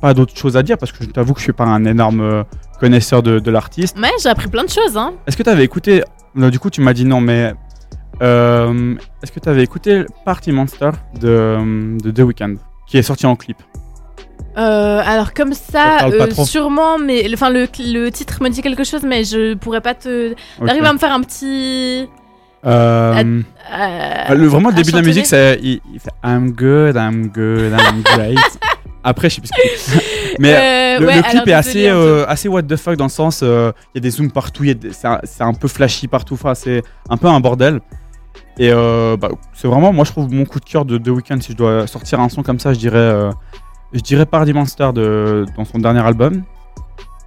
pas 0.00 0.14
d'autre 0.14 0.36
chose 0.36 0.56
à 0.56 0.62
dire, 0.62 0.78
parce 0.78 0.92
que 0.92 1.04
je 1.04 1.08
t'avoue 1.10 1.32
que 1.34 1.40
je 1.40 1.44
suis 1.44 1.52
pas 1.52 1.64
un 1.64 1.84
énorme 1.84 2.20
euh, 2.20 2.42
connaisseur 2.80 3.22
de, 3.22 3.38
de 3.38 3.50
l'artiste. 3.50 3.98
Ouais, 3.98 4.10
j'ai 4.22 4.28
appris 4.28 4.48
plein 4.48 4.64
de 4.64 4.70
choses. 4.70 4.96
Hein. 4.96 5.14
Est-ce 5.26 5.36
que 5.36 5.42
tu 5.42 5.50
avais 5.50 5.64
écouté. 5.64 6.02
Non, 6.34 6.48
du 6.50 6.58
coup, 6.58 6.70
tu 6.70 6.80
m'as 6.80 6.92
dit 6.92 7.04
non, 7.04 7.20
mais. 7.20 7.52
euh, 8.22 8.94
Est-ce 9.22 9.32
que 9.32 9.40
tu 9.40 9.48
avais 9.48 9.62
écouté 9.62 10.04
Party 10.24 10.52
Monster 10.52 10.90
de, 11.20 11.98
de 12.02 12.10
The 12.10 12.20
Weeknd 12.20 12.54
qui 12.86 12.98
est 12.98 13.02
sorti 13.02 13.26
en 13.26 13.36
clip? 13.36 13.56
Euh, 14.56 15.00
alors 15.04 15.34
comme 15.34 15.52
Ça 15.52 16.06
euh, 16.08 16.30
sûrement, 16.44 16.98
mais 16.98 17.28
enfin 17.32 17.48
le, 17.50 17.68
le 17.78 18.08
titre 18.10 18.42
me 18.42 18.48
dit 18.48 18.60
quelque 18.60 18.82
chose, 18.82 19.02
mais 19.04 19.22
je 19.22 19.54
pourrais 19.54 19.80
pas 19.80 19.94
te. 19.94 20.32
Ok. 20.32 20.66
T'arrives 20.66 20.84
à 20.84 20.92
me 20.92 20.98
faire 20.98 21.12
un 21.12 21.20
petit. 21.20 22.08
Euh, 22.66 23.42
euh, 23.72 24.34
le, 24.34 24.46
vraiment, 24.46 24.70
le 24.70 24.74
début 24.74 24.90
de 24.90 24.96
la 24.96 25.02
musique, 25.02 25.26
c'est. 25.26 25.58
Il, 25.62 25.80
il 25.92 26.00
fait 26.00 26.10
I'm 26.24 26.52
good, 26.52 26.96
I'm 26.96 27.28
good, 27.28 27.72
I'm 27.72 28.02
great. 28.02 28.38
Après, 29.04 29.30
je 29.30 29.36
sais 29.36 29.40
plus 29.40 29.48
ce 29.48 29.92
qu'il 29.92 30.00
Mais 30.40 30.54
Euh, 30.54 31.00
le, 31.00 31.06
ouais, 31.06 31.16
le 31.16 31.22
clip 31.22 31.34
alors, 31.34 31.48
est 31.48 31.52
assez, 31.52 31.88
euh, 31.88 32.26
assez 32.26 32.48
what 32.48 32.62
the 32.62 32.76
fuck 32.76 32.96
dans 32.96 33.04
le 33.04 33.10
sens. 33.10 33.42
Il 33.42 33.72
y 33.94 33.98
a 33.98 34.00
des 34.00 34.10
zooms 34.10 34.30
partout, 34.30 34.64
c'est 34.90 35.06
un, 35.06 35.20
un 35.40 35.54
peu 35.54 35.68
flashy 35.68 36.08
partout. 36.08 36.34
Enfin, 36.34 36.54
c'est 36.54 36.82
un 37.08 37.16
peu 37.16 37.28
un 37.28 37.40
bordel. 37.40 37.80
Et 38.58 38.70
bah, 38.70 39.28
c'est 39.54 39.68
vraiment, 39.68 39.92
moi, 39.92 40.04
je 40.04 40.10
trouve 40.10 40.32
mon 40.32 40.44
coup 40.44 40.58
de 40.58 40.64
cœur 40.64 40.84
de 40.84 40.98
The 40.98 41.08
Weeknd. 41.08 41.40
Si 41.40 41.52
je 41.52 41.56
dois 41.56 41.86
sortir 41.86 42.20
un 42.20 42.28
son 42.28 42.42
comme 42.42 42.58
ça, 42.58 42.72
je 42.72 42.78
dirais. 42.78 43.30
je 43.92 44.00
dirais 44.00 44.26
Party 44.26 44.52
Monster 44.52 44.90
de, 44.92 45.46
dans 45.56 45.64
son 45.64 45.78
dernier 45.78 46.00
album. 46.00 46.42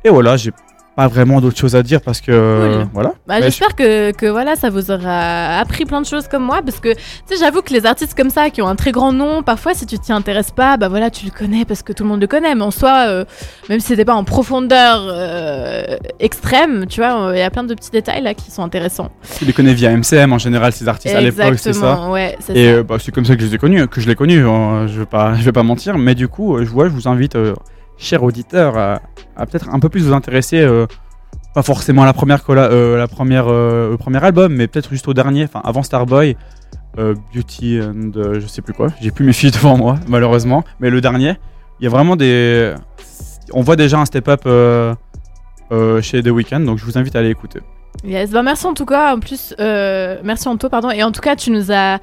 Et 0.03 0.09
voilà, 0.09 0.35
j'ai 0.35 0.51
pas 0.95 1.07
vraiment 1.07 1.39
d'autres 1.39 1.57
choses 1.57 1.75
à 1.75 1.83
dire 1.83 2.01
parce 2.01 2.19
que. 2.21 2.31
Cool. 2.77 2.87
Voilà. 2.93 3.13
Bah, 3.27 3.39
J'espère 3.41 3.75
que, 3.75 4.11
que 4.11 4.25
voilà, 4.25 4.55
ça 4.55 4.69
vous 4.69 4.91
aura 4.91 5.57
appris 5.59 5.85
plein 5.85 6.01
de 6.01 6.05
choses 6.05 6.27
comme 6.27 6.43
moi, 6.43 6.61
parce 6.65 6.79
que 6.79 6.89
j'avoue 7.39 7.61
que 7.61 7.73
les 7.73 7.85
artistes 7.85 8.15
comme 8.15 8.29
ça, 8.29 8.49
qui 8.49 8.61
ont 8.61 8.67
un 8.67 8.75
très 8.75 8.91
grand 8.91 9.13
nom, 9.13 9.41
parfois 9.43 9.73
si 9.73 9.85
tu 9.85 9.97
t'y 9.99 10.11
intéresses 10.11 10.51
pas, 10.51 10.77
bah 10.77 10.89
voilà, 10.89 11.09
tu 11.09 11.25
le 11.25 11.31
connais 11.31 11.63
parce 11.65 11.81
que 11.81 11.93
tout 11.93 12.03
le 12.03 12.09
monde 12.09 12.19
le 12.21 12.27
connaît, 12.27 12.53
mais 12.55 12.63
en 12.63 12.71
soi, 12.71 13.05
euh, 13.07 13.25
même 13.69 13.79
si 13.79 13.87
c'était 13.87 14.05
pas 14.05 14.13
en 14.15 14.23
profondeur 14.25 15.01
euh, 15.07 15.97
extrême, 16.19 16.85
tu 16.87 16.99
vois, 17.01 17.31
il 17.33 17.39
y 17.39 17.41
a 17.41 17.49
plein 17.49 17.63
de 17.63 17.73
petits 17.73 17.91
détails 17.91 18.21
là 18.21 18.33
qui 18.33 18.51
sont 18.51 18.63
intéressants. 18.63 19.09
Tu 19.37 19.45
les 19.45 19.53
connais 19.53 19.73
via 19.73 19.91
MCM 19.95 20.33
en 20.33 20.37
général, 20.39 20.73
ces 20.73 20.87
artistes 20.87 21.15
à 21.15 21.21
l'époque, 21.21 21.55
c'est 21.57 21.73
ça. 21.73 22.09
Ouais, 22.09 22.37
Et 22.53 22.67
euh, 22.67 22.83
bah, 22.83 22.97
c'est 22.99 23.13
comme 23.13 23.25
ça 23.25 23.35
que 23.35 23.41
je 23.41 23.47
les 23.47 23.55
ai 23.55 23.57
connus, 23.57 23.87
que 23.87 24.01
je 24.01 24.07
l'ai 24.07 24.15
connu. 24.15 24.45
hein, 24.45 24.87
je 24.87 24.99
vais 24.99 25.05
pas, 25.05 25.35
je 25.35 25.43
vais 25.43 25.51
pas 25.51 25.63
mentir. 25.63 25.97
Mais 25.97 26.15
du 26.15 26.27
coup, 26.27 26.57
euh, 26.57 26.65
je 26.65 26.69
vois, 26.69 26.85
je 26.85 26.93
vous 26.93 27.07
invite, 27.07 27.37
euh, 28.01 28.03
chers 28.03 28.23
auditeurs, 28.23 28.77
à, 28.77 28.99
peut-être 29.45 29.69
un 29.69 29.79
peu 29.79 29.89
plus 29.89 30.03
vous 30.05 30.13
intéresser, 30.13 30.59
euh, 30.59 30.85
pas 31.53 31.63
forcément 31.63 32.03
à 32.03 32.05
la 32.05 32.13
première, 32.13 32.43
colla- 32.43 32.71
euh, 32.71 32.97
la 32.97 33.07
première, 33.07 33.45
euh, 33.47 33.93
au 33.93 33.97
premier 33.97 34.23
album, 34.23 34.53
mais 34.55 34.67
peut-être 34.67 34.89
juste 34.89 35.07
au 35.07 35.13
dernier, 35.13 35.43
enfin 35.45 35.61
avant 35.63 35.83
Starboy, 35.83 36.35
euh, 36.97 37.15
Beauty 37.33 37.79
and 37.81 38.11
euh, 38.17 38.39
je 38.39 38.47
sais 38.47 38.61
plus 38.61 38.73
quoi. 38.73 38.87
J'ai 39.01 39.11
plus 39.11 39.25
mes 39.25 39.33
fiches 39.33 39.51
devant 39.59 39.77
moi, 39.77 39.95
malheureusement. 40.07 40.63
Mais 40.79 40.89
le 40.89 41.01
dernier, 41.01 41.35
il 41.79 41.83
y 41.83 41.87
a 41.87 41.89
vraiment 41.89 42.15
des, 42.15 42.73
on 43.53 43.61
voit 43.61 43.75
déjà 43.75 43.99
un 43.99 44.05
step-up 44.05 44.41
euh, 44.45 44.93
euh, 45.71 46.01
chez 46.01 46.21
The 46.23 46.27
Weeknd, 46.27 46.61
donc 46.61 46.77
je 46.77 46.85
vous 46.85 46.97
invite 46.97 47.15
à 47.15 47.19
aller 47.19 47.29
écouter. 47.29 47.59
Bah 48.31 48.41
merci 48.41 48.65
en 48.65 48.73
tout 48.73 48.85
cas. 48.85 49.13
En 49.15 49.19
plus, 49.19 49.53
euh, 49.59 50.17
merci 50.23 50.47
Anto, 50.47 50.69
pardon. 50.69 50.89
Et 50.91 51.03
en 51.03 51.11
tout 51.11 51.19
cas, 51.21 51.35
tu 51.35 51.51
nous 51.51 51.71
as, 51.71 51.99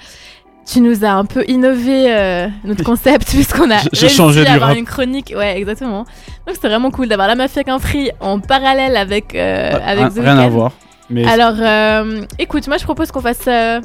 tu 0.68 0.82
nous 0.82 1.04
as 1.04 1.12
un 1.12 1.24
peu 1.24 1.44
innové 1.48 2.12
euh, 2.12 2.46
notre 2.64 2.84
concept 2.84 3.28
puisqu'on 3.30 3.70
a 3.70 3.78
J'ai 3.92 4.06
réussi 4.06 4.46
à 4.46 4.52
avoir 4.52 4.72
une 4.72 4.84
chronique. 4.84 5.32
Ouais, 5.36 5.58
exactement. 5.58 6.04
Donc 6.46 6.56
c'est 6.60 6.68
vraiment 6.68 6.90
cool 6.90 7.08
d'avoir 7.08 7.26
la 7.26 7.34
mafia 7.34 7.64
qu'un 7.64 7.78
free 7.78 8.10
en 8.20 8.38
parallèle 8.38 8.96
avec 8.96 9.34
euh, 9.34 9.72
ah, 9.72 9.88
avec 9.88 10.04
ah, 10.04 10.20
Rien 10.20 10.38
à 10.38 10.48
voir. 10.48 10.72
Alors, 11.26 11.54
euh, 11.58 12.22
écoute, 12.38 12.68
moi 12.68 12.76
je 12.76 12.84
propose 12.84 13.10
qu'on 13.10 13.22
fasse. 13.22 13.46
Euh, 13.46 13.80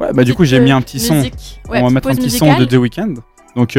ouais, 0.00 0.12
bah 0.12 0.24
du 0.24 0.34
coup 0.34 0.44
j'ai 0.44 0.58
mis 0.58 0.72
un 0.72 0.80
petit 0.80 0.98
son. 0.98 1.22
On 1.68 1.82
va 1.84 1.90
mettre 1.90 2.08
un 2.08 2.14
petit 2.16 2.30
son 2.30 2.56
de 2.56 2.64
The 2.64 2.74
Weeknd. 2.74 3.14
Donc 3.54 3.78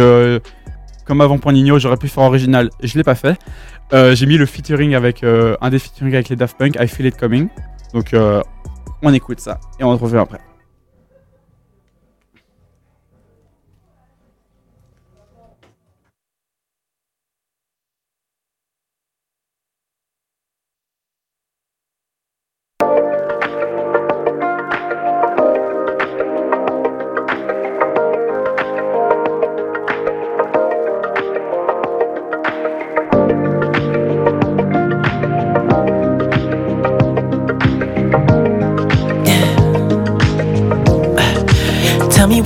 comme 1.05 1.21
avant 1.21 1.37
pour 1.37 1.51
Nino, 1.51 1.77
j'aurais 1.77 1.97
pu 1.97 2.07
faire 2.07 2.23
original, 2.23 2.69
je 2.81 2.97
l'ai 2.97 3.03
pas 3.03 3.15
fait. 3.15 3.37
j'ai 3.91 4.25
mis 4.25 4.37
le 4.37 4.45
featuring 4.45 4.95
avec 4.95 5.23
un 5.25 5.69
des 5.69 5.79
featuring 5.79 6.13
avec 6.13 6.29
les 6.29 6.37
Daft 6.37 6.57
Punk, 6.57 6.77
I 6.79 6.87
Feel 6.87 7.07
It 7.07 7.17
Coming. 7.17 7.49
Donc 7.93 8.15
on 9.01 9.13
écoute 9.13 9.41
ça 9.41 9.59
et 9.77 9.83
on 9.83 9.95
se 9.97 10.01
revient 10.01 10.17
après. 10.17 10.39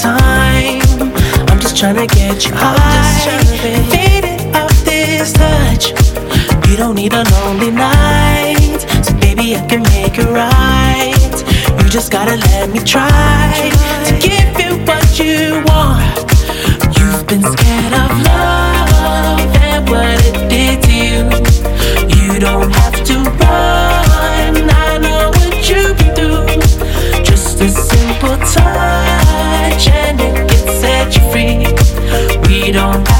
time. 0.00 0.80
I'm 1.48 1.58
just 1.58 1.76
trying 1.76 1.96
to 1.96 2.06
get 2.06 2.46
you 2.46 2.52
high. 2.54 3.18
Fade 3.90 4.24
it 4.24 4.54
off 4.54 4.84
this 4.84 5.32
touch. 5.32 5.90
You 6.68 6.76
don't 6.76 6.94
need 6.94 7.12
a 7.12 7.24
lonely 7.32 7.70
night. 7.70 8.78
So, 9.02 9.12
baby, 9.18 9.56
I 9.56 9.66
can 9.66 9.82
make 9.94 10.18
it 10.18 10.28
right. 10.30 11.18
You 11.82 11.88
just 11.88 12.12
gotta 12.12 12.36
let 12.36 12.70
me 12.70 12.80
try, 12.80 13.70
to 14.06 14.12
give 14.26 14.50
you 14.62 14.78
what 14.86 15.18
you 15.18 15.64
want. 15.66 16.16
You've 16.96 17.26
been 17.26 17.42
scared 17.42 17.94
of 18.02 18.10
love 18.30 19.56
and 19.66 19.88
what 19.90 20.18
it 20.28 20.48
did 20.48 20.82
to 20.86 20.92
you. 20.94 21.22
You 22.14 22.38
don't 22.38 22.70
have 22.70 23.02
to 23.04 23.14
run. 23.40 24.70
I 24.70 24.98
know 25.02 25.30
what 25.30 25.68
you've 25.68 25.98
do. 26.14 26.30
Just 27.24 27.60
a 27.60 27.68
simple 27.68 28.36
touch. 28.54 28.87
don't 32.72 33.17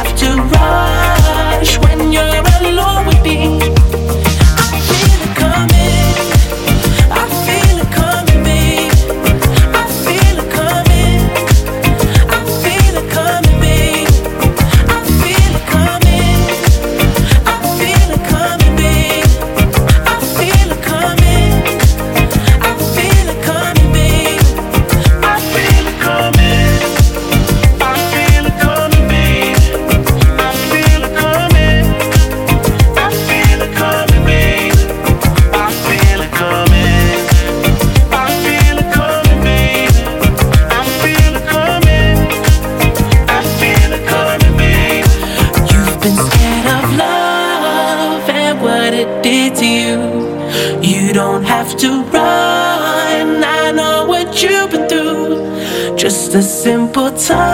But 56.93 57.19
time 57.19 57.48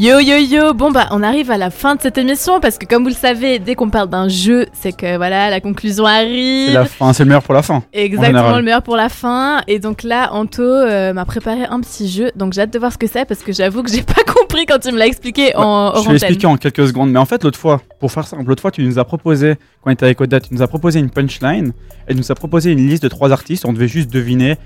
Yo 0.00 0.20
yo 0.20 0.36
yo, 0.36 0.74
bon 0.74 0.92
bah 0.92 1.08
on 1.10 1.24
arrive 1.24 1.50
à 1.50 1.58
la 1.58 1.70
fin 1.70 1.96
de 1.96 2.00
cette 2.00 2.18
émission 2.18 2.60
parce 2.60 2.78
que 2.78 2.86
comme 2.86 3.02
vous 3.02 3.08
le 3.08 3.16
savez, 3.16 3.58
dès 3.58 3.74
qu'on 3.74 3.90
parle 3.90 4.08
d'un 4.08 4.28
jeu, 4.28 4.66
c'est 4.72 4.92
que 4.92 5.16
voilà, 5.16 5.50
la 5.50 5.60
conclusion 5.60 6.04
C'est 6.04 6.10
arrive. 6.12 6.72
la 6.72 6.84
fin, 6.84 7.12
c'est 7.12 7.24
le 7.24 7.28
meilleur 7.30 7.42
pour 7.42 7.54
la 7.54 7.62
fin. 7.62 7.82
Exactement 7.92 8.56
le 8.56 8.62
meilleur 8.62 8.82
pour 8.84 8.94
la 8.94 9.08
fin. 9.08 9.60
Et 9.66 9.80
donc 9.80 10.04
là, 10.04 10.32
Anto 10.32 10.62
euh, 10.62 11.12
m'a 11.12 11.24
préparé 11.24 11.64
un 11.64 11.80
petit 11.80 12.08
jeu, 12.08 12.30
donc 12.36 12.52
j'ai 12.52 12.60
hâte 12.60 12.72
de 12.72 12.78
voir 12.78 12.92
ce 12.92 12.98
que 12.98 13.08
c'est 13.08 13.24
parce 13.24 13.40
que 13.42 13.52
j'avoue 13.52 13.82
que 13.82 13.90
j'ai 13.90 14.02
pas 14.02 14.22
compris 14.32 14.66
quand 14.66 14.78
il 14.84 14.92
me 14.92 14.98
l'a 14.98 15.08
expliqué 15.08 15.56
en 15.56 15.88
Je 15.88 15.94
vais 15.94 15.98
antenne. 15.98 16.12
l'expliquer 16.12 16.46
en 16.46 16.56
quelques 16.56 16.86
secondes. 16.86 17.10
Mais 17.10 17.18
en 17.18 17.26
fait, 17.26 17.42
l'autre 17.42 17.58
fois, 17.58 17.82
pour 17.98 18.12
faire 18.12 18.24
simple, 18.24 18.44
l'autre 18.44 18.62
fois, 18.62 18.70
tu 18.70 18.84
nous 18.84 19.00
as 19.00 19.04
proposé, 19.04 19.56
quand 19.82 19.90
on 19.90 19.94
était 19.94 20.04
avec 20.04 20.20
Odette, 20.20 20.46
tu 20.46 20.54
nous 20.54 20.62
as 20.62 20.68
proposé 20.68 21.00
une 21.00 21.10
punchline 21.10 21.72
et 22.06 22.12
tu 22.12 22.18
nous 22.18 22.30
as 22.30 22.36
proposé 22.36 22.70
une 22.70 22.86
liste 22.88 23.02
de 23.02 23.08
trois 23.08 23.32
artistes. 23.32 23.64
On 23.64 23.72
devait 23.72 23.88
juste 23.88 24.12
deviner 24.12 24.58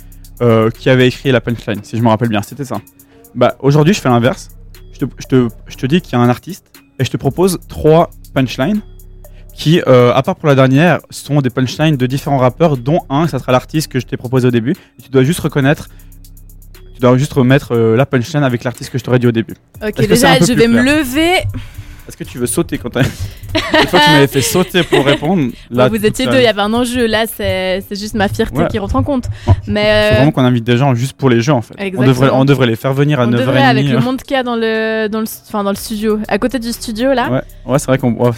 euh, 0.42 0.68
qui 0.68 0.90
avait 0.90 1.08
écrit 1.08 1.32
la 1.32 1.40
punchline, 1.40 1.82
si 1.84 1.96
je 1.96 2.02
me 2.02 2.08
rappelle 2.10 2.28
bien. 2.28 2.42
C'était 2.42 2.66
ça. 2.66 2.76
Bah, 3.34 3.56
aujourd'hui, 3.60 3.94
je 3.94 4.00
fais 4.02 4.10
l'inverse. 4.10 4.50
Je 4.92 4.98
te, 4.98 5.04
je, 5.18 5.26
te, 5.26 5.48
je 5.66 5.76
te 5.76 5.86
dis 5.86 6.00
qu'il 6.00 6.12
y 6.12 6.16
a 6.16 6.20
un 6.20 6.28
artiste 6.28 6.66
et 6.98 7.04
je 7.04 7.10
te 7.10 7.16
propose 7.16 7.58
trois 7.68 8.10
punchlines 8.34 8.82
qui, 9.54 9.82
euh, 9.86 10.12
à 10.14 10.22
part 10.22 10.36
pour 10.36 10.48
la 10.48 10.54
dernière, 10.54 11.00
sont 11.10 11.40
des 11.40 11.50
punchlines 11.50 11.96
de 11.96 12.06
différents 12.06 12.38
rappeurs, 12.38 12.76
dont 12.76 13.00
un, 13.10 13.26
ça 13.28 13.38
sera 13.38 13.52
l'artiste 13.52 13.90
que 13.92 14.00
je 14.00 14.06
t'ai 14.06 14.16
proposé 14.16 14.48
au 14.48 14.50
début. 14.50 14.72
Et 14.98 15.02
tu 15.02 15.10
dois 15.10 15.24
juste 15.24 15.40
reconnaître. 15.40 15.88
Tu 16.94 17.00
dois 17.00 17.16
juste 17.18 17.32
remettre 17.32 17.72
euh, 17.72 17.96
la 17.96 18.06
punchline 18.06 18.44
avec 18.44 18.64
l'artiste 18.64 18.90
que 18.90 18.98
je 18.98 19.04
t'aurais 19.04 19.18
dit 19.18 19.26
au 19.26 19.32
début. 19.32 19.54
Ok, 19.82 20.06
déjà 20.06 20.38
je 20.38 20.52
vais 20.52 20.68
me 20.68 20.82
lever. 20.82 21.42
Est-ce 22.08 22.16
que 22.16 22.24
tu 22.24 22.38
veux 22.38 22.46
sauter 22.46 22.78
quand 22.78 22.90
t'as. 22.90 23.02
Une 23.02 23.86
fois 23.86 24.00
que 24.00 24.04
tu 24.04 24.10
m'avais 24.12 24.26
fait 24.26 24.42
sauter 24.42 24.82
pour 24.82 25.04
répondre, 25.04 25.52
là. 25.70 25.88
Vous 25.88 26.04
étiez 26.04 26.26
deux, 26.26 26.38
il 26.38 26.42
y 26.42 26.46
avait 26.46 26.60
un 26.60 26.72
enjeu. 26.74 27.06
Là, 27.06 27.26
c'est 27.26 27.84
c'est 27.88 27.98
juste 27.98 28.14
ma 28.14 28.28
fierté 28.28 28.58
Ouais. 28.58 28.68
qui 28.68 28.78
rentre 28.78 28.96
en 28.96 29.02
compte. 29.04 29.26
Mais 29.68 29.82
faut 29.82 30.14
euh, 30.14 30.16
vraiment 30.16 30.32
qu'on 30.32 30.44
invite 30.44 30.64
des 30.64 30.76
gens 30.76 30.94
juste 30.94 31.12
pour 31.14 31.30
les 31.30 31.40
jeux 31.40 31.52
en 31.52 31.62
fait. 31.62 31.74
On 31.96 32.04
devrait, 32.04 32.30
on 32.32 32.44
devrait 32.44 32.66
les 32.66 32.76
faire 32.76 32.92
venir 32.92 33.20
à 33.20 33.24
on 33.26 33.30
9h30. 33.30 33.36
devrait 33.38 33.62
avec 33.62 33.86
le 33.86 33.96
euh. 33.96 34.00
monde 34.00 34.20
qu'il 34.22 34.34
y 34.34 34.38
a 34.38 34.42
dans 34.42 34.56
le, 34.56 35.08
dans 35.08 35.20
le, 35.20 35.26
enfin, 35.48 35.62
dans 35.62 35.70
le 35.70 35.76
studio, 35.76 36.18
à 36.28 36.38
côté 36.38 36.58
du 36.58 36.72
studio 36.72 37.12
là. 37.12 37.30
Ouais, 37.30 37.42
ouais 37.72 37.78
c'est 37.78 37.86
vrai 37.86 37.98
qu'on 37.98 38.12
ouais, 38.12 38.30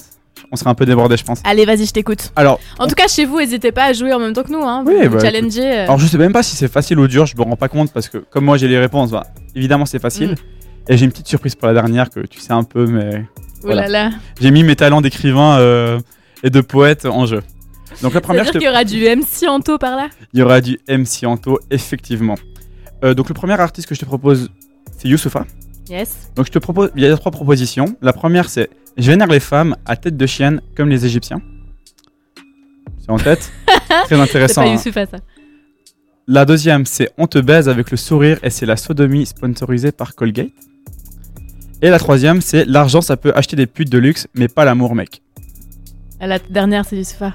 on 0.53 0.57
serait 0.57 0.71
un 0.71 0.75
peu 0.75 0.85
débordé, 0.85 1.17
je 1.17 1.25
pense. 1.25 1.41
Allez, 1.45 1.65
vas-y, 1.65 1.87
je 1.87 1.93
t'écoute. 1.93 2.33
Alors, 2.37 2.61
En 2.79 2.87
tout 2.87 2.95
cas, 2.95 3.09
chez 3.09 3.25
vous, 3.25 3.39
n'hésitez 3.41 3.73
pas 3.73 3.85
à 3.87 3.93
jouer 3.95 4.13
en 4.13 4.19
même 4.21 4.35
temps 4.35 4.43
que 4.43 4.53
nous. 4.53 4.63
Hein. 4.63 4.85
Oui, 4.87 5.09
bah, 5.09 5.19
challenger. 5.21 5.63
euh. 5.63 5.85
alors 5.85 5.99
je 5.99 6.07
sais 6.07 6.19
même 6.19 6.33
pas 6.33 6.43
si 6.43 6.55
c'est 6.55 6.71
facile 6.71 6.99
ou 6.99 7.09
dur, 7.09 7.25
je 7.27 7.35
me 7.37 7.43
rends 7.43 7.57
pas 7.57 7.69
compte 7.69 7.93
parce 7.93 8.09
que 8.09 8.19
comme 8.19 8.45
moi 8.45 8.57
j'ai 8.59 8.69
les 8.69 8.79
réponses, 8.79 9.11
bah, 9.11 9.27
évidemment 9.57 9.87
c'est 9.87 9.99
facile. 9.99 10.33
Mm. 10.33 10.35
Et 10.93 10.97
j'ai 10.99 11.07
une 11.07 11.11
petite 11.13 11.29
surprise 11.29 11.55
pour 11.55 11.67
la 11.67 11.73
dernière 11.75 12.11
que 12.11 12.21
tu 12.21 12.41
sais 12.41 12.53
un 12.53 12.63
peu, 12.63 12.87
mais 12.87 13.25
Oh 13.73 13.75
là 13.75 13.89
là. 13.89 14.11
j'ai 14.41 14.51
mis 14.51 14.63
mes 14.63 14.77
talents 14.77 15.01
d'écrivain 15.01 15.59
euh, 15.59 15.99
et 16.43 16.51
de 16.51 16.61
poète 16.61 17.05
en 17.07 17.27
jeu. 17.27 17.43
Donc 18.03 18.13
la 18.15 18.21
première, 18.21 18.45
je 18.45 18.51
te- 18.51 18.59
qu'il 18.59 18.67
y 18.67 18.71
aura 18.71 18.85
du 18.85 19.05
MC 19.05 19.47
Anto 19.49 19.79
par 19.79 19.97
là? 19.97 20.09
Il 20.33 20.41
y 20.41 20.43
aura 20.43 20.61
du 20.61 20.79
MC 20.89 21.25
Anto, 21.27 21.61
effectivement. 21.71 22.35
Euh, 23.05 23.15
donc 23.15 23.29
le 23.29 23.35
premier 23.35 23.59
artiste 23.61 23.89
que 23.89 23.95
je 23.95 24.01
te 24.01 24.05
propose, 24.05 24.51
c'est 24.99 25.09
Youssoufa. 25.09 25.47
Yes. 25.89 26.31
Donc 26.35 26.47
je 26.47 26.51
te 26.51 26.59
propose, 26.59 26.91
il 26.97 27.03
y 27.03 27.07
a 27.07 27.17
trois 27.17 27.31
propositions. 27.33 27.97
La 28.03 28.13
première 28.13 28.49
c'est 28.49 28.71
je 28.97 29.11
vénère 29.11 29.27
les 29.29 29.41
femmes 29.41 29.77
à 29.87 29.97
tête 29.97 30.17
de 30.17 30.27
chienne 30.27 30.61
comme 30.77 30.89
les 30.89 31.05
Égyptiens. 31.05 31.41
C'est 33.01 33.11
en 33.11 33.19
tête. 33.19 33.53
Très 33.67 34.07
C'est 34.09 34.15
intéressant. 34.21 34.63
pas 34.63 34.69
hein. 34.69 34.73
Youssoufa 34.73 35.07
ça. 35.07 35.19
La 36.27 36.45
deuxième 36.47 36.87
c'est 36.87 37.11
on 37.19 37.27
te 37.27 37.39
baise 37.39 37.69
avec 37.69 37.91
le 37.91 37.97
sourire 37.99 38.39
et 38.43 38.51
c'est 38.51 38.67
la 38.67 38.77
sodomie 38.77 39.27
sponsorisée 39.27 39.93
par 39.93 40.15
Colgate. 40.15 40.49
Et 41.83 41.91
la 41.91 41.99
troisième 41.99 42.41
c'est 42.41 42.65
l'argent 42.65 43.01
ça 43.01 43.17
peut 43.17 43.33
acheter 43.35 43.57
des 43.57 43.67
putes 43.67 43.91
de 43.91 43.99
luxe 43.99 44.27
mais 44.35 44.49
pas 44.49 44.65
l'amour 44.65 44.95
mec. 44.95 45.23
La 46.21 46.39
dernière, 46.39 46.87
c'est 46.87 46.97
Youssoufa. 46.97 47.35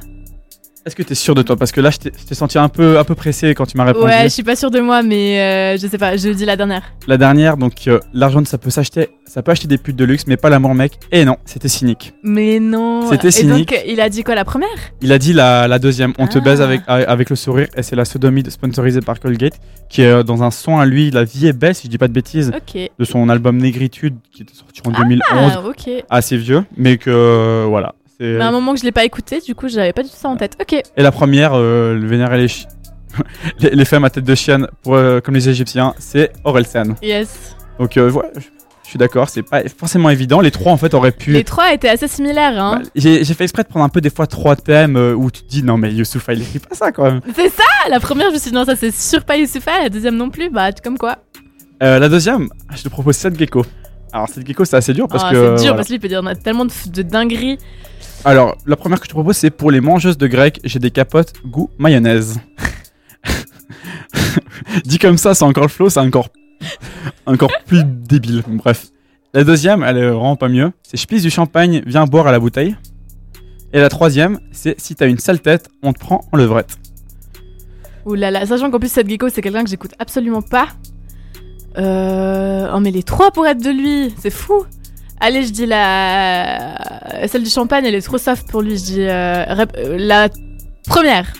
Est-ce 0.86 0.96
que 0.96 1.04
t'es 1.04 1.14
sûr 1.16 1.36
de 1.36 1.42
toi? 1.42 1.56
Parce 1.58 1.72
que 1.72 1.82
là 1.82 1.90
je 1.92 1.98
t'ai 1.98 2.36
senti 2.36 2.58
un 2.58 2.70
peu, 2.70 2.98
un 2.98 3.04
peu 3.04 3.14
pressé 3.16 3.54
quand 3.54 3.66
tu 3.66 3.76
m'as 3.78 3.84
répondu. 3.86 4.06
Ouais, 4.06 4.24
je 4.24 4.30
suis 4.30 4.44
pas 4.44 4.56
sûre 4.56 4.72
de 4.72 4.80
moi, 4.80 5.04
mais 5.04 5.40
euh, 5.40 5.78
je 5.78 5.86
sais 5.88 5.98
pas, 5.98 6.16
je 6.18 6.30
dis 6.30 6.46
la 6.46 6.56
dernière. 6.56 6.84
La 7.08 7.18
dernière 7.18 7.58
donc 7.58 7.74
euh, 7.88 8.00
l'argent 8.14 8.44
ça 8.46 8.58
peut 8.58 8.70
s'acheter, 8.70 9.10
ça 9.26 9.44
peut 9.44 9.52
acheter 9.52 9.68
des 9.68 9.78
putes 9.78 9.98
de 9.98 10.06
luxe 10.06 10.26
mais 10.26 10.38
pas 10.38 10.50
l'amour 10.50 10.74
mec. 10.76 10.94
Et 11.12 11.26
non, 11.26 11.36
c'était 11.46 11.68
cynique. 11.68 12.14
Mais 12.24 12.60
non. 12.60 13.08
C'était 13.10 13.28
Et 13.28 13.32
cynique. 13.32 13.70
donc, 13.70 13.84
il 13.88 14.00
a 14.00 14.10
dit 14.10 14.24
quoi 14.24 14.36
la 14.36 14.46
première? 14.46 14.70
Il 15.02 15.12
a 15.12 15.18
dit 15.18 15.34
la, 15.34 15.68
la 15.68 15.80
deuxième, 15.80 16.14
on 16.18 16.28
te 16.28 16.38
Ah. 16.38 16.42
baise 16.42 16.62
avec, 16.62 16.82
avec 16.88 17.30
le 17.30 17.36
sourire, 17.36 17.68
et 17.76 17.84
c'est 17.84 17.96
la 17.98 18.06
sodomie 18.06 18.44
sponsorisée 18.50 19.02
par 19.02 19.20
Colgate, 19.20 19.60
qui 19.90 20.02
est 20.04 20.08
euh, 20.08 20.24
dans 20.24 20.44
un 20.44 20.52
son 20.52 20.80
à 20.80 20.86
lui, 20.86 21.12
La 21.12 21.24
vie 21.26 21.48
est 21.48 21.54
belle, 21.54 21.76
si 21.76 21.88
je 21.88 21.92
dis 21.92 21.98
pas 21.98 22.08
de 22.08 22.14
bêtises, 22.14 22.52
Ok. 22.56 22.90
de 22.98 23.06
son 23.06 23.28
album 23.30 23.58
Négritude, 23.58 24.16
qui 24.32 24.44
était 24.44 24.54
sorti 24.54 24.82
en 24.86 24.92
2011, 24.92 25.22
Ah, 25.56 25.62
ok. 25.68 25.90
assez 26.10 26.38
vieux, 26.38 26.64
mais 26.78 26.98
que 26.98 27.66
voilà. 27.68 27.96
Mais 28.20 28.42
à 28.42 28.48
un 28.48 28.52
moment 28.52 28.74
que 28.74 28.80
je 28.80 28.84
l'ai 28.86 28.92
pas 28.92 29.06
écouté, 29.06 29.40
du 29.40 29.56
coup, 29.56 29.68
j'avais 29.70 29.94
pas 29.94 30.04
du 30.04 30.10
tout 30.10 30.16
ça 30.18 30.28
en 30.30 30.36
tête. 30.38 30.56
Ok. 30.62 30.74
Et 30.74 31.02
la 31.02 31.12
première, 31.12 31.54
euh, 31.54 31.94
le 31.96 32.06
vénérer 32.08 32.38
les, 32.38 32.48
chi- 32.48 32.66
les, 33.60 33.70
les 33.72 33.86
femmes 33.86 34.04
à 34.06 34.10
tête 34.10 34.24
de 34.26 34.36
chienne, 34.36 34.68
pour, 34.84 34.96
euh, 34.96 35.20
comme 35.22 35.36
les 35.36 35.48
Égyptiens, 35.50 35.94
c'est 36.00 36.32
Orelsan. 36.44 36.96
Yes. 37.02 37.56
Donc 37.80 37.96
euh, 37.98 38.10
voilà, 38.10 38.30
je 38.36 38.42
je 38.84 38.94
suis 38.94 38.98
d'accord, 38.98 39.30
c'est 39.30 39.44
pas 39.44 39.62
forcément 39.70 40.10
évident. 40.10 40.42
Les 40.42 40.50
trois 40.50 40.72
en 40.72 40.78
fait 40.78 40.96
auraient 40.96 41.12
pu. 41.12 41.32
Les 41.34 41.44
trois 41.44 41.72
étaient 41.74 41.90
assez 41.90 42.08
similaires, 42.08 42.60
hein. 42.60 42.80
Bah, 42.84 42.90
J'ai 42.96 43.24
j'ai 43.24 43.34
fait 43.36 43.44
exprès 43.44 43.62
de 43.62 43.68
prendre 43.68 43.86
un 43.86 43.90
peu 43.90 44.02
des 44.02 44.10
fois 44.10 44.26
trois 44.26 44.56
thèmes 44.56 44.98
euh, 44.98 45.14
où 45.14 45.30
tu 45.30 45.44
te 45.44 45.48
dis 45.48 45.62
non 45.62 45.78
mais 45.78 45.94
Youssoufa 45.94 46.34
il 46.34 46.42
écrit 46.42 46.58
pas 46.58 46.74
ça 46.74 46.92
quand 46.92 47.04
même. 47.04 47.22
C'est 47.36 47.50
ça 47.50 47.64
La 47.88 48.00
première, 48.00 48.30
je 48.30 48.34
me 48.34 48.40
suis 48.40 48.50
dit, 48.50 48.56
non, 48.56 48.66
ça 48.66 48.76
c'est 48.76 48.90
sûr 48.92 49.24
pas 49.26 49.38
Youssoufa. 49.38 49.84
La 49.84 49.90
deuxième 49.90 50.16
non 50.16 50.32
plus, 50.32 50.50
bah, 50.50 50.72
comme 50.84 50.98
quoi. 50.98 51.18
Euh, 51.84 52.00
la 52.00 52.10
deuxième, 52.10 52.50
je 52.76 52.82
te 52.82 52.90
propose 52.90 53.16
Seth 53.16 53.38
Gecko. 53.38 53.64
Alors 54.12 54.28
Seth 54.28 54.48
Gecko 54.48 54.66
c'est 54.66 54.78
assez 54.78 54.94
dur 54.94 55.08
parce 55.08 55.24
Ah, 55.24 55.30
que. 55.34 55.36
c'est 55.36 55.42
dur 55.50 55.58
voilà. 55.60 55.74
parce 55.76 55.88
qu'il 55.88 56.00
peut 56.00 56.08
dire 56.08 56.24
tellement 56.44 56.66
de, 56.66 56.72
de 56.92 57.02
dingueries. 57.04 57.60
Alors 58.26 58.58
la 58.66 58.76
première 58.76 59.00
que 59.00 59.06
je 59.06 59.10
te 59.10 59.14
propose 59.14 59.38
c'est 59.38 59.50
pour 59.50 59.72
les 59.72 59.80
mangeuses 59.82 60.18
de 60.18 60.28
grec, 60.28 60.60
j'ai 60.64 60.80
des 60.80 60.92
capotes 60.92 61.34
goût 61.46 61.70
mayonnaise. 61.78 62.40
Dit 64.86 65.00
comme 65.00 65.18
ça, 65.18 65.34
c'est 65.34 65.46
encore 65.46 65.64
le 65.64 65.70
flow, 65.70 65.90
c'est 65.90 66.00
encore 66.00 66.30
plus 67.66 67.84
débile. 67.86 68.44
Bref. 68.48 68.88
La 69.34 69.44
deuxième, 69.44 69.84
elle 69.84 69.98
est 69.98 70.10
vraiment 70.10 70.36
pas 70.36 70.50
mieux. 70.50 70.72
C'est 70.84 71.00
je 71.00 71.06
pisse 71.06 71.22
du 71.22 71.30
champagne, 71.30 71.84
viens 71.86 72.06
boire 72.06 72.28
à 72.28 72.32
la 72.32 72.40
bouteille. 72.40 72.76
Et 73.72 73.80
la 73.80 73.90
troisième, 73.90 74.40
c'est 74.52 74.80
si 74.80 74.96
t'as 74.96 75.08
une 75.08 75.20
sale 75.20 75.40
tête, 75.40 75.70
on 75.84 75.94
te 75.94 76.00
prend 76.00 76.26
en 76.32 76.38
levrette. 76.38 76.78
Ouh 78.06 78.16
là 78.16 78.32
là, 78.32 78.46
sachant 78.46 78.72
qu'en 78.72 78.80
plus, 78.80 78.92
cette 78.92 79.08
gecko, 79.08 79.30
c'est 79.30 79.42
quelqu'un 79.42 79.64
que 79.64 79.70
j'écoute 79.70 79.94
absolument 80.00 80.42
pas. 80.42 80.70
Euh... 81.78 82.72
Oh, 82.74 82.80
mais 82.80 82.92
les 82.92 83.04
trois 83.04 83.32
pour 83.32 83.46
être 83.46 83.64
de 83.64 83.70
lui, 83.70 84.14
c'est 84.18 84.32
fou. 84.32 84.66
Allez, 85.22 85.44
je 85.44 85.52
dis 85.52 85.66
la. 85.66 86.78
Celle 87.28 87.44
du 87.44 87.50
champagne, 87.50 87.86
elle 87.86 87.96
est 87.96 88.02
trop 88.02 88.18
soft 88.18 88.50
pour 88.50 88.62
lui. 88.62 88.78
Je 88.78 88.84
dis 88.84 89.02
euh, 89.02 89.44
euh, 89.78 89.98
la 89.98 90.30
première. 90.88 91.32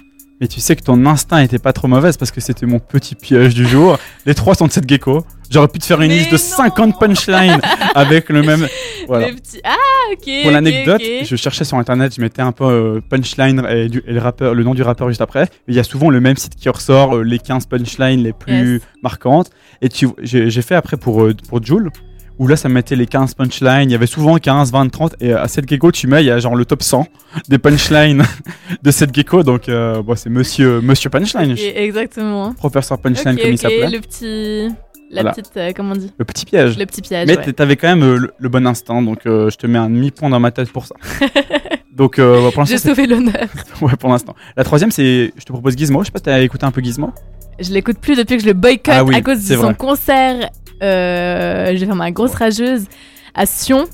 Mais 0.42 0.48
tu 0.48 0.62
sais 0.62 0.76
que 0.78 0.84
ton 0.84 1.06
instinct 1.06 1.40
était 1.40 1.60
pas 1.60 1.74
trop 1.74 1.90
mauvaise 1.90 2.16
parce 2.16 2.32
que 2.32 2.40
c'était 2.40 2.66
mon 2.66 2.80
petit 2.80 3.14
piège 3.16 3.54
du 3.54 3.68
jour. 3.68 3.98
Les 4.26 4.34
trois 4.34 4.56
sont 4.56 4.68
de 4.68 4.72
cette 4.72 4.88
gecko. 4.90 5.26
J'aurais 5.50 5.68
pu 5.68 5.80
te 5.80 5.86
faire 5.86 6.02
une 6.02 6.10
Mais 6.10 6.20
liste 6.20 6.32
de 6.32 6.38
non 6.38 6.64
50 6.70 7.00
punchlines 7.00 7.60
avec 7.96 8.30
le 8.30 8.42
même. 8.44 8.68
Voilà. 9.08 9.30
Le 9.30 9.36
petit- 9.38 9.60
Ah, 9.64 9.76
ok. 10.14 10.30
Pour 10.44 10.52
l'anecdote, 10.52 11.02
je 11.24 11.36
cherchais 11.36 11.64
sur 11.66 11.78
internet, 11.78 12.14
je 12.16 12.22
mettais 12.22 12.44
un 12.44 12.52
peu 12.52 12.64
euh, 12.66 13.02
punchline 13.10 13.66
et, 13.68 13.90
du- 13.90 14.04
et 14.06 14.14
le, 14.14 14.20
rappeur, 14.20 14.54
le 14.54 14.64
nom 14.64 14.76
du 14.76 14.84
rappeur 14.84 15.08
juste 15.08 15.22
après. 15.22 15.48
Il 15.68 15.74
y 15.74 15.80
a 15.80 15.84
souvent 15.84 16.12
le 16.12 16.20
même 16.22 16.38
site 16.38 16.54
qui 16.56 16.70
ressort, 16.70 17.16
euh, 17.18 17.24
les 17.24 17.40
15 17.40 17.66
punchlines 17.66 18.22
les 18.22 18.34
plus 18.34 18.74
Yes. 18.74 18.82
marquantes. 19.02 19.50
Et 19.82 19.90
j'ai 20.22 20.62
fait 20.62 20.76
après 20.76 20.96
pour, 20.96 21.24
euh, 21.24 21.34
pour 21.50 21.66
Joule, 21.66 21.90
où 22.40 22.48
là 22.48 22.56
ça 22.56 22.70
mettait 22.70 22.96
les 22.96 23.06
15 23.06 23.36
punchlines. 23.36 23.90
Il 23.90 23.92
y 23.92 23.96
avait 23.96 24.08
souvent 24.08 24.38
15, 24.38 24.72
20, 24.72 24.90
30. 24.90 25.16
Et 25.22 25.34
à 25.34 25.48
cette 25.48 25.70
gecko, 25.70 25.92
tu 25.92 26.08
mets, 26.08 26.24
il 26.24 26.28
y 26.28 26.32
a 26.32 26.40
genre 26.40 26.56
le 26.56 26.66
top 26.66 26.82
100 26.82 27.06
des 27.50 27.58
punchlines 27.60 28.24
de 28.84 28.92
cette 28.92 29.14
gecko. 29.14 29.44
Donc 29.44 29.70
euh, 29.70 30.02
bon, 30.02 30.16
c'est 30.16 30.30
monsieur, 30.30 30.82
monsieur 30.82 31.10
punchline, 31.10 31.52
Ok, 31.52 31.60
exactement. 31.76 32.54
professeur 32.54 32.98
punchline 32.98 33.38
comme 33.38 33.50
il 33.50 33.54
ok, 33.54 33.60
s'appelait. 33.60 33.88
Le... 33.90 33.98
Le 33.98 34.00
petit. 34.02 34.76
La 35.12 35.22
Voilà. 35.24 35.34
petite. 35.36 35.58
euh, 35.58 35.72
comment 35.76 35.94
on 35.94 35.98
dit 35.98 36.12
petit 36.26 36.46
piège. 36.46 36.78
Le 36.78 36.86
petit 36.86 37.02
piège. 37.02 37.28
Mais 37.28 37.36
ouais. 37.38 37.52
t'avais 37.54 37.76
quand 37.78 37.88
même 37.88 38.04
euh, 38.04 38.18
le, 38.18 38.32
le 38.38 38.48
bon 38.50 38.68
instinct, 38.68 39.02
donc 39.02 39.26
euh, 39.26 39.50
je 39.50 39.58
te 39.58 39.66
mets 39.66 39.80
un 39.80 39.90
demi-point 39.90 40.30
dans 40.30 40.40
ma 40.40 40.52
tête 40.52 40.72
pour 40.72 40.86
ça. 40.86 40.94
donc 41.92 42.20
euh, 42.20 42.44
bah, 42.44 42.50
pour 42.54 42.62
l'instant, 42.62 42.76
J'ai 42.78 42.90
sauvé 42.90 43.08
l'honneur. 43.08 43.48
Ouais, 43.82 43.96
pour 44.00 44.10
l'instant. 44.12 44.36
La 44.56 44.64
troisième, 44.64 44.92
c'est. 44.92 45.34
Je 45.36 45.44
te 45.44 45.52
propose 45.52 45.76
Gizmo. 45.76 46.02
Je 46.02 46.06
sais 46.06 46.12
pas 46.12 46.20
si 46.20 46.24
t'as 46.26 46.40
écouté 46.42 46.66
un 46.66 46.72
peu 46.72 46.82
Gizmo. 46.82 47.12
Je 47.60 47.72
l'écoute 47.74 47.98
plus 48.00 48.18
depuis 48.18 48.38
que 48.38 48.44
je 48.44 48.48
le 48.48 48.54
boycotte 48.54 48.94
Ah 48.96 49.04
oui, 49.04 49.16
à 49.16 49.22
cause 49.22 49.44
de 49.48 49.56
son 49.56 49.62
vrai. 49.64 49.76
concert. 49.76 50.50
Euh, 50.82 51.74
J'ai 51.76 51.86
fait 51.86 51.94
ma 51.94 52.12
grosse 52.12 52.34
rageuse 52.34 52.86
à 53.36 53.46
Sion, 53.46 53.86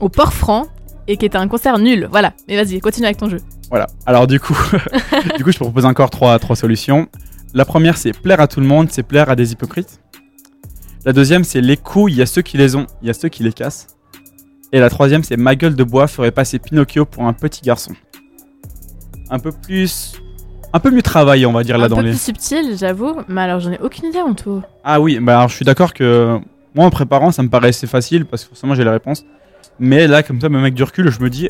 au 0.00 0.08
Port-Franc, 0.08 0.66
et 1.08 1.16
qui 1.16 1.26
était 1.26 1.38
un 1.38 1.48
concert 1.48 1.78
nul. 1.78 2.08
Voilà. 2.10 2.32
Mais 2.48 2.62
vas-y, 2.62 2.80
continue 2.80 3.06
avec 3.06 3.16
ton 3.18 3.28
jeu. 3.28 3.38
Voilà. 3.70 3.86
Alors, 4.06 4.26
du 4.26 4.40
coup, 4.40 4.56
du 5.36 5.44
coup, 5.44 5.50
je 5.52 5.58
te 5.58 5.64
propose 5.64 5.84
encore 5.84 6.10
trois, 6.10 6.38
trois 6.38 6.56
solutions. 6.56 7.08
La 7.54 7.64
première, 7.64 7.96
c'est 7.96 8.12
plaire 8.12 8.40
à 8.40 8.48
tout 8.48 8.60
le 8.60 8.66
monde, 8.66 8.88
c'est 8.90 9.02
plaire 9.02 9.30
à 9.30 9.36
des 9.36 9.52
hypocrites. 9.52 10.00
La 11.04 11.12
deuxième, 11.12 11.44
c'est 11.44 11.60
les 11.60 11.76
couilles, 11.76 12.12
il 12.12 12.18
y 12.18 12.22
a 12.22 12.26
ceux 12.26 12.42
qui 12.42 12.58
les 12.58 12.74
ont, 12.74 12.86
il 13.00 13.06
y 13.06 13.10
a 13.10 13.14
ceux 13.14 13.28
qui 13.28 13.42
les 13.44 13.52
cassent. 13.52 13.86
Et 14.72 14.80
la 14.80 14.90
troisième, 14.90 15.22
c'est 15.22 15.36
ma 15.36 15.54
gueule 15.54 15.76
de 15.76 15.84
bois 15.84 16.08
ferait 16.08 16.32
passer 16.32 16.58
Pinocchio 16.58 17.04
pour 17.04 17.24
un 17.24 17.32
petit 17.32 17.62
garçon. 17.62 17.92
Un 19.30 19.38
peu 19.38 19.52
plus. 19.52 20.14
Un 20.72 20.80
peu 20.80 20.90
mieux 20.90 21.02
travaillé, 21.02 21.46
on 21.46 21.52
va 21.52 21.64
dire, 21.64 21.78
là 21.78 21.86
un 21.86 21.88
dans 21.88 21.96
peu 21.96 22.02
les. 22.02 22.10
plus 22.10 22.20
subtil, 22.20 22.76
j'avoue. 22.76 23.16
Mais 23.28 23.40
alors, 23.42 23.60
j'en 23.60 23.72
ai 23.72 23.78
aucune 23.80 24.06
idée 24.06 24.20
en 24.20 24.34
tout. 24.34 24.62
Ah 24.84 25.00
oui, 25.00 25.18
bah 25.20 25.36
alors 25.38 25.48
je 25.48 25.54
suis 25.56 25.64
d'accord 25.64 25.94
que 25.94 26.38
moi 26.74 26.84
en 26.84 26.90
préparant 26.90 27.32
ça 27.32 27.42
me 27.42 27.48
paraissait 27.48 27.86
facile 27.86 28.26
parce 28.26 28.42
que 28.44 28.50
forcément 28.50 28.74
j'ai 28.74 28.84
la 28.84 28.92
réponse. 28.92 29.24
Mais 29.78 30.06
là 30.06 30.22
comme 30.22 30.40
ça 30.40 30.48
même 30.48 30.60
avec 30.60 30.74
du 30.74 30.82
recul 30.82 31.10
je 31.10 31.20
me 31.20 31.30
dis 31.30 31.48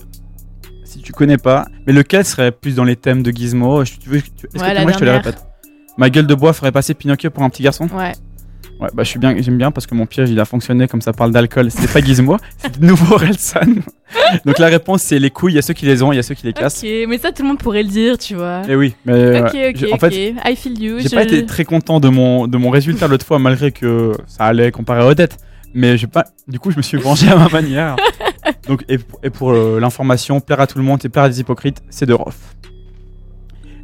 si 0.85 1.01
tu 1.01 1.13
connais 1.13 1.37
pas, 1.39 1.67
mais 1.87 1.93
lequel 1.93 2.25
serait 2.25 2.53
plus 2.53 2.77
dans 2.77 2.85
les 2.85 2.97
thèmes 2.97 3.23
de 3.23 3.31
Gizmo? 3.31 3.83
Tu 3.85 4.09
veux, 4.09 4.23
tu- 4.23 4.47
Est-ce 4.55 4.63
Ouais, 4.63 4.71
que 4.71 4.75
la 4.75 4.83
moi 4.83 4.93
je 4.93 4.99
te 4.99 5.05
les 5.05 5.11
répète? 5.11 5.45
Ma 5.99 6.11
gueule 6.11 6.27
de 6.27 6.35
bois 6.35 6.53
ferait 6.53 6.73
passer 6.73 6.95
Pinocchio 6.95 7.31
pour 7.31 7.43
un 7.43 7.51
petit 7.51 7.63
garçon? 7.65 7.89
Ouais. 7.93 8.13
Ouais, 8.79 8.89
bah 8.93 9.05
je 9.05 9.09
suis 9.09 9.19
bien, 9.19 9.35
j'aime 9.41 9.57
bien 9.57 9.71
parce 9.71 9.87
que 9.87 9.95
mon 9.95 10.05
piège 10.05 10.29
il 10.29 10.39
a 10.39 10.45
fonctionné 10.45 10.87
comme 10.87 11.01
ça 11.01 11.15
parle 11.15 11.31
d'alcool. 11.33 11.71
C'est 11.71 11.91
pas 11.91 12.01
Gizmo, 12.01 12.37
c'est 12.59 12.79
de 12.79 12.85
nouveau 12.85 13.15
Orelsan. 13.15 13.61
Donc 14.45 14.59
la 14.59 14.67
réponse 14.67 15.01
c'est 15.03 15.19
les 15.19 15.31
couilles, 15.31 15.53
il 15.55 15.57
y 15.57 15.59
a 15.59 15.63
ceux 15.63 15.73
qui 15.73 15.87
les 15.87 16.03
ont, 16.03 16.13
il 16.13 16.17
y 16.17 16.19
a 16.19 16.23
ceux 16.23 16.35
qui 16.35 16.45
les 16.47 16.53
cassent. 16.53 16.83
Ok, 16.85 16.91
mais 17.09 17.17
ça 17.17 17.33
tout 17.33 17.43
le 17.43 17.49
monde 17.49 17.59
pourrait 17.59 17.83
le 17.83 17.89
dire, 17.89 18.19
tu 18.19 18.35
vois. 18.35 18.61
Et 18.69 18.77
oui, 18.77 18.95
mais 19.07 19.41
Ok, 19.41 19.55
ouais, 19.55 19.71
ok, 19.71 19.77
j'ai- 19.77 19.93
en 19.93 19.95
ok. 19.95 20.01
fait, 20.01 20.35
I 20.45 20.57
feel 20.57 20.83
you. 20.83 20.99
j'ai 20.99 21.09
je- 21.09 21.15
pas 21.15 21.23
été 21.23 21.47
très 21.47 21.65
content 21.65 22.01
de 22.01 22.09
mon, 22.11 22.47
de 22.47 22.59
mon 22.59 22.69
résultat 22.69 23.09
l'autre 23.09 23.25
fois 23.25 23.39
malgré 23.39 23.73
que 23.73 24.13
ça 24.27 24.45
allait 24.45 24.71
comparé 24.73 25.01
à 25.01 25.07
Odette. 25.07 25.39
Mais 25.73 25.97
j'ai 25.99 26.07
pas, 26.07 26.25
du 26.47 26.59
coup 26.59 26.71
je 26.71 26.77
me 26.77 26.83
suis 26.83 26.99
vengé 26.99 27.29
à 27.31 27.37
ma 27.37 27.49
manière. 27.49 27.97
Donc 28.69 28.85
et, 28.91 28.99
pour- 28.99 29.21
et 29.23 29.31
pour 29.31 29.53
euh, 29.53 29.79
l'information, 29.81 30.41
plaire 30.41 30.61
à 30.61 30.67
tout 30.67 30.77
le 30.77 30.85
monde 30.85 31.01
et 31.03 31.09
plaire 31.09 31.25
à 31.25 31.29
des 31.31 31.41
hypocrites, 31.41 31.79
c'est 31.89 32.05
de 32.07 32.13
Rof. 32.13 32.37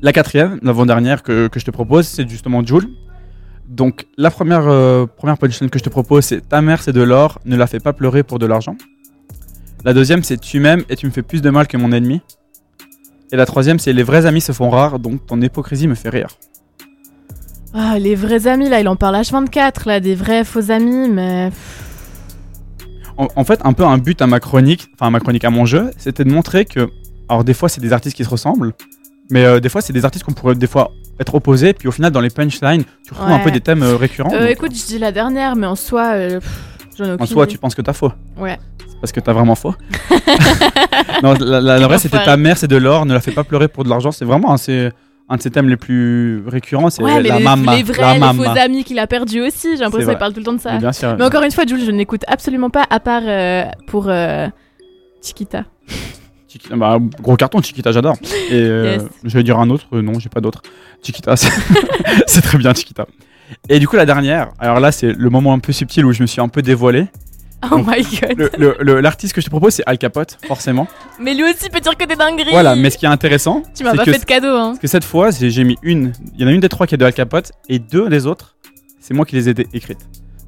La 0.03 0.12
quatrième, 0.12 0.59
l'avant-dernière 0.62 1.22
que, 1.22 1.47
que 1.49 1.61
je 1.61 1.64
te 1.64 1.70
propose, 1.70 2.07
c'est 2.07 2.28
justement 2.28 2.64
Joule. 2.66 2.88
Donc 3.73 4.07
la 4.18 4.31
première, 4.31 4.68
euh, 4.68 5.07
première 5.07 5.39
punchline 5.39 5.70
que 5.70 5.79
je 5.79 5.85
te 5.85 5.89
propose, 5.89 6.27
c'est 6.27 6.47
ta 6.47 6.61
mère 6.61 6.83
c'est 6.83 6.93
de 6.93 7.01
l'or, 7.01 7.39
ne 7.47 7.57
la 7.57 7.66
fais 7.66 7.81
pas 7.81 7.95
pleurer 7.95 8.23
pour 8.23 8.39
de 8.39 8.45
l'argent. 8.45 8.77
La 9.85 9.95
deuxième, 9.95 10.23
c'est 10.23 10.39
tu 10.39 10.61
m'aimes 10.61 10.85
et 10.91 10.97
tu 10.97 11.07
me 11.07 11.11
fais 11.11 11.23
plus 11.23 11.41
de 11.41 11.49
mal 11.49 11.66
que 11.66 11.79
mon 11.79 11.91
ennemi. 11.91 12.20
Et 13.33 13.37
la 13.37 13.47
troisième, 13.47 13.79
c'est 13.79 13.95
les 13.95 14.03
vrais 14.03 14.27
amis 14.27 14.43
se 14.43 14.53
font 14.53 14.68
rares, 14.68 14.99
donc 14.99 15.27
ton 15.27 15.41
hypocrisie 15.41 15.89
me 15.89 15.95
fait 15.95 16.11
rire. 16.11 16.29
Ah, 17.73 17.99
les 17.99 18.14
vrais 18.14 18.47
amis, 18.47 18.68
là, 18.68 18.81
il 18.81 18.89
en 18.89 18.97
parle 18.97 19.16
H24, 19.16 19.89
là, 19.89 20.01
des 20.01 20.14
vrais 20.14 20.45
faux 20.45 20.70
amis, 20.70 21.09
mais. 21.09 21.51
En, 23.16 23.29
en 23.35 23.45
fait, 23.45 23.61
un 23.64 23.73
peu 23.73 23.85
un 23.85 23.97
but 23.97 24.20
à 24.20 24.27
ma 24.27 24.39
chronique, 24.39 24.89
enfin 24.95 25.07
à 25.07 25.11
ma 25.11 25.20
chronique 25.20 25.45
à 25.45 25.51
mon 25.51 25.64
jeu, 25.64 25.91
c'était 25.97 26.25
de 26.25 26.31
montrer 26.31 26.66
que, 26.66 26.91
alors 27.29 27.43
des 27.43 27.55
fois 27.55 27.70
c'est 27.70 27.81
des 27.81 27.95
artistes 27.95 28.16
qui 28.16 28.25
se 28.25 28.29
ressemblent, 28.29 28.73
mais 29.33 29.45
euh, 29.45 29.59
des 29.61 29.68
fois 29.68 29.80
c'est 29.80 29.93
des 29.93 30.05
artistes 30.05 30.24
qu'on 30.24 30.33
pourrait 30.33 30.55
des 30.55 30.66
fois 30.68 30.93
être 31.18 31.35
opposés, 31.35 31.72
puis 31.72 31.89
au 31.89 31.91
final 31.91 32.12
dans 32.12 32.20
les 32.20 32.30
punchlines, 32.30 32.85
tu 33.05 33.11
retrouves 33.12 33.28
un 33.30 33.39
Ouais. 33.39 33.45
peu 33.45 33.51
des 33.51 33.61
thèmes 33.61 33.83
euh, 33.83 33.97
récurrents. 33.97 34.33
Euh, 34.33 34.41
donc, 34.43 34.51
écoute, 34.51 34.72
je 34.76 34.87
dis 34.87 34.99
la 34.99 35.11
dernière, 35.12 35.57
mais 35.57 35.66
en 35.66 35.74
soi, 35.76 36.12
euh, 36.14 36.41
j'en 36.97 37.05
ai 37.07 37.12
aucune 37.12 37.22
en 37.22 37.26
soi, 37.26 37.45
idée. 37.45 37.53
tu 37.53 37.59
penses 37.59 37.74
que 37.74 37.83
t'as 37.83 37.93
faux. 37.93 38.12
Ouais. 38.37 38.59
C'est 38.89 39.01
parce 39.01 39.12
que 39.12 39.20
t'as 39.20 39.33
vraiment 39.33 39.55
faux. 39.57 39.74
non, 41.22 41.35
la, 41.35 41.61
la- 41.61 41.78
la 41.78 41.87
vraie 41.87 41.99
c'était 41.99 42.22
ta 42.24 42.37
mère 42.37 42.57
c'est 42.57 42.68
de 42.68 42.76
l'or, 42.76 43.05
ne 43.07 43.14
la 43.14 43.20
fais 43.20 43.33
pas 43.33 43.45
pleurer 43.45 43.68
pour 43.68 43.85
de 43.85 43.89
l'argent. 43.89 44.12
C'est 44.12 44.24
vraiment 44.24 44.53
un, 44.53 44.57
c'est 44.57 44.93
un 45.28 45.37
de 45.37 45.43
ses 45.43 45.51
thèmes 45.51 45.68
les 45.68 45.76
plus 45.76 46.43
récurrents, 46.47 46.91
c'est 46.91 47.03
Ouais, 47.03 47.20
la 47.22 47.39
les, 47.39 47.45
mama. 47.45 47.76
les 47.76 47.83
vrais, 47.83 48.01
la 48.03 48.12
les 48.14 48.18
mama. 48.20 48.45
faux 48.45 48.59
amis 48.59 48.85
qu'il 48.85 48.99
a 48.99 49.07
perdus 49.07 49.41
aussi, 49.41 49.76
j'ai 49.76 49.83
l'impression 49.85 50.11
qu'il 50.11 50.18
parle 50.18 50.33
tout 50.33 50.41
le 50.41 50.45
temps 50.45 50.53
de 50.53 50.61
ça. 50.61 50.72
Mais 50.74 50.78
bien 50.78 50.93
sûr. 50.93 51.16
Mais 51.18 51.24
encore 51.24 51.43
une 51.43 51.51
fois, 51.53 51.64
Jules, 51.66 51.85
je 51.85 51.91
n'écoute 51.91 52.22
absolument 52.28 52.70
pas, 52.70 52.85
à 52.91 53.01
part 53.01 53.22
euh, 53.24 53.64
pour 53.87 54.09
euh, 54.09 54.49
Chiquita. 55.22 55.64
Chiquita- 56.53 56.76
bah, 56.76 56.98
gros 57.20 57.36
carton, 57.36 57.62
Chiquita, 57.62 57.92
j'adore. 57.92 58.16
Et 58.50 58.55
euh, 58.55 58.94
Yes. 58.96 59.03
je 59.24 59.34
vais 59.36 59.42
dire 59.42 59.59
un 59.59 59.70
autre, 59.70 59.86
euh, 59.94 60.03
non, 60.03 60.18
j'ai 60.18 60.28
pas 60.28 60.40
d'autre. 60.40 60.62
Chiquita, 61.03 61.34
c'est 62.26 62.42
très 62.42 62.59
bien, 62.59 62.74
Chiquita. 62.74 63.07
Et 63.68 63.78
du 63.78 63.88
coup, 63.88 63.96
la 63.96 64.07
dernière, 64.07 64.50
alors 64.59 64.80
là, 64.80 64.92
c'est 64.92 65.12
le 65.12 65.30
moment 65.30 65.53
un 65.53 65.59
peu 65.59 65.72
subtil 65.72 66.05
où 66.05 66.12
je 66.12 66.22
me 66.22 66.26
suis 66.26 66.40
un 66.40 66.48
peu 66.48 66.62
dévoilé. 66.62 67.07
Oh 67.64 67.76
Donc, 67.76 67.86
my 67.86 68.03
god. 68.03 68.50
L'artiste 69.03 69.34
que 69.34 69.40
je 69.40 69.46
te 69.46 69.50
propose, 69.50 69.74
c'est 69.74 69.84
Al 69.86 69.96
Capote, 69.96 70.36
forcément. 70.48 70.88
Mais 71.20 71.32
lui 71.34 71.44
aussi 71.44 71.70
peut 71.70 71.78
dire 71.80 71.96
que 71.96 72.05
des 72.07 72.16
dingueries. 72.16 72.50
Voilà, 72.50 72.74
mais 72.74 72.90
ce 72.90 72.98
qui 72.98 73.05
est 73.05 73.09
intéressant, 73.09 73.62
Tu 73.76 73.84
m'as 73.84 73.94
pas 73.94 74.05
que, 74.05 74.12
fait 74.12 74.18
de 74.18 74.24
cadeau, 74.24 74.48
hein. 74.57 74.74
que 74.80 74.88
cette 74.88 75.05
fois, 75.05 75.30
j'ai 75.30 75.62
mis 75.64 75.76
une. 75.82 76.12
Il 76.34 76.40
y 76.40 76.44
en 76.44 76.48
a 76.48 76.50
une 76.53 76.61
des 76.61 76.68
trois 76.68 76.86
qui 76.88 76.96
est 76.96 76.98
de 76.98 77.05
Al 77.05 77.12
Capote, 77.12 77.53
et 77.68 77.78
deux 77.78 78.09
des 78.09 78.26
autres, 78.26 78.57
c'est 79.00 79.14
moi 79.14 79.24
qui 79.24 79.36
les 79.36 79.48
ai 79.48 79.55
écrites. 79.74 80.00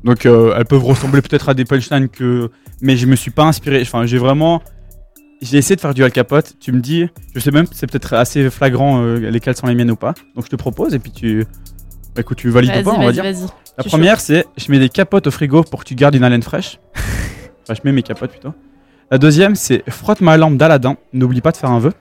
Donc, 0.02 0.26
euh, 0.26 0.55
elles 0.59 0.64
peuvent 0.64 0.82
ressembler 0.84 1.22
peut-être 1.22 1.48
à 1.48 1.55
des 1.55 1.64
punchlines 1.64 2.09
que. 2.09 2.50
Mais 2.80 2.96
je 2.96 3.07
me 3.07 3.14
suis 3.16 3.30
pas 3.30 3.44
inspiré. 3.44 3.80
Enfin, 3.82 4.07
j'ai 4.07 4.18
vraiment. 4.18 4.61
J'ai 5.45 5.59
essayé 5.59 5.76
de 5.76 5.80
faire 5.80 5.92
du 5.92 6.03
Al 6.03 6.11
Capote. 6.11 6.55
Tu 6.59 6.72
me 6.72 6.80
dis, 6.80 7.07
je 7.34 7.40
sais 7.40 7.51
même, 7.51 7.66
c'est 7.70 7.86
peut-être 7.86 8.14
assez 8.14 8.49
flagrant 8.49 9.03
euh, 9.03 9.18
lesquelles 9.30 9.57
sont 9.57 9.66
les 9.66 9.74
miennes 9.74 9.90
ou 9.90 9.97
pas. 9.97 10.14
Donc, 10.34 10.47
je 10.47 10.51
te 10.51 10.57
propose, 10.57 10.95
et 10.95 10.99
puis 10.99 11.11
tu. 11.12 11.45
Bah, 12.14 12.22
écoute, 12.22 12.38
tu 12.38 12.49
valides 12.49 12.72
ou 12.80 12.82
pas, 12.82 12.95
on 12.97 13.05
va 13.05 13.12
dire. 13.12 13.24
La 13.76 13.84
première, 13.84 14.20
c'est 14.20 14.47
je 14.57 14.70
mets 14.70 14.78
des 14.78 14.88
capotes 14.88 15.26
au 15.26 15.30
frigo 15.30 15.62
pour 15.62 15.80
que 15.80 15.84
tu 15.88 15.95
gardes 15.95 16.14
une 16.14 16.24
haleine 16.24 16.42
fraîche. 16.42 16.78
enfin, 17.62 17.74
je 17.74 17.80
mets 17.84 17.92
mes 17.92 18.03
capotes 18.03 18.30
plutôt. 18.30 18.55
La 19.11 19.18
deuxième, 19.18 19.55
c'est 19.55 19.82
frotte 19.90 20.22
ma 20.22 20.36
lampe 20.36 20.57
d'Aladin, 20.57 20.97
n'oublie 21.12 21.42
pas 21.42 21.53
de 21.53 21.59
faire 21.59 21.70
un 21.70 21.78
vœu. 21.78 21.92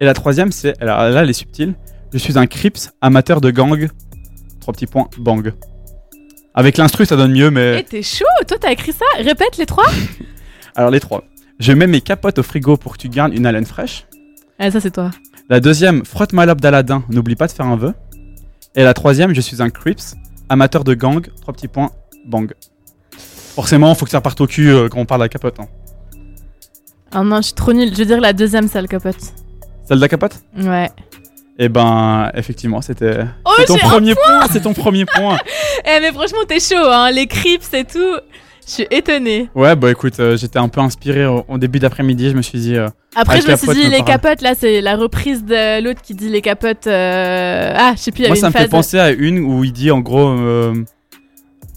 Et 0.00 0.06
la 0.06 0.14
troisième, 0.14 0.50
c'est, 0.50 0.80
là, 0.80 1.10
elle 1.14 1.28
est 1.28 1.34
subtile, 1.34 1.74
je 2.12 2.18
suis 2.18 2.38
un 2.38 2.46
Crips 2.46 2.90
amateur 3.02 3.40
de 3.42 3.50
gang. 3.50 3.88
Trois 4.60 4.72
petits 4.72 4.86
points, 4.86 5.08
bang. 5.18 5.52
Avec 6.54 6.78
l'instru, 6.78 7.04
ça 7.04 7.16
donne 7.16 7.32
mieux, 7.32 7.48
Eh, 7.48 7.50
mais. 7.50 7.82
t'es 7.82 8.02
chaud 8.02 8.24
Toi, 8.48 8.56
t'as 8.58 8.72
écrit 8.72 8.92
ça? 8.92 9.04
Répète 9.18 9.56
les 9.58 9.66
trois 9.66 9.86
Alors, 10.74 10.90
les 10.90 11.00
trois. 11.00 11.24
Je 11.60 11.72
mets 11.72 11.86
mes 11.86 12.00
capotes 12.00 12.38
au 12.38 12.42
frigo 12.42 12.78
pour 12.78 12.94
que 12.94 12.98
tu 13.02 13.10
gardes 13.10 13.34
une 13.34 13.44
haleine 13.44 13.66
fraîche. 13.66 14.06
Ah, 14.58 14.70
ça, 14.70 14.80
c'est 14.80 14.92
toi. 14.92 15.10
La 15.50 15.60
deuxième, 15.60 16.06
frotte 16.06 16.32
ma 16.32 16.46
lampe 16.46 16.60
d'Aladin, 16.60 17.04
n'oublie 17.10 17.36
pas 17.36 17.46
de 17.46 17.52
faire 17.52 17.66
un 17.66 17.76
vœu. 17.76 17.92
Et 18.74 18.82
la 18.82 18.94
troisième, 18.94 19.34
je 19.34 19.42
suis 19.42 19.60
un 19.60 19.68
Crips, 19.68 20.14
amateur 20.48 20.84
de 20.84 20.94
gang, 20.94 21.26
trois 21.42 21.52
petits 21.52 21.68
points, 21.68 21.90
bang. 22.24 22.50
Forcément, 23.54 23.94
faut 23.94 24.06
que 24.06 24.10
ça 24.10 24.18
reparte 24.18 24.40
au 24.40 24.46
cul 24.46 24.70
euh, 24.70 24.88
quand 24.88 25.00
on 25.00 25.04
parle 25.04 25.20
de 25.20 25.24
la 25.24 25.28
capote. 25.28 25.60
Hein. 25.60 25.68
Ah 27.12 27.22
non, 27.22 27.36
je 27.38 27.48
suis 27.48 27.54
trop 27.54 27.74
nulle. 27.74 27.92
Je 27.92 27.98
veux 27.98 28.06
dire 28.06 28.20
la 28.20 28.32
deuxième, 28.32 28.66
sale 28.66 28.88
capote. 28.88 29.20
Celle 29.86 29.98
de 29.98 30.02
la 30.02 30.08
capote? 30.08 30.40
Ouais. 30.56 30.90
Eh 31.58 31.68
ben, 31.68 32.30
effectivement, 32.34 32.80
c'était 32.80 33.26
Oh, 33.44 33.50
c'est 33.58 33.66
ton 33.66 33.76
j'ai 33.76 33.84
un 33.84 33.88
premier 33.88 34.14
point, 34.14 34.46
c'est 34.50 34.62
ton 34.62 34.72
premier 34.72 35.04
point. 35.04 35.36
Eh, 35.84 35.98
mais 36.00 36.12
franchement, 36.12 36.38
t'es 36.46 36.60
chaud, 36.60 36.76
hein. 36.76 37.10
Les 37.10 37.26
crips 37.26 37.74
et 37.74 37.84
tout. 37.84 38.16
Je 38.70 38.74
suis 38.76 38.86
étonnée. 38.92 39.50
Ouais, 39.56 39.74
bah 39.74 39.90
écoute, 39.90 40.20
euh, 40.20 40.36
j'étais 40.36 40.60
un 40.60 40.68
peu 40.68 40.80
inspiré 40.80 41.26
au, 41.26 41.44
au 41.48 41.58
début 41.58 41.80
d'après-midi, 41.80 42.30
je 42.30 42.36
me 42.36 42.42
suis 42.42 42.60
dit... 42.60 42.76
euh, 42.76 42.86
Après, 43.16 43.40
je 43.40 43.50
me 43.50 43.56
suis 43.56 43.66
dit, 43.66 43.84
me 43.86 43.90
les 43.90 43.96
parle. 43.96 44.04
capotes, 44.04 44.42
là, 44.42 44.54
c'est 44.56 44.80
la 44.80 44.94
reprise 44.94 45.44
de 45.44 45.82
l'autre 45.82 46.00
qui 46.02 46.14
dit 46.14 46.28
les 46.28 46.40
capotes. 46.40 46.86
euh, 46.86 47.74
Ah, 47.76 47.94
je 47.96 48.00
sais 48.00 48.12
plus, 48.12 48.20
il 48.20 48.26
y 48.26 48.28
moi, 48.28 48.34
avait 48.34 48.40
ça 48.40 48.46
une 48.46 48.52
me 48.52 48.52
phase. 48.52 48.62
fait 48.62 48.68
penser 48.70 48.98
à 49.00 49.10
une 49.10 49.40
où 49.40 49.64
il 49.64 49.72
dit 49.72 49.90
en 49.90 49.98
gros... 49.98 50.28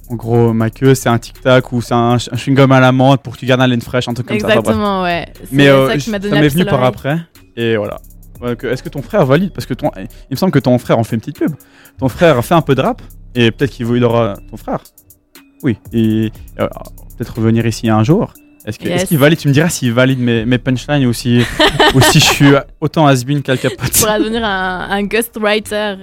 en 0.09 0.15
gros, 0.15 0.53
ma 0.53 0.69
queue, 0.69 0.93
c'est 0.93 1.09
un 1.09 1.17
tic-tac 1.17 1.71
ou 1.71 1.81
c'est 1.81 1.95
un, 1.95 2.13
un 2.13 2.17
chewing-gum 2.17 2.71
à 2.71 2.79
la 2.79 2.91
menthe 2.91 3.23
pour 3.23 3.33
que 3.33 3.39
tu 3.39 3.47
gardes 3.47 3.61
la 3.61 3.67
laine 3.67 3.81
fraîche, 3.81 4.07
un 4.07 4.13
truc 4.13 4.27
comme 4.27 4.39
ça. 4.39 4.45
Enfin, 4.45 4.55
bref. 4.61 4.67
Exactement, 4.67 5.01
ouais. 5.01 5.25
Mais 5.51 5.65
ça 5.67 5.93
qui 5.97 6.11
ça 6.11 6.19
m'est 6.19 6.47
venu 6.49 6.65
par 6.65 6.83
après. 6.83 7.17
Et 7.57 7.75
voilà. 7.75 7.99
Est-ce 8.45 8.83
que 8.83 8.89
ton 8.89 9.01
frère 9.01 9.25
valide? 9.25 9.51
Parce 9.51 9.65
que 9.65 9.73
ton, 9.73 9.89
il 9.97 10.03
me 10.31 10.35
semble 10.35 10.51
que 10.51 10.59
ton 10.59 10.77
frère 10.77 10.99
en 10.99 11.03
fait 11.03 11.15
une 11.15 11.21
petite 11.21 11.39
pub. 11.39 11.53
Ton 11.97 12.09
frère 12.09 12.43
fait 12.45 12.53
un 12.53 12.61
peu 12.61 12.75
de 12.75 12.81
rap 12.81 13.01
et 13.33 13.49
peut-être 13.49 13.71
qu'il 13.71 13.87
il 13.87 14.03
aura 14.03 14.35
ton 14.51 14.57
frère. 14.57 14.79
Oui. 15.63 15.77
Et 15.93 16.31
euh, 16.59 16.67
peut-être 17.17 17.35
revenir 17.37 17.65
ici 17.65 17.89
un 17.89 18.03
jour. 18.03 18.33
Est-ce 18.65 18.77
qu'il 19.05 19.17
valide? 19.17 19.39
Tu 19.39 19.47
me 19.49 19.53
diras 19.53 19.67
s'il 19.69 19.91
valide 19.91 20.19
mes, 20.19 20.45
mes 20.45 20.57
punchlines 20.57 21.05
ou 21.05 21.11
si, 21.13 21.41
ou 21.95 21.99
si 22.01 22.19
je 22.19 22.25
suis 22.25 22.49
autant 22.79 23.05
has-been 23.07 23.41
qu'Al 23.41 23.57
Capote. 23.59 23.91
Tu 23.91 23.99
pourras 24.01 24.19
devenir 24.19 24.45
un, 24.45 24.87
un 24.89 25.03
ghostwriter 25.03 25.95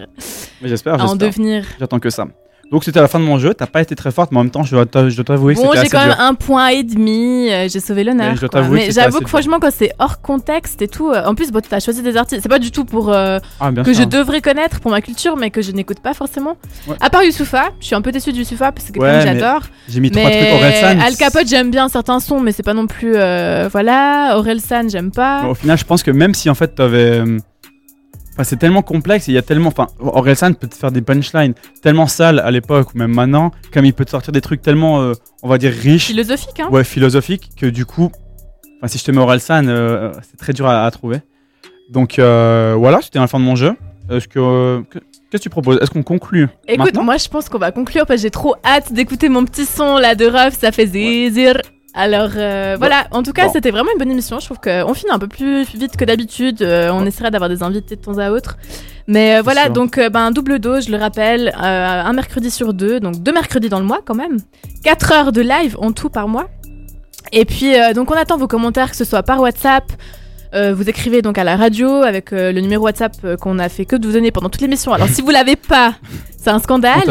Mais 0.60 0.68
j'espère, 0.68 0.94
à 0.94 1.04
en 1.04 1.08
j'espère. 1.08 1.28
devenir. 1.30 1.64
J'attends 1.78 1.98
que 2.00 2.10
ça. 2.10 2.26
Donc 2.70 2.84
c'était 2.84 3.00
la 3.00 3.08
fin 3.08 3.18
de 3.18 3.24
mon 3.24 3.38
jeu. 3.38 3.52
T'as 3.52 3.66
pas 3.66 3.80
été 3.82 3.96
très 3.96 4.12
forte, 4.12 4.30
mais 4.30 4.38
en 4.38 4.44
même 4.44 4.50
temps, 4.52 4.62
je 4.62 4.76
dois 4.76 4.86
t'avouer 4.86 5.54
que 5.54 5.60
Bon, 5.60 5.70
c'était 5.72 5.82
j'ai 5.84 5.88
quand 5.88 6.04
dur. 6.04 6.08
même 6.16 6.20
un 6.20 6.34
point 6.34 6.68
et 6.68 6.84
demi. 6.84 7.50
euh, 7.50 7.68
j'ai 7.68 7.80
sauvé 7.80 8.04
l'honneur. 8.04 8.38
T'avouer 8.48 8.80
que 8.82 8.86
Mais 8.86 8.92
j'avoue 8.92 9.18
que 9.20 9.28
franchement, 9.28 9.58
quand 9.60 9.72
c'est 9.74 9.92
hors 9.98 10.20
contexte 10.20 10.80
et 10.80 10.86
tout. 10.86 11.10
euh, 11.10 11.24
En 11.24 11.34
plus, 11.34 11.50
bon, 11.50 11.60
t'as 11.68 11.80
choisi 11.80 12.00
des 12.02 12.16
artistes. 12.16 12.42
C'est 12.42 12.48
pas 12.48 12.60
du 12.60 12.70
tout 12.70 12.84
pour 12.84 13.12
euh, 13.12 13.38
Ah, 13.58 13.72
que 13.72 13.92
sûr. 13.92 14.02
je 14.04 14.08
devrais 14.08 14.40
connaître 14.40 14.78
pour 14.80 14.92
ma 14.92 15.00
culture, 15.00 15.36
mais 15.36 15.50
que 15.50 15.62
je 15.62 15.72
n'écoute 15.72 15.98
pas 16.00 16.14
forcément. 16.14 16.56
Ouais. 16.86 16.94
À 17.00 17.10
part 17.10 17.24
Youssoufa, 17.24 17.70
je 17.80 17.86
suis 17.86 17.94
un 17.96 18.02
peu 18.02 18.12
déçue 18.12 18.32
de 18.32 18.38
Youssoufa 18.38 18.70
parce 18.70 18.90
que 18.92 19.00
Ouais, 19.00 19.12
mais 19.14 19.22
j'adore. 19.22 19.62
J'ai 19.88 19.98
mis 20.00 20.10
trois 20.12 20.22
trucs 20.30 20.34
Mais 20.40 20.52
Orelsan. 20.54 21.00
Al 21.04 21.16
Capote, 21.16 21.48
j'aime 21.48 21.70
bien 21.72 21.88
certains 21.88 22.20
sons, 22.20 22.38
mais 22.38 22.52
c'est 22.52 22.62
pas 22.62 22.74
non 22.74 22.86
plus. 22.86 23.14
euh, 23.16 23.68
voilà. 23.72 24.34
Orelsan, 24.36 24.88
j'aime 24.88 25.10
pas. 25.10 25.44
Au 25.48 25.54
final, 25.54 25.76
je 25.76 25.84
pense 25.84 26.04
que 26.04 26.12
même 26.12 26.34
si 26.34 26.48
en 26.48 26.54
fait 26.54 26.68
t'avais. 26.74 27.22
Enfin, 28.32 28.44
c'est 28.44 28.56
tellement 28.56 28.82
complexe 28.82 29.28
et 29.28 29.32
il 29.32 29.34
y 29.34 29.38
a 29.38 29.42
tellement. 29.42 29.68
Enfin, 29.68 29.88
Orelsan 29.98 30.52
peut 30.54 30.66
te 30.68 30.74
faire 30.74 30.92
des 30.92 31.02
punchlines 31.02 31.54
tellement 31.82 32.06
sales 32.06 32.38
à 32.38 32.50
l'époque 32.50 32.94
ou 32.94 32.98
même 32.98 33.12
maintenant, 33.12 33.50
comme 33.72 33.84
il 33.84 33.92
peut 33.92 34.04
te 34.04 34.10
sortir 34.10 34.32
des 34.32 34.40
trucs 34.40 34.62
tellement, 34.62 35.00
euh, 35.02 35.14
on 35.42 35.48
va 35.48 35.58
dire, 35.58 35.72
riches, 35.72 36.06
Philosophique, 36.06 36.60
hein. 36.60 36.68
ouais, 36.70 36.84
philosophiques, 36.84 37.50
que 37.56 37.66
du 37.66 37.84
coup, 37.86 38.10
enfin, 38.78 38.86
si 38.88 38.98
je 38.98 39.04
te 39.04 39.10
mets 39.10 39.18
Orelsan, 39.20 39.66
euh, 39.66 40.12
c'est 40.22 40.36
très 40.38 40.52
dur 40.52 40.66
à, 40.66 40.84
à 40.86 40.90
trouver. 40.90 41.18
Donc 41.90 42.18
euh, 42.20 42.74
voilà, 42.78 43.00
c'était 43.02 43.18
la 43.18 43.26
fin 43.26 43.40
de 43.40 43.44
mon 43.44 43.56
jeu. 43.56 43.74
Est-ce 44.10 44.28
que. 44.28 44.82
que- 44.90 44.98
Qu'est-ce 45.30 45.42
que 45.42 45.44
tu 45.44 45.50
proposes? 45.50 45.78
Est-ce 45.80 45.92
qu'on 45.92 46.02
conclut 46.02 46.48
Écoute, 46.66 46.96
moi 47.04 47.16
je 47.16 47.28
pense 47.28 47.48
qu'on 47.48 47.58
va 47.58 47.70
conclure 47.70 48.04
parce 48.04 48.18
que 48.20 48.22
j'ai 48.22 48.30
trop 48.32 48.56
hâte 48.64 48.92
d'écouter 48.92 49.28
mon 49.28 49.44
petit 49.44 49.64
son 49.64 49.96
là 49.96 50.16
de 50.16 50.24
ref, 50.26 50.58
ça 50.58 50.72
fait 50.72 50.86
zizir. 50.88 51.56
Alors 51.92 52.30
euh, 52.36 52.76
voilà, 52.78 53.08
en 53.10 53.22
tout 53.22 53.32
cas 53.32 53.46
Bon. 53.46 53.52
c'était 53.52 53.70
vraiment 53.72 53.90
une 53.92 53.98
bonne 53.98 54.10
émission. 54.10 54.38
Je 54.38 54.44
trouve 54.44 54.60
qu'on 54.60 54.94
finit 54.94 55.10
un 55.10 55.18
peu 55.18 55.26
plus 55.26 55.64
vite 55.74 55.96
que 55.96 56.04
d'habitude. 56.04 56.62
Euh, 56.62 56.90
on 56.92 57.04
essaiera 57.04 57.30
d'avoir 57.30 57.48
des 57.50 57.62
invités 57.64 57.96
de 57.96 58.00
temps 58.00 58.18
à 58.18 58.30
autre. 58.30 58.56
Mais 59.08 59.36
euh, 59.36 59.42
voilà, 59.42 59.64
sûr. 59.64 59.72
donc 59.72 59.98
euh, 59.98 60.08
ben, 60.08 60.30
double 60.30 60.60
dose, 60.60 60.86
je 60.86 60.92
le 60.92 60.98
rappelle, 60.98 61.48
euh, 61.48 62.02
un 62.04 62.12
mercredi 62.12 62.50
sur 62.50 62.74
deux, 62.74 63.00
donc 63.00 63.16
deux 63.22 63.32
mercredis 63.32 63.68
dans 63.68 63.80
le 63.80 63.86
mois 63.86 64.00
quand 64.04 64.14
même. 64.14 64.36
4 64.84 65.12
heures 65.12 65.32
de 65.32 65.40
live 65.40 65.76
en 65.80 65.90
tout 65.92 66.10
par 66.10 66.28
mois. 66.28 66.48
Et 67.32 67.44
puis 67.44 67.74
euh, 67.74 67.92
donc 67.92 68.10
on 68.10 68.14
attend 68.14 68.36
vos 68.36 68.46
commentaires, 68.48 68.90
que 68.90 68.96
ce 68.96 69.04
soit 69.04 69.24
par 69.24 69.40
WhatsApp. 69.40 69.84
euh, 70.54 70.72
vous 70.74 70.88
écrivez 70.88 71.22
donc 71.22 71.38
à 71.38 71.44
la 71.44 71.56
radio 71.56 72.02
avec 72.02 72.32
euh, 72.32 72.52
le 72.52 72.60
numéro 72.60 72.84
WhatsApp 72.84 73.12
euh, 73.24 73.36
qu'on 73.36 73.58
a 73.58 73.68
fait 73.68 73.84
que 73.84 73.96
de 73.96 74.06
vous 74.06 74.12
donner 74.12 74.30
pendant 74.30 74.48
toute 74.48 74.62
l'émission. 74.62 74.92
Alors 74.92 75.08
si 75.08 75.22
vous 75.22 75.30
l'avez 75.30 75.56
pas, 75.56 75.94
c'est 76.38 76.50
un 76.50 76.60
scandale. 76.60 77.02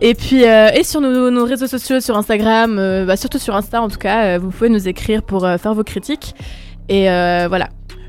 À. 0.00 0.04
Et 0.04 0.14
puis, 0.14 0.44
euh, 0.44 0.68
et 0.74 0.84
sur 0.84 1.00
nos, 1.00 1.30
nos 1.30 1.44
réseaux 1.44 1.66
sociaux, 1.66 2.00
sur 2.00 2.16
Instagram, 2.16 2.78
euh, 2.78 3.04
bah, 3.06 3.16
surtout 3.16 3.38
sur 3.38 3.54
Insta 3.56 3.80
en 3.82 3.88
tout 3.88 3.98
cas, 3.98 4.24
euh, 4.24 4.38
vous 4.38 4.50
pouvez 4.50 4.68
nous 4.70 4.88
écrire 4.88 5.22
pour 5.22 5.42
faire 5.60 5.74
vos 5.74 5.84
critiques. 5.84 6.34
Et 6.88 7.04
voilà. 7.48 7.68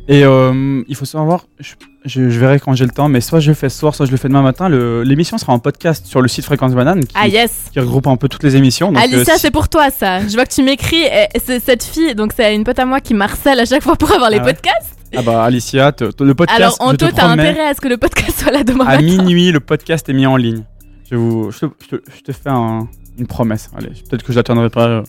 Et 0.09 0.21
il 0.21 0.95
faut 0.95 1.05
savoir, 1.05 1.45
je- 1.59 1.73
je, 2.05 2.29
je 2.29 2.39
verrai 2.39 2.59
quand 2.59 2.73
j'ai 2.73 2.85
le 2.85 2.91
temps, 2.91 3.09
mais 3.09 3.19
soit 3.19 3.41
je 3.41 3.49
le 3.49 3.53
fais 3.55 3.67
ce 3.67 3.77
soir, 3.79 3.93
soit 3.93 4.05
je 4.05 4.11
le 4.11 4.17
fais 4.17 4.29
demain 4.29 4.41
matin. 4.41 4.69
L'émission 4.69 5.38
sera 5.38 5.51
en 5.51 5.59
podcast 5.59 6.05
sur 6.05 6.21
le 6.21 6.27
site 6.29 6.45
Fréquence 6.45 6.73
Banane 6.73 7.03
qui, 7.03 7.13
Ah 7.19 7.27
yes 7.27 7.65
qui 7.73 7.79
regroupe 7.81 8.07
un 8.07 8.15
peu 8.15 8.29
toutes 8.29 8.43
les 8.43 8.55
émissions. 8.55 8.91
Donc, 8.93 9.03
Alicia, 9.03 9.33
si- 9.35 9.39
c'est 9.41 9.51
pour 9.51 9.67
toi 9.67 9.89
ça. 9.89 10.19
Je 10.25 10.33
vois 10.33 10.45
que 10.45 10.53
tu 10.53 10.63
m'écris. 10.63 11.03
C'est 11.43 11.59
cette 11.59 11.83
fille, 11.83 12.15
donc 12.15 12.31
c'est 12.35 12.55
une 12.55 12.63
pote 12.63 12.79
à 12.79 12.85
moi 12.85 13.01
qui 13.01 13.13
m'harcèle 13.13 13.59
à 13.59 13.65
chaque 13.65 13.83
fois 13.83 13.95
pour 13.97 14.09
avoir 14.11 14.29
les 14.29 14.38
Ah 14.38 14.43
ouais 14.45 14.53
podcasts. 14.53 14.95
Ah 15.15 15.21
bah 15.21 15.43
Alicia, 15.43 15.91
te- 15.93 16.05
te- 16.11 16.23
le 16.23 16.33
podcast, 16.35 16.59
Alors 16.61 16.77
te 16.77 16.83
Anto, 16.83 17.07
t'as 17.15 17.27
intérêt 17.27 17.67
à 17.69 17.73
ce 17.73 17.81
que 17.81 17.88
le 17.88 17.97
podcast 17.97 18.39
soit 18.41 18.51
là 18.51 18.63
demain 18.63 18.85
à 18.85 18.91
matin. 18.95 19.01
minuit, 19.03 19.51
le 19.51 19.59
podcast 19.61 20.07
est 20.09 20.13
mis 20.13 20.25
en 20.25 20.35
ligne. 20.38 20.63
Je, 21.10 21.16
vous, 21.16 21.51
je, 21.51 21.60
te, 21.60 21.66
je 21.82 21.88
te- 21.97 22.01
je 22.18 22.22
te 22.22 22.32
fais 22.32 22.49
un- 22.49 22.88
une 23.18 23.28
promesse. 23.28 23.70
Allez, 23.78 23.89
peut-être 24.10 24.24
que 24.24 24.32
je 24.32 24.38
l'atteindrai 24.38 24.70
pas, 24.70 24.88
euh, 24.88 25.03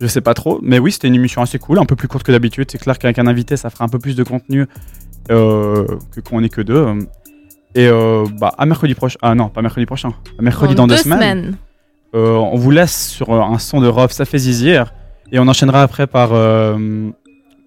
je 0.00 0.06
sais 0.06 0.20
pas 0.20 0.34
trop. 0.34 0.58
Mais 0.62 0.78
oui, 0.78 0.92
c'était 0.92 1.08
une 1.08 1.14
émission 1.14 1.42
assez 1.42 1.58
cool, 1.58 1.78
un 1.78 1.84
peu 1.84 1.96
plus 1.96 2.08
courte 2.08 2.24
que 2.24 2.32
d'habitude. 2.32 2.70
C'est 2.70 2.78
clair 2.78 2.98
qu'avec 2.98 3.18
un 3.18 3.26
invité, 3.26 3.56
ça 3.56 3.70
fera 3.70 3.84
un 3.84 3.88
peu 3.88 3.98
plus 3.98 4.16
de 4.16 4.24
contenu 4.24 4.66
euh, 5.30 5.86
que 6.10 6.20
quand 6.20 6.36
on 6.36 6.42
est 6.42 6.48
que 6.48 6.60
deux. 6.62 6.86
Et 7.74 7.86
euh, 7.88 8.24
bah, 8.38 8.52
à 8.58 8.66
mercredi 8.66 8.94
prochain. 8.94 9.18
Ah 9.22 9.34
non, 9.34 9.48
pas 9.48 9.62
mercredi 9.62 9.86
prochain. 9.86 10.12
À 10.38 10.42
mercredi 10.42 10.74
dans, 10.74 10.86
deux, 10.86 10.96
semaines. 10.96 11.56
Euh, 12.14 12.34
on 12.36 12.56
vous 12.56 12.70
laisse 12.70 13.08
sur 13.08 13.32
un 13.32 13.58
son 13.58 13.80
de 13.80 13.86
Rof, 13.88 14.12
ça 14.12 14.24
fait 14.24 14.38
zizir. 14.38 14.92
Et 15.30 15.38
on 15.38 15.48
enchaînera 15.48 15.82
après 15.82 16.06
par, 16.06 16.30
euh, 16.32 17.08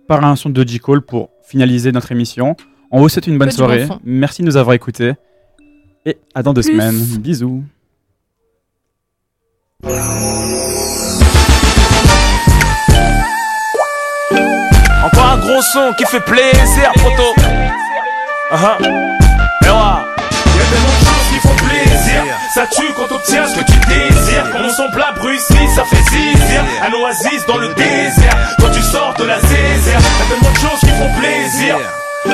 par 0.07 0.23
un 0.23 0.35
son 0.35 0.49
de 0.49 0.67
J. 0.67 0.79
Cole 0.79 1.01
pour 1.01 1.29
finaliser 1.47 1.91
notre 1.91 2.11
émission. 2.11 2.55
On 2.91 2.99
vous 2.99 3.09
souhaite 3.09 3.25
une 3.27 3.37
bonne 3.39 3.49
Que 3.49 3.55
du 3.55 3.61
bon 3.61 3.65
soirée. 3.67 3.87
Merci 4.03 4.43
de 4.43 4.47
nous 4.47 4.57
avoir 4.57 4.75
écoutés. 4.75 5.13
Et 6.05 6.17
à 6.33 6.43
dans 6.43 6.53
deux 6.53 6.61
Plus. 6.61 6.71
semaines. 6.71 6.99
Bisous. 7.19 7.63
Encore 15.03 15.25
un 15.25 15.37
gros 15.37 15.61
son 15.61 15.93
qui 15.97 16.05
fait 16.05 16.19
plaisir, 16.21 16.91
proto. 16.95 17.23
Uh-huh. 18.51 18.85
Et 18.85 19.69
ouais. 19.69 20.01
Y'a 20.55 20.65
tellement 20.71 20.95
de 20.99 21.05
choses 21.05 21.27
qui 21.31 21.39
font 21.39 21.55
plaisir. 21.65 22.23
Ça 22.53 22.67
tue 22.67 22.93
quand 22.95 23.07
t'obtiens 23.07 23.47
ce 23.47 23.55
que 23.59 23.65
tu 23.65 23.77
désires. 23.87 24.45
Quand 24.51 24.69
son 24.69 24.89
plat 24.91 25.11
Bruxelles, 25.15 25.69
ça 25.75 25.83
fait 25.85 26.03
zizir. 26.09 26.63
Un 26.87 26.93
oasis 27.01 27.45
dans 27.47 27.57
le 27.57 27.73
désert. 27.73 28.55
Quand 28.59 28.71
tu 28.71 28.81
sors 28.81 29.13
de 29.19 29.25
la 29.25 29.39
zézère. 29.41 29.99
Y'a 29.99 30.35
tellement 30.35 30.51
de 30.51 30.57
choses 30.57 30.79
qui 30.79 30.89
font 30.89 31.19
plaisir. 31.19 31.77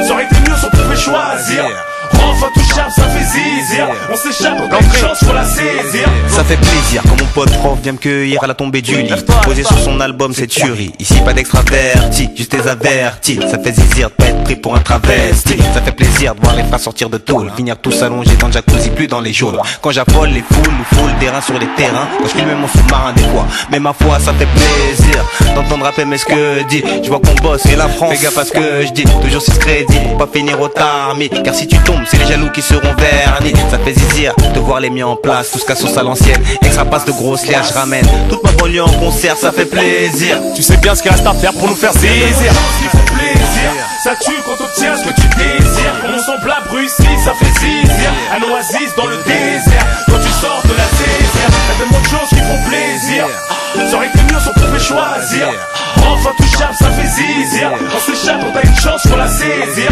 Ça 0.07 0.13
aurait 0.13 0.25
été 0.25 0.35
mieux 0.39 0.55
si 0.55 0.65
on 0.65 0.69
pouvait 0.69 0.95
choisir. 0.95 1.65
Enfin 2.13 2.47
touchable, 2.53 2.91
ça 2.95 3.03
fait 3.03 3.25
zizir. 3.25 3.87
On 4.11 4.15
s'échappe, 4.15 4.57
on 4.59 4.97
chance, 4.97 5.19
faut 5.23 5.33
la 5.33 5.43
saisir. 5.45 6.07
Ça 6.27 6.43
fait 6.43 6.57
plaisir 6.57 7.01
quand 7.03 7.19
mon 7.19 7.27
pote 7.33 7.51
prof 7.59 7.79
vient 7.81 7.93
me 7.93 7.97
cueillir 7.97 8.43
à 8.43 8.47
la 8.47 8.53
tombée 8.53 8.81
du 8.81 9.01
lit. 9.01 9.13
Posé 9.43 9.63
sur 9.63 9.77
son 9.79 9.99
album 9.99 10.33
c'est 10.33 10.47
tuerie. 10.47 10.93
Ici 10.99 11.15
pas 11.25 11.33
d'extraverti, 11.33 12.29
juste 12.35 12.51
des 12.51 12.67
avertis. 12.67 13.39
Ça 13.49 13.57
fait 13.59 13.73
zizir 13.73 14.09
de 14.09 14.13
pas 14.13 14.25
être 14.25 14.43
pris 14.43 14.55
pour 14.55 14.75
un 14.75 14.79
travesti. 14.79 15.57
Ça 15.73 15.81
fait 15.81 15.91
plaisir 15.91 16.35
de 16.35 16.41
voir 16.41 16.55
les 16.55 16.63
frères 16.63 16.79
sortir 16.79 17.09
de 17.09 17.17
tôle. 17.17 17.51
Finir 17.55 17.77
tous 17.77 18.01
allongés 18.01 18.35
dans 18.39 18.47
le 18.47 18.53
jacuzzi 18.53 18.89
plus 18.89 19.07
dans 19.07 19.21
les 19.21 19.33
geôles 19.33 19.59
Quand 19.81 19.91
j'affole 19.91 20.29
les 20.29 20.41
foules 20.51 20.67
ou 20.67 20.95
foule 20.95 21.11
des 21.19 21.29
reins 21.29 21.41
sur 21.41 21.57
les 21.59 21.67
terrains. 21.77 22.07
Quand 22.19 22.25
je 22.27 22.35
filme 22.35 22.55
mon 22.59 22.67
sous-marin 22.67 23.13
des 23.13 23.23
fois. 23.23 23.45
Mais 23.71 23.79
ma 23.79 23.93
foi 23.93 24.19
ça 24.19 24.33
fait 24.33 24.47
plaisir 24.47 25.23
D'entendre 25.55 25.85
rapper 25.85 26.05
mais 26.05 26.17
ce 26.17 26.25
que 26.25 26.63
dit 26.69 26.83
Je 27.03 27.09
vois 27.09 27.19
qu'on 27.19 27.35
bosse 27.41 27.65
et 27.67 27.75
la 27.75 27.87
France 27.87 28.15
Fais 28.15 28.23
gaffe 28.23 28.37
à 28.37 28.45
ce 28.45 28.51
que 28.51 28.85
je 28.85 28.91
dis. 28.91 29.03
Toujours 29.21 29.41
si 29.41 29.51
crédit 29.59 29.99
pour 30.09 30.17
pas 30.17 30.27
finir 30.31 30.59
au 30.59 30.67
tarmi 30.67 31.29
Car 31.29 31.53
si 31.53 31.67
tu 31.67 31.77
tombes 31.79 32.00
c'est 32.05 32.17
les 32.17 32.27
jaloux 32.27 32.49
qui 32.51 32.61
seront 32.61 32.93
vernis 32.97 33.53
Ça 33.69 33.77
fait 33.79 33.93
zizir 33.93 34.33
de 34.53 34.59
voir 34.59 34.79
les 34.79 34.89
miens 34.89 35.07
en 35.07 35.15
place 35.15 35.51
Tout 35.51 35.59
ce 35.59 35.65
qu'à 35.65 35.75
sauce 35.75 35.97
à 35.97 36.03
l'ancienne 36.03 36.41
Extra 36.61 36.85
passe 36.85 37.05
de 37.05 37.11
grosses 37.11 37.47
liages 37.47 37.69
je 37.69 37.73
ramène 37.73 38.05
Toute 38.29 38.43
ma 38.43 38.51
banlieue 38.51 38.83
en 38.83 38.93
concert 38.99 39.37
ça 39.37 39.51
fait 39.51 39.65
plaisir 39.65 40.37
Tu 40.55 40.63
sais 40.63 40.77
bien 40.77 40.95
ce 40.95 41.01
qu'il 41.01 41.11
reste 41.11 41.25
à 41.25 41.33
faire 41.33 41.53
pour 41.53 41.67
nous 41.67 41.75
faire 41.75 41.93
zizir. 41.93 42.09
plaisir. 42.09 43.71
Ça 44.03 44.15
tue 44.15 44.33
quand 44.45 44.57
t'obtiens 44.57 44.95
ce 44.97 45.03
que 45.03 45.13
tu 45.13 45.27
désires. 45.37 45.93
Quand 46.01 46.09
on 46.15 46.19
s'en 46.19 46.41
plat 46.41 46.57
Bruxelles, 46.67 47.21
ça 47.23 47.33
fait 47.35 47.53
zizir. 47.59 48.09
Un 48.33 48.41
oasis 48.51 48.95
dans 48.97 49.05
le 49.05 49.17
désert. 49.17 49.85
Quand 50.07 50.17
tu 50.17 50.31
sors 50.41 50.61
de 50.65 50.73
la 50.73 50.90
tellement 51.91 52.01
de 52.01 52.07
choses 52.07 52.29
qui 52.29 52.35
font 52.35 52.69
plaisir. 52.69 53.27
Ça 53.89 53.95
aurait 53.95 54.07
été 54.07 54.19
mieux 54.19 54.39
si 54.39 54.47
on 54.49 54.59
pouvait 54.59 54.79
choisir. 54.79 55.47
Enfin 55.97 56.31
touchable, 56.37 56.75
ça 56.79 56.89
fait 56.91 57.07
zizir. 57.07 57.71
On 57.95 57.99
s'échappe, 57.99 58.41
on 58.41 58.57
a 58.57 58.61
une 58.61 58.75
chance, 58.75 59.01
faut 59.07 59.17
la 59.17 59.27
saisir. 59.27 59.91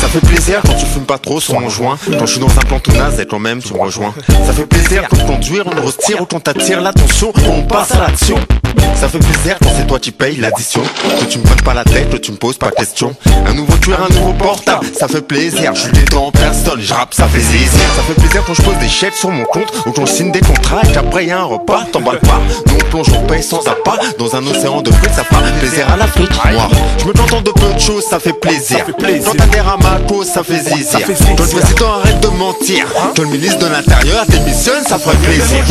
Ça 0.00 0.08
fait 0.08 0.20
plaisir 0.20 0.60
quand 0.64 0.74
tu 0.74 0.86
fumes 0.86 1.06
pas 1.06 1.18
trop 1.18 1.40
sur 1.40 1.58
mon 1.58 1.68
joint. 1.68 1.98
Quand 2.18 2.26
je 2.26 2.32
suis 2.32 2.40
dans 2.40 2.50
un 2.50 2.62
plan 2.62 2.78
tout 2.78 2.92
naze 2.92 3.20
et 3.20 3.26
quand 3.26 3.38
même 3.38 3.62
tu 3.62 3.72
me 3.74 3.80
rejoins. 3.80 4.14
Ça 4.46 4.52
fait 4.52 4.66
plaisir 4.66 5.04
quand 5.08 5.24
conduire 5.26 5.64
on 5.66 5.74
nous 5.74 5.86
retire 5.86 6.20
ou 6.20 6.26
quand 6.26 6.40
t'attires 6.40 6.80
l'attention, 6.80 7.32
on 7.48 7.62
passe 7.62 7.94
à 7.94 8.00
l'action. 8.00 8.36
Ça 8.94 9.08
fait 9.08 9.18
plaisir 9.18 9.56
quand 9.62 9.70
c'est 9.76 9.86
toi 9.86 9.98
qui 9.98 10.10
payes 10.10 10.36
l'addition. 10.36 10.82
Que 11.20 11.24
tu 11.24 11.38
me 11.38 11.44
prennes 11.44 11.62
pas 11.62 11.74
la 11.74 11.84
tête, 11.84 12.10
que 12.10 12.16
tu 12.16 12.32
me 12.32 12.36
poses 12.36 12.58
pas 12.58 12.70
question. 12.70 13.14
Un 13.46 13.54
nouveau 13.54 13.76
tueur, 13.78 14.00
un 14.02 14.14
nouveau 14.14 14.32
portable, 14.32 14.86
ça 14.98 15.08
fait 15.08 15.20
plaisir. 15.20 15.74
Je 15.74 15.80
suis 15.80 15.92
détend 15.92 16.26
en 16.26 16.32
personne, 16.32 16.80
je 16.80 16.94
rappe, 16.94 17.14
ça 17.14 17.26
fait 17.26 17.40
zizir. 17.40 17.68
Ça 17.96 18.02
fait 18.02 18.14
plaisir 18.14 18.42
quand 18.46 18.54
je 18.54 18.62
pose 18.62 18.78
des 18.78 18.88
chèques 18.88 19.14
sur 19.14 19.30
mon 19.30 19.44
compte 19.44 19.72
ou 19.86 19.92
quand 19.92 20.06
je 20.06 20.12
signe 20.12 20.32
des 20.32 20.40
contrats 20.40 20.80
et 20.84 20.92
qu'après 20.92 21.26
y 21.26 21.30
a 21.30 21.40
un 21.40 21.44
repas, 21.44 21.84
t'emballes 21.92 22.20
pas. 22.20 22.40
Nous 22.66 22.74
on 22.74 22.90
plonge, 22.90 23.06
on 23.16 23.26
paye 23.26 23.42
sans 23.42 23.66
appât 23.66 23.98
dans 24.18 24.34
un 24.36 24.46
océan 24.46 24.82
de 24.82 24.90
frites, 24.92 25.14
ça 25.14 25.24
fera 25.24 25.42
plaisir 25.60 25.90
à 25.90 25.96
l'Afrique. 25.96 26.30
Moi, 26.52 26.68
je 26.98 27.04
me 27.04 27.12
contente 27.12 27.44
de 27.44 27.50
peu 27.50 27.72
de 27.72 27.78
choses, 27.78 28.04
ça 28.04 28.18
fait 28.18 28.32
plaisir. 28.32 28.84
Quand 29.24 29.36
t'adhères 29.36 29.68
à 29.68 29.76
ma 29.76 29.98
cause, 30.06 30.26
ça 30.26 30.42
fait 30.42 30.58
zizir. 30.58 31.00
Quand 31.36 31.44
le 31.44 31.60
président 31.60 31.92
arrête 31.92 32.20
de 32.20 32.28
mentir, 32.28 32.86
que 33.14 33.22
le 33.22 33.28
ministre 33.28 33.58
de 33.58 33.66
l'Intérieur 33.66 34.26
démissionne, 34.26 34.84
ça 34.86 34.98
ferait 34.98 35.16
plaisir. 35.16 35.64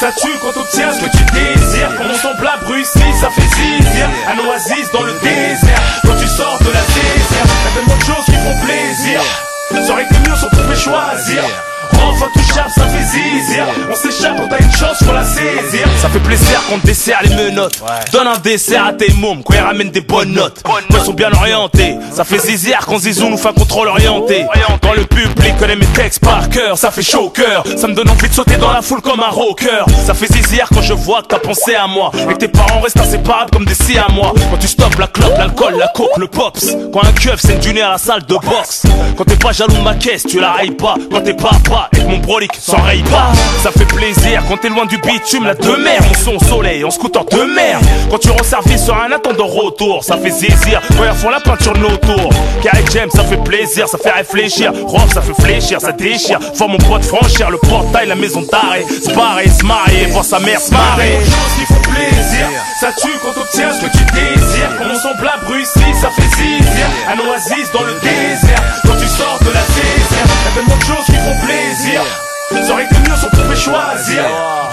Ça 0.00 0.10
tue 0.20 0.28
quand 0.42 0.52
t'obtiens 0.52 0.92
ce 0.92 1.00
que 1.04 1.10
tu 1.16 1.24
désires. 1.32 1.53
Quand 1.96 2.04
on 2.10 2.14
s'en 2.16 2.34
plat 2.36 2.58
Bruxelles, 2.62 3.14
ça 3.20 3.30
fait 3.30 3.42
zizir. 3.42 4.08
Un 4.28 4.38
oasis 4.48 4.90
dans 4.92 5.02
le 5.02 5.12
désert. 5.22 5.82
Quand 6.04 6.16
tu 6.16 6.26
sors 6.26 6.58
de 6.60 6.66
la 6.66 6.80
désert, 6.80 7.46
y'a 7.64 7.70
tellement 7.74 7.96
de 7.96 8.04
choses 8.04 8.24
qui 8.26 8.32
font 8.32 8.58
plaisir. 8.64 9.20
Ça 9.70 9.92
aurait 9.92 10.04
été 10.04 10.14
mieux 10.18 10.36
si 10.36 10.44
on 10.44 10.50
pouvait 10.50 10.76
choisir. 10.76 11.42
Enfin 11.92 12.26
touchable, 12.34 12.70
ça 12.70 12.86
fait 12.88 13.04
zizir. 13.04 13.66
On 13.90 13.94
s'échappe, 13.94 14.36
on 14.38 14.52
a 14.52 14.58
chance, 14.74 14.98
faut 15.04 15.12
la 15.12 15.24
saisir. 15.24 15.86
Ça 16.00 16.08
fait 16.08 16.18
plaisir 16.20 16.60
qu'on 16.68 16.78
dessert 16.78 17.20
les 17.22 17.34
menottes. 17.34 17.82
Donne 18.12 18.26
un 18.26 18.38
dessert 18.38 18.86
à 18.86 18.92
tes 18.92 19.12
mômes, 19.14 19.42
quand 19.42 19.54
ils 19.54 19.60
ramènent 19.60 19.90
des 19.90 20.00
bonnes 20.00 20.32
notes. 20.32 20.62
Quand 20.64 20.76
ils 20.90 21.04
sont 21.04 21.12
bien 21.12 21.32
orientés. 21.32 21.96
Ça 22.12 22.24
fait 22.24 22.38
zizir 22.38 22.78
quand 22.86 22.98
Zizou 22.98 23.28
nous 23.28 23.36
fait 23.36 23.48
un 23.48 23.52
contrôle 23.52 23.88
orienté. 23.88 24.44
Quand 24.82 24.92
le 24.94 25.04
public 25.04 25.56
connaît 25.58 25.76
mes 25.76 25.86
textes 25.86 26.20
par 26.20 26.48
cœur, 26.48 26.76
ça 26.78 26.90
fait 26.90 27.02
chaud 27.02 27.26
au 27.26 27.30
cœur. 27.30 27.64
Ça 27.76 27.86
me 27.86 27.94
donne 27.94 28.08
envie 28.08 28.28
de 28.28 28.34
sauter 28.34 28.56
dans 28.56 28.72
la 28.72 28.82
foule 28.82 29.00
comme 29.00 29.20
un 29.20 29.30
rocker. 29.30 29.84
Ça 30.06 30.14
fait 30.14 30.32
zizir 30.32 30.68
quand 30.72 30.82
je 30.82 30.92
vois 30.92 31.22
que 31.22 31.28
t'as 31.28 31.38
pensé 31.38 31.74
à 31.74 31.86
moi. 31.86 32.10
Et 32.28 32.34
que 32.34 32.38
tes 32.38 32.48
parents 32.48 32.80
restent 32.80 33.00
inséparables 33.00 33.50
comme 33.52 33.64
des 33.64 33.74
si 33.74 33.96
à 33.98 34.08
moi. 34.12 34.32
Quand 34.50 34.58
tu 34.58 34.68
stoppes 34.68 34.98
la 34.98 35.06
clope, 35.06 35.36
l'alcool, 35.38 35.76
la 35.78 35.88
coke, 35.88 36.16
le 36.18 36.26
pops. 36.26 36.76
Quand 36.92 37.04
un 37.04 37.12
keuf 37.12 37.40
c'est 37.40 37.54
une 37.54 37.58
dîner 37.60 37.82
à 37.82 37.90
la 37.90 37.98
salle 37.98 38.24
de 38.24 38.34
boxe. 38.34 38.84
Quand 39.16 39.24
t'es 39.24 39.36
pas 39.36 39.52
jaloux 39.52 39.74
de 39.74 39.82
ma 39.82 39.94
caisse, 39.94 40.24
tu 40.28 40.40
la 40.40 40.52
railles 40.52 40.70
pas. 40.70 40.94
Quand 41.10 41.20
t'es 41.20 41.34
papa 41.34 41.88
et 41.92 42.00
que 42.00 42.06
mon 42.06 42.18
brolic 42.18 42.52
s'enraye 42.58 43.02
pas. 43.02 43.32
Ça 43.62 43.70
fait 43.70 43.86
plaisir 43.86 44.42
quand 44.48 44.56
t'es 44.64 44.70
loin 44.70 44.86
du 44.86 44.96
bitume, 44.96 45.44
la 45.44 45.54
de 45.54 45.76
mer. 45.76 46.00
On 46.10 46.14
son 46.14 46.36
au 46.36 46.44
soleil, 46.48 46.84
en 46.84 46.90
scooter 46.90 47.22
de 47.26 47.42
mer. 47.54 47.78
Quand 48.10 48.18
tu 48.18 48.30
rends 48.30 48.42
service 48.42 48.84
sur 48.84 48.96
un 48.96 49.12
attendant 49.12 49.46
retour, 49.46 50.02
ça 50.02 50.16
fait 50.16 50.30
zizir. 50.30 50.80
Quand 50.96 51.04
ils 51.04 51.18
font 51.18 51.28
la 51.28 51.40
peinture 51.40 51.74
de 51.74 51.80
nos 51.80 51.96
tours. 51.98 52.30
Carré 52.62 52.82
James, 52.92 53.10
ça 53.12 53.24
fait 53.24 53.42
plaisir, 53.44 53.86
ça 53.88 53.98
fait 53.98 54.10
réfléchir. 54.10 54.72
Rob, 54.86 55.12
ça 55.12 55.20
fait 55.20 55.34
fléchir, 55.42 55.82
ça 55.82 55.92
déchire. 55.92 56.38
Voir 56.54 56.70
mon 56.70 56.78
pote 56.78 57.04
franchir 57.04 57.50
le 57.50 57.58
portail, 57.58 58.08
la 58.08 58.14
maison 58.14 58.40
d'arrêt. 58.40 58.84
Se 58.88 59.14
barrer, 59.14 59.48
se 59.48 60.10
voir 60.10 60.24
sa 60.24 60.40
mère 60.40 60.60
se 60.60 60.72
marrer. 60.72 61.18
choses 61.20 61.54
qui 61.58 61.66
font 61.66 61.82
plaisir. 61.82 62.48
Ça 62.80 62.88
tue 62.92 63.12
quand 63.22 63.32
t'obtiens 63.32 63.70
ce 63.70 63.84
que 63.84 63.92
tu 63.92 64.04
désires. 64.14 64.70
Quand 64.78 64.86
on 64.90 64.98
s'en 64.98 65.14
plat 65.20 65.36
Bruxelles, 65.44 65.94
ça 66.00 66.08
fait 66.16 66.36
zizir. 66.36 66.86
Un 67.12 67.18
oasis 67.28 67.70
dans 67.74 67.82
le 67.82 67.94
désert. 68.00 68.62
Quand 68.86 68.96
tu 68.96 69.08
sors 69.08 69.38
de 69.40 69.52
la 69.52 69.64
désert, 69.76 70.26
y'a 70.46 70.52
tellement 70.54 70.76
de 70.76 70.84
choses 70.84 71.04
qui 71.04 71.20
font 71.20 71.46
plaisir. 71.46 72.00
Aurait 72.70 72.84
été 72.84 72.94
mieux 72.98 73.16
si 73.16 73.24
on 73.26 73.30
pouvait 73.30 73.56
choisir. 73.56 74.24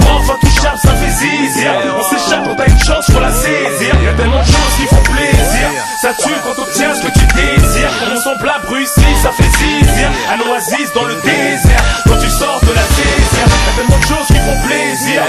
Enfin 0.09 0.37
touchable, 0.41 0.77
ça 0.81 0.91
fait 0.95 1.11
zizir. 1.11 1.71
On 1.97 2.03
s'échappe, 2.03 2.47
on 2.47 2.59
a 2.59 2.65
une 2.67 2.79
chance, 2.79 3.05
faut 3.11 3.19
la 3.19 3.31
saisir. 3.31 3.95
Y'a 4.03 4.13
tellement 4.13 4.39
de 4.39 4.45
choses 4.45 4.75
qui 4.77 4.85
font 4.87 5.03
plaisir. 5.03 5.67
Ça 6.01 6.13
tue 6.13 6.33
quand 6.43 6.55
t'obtiens 6.55 6.93
ce 6.95 7.01
que 7.01 7.11
tu 7.11 7.25
désires. 7.35 7.91
Quand 7.99 8.13
on 8.15 8.21
s'en 8.21 8.37
plat 8.37 8.59
Bruxelles, 8.65 9.03
ça 9.21 9.31
fait 9.31 9.49
zizir. 9.57 10.09
Un 10.31 10.39
oasis 10.49 10.93
dans 10.93 11.05
le 11.05 11.15
désert. 11.15 11.83
Quand 12.07 12.17
tu 12.17 12.29
sors 12.29 12.59
de 12.61 12.73
la 12.73 12.85
désert, 12.95 13.47
y'a 13.67 13.73
tellement 13.77 13.99
de 13.99 14.05
choses 14.05 14.27
qui 14.27 14.39
font 14.39 14.59
plaisir. 14.67 15.21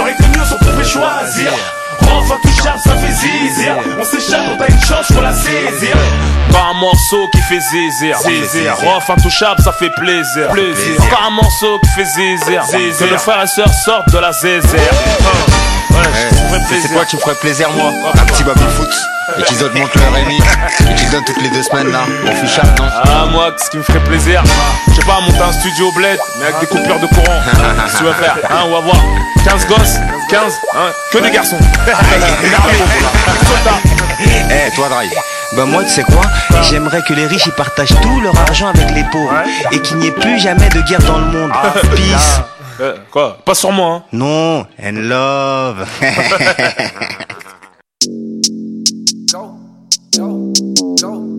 Aurait 0.00 0.12
été 0.12 0.24
mieux 0.28 0.44
si 0.44 0.52
on 0.54 0.58
pouvait 0.58 0.84
choisir. 0.84 1.52
Enfin 2.02 2.36
touchable, 2.42 2.78
ça 2.78 2.96
fait 2.96 3.12
zizir. 3.12 3.76
On 3.98 4.04
s'échappe, 4.04 4.42
on 4.58 4.62
a 4.62 4.68
une 4.68 4.80
chance, 4.80 5.06
faut 5.12 5.20
la 5.20 5.32
saisir. 5.32 5.96
Encore 6.50 6.70
un 6.74 6.80
morceau 6.80 7.28
qui 7.28 7.40
fait 7.42 7.60
zizir. 7.60 8.18
Zizir. 8.18 8.76
Rof 8.76 9.10
intouchable, 9.10 9.60
ça 9.62 9.72
fait 9.72 9.90
plaisir. 9.96 10.48
Plaisir. 10.52 11.02
Encore 11.02 11.26
un 11.26 11.30
morceau 11.30 11.78
qui 11.80 11.88
fait 11.90 12.04
zizir. 12.04 12.64
Zizir. 12.64 13.06
Que 13.06 13.12
nos 13.12 13.18
frères 13.18 13.42
et 13.42 13.46
sœurs 13.46 13.72
sortent 13.84 14.10
de 14.12 14.18
la 14.18 14.32
zézère. 14.32 14.90
C'est 16.82 16.92
quoi 16.92 17.04
qui 17.04 17.16
me 17.16 17.20
ferait 17.20 17.34
plaisir 17.36 17.70
moi 17.70 17.92
Un 18.14 18.24
petit 18.24 18.44
baby 18.44 18.60
foot. 18.76 18.88
Et 19.38 19.42
qu'ils 19.42 19.62
augmentent 19.62 19.94
leur 19.94 20.12
Rémi. 20.12 20.38
Et 20.90 20.94
qu'ils 20.94 21.10
donnent 21.10 21.24
toutes 21.24 21.42
les 21.42 21.50
deux 21.50 21.62
semaines 21.62 21.90
là. 21.92 22.00
On 22.26 22.32
fichard 22.34 22.64
non 22.78 22.88
Ah 23.04 23.26
moi 23.30 23.52
ce 23.62 23.68
qui 23.70 23.76
me 23.78 23.82
ferait 23.82 24.02
plaisir 24.04 24.42
Je 24.88 24.94
sais 24.94 25.06
pas 25.06 25.20
monter 25.20 25.40
un 25.40 25.52
studio 25.52 25.92
bled 25.92 26.18
mais 26.38 26.46
avec 26.46 26.60
des 26.60 26.66
coupures 26.66 26.98
de 26.98 27.06
courant. 27.06 27.40
Qu'est-ce 27.44 27.92
que 27.92 27.98
tu 27.98 28.04
vas 28.04 28.14
faire 28.14 28.36
hein, 28.50 28.64
On 28.64 28.80
va 28.80 28.92
15 29.44 29.66
gosses 29.66 29.98
15 30.30 30.54
hein, 30.74 30.92
Que 31.12 31.18
des 31.18 31.30
garçons. 31.30 31.58
Eh 34.50 34.74
toi 34.74 34.88
Drive 34.88 35.10
bah 35.56 35.64
moi 35.64 35.82
tu 35.82 35.88
sais 35.90 36.02
quoi 36.02 36.20
J'aimerais 36.68 37.00
que 37.02 37.14
les 37.14 37.26
riches 37.26 37.46
ils 37.46 37.52
partagent 37.52 37.94
tout 38.02 38.20
leur 38.20 38.38
argent 38.38 38.68
avec 38.68 38.90
les 38.90 39.04
pauvres 39.04 39.32
Et 39.72 39.80
qu'il 39.80 39.96
n'y 39.96 40.08
ait 40.08 40.12
plus 40.12 40.38
jamais 40.38 40.68
de 40.68 40.82
guerre 40.82 41.00
dans 41.00 41.18
le 41.18 41.24
monde. 41.26 41.50
Ah, 41.54 41.72
Peace. 41.94 42.42
Euh, 42.80 42.96
quoi 43.10 43.38
Pas 43.44 43.54
sur 43.54 43.72
moi. 43.72 43.86
Hein. 43.94 44.04
Non, 44.12 44.66
and 44.80 45.08
love. 45.08 45.84
go, 49.32 49.58
go, 50.16 50.52
go. 51.00 51.37